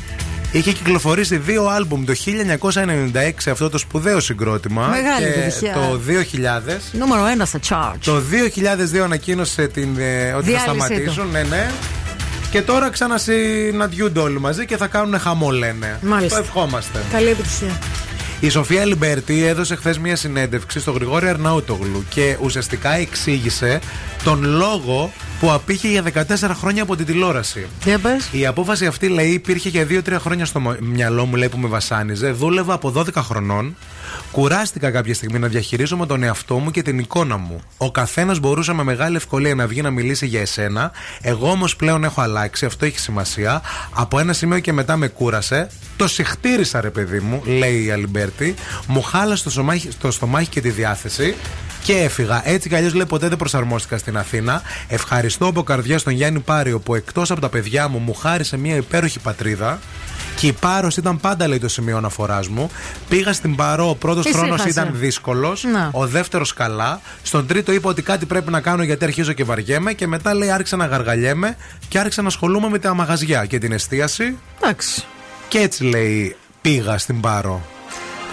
Είχε 0.52 0.72
κυκλοφορήσει 0.72 1.38
δύο 1.38 1.66
άλμπουμ 1.68 2.04
το 2.06 2.14
1996 2.14 3.52
αυτό 3.52 3.70
το 3.70 3.78
σπουδαίο 3.78 4.20
συγκρότημα. 4.20 4.88
Μεγάλη 4.88 5.26
και 5.34 5.40
επιτυχία. 5.40 5.74
το 5.74 6.00
2000. 6.00 6.82
Νούμερο 6.92 7.26
ένα 7.26 7.46
στα 7.46 7.60
charge. 7.70 7.98
Το 8.04 8.22
2002 8.96 9.04
ανακοίνωσε 9.04 9.68
την, 9.68 9.90
ε, 9.98 10.32
ότι 10.34 10.52
θα 10.52 10.58
Διάλυσή 10.64 10.64
σταματήσουν. 10.86 11.30
Ναι, 11.32 11.44
ναι. 11.44 11.72
Και 12.56 12.62
τώρα 12.62 12.90
ξανασυναντιούνται 12.90 14.20
όλοι 14.20 14.40
μαζί 14.40 14.66
και 14.66 14.78
θα 14.78 14.88
κάνουν 14.88 15.20
χαμό, 15.20 15.52
λένε. 15.52 16.00
Μάλιστα. 16.02 16.38
Το 16.38 16.44
ευχόμαστε. 16.44 17.00
Καλή 17.12 17.30
επιτυχία. 17.30 17.80
Η 18.40 18.50
Σοφία 18.50 18.86
Αλιμπέρτη 18.86 19.44
έδωσε 19.46 19.76
χθες 19.76 20.00
μία 20.00 20.16
συνέντευξη 20.16 20.80
στο 20.80 20.92
Γρηγόρη 20.92 21.28
Αρναούτογλου 21.28 22.06
και 22.10 22.38
ουσιαστικά 22.42 22.94
εξήγησε 22.94 23.80
τον 24.24 24.44
λόγο 24.44 25.12
που 25.46 25.52
απείχε 25.52 25.88
για 25.88 26.04
14 26.04 26.52
χρόνια 26.60 26.84
από 26.84 26.96
την 26.96 27.06
τηλεόραση. 27.06 27.68
Για 27.84 28.00
πες. 28.00 28.28
Η 28.32 28.46
απόφαση 28.46 28.86
αυτή 28.86 29.08
λέει 29.08 29.30
υπήρχε 29.30 29.70
για 29.70 29.88
2-3 29.90 30.18
χρόνια 30.20 30.46
στο 30.46 30.60
μο- 30.60 30.76
μυαλό 30.82 31.26
μου, 31.26 31.36
λέει 31.36 31.50
που 31.50 31.58
με 31.58 31.68
βασάνιζε. 31.68 32.32
Δούλευα 32.32 32.74
από 32.74 32.92
12 32.92 33.22
χρονών. 33.22 33.76
Κουράστηκα 34.32 34.92
κάποια 34.92 35.14
στιγμή 35.14 35.40
να 35.40 35.48
διαχειρίζομαι 35.48 36.06
τον 36.06 36.24
εαυτό 36.24 36.56
μου 36.58 36.72
και 36.72 36.82
την 36.82 37.00
εικόνα 37.00 37.38
μου. 37.38 37.62
Ο 37.78 37.92
καθένας 37.92 38.40
μπορούσε 38.40 38.74
με 38.74 38.84
μεγάλη 38.84 39.16
ευκολία 39.16 39.56
να 39.56 39.68
βγει 39.68 39.82
να 39.82 39.90
μιλήσει 39.92 40.26
για 40.26 40.42
εσένα. 40.42 40.92
Εγώ 41.22 41.50
όμως 41.50 41.76
πλέον 41.76 42.04
έχω 42.04 42.22
αλλάξει, 42.22 42.66
αυτό 42.66 42.86
έχει 42.86 43.00
σημασία. 43.00 43.62
Από 43.94 44.20
ένα 44.20 44.34
σημείο 44.34 44.60
και 44.60 44.74
μετά 44.74 44.98
με 44.98 45.08
κούρασε. 45.08 45.68
Το 45.98 46.08
σιχτίρισα, 46.08 46.82
ρε 46.82 46.90
παιδί 46.90 47.20
μου, 47.20 47.42
λέει 47.46 47.84
η 47.86 47.92
Αλιμπέρτη. 47.92 48.54
Μου 48.88 49.02
χάλασε 49.02 49.44
το, 49.44 49.50
σωμάχι- 49.50 49.94
το 50.02 50.12
στομάχι 50.12 50.48
και 50.50 50.62
τη 50.62 50.70
διάθεση. 50.70 51.36
Και 51.86 51.94
έφυγα. 51.98 52.42
Έτσι 52.50 52.70
κι 52.70 52.76
αλλιώς 52.76 52.94
λέει 52.94 53.06
ποτέ 53.06 53.28
δεν 53.28 53.38
προσαρμόστηκα 53.38 53.98
στην 53.98 54.18
Αθήνα. 54.18 54.62
Ευχαριστώ 54.88 55.46
από 55.48 55.64
καρδιά 55.64 55.98
στον 55.98 56.14
Γιάννη 56.14 56.40
Πάριο 56.40 56.80
που 56.80 56.96
εκτός 56.96 57.32
από 57.32 57.42
τα 57.42 57.50
παιδιά 57.50 57.88
μου 57.88 57.98
μου 57.98 58.14
χάρισε 58.14 58.58
μια 58.58 58.76
υπέροχη 58.76 59.20
πατρίδα. 59.20 59.80
Και 60.36 60.48
η 60.48 60.52
Πάρος 60.52 60.98
ήταν 60.98 61.20
πάντα 61.20 61.48
λέει 61.48 61.60
το 61.60 61.68
σημείο 61.68 61.98
αναφοράς 61.98 62.48
μου. 62.48 62.70
Πήγα 63.10 63.34
στην 63.34 63.56
Πάρο, 63.56 63.90
ο 63.90 63.96
πρώτος 63.96 64.26
χρόνος 64.26 64.60
Ησύχασε. 64.60 64.70
ήταν 64.70 65.00
δύσκολος. 65.00 65.64
Να. 65.64 65.90
Ο 65.92 66.08
δεύτερος 66.08 66.54
καλά. 66.54 67.02
Στον 67.24 67.48
τρίτο 67.48 67.72
είπα 67.72 67.90
ότι 67.90 68.02
κάτι 68.02 68.26
πρέπει 68.26 68.52
να 68.52 68.62
κάνω 68.62 68.84
γιατί 68.84 69.04
αρχίζω 69.04 69.34
και 69.34 69.44
βαριέμαι. 69.44 69.94
Και 69.94 70.08
μετά 70.08 70.34
λέει 70.34 70.50
άρχισα 70.52 70.76
να 70.76 70.86
γαργαλιέμαι 70.86 71.58
και 71.88 72.00
άρχισα 72.00 72.22
να 72.22 72.28
ασχολούμαι 72.28 72.70
με 72.70 72.80
τα 72.80 72.94
μαγαζιά 72.94 73.46
και 73.46 73.58
την 73.58 73.72
εστίαση. 73.72 74.38
Εντάξει. 74.62 75.04
Και 75.48 75.60
έτσι 75.60 75.84
λέει 75.84 76.36
πήγα 76.62 76.98
στην 76.98 77.20
Πάρο. 77.20 77.62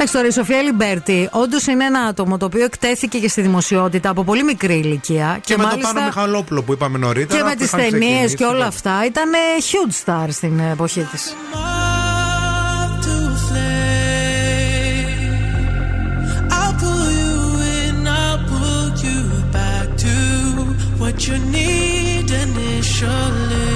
Εντάξει 0.04 0.20
τώρα, 0.20 0.28
η 0.28 0.32
Σοφία 0.32 0.62
Αλιμπέρτη 0.62 1.28
όντως 1.32 1.66
είναι 1.66 1.84
ένα 1.84 2.00
άτομο 2.00 2.36
το 2.36 2.44
οποίο 2.44 2.64
εκτέθηκε 2.64 3.18
και 3.18 3.28
στη 3.28 3.40
δημοσιότητα 3.40 4.10
από 4.10 4.24
πολύ 4.24 4.42
μικρή 4.44 4.74
ηλικία. 4.74 5.38
Και, 5.44 5.56
με 5.56 5.62
το 5.64 5.78
Πάνο 5.78 6.04
Μιχαλόπουλο 6.04 6.62
που 6.62 6.72
είπαμε 6.72 6.98
νωρίτερα. 6.98 7.38
και 7.38 7.44
με 7.44 7.50
που 7.50 7.56
τις 7.56 7.66
είχαν 7.66 7.80
ταινίες 7.80 8.00
ξεκινήσει 8.08 8.34
και 8.36 8.44
όλα 8.44 8.58
το- 8.58 8.64
αυτά 8.64 9.04
ήταν 9.06 9.32
ε, 9.32 9.36
huge 9.70 9.94
star 10.04 10.26
στην 10.30 10.58
εποχή 10.58 11.00
της. 11.10 11.34
to 13.04 13.14
a 13.32 13.36
flame. 13.46 15.22
I'll 16.58 16.74
pull 16.82 17.08
you 17.20 17.36
in, 17.82 17.96
I'll 18.22 18.40
pull 18.52 18.86
you 19.06 19.18
back 19.58 19.86
to 20.04 20.14
what 21.00 21.16
you 21.26 21.36
need 21.58 22.26
initially. 22.46 23.68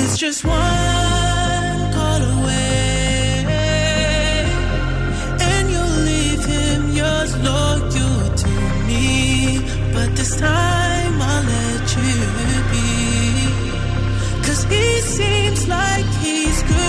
It's 0.00 0.14
just 0.24 0.40
one 0.44 1.01
loyal 7.48 8.36
to 8.42 8.52
me. 8.88 9.60
But 9.94 10.08
this 10.16 10.34
time 10.36 11.14
I'll 11.20 11.44
let 11.44 11.86
you 11.96 12.14
be. 12.72 12.88
Cause 14.46 14.64
he 14.64 15.00
seems 15.00 15.68
like 15.68 16.06
he's 16.22 16.62
good 16.62 16.81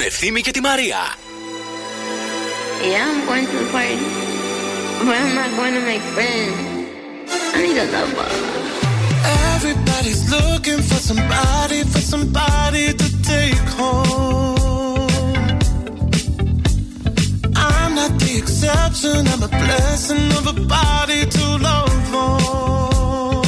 Ευθύμη 0.00 0.40
και 0.40 0.50
τη 0.50 0.60
Μαρία. 0.60 0.98
Yeah, 2.82 3.10
I'm 3.10 3.26
going 3.28 3.46
to 3.50 3.56
the 3.62 3.68
party, 3.74 3.98
but 5.06 5.14
I'm 5.22 5.32
not 5.40 5.50
going 5.58 5.74
to 5.78 5.82
make 5.90 6.04
friends. 6.14 6.56
I 7.54 7.56
need 7.64 7.78
a 7.84 7.86
lover. 7.94 8.30
Everybody's 9.54 10.22
looking 10.36 10.80
for 10.88 11.00
somebody, 11.08 11.78
for 11.92 12.02
somebody 12.12 12.84
to 13.00 13.06
take 13.32 13.66
home. 13.80 14.56
I'm 17.72 17.90
not 18.00 18.12
the 18.22 18.32
exception, 18.42 19.18
I'm 19.32 19.42
a 19.50 19.52
blessing 19.64 20.26
of 20.38 20.44
a 20.54 20.56
body 20.78 21.20
to 21.36 21.44
love 21.68 22.14
on. 22.14 23.44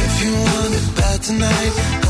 If 0.00 0.12
you 0.22 0.32
want 0.46 0.72
it 0.78 0.86
bad 0.98 1.18
tonight, 1.28 1.74
come 2.04 2.09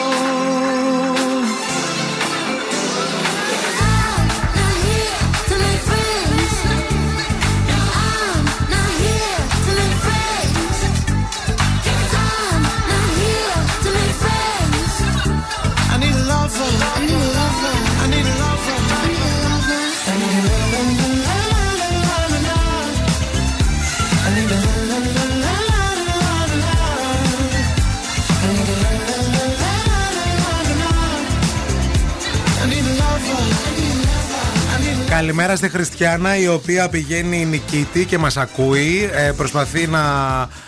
Καλημέρα 35.21 35.55
στη 35.55 35.69
Χριστιανά 35.69 36.37
η 36.37 36.47
οποία 36.47 36.89
πηγαίνει 36.89 37.45
νικήτη 37.45 38.05
και 38.05 38.17
μας 38.17 38.37
ακούει 38.37 39.09
ε, 39.13 39.31
Προσπαθεί 39.31 39.87
να 39.87 40.01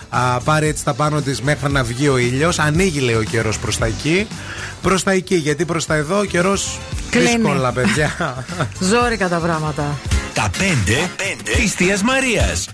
α, 0.10 0.40
πάρει 0.44 0.68
έτσι 0.68 0.84
τα 0.84 0.94
πάνω 0.94 1.22
της 1.22 1.42
μέχρι 1.42 1.72
να 1.72 1.84
βγει 1.84 2.08
ο 2.08 2.18
ήλιος 2.18 2.60
Ανοίγει 2.60 3.00
λέει 3.00 3.16
ο 3.16 3.24
καιρός 3.24 3.60
προς 3.60 3.78
τα 3.78 3.86
εκεί 3.86 4.28
Προς 4.82 5.04
τα 5.04 5.12
εκεί 5.12 5.36
γιατί 5.36 5.66
προς 5.66 5.86
τα 5.86 5.96
εδώ 5.96 6.20
ο 6.20 6.24
καιρός 6.26 6.80
Κλείνει. 7.10 7.28
δύσκολα 7.28 7.72
παιδιά 7.72 8.46
Ζόρικα 8.92 9.30
τα 9.30 9.38
πράγματα. 9.38 10.00
Τα 10.34 10.50
πέντε, 10.58 11.10
της 11.56 11.74
Θείας 11.74 12.04
Μαρίας. 12.04 12.70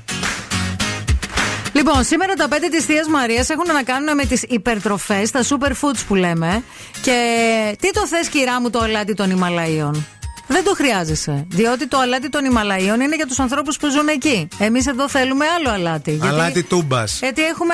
Λοιπόν, 1.71 2.03
σήμερα 2.03 2.33
τα 2.33 2.47
πέντε 2.47 2.67
της 2.67 2.85
Θείας 2.85 3.07
Μαρίας 3.07 3.49
έχουν 3.49 3.65
να 3.73 3.83
κάνουν 3.83 4.15
με 4.15 4.25
τις 4.25 4.43
υπερτροφές, 4.43 5.31
τα 5.31 5.43
superfoods 5.43 5.99
που 6.07 6.15
λέμε. 6.15 6.63
Και 7.01 7.17
τι 7.79 7.91
το 7.91 8.07
θες, 8.07 8.27
κυρά 8.27 8.61
μου, 8.61 8.69
το 8.69 8.79
αλάτι 8.79 9.13
των 9.13 9.29
Ιμαλαίων. 9.29 10.05
Δεν 10.51 10.63
το 10.63 10.73
χρειάζεσαι. 10.75 11.45
Διότι 11.49 11.87
το 11.87 11.97
αλάτι 11.99 12.29
των 12.29 12.45
Ιμαλαίων 12.45 12.99
είναι 13.01 13.15
για 13.15 13.25
τους 13.27 13.39
ανθρώπους 13.39 13.77
που 13.77 13.89
ζουν 13.89 14.07
εκεί. 14.07 14.47
Εμείς 14.59 14.87
εδώ 14.87 15.09
θέλουμε 15.09 15.45
άλλο 15.45 15.69
αλάτι. 15.69 16.11
γιατί- 16.11 16.27
Αλάτι 16.27 16.63
τούμπας 16.63 17.19
γιατί 17.21 17.43
έχουμε 17.45 17.73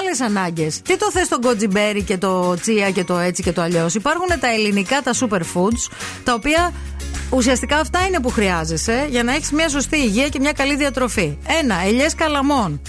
άλλες 0.00 0.20
ανάγκες. 0.20 0.80
Τι 0.82 0.96
το 0.96 1.10
θες 1.10 1.28
το 1.28 1.38
γκοτζιμπέρι 1.38 2.02
και 2.02 2.16
το 2.18 2.54
τσία 2.60 2.90
και 2.90 3.04
το 3.04 3.18
έτσι 3.18 3.42
και 3.42 3.52
το 3.52 3.62
αλλιώς; 3.62 3.94
Υπάρχουν 3.94 4.26
τα 4.40 4.48
ελληνικά, 4.52 5.00
τα 5.02 5.12
superfoods, 5.20 5.90
τα 6.24 6.34
οποία 6.34 6.72
ουσιαστικά 7.30 7.76
αυτά 7.76 8.06
είναι 8.06 8.20
που 8.20 8.30
χρειάζεσαι 8.30 9.06
για 9.10 9.22
να 9.22 9.34
έχεις 9.34 9.50
μια 9.52 9.68
σωστή 9.68 9.96
υγεία 9.96 10.28
και 10.28 10.38
μια 10.40 10.52
καλή 10.52 10.76
διατροφή. 10.76 11.36
Ένα, 11.62 11.74
ελιές 11.86 12.14
καλαμών. 12.14 12.80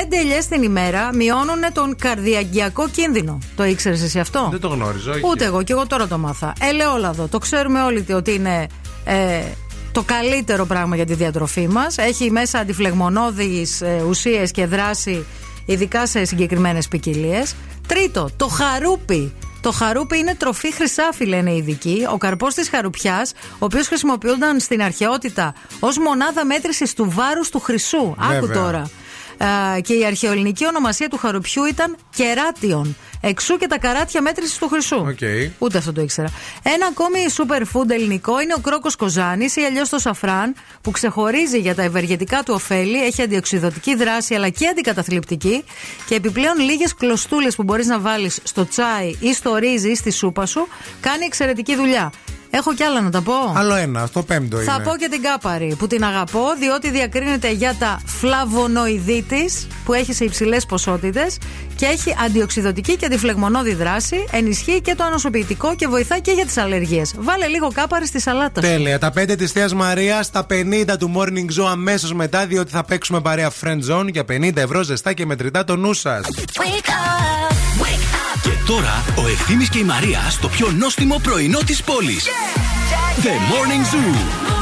Πέντε 0.00 0.16
ελιές 0.16 0.46
την 0.46 0.62
ημέρα 0.62 1.14
μειώνουν 1.14 1.72
τον 1.72 1.96
καρδιαγκιακό 1.96 2.88
κίνδυνο. 2.88 3.38
Το 3.56 3.64
ήξερες 3.64 4.02
εσύ 4.02 4.18
αυτό; 4.18 4.48
Δεν 4.50 4.60
το 4.60 4.68
γνώριζα 4.68 5.10
όχι. 5.10 5.20
Ούτε 5.30 5.44
εγώ, 5.44 5.62
και 5.62 5.72
εγώ 5.72 5.86
τώρα 5.86 6.06
το 6.06 6.18
'μαθα. 6.18 6.52
Ελαιόλαδο. 6.60 7.28
Το 7.28 7.38
ξέρουμε 7.38 7.82
όλοι 7.82 8.06
ότι 8.12 8.32
είναι 8.34 8.66
ε, 9.04 9.42
το 9.92 10.02
καλύτερο 10.02 10.64
πράγμα 10.64 10.96
για 10.96 11.06
τη 11.06 11.14
διατροφή 11.14 11.68
μας. 11.68 11.98
Έχει 11.98 12.30
μέσα 12.30 12.58
αντιφλεγμονώδεις 12.58 13.80
ε, 13.80 14.04
ουσίες 14.08 14.50
και 14.50 14.66
δράση, 14.66 15.24
ειδικά 15.66 16.06
σε 16.06 16.24
συγκεκριμένες 16.24 16.88
ποικιλίες. 16.88 17.54
Τρίτο, 17.86 18.28
το 18.36 18.48
χαρούπι. 18.48 19.32
Το 19.60 19.72
χαρούπι 19.72 20.18
είναι 20.18 20.34
τροφή 20.34 20.72
χρυσάφι, 20.72 21.24
λένε 21.24 21.50
οι 21.50 21.56
ειδικοί. 21.56 22.06
Ο 22.12 22.16
καρπός 22.16 22.54
της 22.54 22.68
χαρουπιάς, 22.68 23.32
ο 23.32 23.64
οποίος 23.64 23.86
χρησιμοποιούνταν 23.86 24.60
στην 24.60 24.82
αρχαιότητα 24.82 25.54
ως 25.80 25.98
μονάδα 25.98 26.44
μέτρησης 26.44 26.94
του 26.94 27.10
βάρους 27.10 27.48
του 27.48 27.60
χρυσού. 27.60 28.14
Άκου 28.18 28.46
Βέβαια. 28.46 28.62
τώρα. 28.62 28.90
Α, 29.38 29.80
και 29.80 29.94
η 29.94 30.04
αρχαιοελληνική 30.04 30.66
ονομασία 30.66 31.08
του 31.08 31.16
χαρουπιού 31.16 31.64
ήταν 31.64 31.96
κεράτιον. 32.14 32.96
Εξού 33.20 33.56
και 33.56 33.66
τα 33.66 33.78
καράτια 33.78 34.22
μέτρησης 34.22 34.58
του 34.58 34.68
χρυσού. 34.68 34.96
Οκ. 34.96 35.18
Ούτε 35.58 35.78
αυτό 35.78 35.92
το 35.92 36.00
ήξερα. 36.00 36.28
Ένα 36.62 36.86
ακόμη 36.86 37.18
superfood 37.36 37.90
ελληνικό 37.90 38.40
είναι 38.40 38.54
ο 38.56 38.60
κρόκος 38.60 38.96
κοζάνης 38.96 39.56
ή 39.56 39.60
αλλιώς 39.60 39.88
το 39.88 39.98
σαφράν, 39.98 40.54
που 40.80 40.90
ξεχωρίζει 40.90 41.58
για 41.58 41.74
τα 41.74 41.82
ευεργετικά 41.82 42.42
του 42.42 42.52
ωφέλη, 42.54 43.04
έχει 43.04 43.22
αντιοξυδοτική 43.22 43.94
δράση 43.94 44.34
αλλά 44.34 44.48
και 44.48 44.66
αντικαταθλιπτική 44.68 45.64
και 46.06 46.14
επιπλέον 46.14 46.58
λίγες 46.58 46.94
κλωστούλες 46.94 47.54
που 47.56 47.62
μπορείς 47.62 47.86
να 47.86 47.98
βάλεις 47.98 48.40
στο 48.42 48.66
τσάι 48.66 49.16
ή 49.20 49.34
στο 49.34 49.56
ρύζι 49.56 49.90
ή 49.90 49.94
στη 49.94 50.10
σούπα 50.10 50.46
σου 50.46 50.68
κάνει 51.00 51.24
εξαιρετική 51.24 51.76
δουλειά. 51.76 52.12
Έχω 52.56 52.74
κι 52.74 52.82
άλλα 52.82 53.00
να 53.00 53.10
τα 53.10 53.20
πω. 53.20 53.32
Άλλο 53.56 53.74
ένα, 53.74 54.08
το 54.08 54.22
πέμπτο 54.22 54.56
είναι. 54.56 54.70
Θα 54.70 54.80
πω 54.80 54.96
και 54.96 55.08
την 55.10 55.22
κάπαρη 55.22 55.74
που 55.78 55.86
την 55.86 56.04
αγαπώ 56.04 56.44
διότι 56.58 56.90
διακρίνεται 56.90 57.50
για 57.50 57.74
τα 57.78 58.00
φλαβονοειδή 58.04 59.22
τη 59.22 59.44
που 59.84 59.92
έχει 59.92 60.12
σε 60.12 60.24
υψηλές 60.24 60.66
ποσότητες 60.66 61.38
και 61.76 61.86
έχει 61.86 62.14
αντιοξυδοτική 62.24 62.96
και 62.96 63.06
αντιφλεγμονώδη 63.06 63.74
δράση, 63.74 64.24
ενισχύει 64.30 64.80
και 64.80 64.94
το 64.94 65.04
ανοσοποιητικό 65.04 65.74
και 65.74 65.86
βοηθάει 65.86 66.20
και 66.20 66.32
για 66.32 66.46
τις 66.46 66.56
αλλεργίες. 66.56 67.14
Βάλε 67.18 67.46
λίγο 67.46 67.70
κάπαρη 67.74 68.06
στη 68.06 68.20
σαλάτα. 68.20 68.60
σου. 68.62 68.68
Τέλεια. 68.68 68.98
Τα 68.98 69.12
5 69.16 69.36
της 69.36 69.52
Θεία 69.52 69.68
Μαρίας, 69.74 70.30
τα 70.30 70.46
50 70.50 70.96
του 70.98 71.12
Morning 71.16 71.60
Zoo 71.60 71.66
αμέσως 71.70 72.12
μετά, 72.14 72.46
διότι 72.46 72.70
θα 72.70 72.84
παίξουμε 72.84 73.20
παρέα 73.20 73.50
Friend 73.62 73.80
Zone 73.90 74.06
για 74.12 74.24
50 74.24 74.56
ευρώ 74.56 74.82
ζεστά 74.82 75.12
και 75.12 75.26
μετρητά 75.26 75.64
το 75.64 75.76
νου 75.76 75.92
σας. 75.92 76.26
Και 78.44 78.50
τώρα 78.66 79.04
ο 79.24 79.28
Ευθύμης 79.28 79.68
και 79.68 79.78
η 79.78 79.84
Μαρία 79.84 80.20
στο 80.30 80.48
πιο 80.48 80.70
νόστιμο 80.70 81.20
πρωινό 81.22 81.58
της 81.58 81.82
πόλης. 81.82 82.26
The 83.22 83.26
Morning 83.26 83.94
Zoo. 83.94 84.52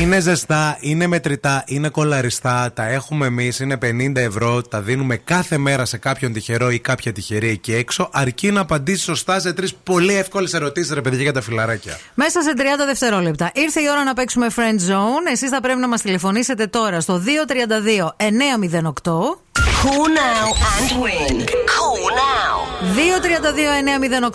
Είναι 0.00 0.20
ζεστά, 0.20 0.76
είναι 0.80 1.06
μετρητά, 1.06 1.64
είναι 1.66 1.88
κολαριστά. 1.88 2.72
Τα 2.74 2.88
έχουμε 2.88 3.26
εμείς, 3.26 3.60
είναι 3.60 3.76
50 3.76 4.20
ευρώ. 4.20 4.62
Τα 4.62 4.80
δίνουμε 4.80 5.16
κάθε 5.16 5.58
μέρα 5.58 5.84
σε 5.84 5.96
κάποιον 5.96 6.32
τυχερό 6.32 6.70
ή 6.70 6.78
κάποια 6.78 7.12
τυχερή 7.12 7.48
εκεί 7.48 7.74
έξω. 7.74 8.08
Αρκεί 8.12 8.50
να 8.50 8.60
απαντήσεις 8.60 9.02
σωστά 9.02 9.40
σε 9.40 9.52
τρεις 9.52 9.74
πολύ 9.74 10.14
εύκολες 10.14 10.54
ερωτήσεις, 10.54 10.92
ρε 10.92 11.00
παιδιά, 11.00 11.22
για 11.22 11.32
τα 11.32 11.40
φιλαράκια. 11.40 11.98
Μέσα 12.14 12.42
σε 12.42 12.52
30 12.56 12.60
δευτερόλεπτα. 12.86 13.50
Ήρθε 13.54 13.80
η 13.80 13.84
ώρα 13.90 14.04
να 14.04 14.14
παίξουμε 14.14 14.46
Friend 14.56 14.90
Zone. 14.90 15.30
Εσείς 15.32 15.50
θα 15.50 15.60
πρέπει 15.60 15.80
να 15.80 15.88
μας 15.88 16.02
τηλεφωνήσετε 16.02 16.66
τώρα 16.66 17.00
στο 17.00 17.18
232 17.18 18.14
908. 18.16 19.51
Call 19.52 20.08
now 20.08 20.46
and 20.74 20.90
win. 21.02 21.34
Call 21.74 22.02
now. 22.24 22.56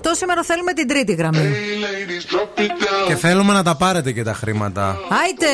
232-908. 0.09 0.11
Σήμερα 0.11 0.43
θέλουμε 0.43 0.73
την 0.73 0.87
τρίτη 0.87 1.13
γραμμή. 1.13 1.51
Και 3.07 3.15
θέλουμε 3.15 3.53
να 3.53 3.63
τα 3.63 3.75
πάρετε 3.75 4.11
και 4.11 4.23
τα 4.23 4.33
χρήματα. 4.33 4.97
Άιτε! 5.23 5.47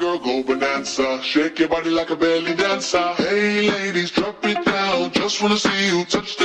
Girl, 0.00 0.18
go 0.26 0.34
bonanza. 0.46 1.08
Shake 1.30 1.58
your 1.60 1.68
body 1.74 1.90
like 1.98 2.10
a 2.16 2.18
belly 2.22 2.54
dancer. 2.62 3.06
Hey, 3.24 3.68
ladies, 3.74 4.10
drop 4.16 4.44
it 4.50 4.58
down. 4.74 5.10
Just 5.20 5.40
wanna 5.42 5.58
see 5.64 5.80
you 5.92 6.04
touch 6.14 6.36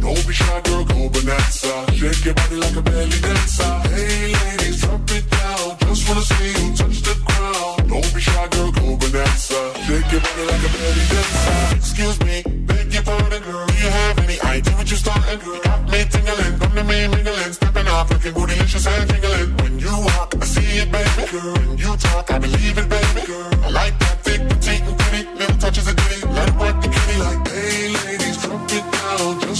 Don't 0.00 0.26
be 0.26 0.32
shy, 0.32 0.60
girl, 0.62 0.84
go 0.84 1.08
bonanza. 1.08 1.72
Shake 1.92 2.24
your 2.24 2.34
body 2.34 2.56
like 2.56 2.76
a 2.76 2.82
belly 2.82 3.18
dancer. 3.20 3.72
Hey, 3.92 4.32
ladies, 4.32 4.80
drop 4.80 5.10
it 5.10 5.30
down. 5.30 5.76
Just 5.80 6.08
wanna 6.08 6.22
see 6.22 6.52
you 6.58 6.76
touch 6.76 7.02
the 7.02 7.14
ground. 7.26 7.88
Don't 7.90 8.14
be 8.14 8.20
shy, 8.20 8.48
girl, 8.48 8.72
go 8.72 8.96
bonanza. 8.96 9.60
Shake 9.86 10.12
your 10.12 10.20
body 10.20 10.44
like 10.50 10.64
a 10.68 10.70
belly 10.76 11.04
dancer. 11.12 11.76
Excuse 11.76 12.18
me, 12.20 12.42
beg 12.68 12.92
your 12.92 13.02
pardon, 13.02 13.42
girl. 13.42 13.66
Do 13.66 13.74
you 13.74 13.90
have 13.90 14.18
any 14.18 14.40
idea 14.40 14.74
what 14.74 14.90
you're 14.90 14.98
starting? 14.98 15.40
Got 15.64 15.90
me 15.90 16.04
tingling, 16.12 16.58
come 16.58 16.74
to 16.74 16.84
me 16.84 17.08
mingling, 17.08 17.52
stepping 17.52 17.88
off, 17.88 18.10
looking 18.10 18.32
bootylicious 18.32 18.86
and 18.86 19.08
tingling. 19.10 19.56
When 19.62 19.78
you 19.78 19.92
walk, 20.08 20.34
I 20.40 20.44
see 20.44 20.78
it, 20.82 20.92
baby, 20.92 21.22
girl. 21.32 21.52
When 21.52 21.78
you 21.78 21.96
talk, 21.96 22.30
I 22.30 22.38
believe 22.38 22.78
it, 22.78 22.88
baby, 22.88 23.26
girl. 23.26 23.50
I 23.64 23.70
like 23.70 23.98
that 23.98 24.22
thick, 24.24 24.40
petite, 24.48 24.82
and 24.82 24.98
pretty, 24.98 25.24
little 25.38 25.56
touches 25.58 25.88
of 25.88 25.96
ditty. 25.96 26.26
Let 26.28 26.48
it 26.48 26.82
the 26.82 26.88
kitty 26.88 27.16
like, 27.18 27.48
hey, 27.48 27.88
ladies, 27.88 28.17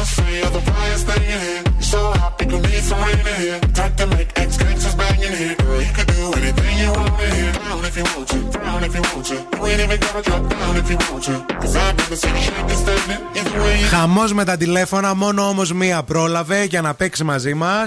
Must 0.00 0.16
say, 0.16 0.32
you're 0.40 0.54
the 0.58 0.64
brightest 0.68 1.04
thing 1.08 1.24
in 1.34 1.40
here. 1.46 1.62
You're 1.78 1.90
so 1.94 2.00
hot, 2.18 2.32
you 2.40 2.46
can 2.52 2.60
need 2.68 2.84
some 2.90 3.00
rain 3.06 3.26
in 3.32 3.36
here. 3.44 3.58
Type 3.78 3.94
to 4.00 4.06
make 4.14 4.30
ex 4.42 4.50
gangsters 4.60 4.96
bang 5.00 5.20
in 5.28 5.34
here. 5.40 5.54
Girl, 5.64 5.80
you 5.86 5.92
could 5.96 6.08
do 6.16 6.22
anything 6.40 6.74
you 6.82 6.90
want 6.98 7.14
in 7.26 7.32
here. 7.38 7.52
Down 7.64 7.84
if 7.88 7.94
you 8.00 8.06
want 8.12 8.26
to, 8.32 8.38
down 8.64 8.80
if 8.86 8.92
you 8.98 9.04
want 9.10 9.24
to. 9.30 9.36
You 9.56 9.66
ain't 9.70 9.80
even 9.84 9.98
gotta 10.04 10.22
drop 10.28 10.42
down 10.54 10.74
if 10.80 10.88
you 10.92 10.98
want 11.08 11.22
to. 11.28 11.34
Cause 11.62 11.74
I've 11.84 11.96
never 12.00 12.16
seen 12.22 12.34
you 12.38 12.44
shake 12.48 12.66
this 12.70 12.80
standing. 12.84 13.20
Either 13.38 13.60
way, 13.64 13.76
you 13.82 13.88
Χαμό 13.94 14.24
με 14.24 14.44
τα 14.44 14.56
τηλέφωνα, 14.56 15.14
μόνο 15.14 15.48
όμω 15.48 15.62
μία 15.74 16.02
πρόλαβε 16.02 16.64
για 16.64 16.80
να 16.80 16.94
παίξει 16.94 17.24
μαζί 17.24 17.54
μα. 17.54 17.86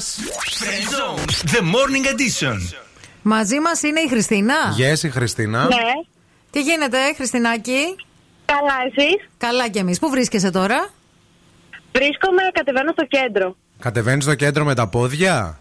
The 1.52 1.62
Morning 1.74 2.06
Edition. 2.14 2.58
Μαζί 3.22 3.60
μα 3.60 3.72
είναι 3.88 4.00
η 4.00 4.08
Χριστίνα. 4.08 4.56
Yes, 4.78 5.04
η 5.04 5.10
Χριστίνα. 5.10 5.64
Ναι. 5.64 5.92
Τι 6.52 6.62
γίνεται, 6.62 6.98
Χριστινάκη. 7.16 7.96
Καλά, 8.46 8.76
εσείς. 8.88 9.30
Καλά 9.38 9.68
κι 9.68 9.78
εμεί. 9.78 9.98
Πού 9.98 10.10
βρίσκεσαι 10.10 10.52
τώρα, 10.52 10.90
Βρίσκομαι, 11.94 12.42
κατεβαίνω 12.54 12.92
στο 12.92 13.06
κέντρο. 13.06 13.56
Κατεβαίνεις 13.80 14.24
στο 14.24 14.36
κέντρο 14.36 14.64
με 14.66 14.76
τα 14.76 14.88
πόδια; 14.88 15.60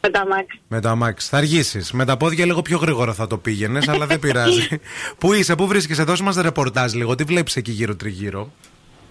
Με 0.00 0.08
τα 0.08 0.26
μάξι. 0.26 0.60
Με 0.68 0.80
το 0.80 0.88
αμάξι. 0.88 1.28
Θα 1.28 1.36
αργήσεις. 1.36 1.92
Με 1.92 2.04
τα 2.04 2.16
πόδια 2.16 2.44
λίγο 2.44 2.62
πιο 2.62 2.78
γρήγορα 2.78 3.12
θα 3.12 3.26
το 3.26 3.38
πήγαινες, 3.38 3.88
αλλά 3.88 4.06
δεν 4.06 4.18
πειράζει. 4.18 4.68
πού 5.20 5.32
είσαι, 5.32 5.54
πού 5.54 5.66
βρίσκεσαι, 5.66 6.02
δώσε 6.02 6.22
μας 6.22 6.36
ρεπορτάζ 6.36 6.92
λίγο. 6.92 7.14
Τι 7.14 7.24
βλέπεις 7.24 7.56
εκεί 7.56 7.70
γύρω-τριγύρω. 7.70 8.52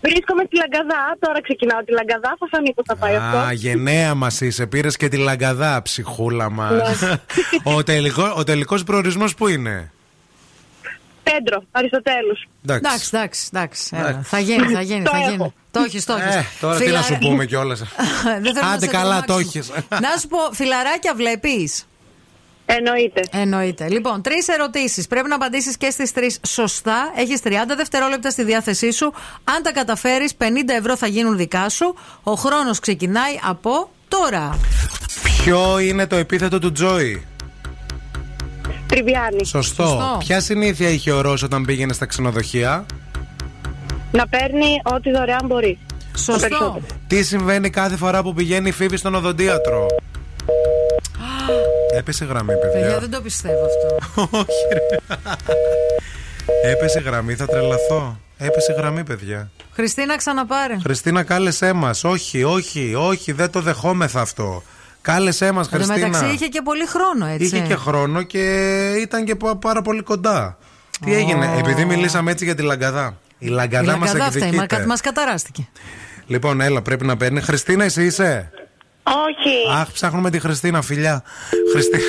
Βρίσκομαι 0.01 0.43
στη 0.45 0.55
Λαγκαδά. 0.55 1.17
Τώρα 1.19 1.41
ξεκινάω 1.41 1.83
τη 1.83 1.91
Λαγκαδά. 1.91 2.35
Θα 2.39 2.47
φανεί 2.51 2.73
πώ 2.73 2.83
θα 2.85 2.95
πάει 2.95 3.15
αυτό. 3.15 3.37
Α, 3.37 3.51
γενναία 3.51 4.13
μας 4.15 4.41
είσαι. 4.41 4.67
Πήρες 4.67 4.97
και 4.97 5.07
τη 5.07 5.17
λαγκαδά, 5.17 5.81
ψυχούλα 5.81 6.49
μας. 6.49 7.01
Ναι. 7.01 7.19
ο, 7.75 7.83
τελικό, 7.83 8.33
ο 8.37 8.43
τελικός 8.43 8.83
προορισμός 8.83 9.35
που 9.35 9.47
είναι; 9.47 9.91
Κέντρο, 11.31 11.63
Αριστοτέλους. 11.71 12.47
Εντάξει. 12.65 12.83
Εντάξει, 12.85 13.09
εντάξει, 13.13 13.49
εντάξει. 13.53 13.89
Έλα, 13.95 14.09
Εντάξει. 14.09 14.29
Θα 14.29 14.39
γίνει, 14.39 14.67
θα 14.73 14.81
γίνει, 14.81 15.03
Το 15.03 15.11
θα 15.11 15.17
έχω. 15.17 15.29
γίνει. 15.29 15.53
Το 15.71 15.79
έχεις, 15.79 16.05
το 16.05 16.13
έχεις. 16.13 16.35
Ε, 16.35 16.45
τώρα 16.61 16.77
τι 16.77 16.89
να 16.91 17.01
σου 17.01 17.17
πούμε 17.17 17.45
κιόλας. 17.45 17.79
Δεν 18.43 18.53
θέλω 18.53 18.65
να 18.67 18.71
Άντε 18.71 18.85
σε 18.85 18.91
καλά, 18.91 19.19
το 19.19 19.25
τρομάξω. 19.25 19.49
έχεις. 19.57 19.71
Να 20.05 20.17
σου 20.19 20.27
πω, 20.27 20.37
φιλαράκια 20.51 21.13
βλέπεις; 21.15 21.85
Εννοείται. 22.69 23.21
Εννοείται. 23.31 23.89
Λοιπόν, 23.89 24.21
τρεις 24.21 24.47
ερωτήσεις. 24.47 25.07
Πρέπει 25.07 25.27
να 25.27 25.35
απαντήσεις 25.35 25.77
και 25.77 25.89
στις 25.89 26.11
τρεις 26.13 26.39
σωστά. 26.47 27.11
Έχεις 27.15 27.39
30 27.43 27.49
δευτερόλεπτα 27.77 28.29
στη 28.29 28.43
διάθεσή 28.43 28.91
σου. 28.91 29.13
Αν 29.43 29.63
τα 29.63 29.71
καταφέρεις, 29.71 30.35
50 30.37 30.73
ευρώ 30.77 30.97
θα 30.97 31.07
γίνουν 31.07 31.37
δικά 31.37 31.69
σου. 31.69 31.95
Ο 32.23 32.33
χρόνος 32.33 32.79
ξεκινάει 32.79 33.39
από 33.43 33.89
τώρα. 34.07 34.57
Ποιο 35.43 35.79
είναι 35.79 36.07
το 36.07 36.15
επίθετο 36.15 36.59
του 36.59 36.71
Τζόι; 36.71 37.26
Τριβιάνι. 38.87 39.45
Σωστό. 39.45 39.83
Σωστό. 39.83 40.15
Ποια 40.19 40.39
συνήθεια 40.39 40.89
είχε 40.89 41.11
ο 41.11 41.21
Ρώσο 41.21 41.45
όταν 41.45 41.65
πήγαινε 41.65 41.93
στα 41.93 42.05
ξενοδοχεία; 42.05 42.85
Να 44.11 44.27
παίρνει 44.27 44.81
ό,τι 44.83 45.11
δωρεάν 45.11 45.45
μπορεί. 45.45 45.77
Το 46.11 46.17
Σωστό. 46.17 46.47
περισσότερο. 46.47 46.81
Τι 47.07 47.23
συμβαίνει 47.23 47.69
κάθε 47.69 47.95
φορά 47.95 48.21
που 48.23 48.33
πηγαίνει 48.33 48.69
η 48.69 48.71
Φίβη 48.71 48.97
στον 48.97 49.15
οδοντίατρο; 49.15 49.85
Έπεσε 51.97 52.25
γραμμή, 52.25 52.53
Παιδιά, 52.57 52.69
παιδιά. 52.81 52.99
δεν 52.99 53.11
το 53.11 53.21
πιστεύω 53.21 53.65
αυτό. 53.65 54.21
Όχι, 54.37 54.73
ρε. 54.73 55.15
Έπεσε 56.71 56.99
γραμμή, 56.99 57.35
θα 57.35 57.45
τρελαθώ. 57.45 58.17
Έπεσε 58.37 58.73
γραμμή, 58.77 59.03
παιδιά. 59.03 59.49
Χριστίνα, 59.73 60.17
ξαναπάρε. 60.17 60.77
Χριστίνα, 60.83 61.23
κάλεσέ 61.23 61.73
μας. 61.73 62.03
Όχι, 62.03 62.43
όχι, 62.43 62.95
όχι, 62.95 63.31
δεν 63.31 63.51
το 63.51 63.61
δεχόμεθα 63.61 64.21
αυτό. 64.21 64.63
Κάλεσέ 65.11 65.51
μας, 65.51 65.65
Εν 65.67 65.71
τω 65.79 65.85
Χριστίνα. 65.85 66.07
μεταξύ 66.07 66.33
είχε 66.33 66.47
και 66.47 66.61
πολύ 66.61 66.85
χρόνο, 66.85 67.25
έτσι. 67.25 67.45
Είχε 67.45 67.59
και 67.59 67.75
χρόνο 67.75 68.21
και 68.21 68.43
ήταν 69.01 69.25
και 69.25 69.35
πα- 69.35 69.55
πάρα 69.55 69.81
πολύ 69.81 70.01
κοντά. 70.01 70.57
Τι 71.05 71.13
έγινε, 71.13 71.55
επειδή 71.57 71.85
μιλήσαμε 71.85 72.31
έτσι 72.31 72.45
για 72.45 72.55
τη 72.55 72.61
Λαγκαδά. 72.63 73.17
Η 73.37 73.45
Η 73.45 73.47
Λαγκαδά 73.49 73.97
μας 73.97 74.11
Λαγκαδά 74.13 74.31
φταίει, 74.31 74.41
μα, 74.51 74.63
εκδικείται. 74.63 74.85
μας 74.85 75.01
καταράστηκε. 75.01 75.67
Λοιπόν, 76.27 76.61
έλα, 76.61 76.81
πρέπει 76.81 77.05
να 77.05 77.17
παίρνει. 77.17 77.41
Χριστίνα, 77.41 77.83
εσύ 77.83 78.03
είσαι; 78.05 78.51
Όχι. 79.03 79.79
Αχ, 79.79 79.91
ψάχνουμε 79.91 80.29
τη 80.29 80.39
Χριστίνα, 80.39 80.81
φιλιά. 80.81 81.23
Χριστίνα. 81.71 82.03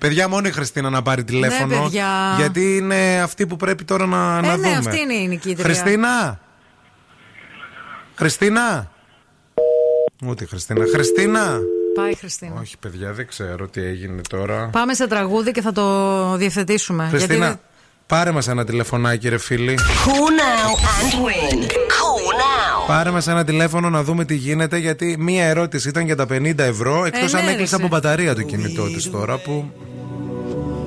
παιδιά, 0.00 0.28
μόνο 0.28 0.48
η 0.48 0.50
Χριστίνα 0.50 0.90
να 0.90 1.02
πάρει 1.02 1.24
τηλέφωνο. 1.24 1.74
Ναι, 1.76 1.82
παιδιά. 1.82 2.34
Γιατί 2.38 2.76
είναι 2.76 3.20
αυτή 3.22 3.46
που 3.46 3.56
πρέπει 3.56 3.84
τώρα 3.84 4.06
να, 4.06 4.40
να 4.40 4.52
ε, 4.52 4.54
δούμε. 4.56 4.68
ναι, 4.68 4.76
αυτή 4.76 5.00
είναι 5.00 5.14
η 5.14 5.26
νικήτρια. 5.28 5.64
Χριστίνα! 5.64 6.40
Χριστίνα! 8.14 8.90
Ούτε 10.24 10.44
η 10.44 10.46
Χριστίνα. 10.46 10.84
Χριστίνα! 10.92 11.58
Πάει 11.94 12.10
η 12.10 12.14
Χριστίνα. 12.14 12.52
Όχι, 12.60 12.78
παιδιά, 12.78 13.12
δεν 13.12 13.26
ξέρω 13.26 13.68
τι 13.68 13.80
έγινε 13.80 14.20
τώρα. 14.28 14.68
Πάμε 14.72 14.94
σε 14.94 15.06
τραγούδι 15.06 15.50
και 15.50 15.60
θα 15.60 15.72
το 15.72 16.36
διευθετήσουμε. 16.36 17.06
Χριστίνα, 17.10 17.46
Γιατί 17.46 17.60
πάρε 18.06 18.30
μας 18.30 18.48
ένα 18.48 18.64
τηλεφωνάκι, 18.64 19.28
ρε 19.28 19.38
φίλη. 19.38 19.78
Call 19.78 20.10
now 20.10 20.70
and 20.74 21.24
win. 21.24 21.62
Call 21.64 22.32
now. 22.32 22.86
Πάρε 22.86 23.10
μας 23.10 23.26
ένα 23.26 23.44
τηλέφωνο 23.44 23.90
να 23.90 24.02
δούμε 24.02 24.24
τι 24.24 24.34
γίνεται, 24.34 24.76
γιατί 24.76 25.16
μία 25.18 25.44
ερώτηση 25.44 25.88
ήταν 25.88 26.04
για 26.04 26.16
τα 26.16 26.26
50 26.32 26.58
ευρώ, 26.58 27.04
εκτός 27.04 27.32
ναι, 27.32 27.38
αν 27.38 27.44
ρε, 27.44 27.50
έκλεισε 27.52 27.74
εσύ. 27.74 27.84
από 27.84 27.94
μπαταρία 27.94 28.34
το 28.34 28.42
κινητό 28.42 28.84
της 28.86 29.10
τώρα 29.10 29.36
που... 29.38 29.70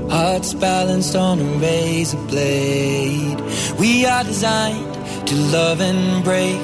Hearts 0.10 0.54
balanced 0.68 1.16
on 1.28 1.38
a 1.48 1.50
razor 1.66 2.22
blade. 2.32 3.40
We 3.84 3.92
are 4.14 4.24
designed 4.34 4.94
to 5.30 5.36
love 5.56 5.80
and 5.90 6.24
break, 6.28 6.64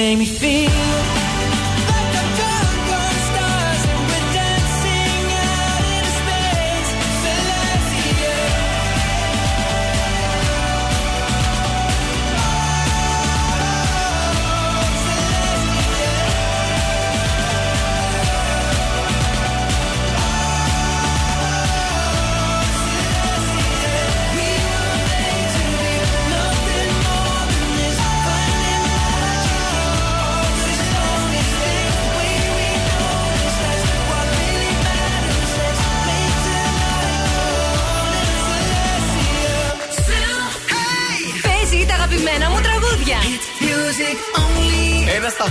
make 0.00 0.18
me 0.18 0.24
feel. 0.24 0.79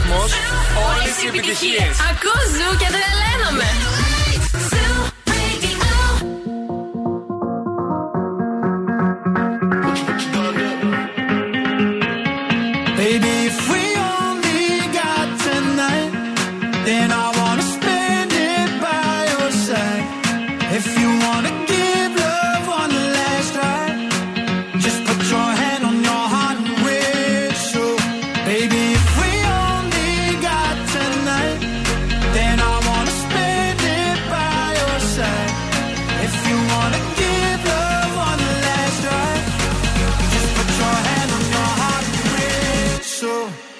Σταθμό, 0.10 0.24
όλες 0.90 1.16
οι 1.24 1.28
επιτυχίες. 1.28 1.94
Ακούς 2.10 2.46
ζου 2.58 2.70
και 2.82 2.88
τρελαίνομαι. 2.94 3.19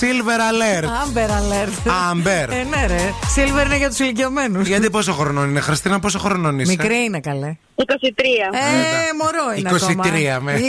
Silver 0.00 0.40
alert. 0.50 0.86
Amber 1.04 1.30
alert. 1.40 1.76
Amber. 2.12 2.48
Ε, 2.50 2.64
ναι, 2.64 2.86
ρε. 2.86 3.12
Silver 3.36 3.64
είναι 3.66 3.76
για 3.76 3.88
τους 3.88 3.98
ηλικιωμένους. 3.98 4.66
Γιατί 4.68 4.90
πόσο 4.90 5.12
χρονών 5.12 5.48
είναι, 5.48 5.60
Χριστίνα, 5.60 6.00
πόσο 6.00 6.18
χρονών 6.18 6.58
είσαι; 6.58 6.70
Μικρή 6.70 7.04
είναι 7.04 7.20
καλέ. 7.20 7.56
23. 7.76 7.82
Ε, 7.82 8.62
μωρό 9.18 9.54
είναι 9.56 9.70
23 9.70 10.26
ακόμα. 10.28 10.52
με. 10.52 10.60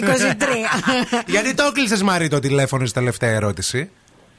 23. 1.16 1.20
Γιατί 1.34 1.54
το 1.54 1.64
έκλεισες 1.64 2.02
Μαρή 2.02 2.28
το 2.28 2.40
τηλέφωνο 2.40 2.86
στη 2.86 2.94
τελευταία 2.94 3.30
ερώτηση; 3.30 3.90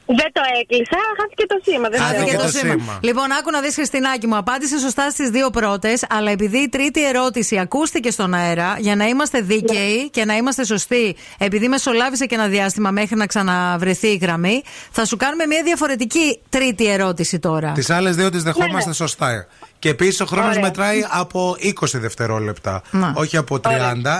Δεν 0.07 0.31
το 0.33 0.41
έκλεισα, 0.61 0.97
χάθηκε 1.19 1.45
το 1.47 1.57
σήμα. 1.63 1.89
Δεν 1.89 1.99
Χάθηκε 2.01 2.23
ξέρω. 2.37 2.41
το 2.41 2.47
σήμα. 2.49 2.99
Λοιπόν, 3.01 3.31
άκου 3.31 3.51
να 3.51 3.61
δεις, 3.61 3.73
Χριστινάκη 3.75 4.27
μου. 4.27 4.37
Απάντησε 4.37 4.79
σωστά 4.79 5.09
στις 5.09 5.29
δύο 5.29 5.49
πρώτες, 5.49 6.03
αλλά 6.09 6.31
επειδή 6.31 6.57
η 6.57 6.69
τρίτη 6.69 7.07
ερώτηση 7.07 7.57
ακούστηκε 7.59 8.11
στον 8.11 8.33
αέρα, 8.33 8.75
για 8.79 8.95
να 8.95 9.05
είμαστε 9.07 9.41
δίκαιοι 9.41 10.09
και 10.09 10.25
να 10.25 10.35
είμαστε 10.35 10.65
σωστοί, 10.65 11.15
επειδή 11.37 11.67
μεσολάβησε 11.67 12.25
και 12.25 12.35
ένα 12.35 12.47
διάστημα 12.47 12.91
μέχρι 12.91 13.15
να 13.15 13.25
ξαναβρεθεί 13.25 14.07
η 14.07 14.15
γραμμή, 14.21 14.63
θα 14.91 15.05
σου 15.05 15.17
κάνουμε 15.17 15.45
μια 15.45 15.63
διαφορετική 15.63 16.39
τρίτη 16.49 16.85
ερώτηση 16.91 17.39
τώρα. 17.39 17.71
Τις 17.71 17.89
άλλες 17.89 18.15
δύο 18.15 18.29
τις 18.29 18.43
δεχόμαστε 18.43 18.77
Ναι, 18.77 18.85
ναι. 18.85 18.93
σωστά. 18.93 19.47
Και 19.79 19.89
επίση 19.89 20.23
ο 20.23 20.25
χρόνος 20.25 20.49
Ωραία. 20.49 20.61
μετράει 20.61 21.05
από 21.09 21.55
20 21.59 21.71
δευτερόλεπτα. 21.99 22.81
Να. 22.91 23.13
Όχι 23.15 23.37
από 23.37 23.59
30, 23.59 23.69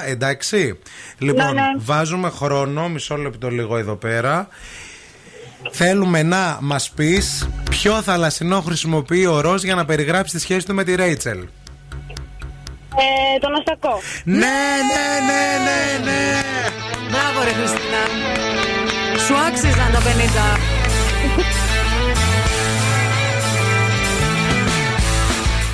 εντάξει. 0.06 0.80
Λοιπόν, 1.18 1.46
Ναι, 1.46 1.52
ναι. 1.62 1.68
βάζουμε 1.78 2.30
χρόνο, 2.30 2.90
μισό 2.90 3.16
λεπτό 3.18 3.50
λίγο 3.50 3.78
εδώ 3.78 3.96
πέρα. 3.96 4.48
Θέλουμε 5.72 6.24
να 6.24 6.58
μας 6.62 6.90
πεις 6.90 7.48
ποιο 7.70 8.02
θαλασσινό 8.02 8.62
χρησιμοποιεί 8.62 9.26
ο 9.26 9.42
Ροζ 9.42 9.64
για 9.64 9.76
να 9.76 9.86
περιγράψει 9.86 10.34
τη 10.34 10.42
σχέση 10.42 10.66
του 10.66 10.74
με 10.74 10.84
τη 10.84 10.96
Ρέιτσελ. 10.96 11.38
Ε, 13.00 13.40
τον 13.40 13.56
Αστακό. 13.56 14.00
Ναι, 14.24 14.38
ναι, 14.38 15.06
ναι, 15.28 15.44
ναι, 15.64 16.06
ναι. 16.06 16.42
Μπράβο, 17.12 17.44
ρε 17.44 17.52
Χριστίνα. 17.52 18.02
Σου 19.26 19.36
άξιζαν 19.36 19.92
τα 19.92 20.00
50. 20.00 20.58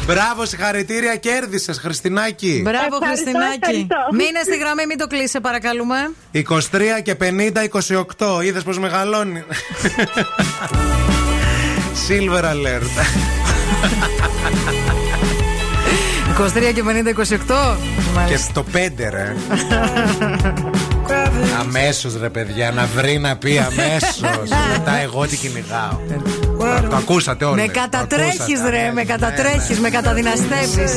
Μπράβο, 0.06 0.46
συγχαρητήρια, 0.46 1.16
κέρδισες, 1.16 1.78
Χριστινάκη. 1.78 2.62
Μπράβο, 2.64 2.86
Ευχαριστώ, 2.86 3.06
Χριστινάκη. 3.08 3.60
ευχαριστώ. 3.62 3.96
Μείνε 4.12 4.40
στη 4.44 4.58
γραμμή, 4.58 4.86
μην 4.88 4.98
το 4.98 5.08
κλείσει, 5.08 5.40
παρακαλούμε. 5.40 5.96
23 6.34 7.02
και 7.04 7.16
50, 7.16 7.64
28. 8.40 8.44
Είδες 8.44 8.64
πώς 8.64 8.80
μεγαλώνει. 8.80 9.44
Silver 12.08 12.44
alert. 12.44 12.94
23 16.70 16.74
και 16.74 16.84
50, 16.84 17.14
28. 17.14 17.78
και 18.28 18.38
στο 18.38 18.66
5, 18.74 19.10
ρε. 19.10 19.36
Αμέσως, 21.60 22.18
ρε 22.22 22.30
παιδιά, 22.30 22.72
να 22.72 22.86
βρει 22.96 23.18
να 23.18 23.36
πει 23.36 23.58
αμέσως. 23.58 24.50
Μετά 24.78 24.98
εγώ 25.04 25.26
τι 25.28 25.38
κυνηγάω. 25.38 25.98
Το- 26.58 26.88
Το 26.90 26.96
ακούσατε 26.96 27.46
όλοι. 27.46 27.62
Με 27.62 27.68
Το 27.68 27.74
κατατρέχεις, 27.80 28.40
ακούσατε, 28.40 28.70
ρε, 28.70 28.78
αμέσως. 28.78 28.94
με 28.94 29.04
κατατρέχεις, 29.04 29.80
με 29.80 29.90
καταδυναστεύεις. 29.90 30.92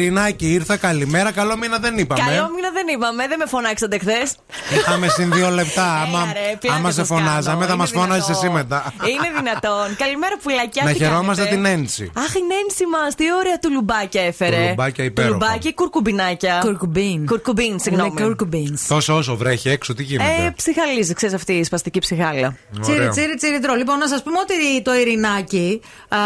Was. 0.00 0.10
Το 0.10 0.16
Ειρηνάκι 0.16 0.52
ήρθα, 0.52 0.76
καλημέρα. 0.76 1.32
Καλό 1.32 1.56
μήνα 1.56 1.78
δεν 1.78 1.98
είπαμε. 1.98 2.22
Καλό 2.30 2.50
μήνα 2.54 2.70
δεν 2.70 2.88
είπαμε, 2.88 3.28
δεν 3.28 3.38
με 3.38 3.46
φωνάξατε 3.46 3.98
χθες. 3.98 4.36
Είχαμε 4.78 5.08
συν 5.08 5.32
δύο 5.32 5.50
λεπτά. 5.50 6.00
άμα 6.00 6.32
ρε, 6.32 6.56
πλάκα 6.60 6.76
άμα 6.78 6.90
σε 6.90 6.94
σας 6.98 7.06
φωνάζαμε, 7.06 7.58
κάνω. 7.58 7.70
θα 7.70 7.76
μας 7.76 7.90
Είναι 7.90 8.00
φώναζε 8.00 8.24
δυνατόν. 8.26 8.44
εσύ 8.44 8.52
μετά. 8.54 8.92
Είναι 9.12 9.28
δυνατόν. 9.36 9.96
Καλημέρα, 9.96 10.34
πουλακιά. 10.42 10.82
Να 10.84 10.90
τι 10.92 10.96
χαιρόμαστε 10.96 11.42
κάνετε; 11.44 11.62
την 11.62 11.78
Έντσι. 11.78 12.10
Αχ, 12.16 12.34
η 12.34 12.42
Νένση 12.52 12.84
μας, 12.94 13.14
τι 13.14 13.24
ωραία 13.40 13.58
τουλουμπάκια 13.58 14.22
έφερε. 14.22 14.62
Τουλουμπάκια 14.62 15.04
υπέροχα. 15.04 15.34
Τουλουμπάκια 15.36 15.70
ή 15.70 15.74
κουρκουμπινάκια; 15.74 16.58
Κουρκουμπίν. 16.64 17.26
Κουρκουμπίν, 17.26 17.78
συγγνώμη. 17.78 18.10
Είναι 18.10 18.22
κουρκουμπίνς. 18.22 18.86
Τόσο 18.86 19.16
όσο 19.16 19.36
βρέχει 19.36 19.68
έξω, 19.68 19.94
τι 19.94 20.02
γίνεται; 20.02 20.44
Ε, 20.46 20.50
ψυχαλίζει, 20.56 21.12
ξέρεις 21.14 21.34
αυτή 21.34 21.52
η 21.52 21.64
σπαστική 21.64 21.98
ψυχάλα. 21.98 22.56
Τσίρι, 22.80 23.08
τσίρι, 23.08 23.34
τσίρι, 23.34 23.60
τρώ. 23.60 23.74
Λοιπόν, 23.74 23.98
να 23.98 24.08
σας 24.08 24.22
πούμε 24.22 24.38
ότι 24.38 24.82
το 24.82 24.94
Ειρηνάκι 24.94 25.80
α, 26.08 26.18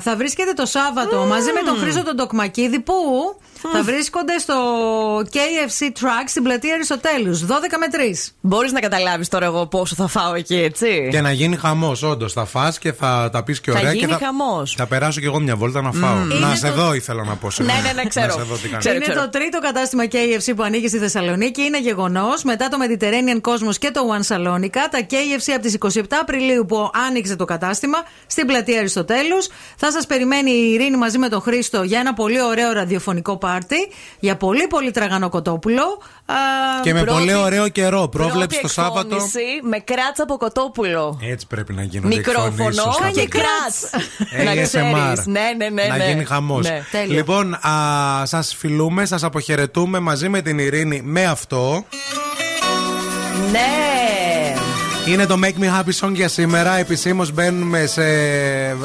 θα 0.00 0.16
βρίσκεται 0.16 0.52
το 0.52 0.66
Σάββατο 0.66 1.24
μαζί 1.24 1.50
με 1.52 1.60
τον 1.70 1.76
Χρήστο 1.78 2.02
τον 2.04 2.16
Τοκμακίδη 2.16 2.80
που 2.80 2.94
θα 3.72 3.82
βρίσκονται 3.82 4.38
στο 4.38 4.54
KFC 5.32 5.84
Truck 5.86 6.24
στην 6.26 6.42
πλατεία 6.42 6.74
Αριστοτέλους. 6.74 7.40
12 7.44 7.46
με 7.78 7.86
3. 7.90 8.34
Μπορείς 8.40 8.72
να 8.72 8.80
καταλάβεις 8.80 9.28
τώρα 9.28 9.44
εγώ 9.46 9.66
πόσο 9.66 9.94
θα 9.94 10.06
φάω 10.06 10.34
εκεί, 10.34 10.54
έτσι; 10.56 11.08
Και 11.10 11.20
να 11.20 11.32
γίνει 11.32 11.56
χαμός, 11.56 12.02
όντως. 12.02 12.32
Θα 12.32 12.44
φας 12.44 12.78
και 12.78 12.92
θα 12.92 13.28
τα 13.32 13.42
πεις 13.42 13.60
και 13.60 13.70
Θα 13.70 13.78
ωραία. 13.78 13.92
γίνει 13.92 14.06
και 14.06 14.12
θα... 14.12 14.18
χαμός. 14.24 14.74
Θα 14.76 14.86
περάσω 14.86 15.20
κι 15.20 15.26
εγώ 15.26 15.38
μια 15.40 15.56
βόλτα 15.56 15.82
να 15.82 15.92
φάω. 15.92 16.14
Μμμ. 16.14 16.28
Να 16.28 16.34
Είναι 16.46 16.56
σε 16.56 16.66
το- 16.68 16.72
δω 16.72 16.94
ήθελα 16.94 17.24
να 17.24 17.34
πω. 17.34 17.50
συγγνώμη. 17.50 17.80
Ναι, 17.82 17.86
ναι, 17.88 17.92
ναι, 18.02 18.08
ξέρω. 18.08 18.26
Να 18.26 18.32
σε 18.32 18.42
δω 18.42 18.54
τι 18.54 18.60
κάνεις. 18.68 18.78
Ξέρω, 18.78 18.94
είναι 18.96 19.04
ξέρω. 19.04 19.20
το 19.20 19.28
τρίτο 19.30 19.58
κατάστημα 19.58 20.04
KFC 20.12 20.52
που 20.56 20.62
ανοίγει 20.62 20.88
στη 20.88 20.98
Θεσσαλονίκη. 20.98 21.62
Είναι 21.62 21.80
γεγονός. 21.80 22.42
Μετά 22.44 22.68
το 22.68 22.76
Mediterranean 22.80 23.40
Cosmos 23.50 23.74
και 23.78 23.90
το 23.90 24.00
One 24.18 24.34
Salonica. 24.34 24.80
Τα 24.90 25.06
KFC 25.10 25.52
από 25.54 25.62
τις 25.62 25.76
27 26.00 26.00
Απριλίου 26.20 26.64
που 26.68 26.90
άνοιξε 27.08 27.36
το 27.36 27.44
κατάστημα 27.44 27.98
στην 28.26 28.46
πλατεία 28.46 28.78
Αριστοτέλους. 28.78 29.46
Θα 29.76 29.90
σας 29.92 30.06
περιμένει 30.06 30.50
η 30.50 30.72
Ειρήνη 30.72 30.96
μαζί 30.96 31.18
με 31.18 31.28
τον 31.28 31.40
Χρήστο 31.40 31.82
για 31.82 31.98
ένα 32.00 32.14
πολύ 32.14 32.42
ωραίο 32.42 32.72
ραδιοφωνικό 32.72 33.36
πάρτι. 33.36 33.52
Για 34.18 34.36
πολύ 34.36 34.66
πολύ 34.66 34.90
τραγανό 34.90 35.28
κοτόπουλο. 35.28 35.82
Α, 36.26 36.34
Και 36.82 36.92
με 36.92 37.00
Πρώτη- 37.02 37.18
πολύ 37.18 37.34
ωραίο 37.34 37.68
καιρό. 37.68 38.08
Πρόβλεψη 38.08 38.58
Πρώτη 38.60 38.74
το 38.74 38.82
Σάββατο. 38.82 39.08
εκφώνηση 39.14 39.40
με 39.62 39.78
κράτσα 39.78 40.22
από 40.22 40.36
κοτόπουλο. 40.36 41.18
Έτσι 41.22 41.46
πρέπει 41.46 41.72
να 41.72 41.82
γίνονται 41.82 42.16
Μικρόφωνο 42.16 42.46
εκφωνήσεις 42.46 42.82
στο 42.82 42.90
και 42.90 43.04
Σάββατο. 43.04 43.28
κράτς. 43.28 43.90
Να 44.44 44.52
ASMR. 44.52 44.62
ξέρεις. 44.64 45.26
Ναι, 45.26 45.40
ναι, 45.56 45.68
ναι. 45.68 45.86
Να 45.88 45.96
ναι. 45.96 46.06
γίνει 46.06 46.24
χαμός. 46.24 46.66
Ναι. 46.68 46.82
Τέλειο. 46.90 47.14
Λοιπόν, 47.14 47.58
σας 48.22 48.54
φιλούμε, 48.58 49.04
σας 49.04 49.22
αποχαιρετούμε 49.22 49.98
μαζί 49.98 50.28
με 50.28 50.40
την 50.40 50.58
Ειρήνη 50.58 51.00
με 51.04 51.24
αυτό. 51.24 51.84
Ναι. 53.50 53.93
Είναι 55.06 55.26
το 55.26 55.38
Make 55.42 55.62
Me 55.62 55.66
Happy 55.66 56.06
Song 56.06 56.12
για 56.12 56.28
σήμερα. 56.28 56.76
Επισήμως 56.78 57.32
μπαίνουμε 57.32 57.86
σε 57.86 58.04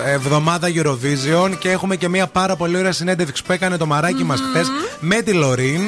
εβδομάδα 0.06 0.67
Eurovision 0.75 1.51
και 1.59 1.69
έχουμε 1.69 1.95
και 1.95 2.07
μια 2.07 2.27
πάρα 2.27 2.56
πολύ 2.56 2.77
ωραία 2.77 2.91
συνέντευξη 2.91 3.43
που 3.43 3.51
έκανε 3.51 3.77
το 3.77 3.85
Μαράκι 3.85 4.24
μας 4.23 4.39
χθες 4.49 4.67
με 4.99 5.22
τη 5.22 5.33
Loreen. 5.33 5.82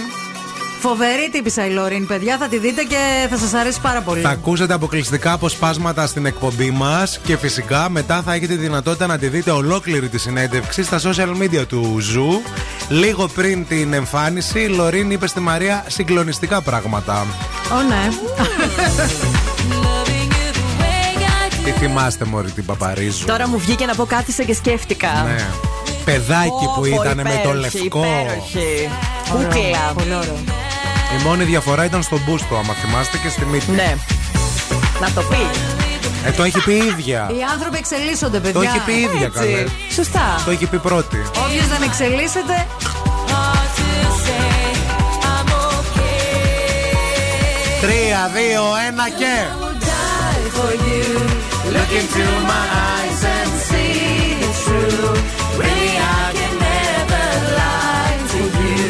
Φοβερή 0.79 1.29
τύπισσα 1.31 1.65
η 1.65 1.69
Loreen, 1.69 2.07
παιδιά. 2.07 2.37
Θα 2.37 2.47
τη 2.47 2.57
δείτε 2.57 2.83
και 2.83 3.27
θα 3.29 3.37
σας 3.37 3.53
αρέσει 3.53 3.81
πάρα 3.81 4.01
πολύ. 4.01 4.21
Θα 4.21 4.29
ακούσετε 4.29 4.73
αποκλειστικά 4.73 5.31
αποσπάσματα 5.31 6.07
στην 6.07 6.25
εκπομπή 6.25 6.71
μας 6.71 7.19
και 7.23 7.37
φυσικά 7.37 7.89
μετά 7.89 8.21
θα 8.21 8.33
έχετε 8.33 8.53
τη 8.53 8.59
δυνατότητα 8.59 9.07
να 9.07 9.17
τη 9.17 9.27
δείτε 9.27 9.51
ολόκληρη 9.51 10.09
τη 10.09 10.17
συνέντευξη 10.17 10.83
στα 10.83 10.99
social 10.99 11.41
media 11.41 11.67
του 11.67 11.97
Zoo. 11.99 12.41
Λίγο 12.89 13.27
πριν 13.27 13.67
την 13.67 13.93
εμφάνιση, 13.93 14.59
η 14.59 14.67
Loreen 14.67 15.11
είπε 15.11 15.27
στη 15.27 15.39
Μαρία 15.39 15.85
συγκλονιστικά 15.87 16.61
πράγματα. 16.61 17.25
Ω, 17.71 17.81
ναι. 17.81 18.09
Τι 21.63 21.71
θυμάστε, 21.71 22.25
Μωρή, 22.25 22.51
την 22.51 22.65
Παπαρίζου. 22.65 23.25
Τώρα 23.25 23.47
μου 23.47 23.57
βγήκε 23.57 23.85
να 23.85 23.95
πω 23.95 24.05
κάθισα 24.05 24.43
και 24.43 24.53
σκέφτηκα. 24.53 25.09
Ναι. 25.25 25.45
Παιδάκι 26.05 26.49
που 26.49 26.81
Πω, 26.81 26.95
πω, 26.95 27.03
ήταν 27.03 27.17
με 27.17 27.23
το 27.23 27.49
υπέροχη, 27.49 27.77
λευκό. 27.77 28.05
Υπέροχη. 28.05 28.89
Κούκλα. 29.29 29.91
Πολύ 29.93 30.15
ωραίο. 30.15 30.39
Η 31.19 31.23
μόνη 31.23 31.43
διαφορά 31.43 31.85
ήταν 31.85 32.03
στον 32.03 32.21
μπούστο, 32.25 32.55
άμα 32.55 32.73
θυμάστε, 32.73 33.17
και 33.17 33.29
στη 33.29 33.45
μύτη. 33.45 33.71
Ναι. 33.71 33.95
Να 35.01 35.11
το 35.11 35.21
πει. 35.21 35.59
Ε, 36.25 36.31
το 36.31 36.43
έχει 36.43 36.63
πει 36.63 36.73
η 36.73 36.77
ίδια. 36.77 37.31
Οι 37.37 37.43
άνθρωποι 37.51 37.77
εξελίσσονται, 37.77 38.39
παιδιά. 38.39 38.59
Το 38.59 38.61
έχει 38.61 38.79
πει 38.85 38.93
η 38.93 39.01
ίδια, 39.01 39.25
Έτσι. 39.25 39.39
καλέ. 39.39 39.63
Σωστά. 39.91 40.41
Το 40.45 40.51
έχει 40.51 40.65
πει 40.65 40.77
πρώτη. 40.77 41.17
Όποιος 41.45 41.67
δεν 41.67 41.81
εξελίσσεται. 41.83 42.67
Τρία, 47.81 48.31
δύο, 48.33 48.63
ένα 48.87 49.09
και. 49.09 49.33
Look 51.71 51.91
into 51.93 52.23
my 52.51 52.65
eyes 52.89 53.23
and 53.23 53.51
see 53.69 54.35
it's 54.45 54.59
true. 54.65 55.07
Really, 55.61 55.93
I 55.97 56.33
can 56.39 56.53
never 56.69 57.25
lie 57.59 58.17
to 58.33 58.41
you. 58.59 58.87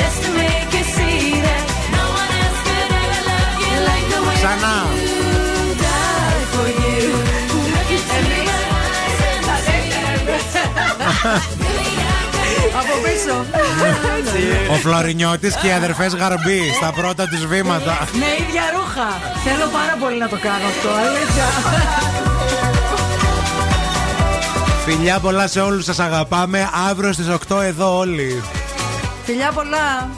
Just 0.00 0.16
to 0.24 0.28
make 0.42 0.68
you 0.76 0.84
see 0.96 1.40
that 1.46 1.64
no 1.96 2.04
one 2.20 2.30
else 2.44 2.60
could 2.68 2.92
ever 3.04 3.20
love 3.30 3.56
you 3.64 3.76
like 3.90 4.06
the 4.12 4.20
way 4.26 4.36
Sana. 4.44 4.74
you 5.00 5.16
die 5.88 6.44
for 6.52 6.68
you. 6.84 7.02
Look 7.72 7.90
into 7.96 8.20
my 8.48 8.62
eyes 8.84 9.20
and 9.30 9.44
see. 11.64 11.76
Από 12.78 12.94
πίσω. 13.02 13.44
Ο 14.70 14.74
Φλωρινιώτης 14.74 15.56
και 15.56 15.66
οι 15.66 15.72
αδερφές 15.72 16.14
Γαρμπή 16.14 16.72
στα 16.76 16.92
πρώτα 16.92 17.28
τους 17.28 17.46
βήματα. 17.46 18.08
Με 18.12 18.26
ίδια 18.44 18.62
ρούχα. 18.74 19.08
Θέλω 19.44 19.66
πάρα 19.72 19.96
πολύ 20.00 20.18
να 20.18 20.28
το 20.28 20.38
κάνω 20.42 20.66
αυτό, 20.66 20.88
αλήθεια. 20.88 21.44
Φιλιά 24.84 25.18
πολλά 25.18 25.46
σε 25.46 25.60
όλους 25.60 25.84
σας 25.84 25.98
αγαπάμε. 25.98 26.68
Αύριο 26.90 27.12
στις 27.12 27.28
8 27.28 27.60
εδώ 27.60 27.98
όλοι. 27.98 28.42
Φιλιά 29.24 29.52
πολλά. 29.52 30.08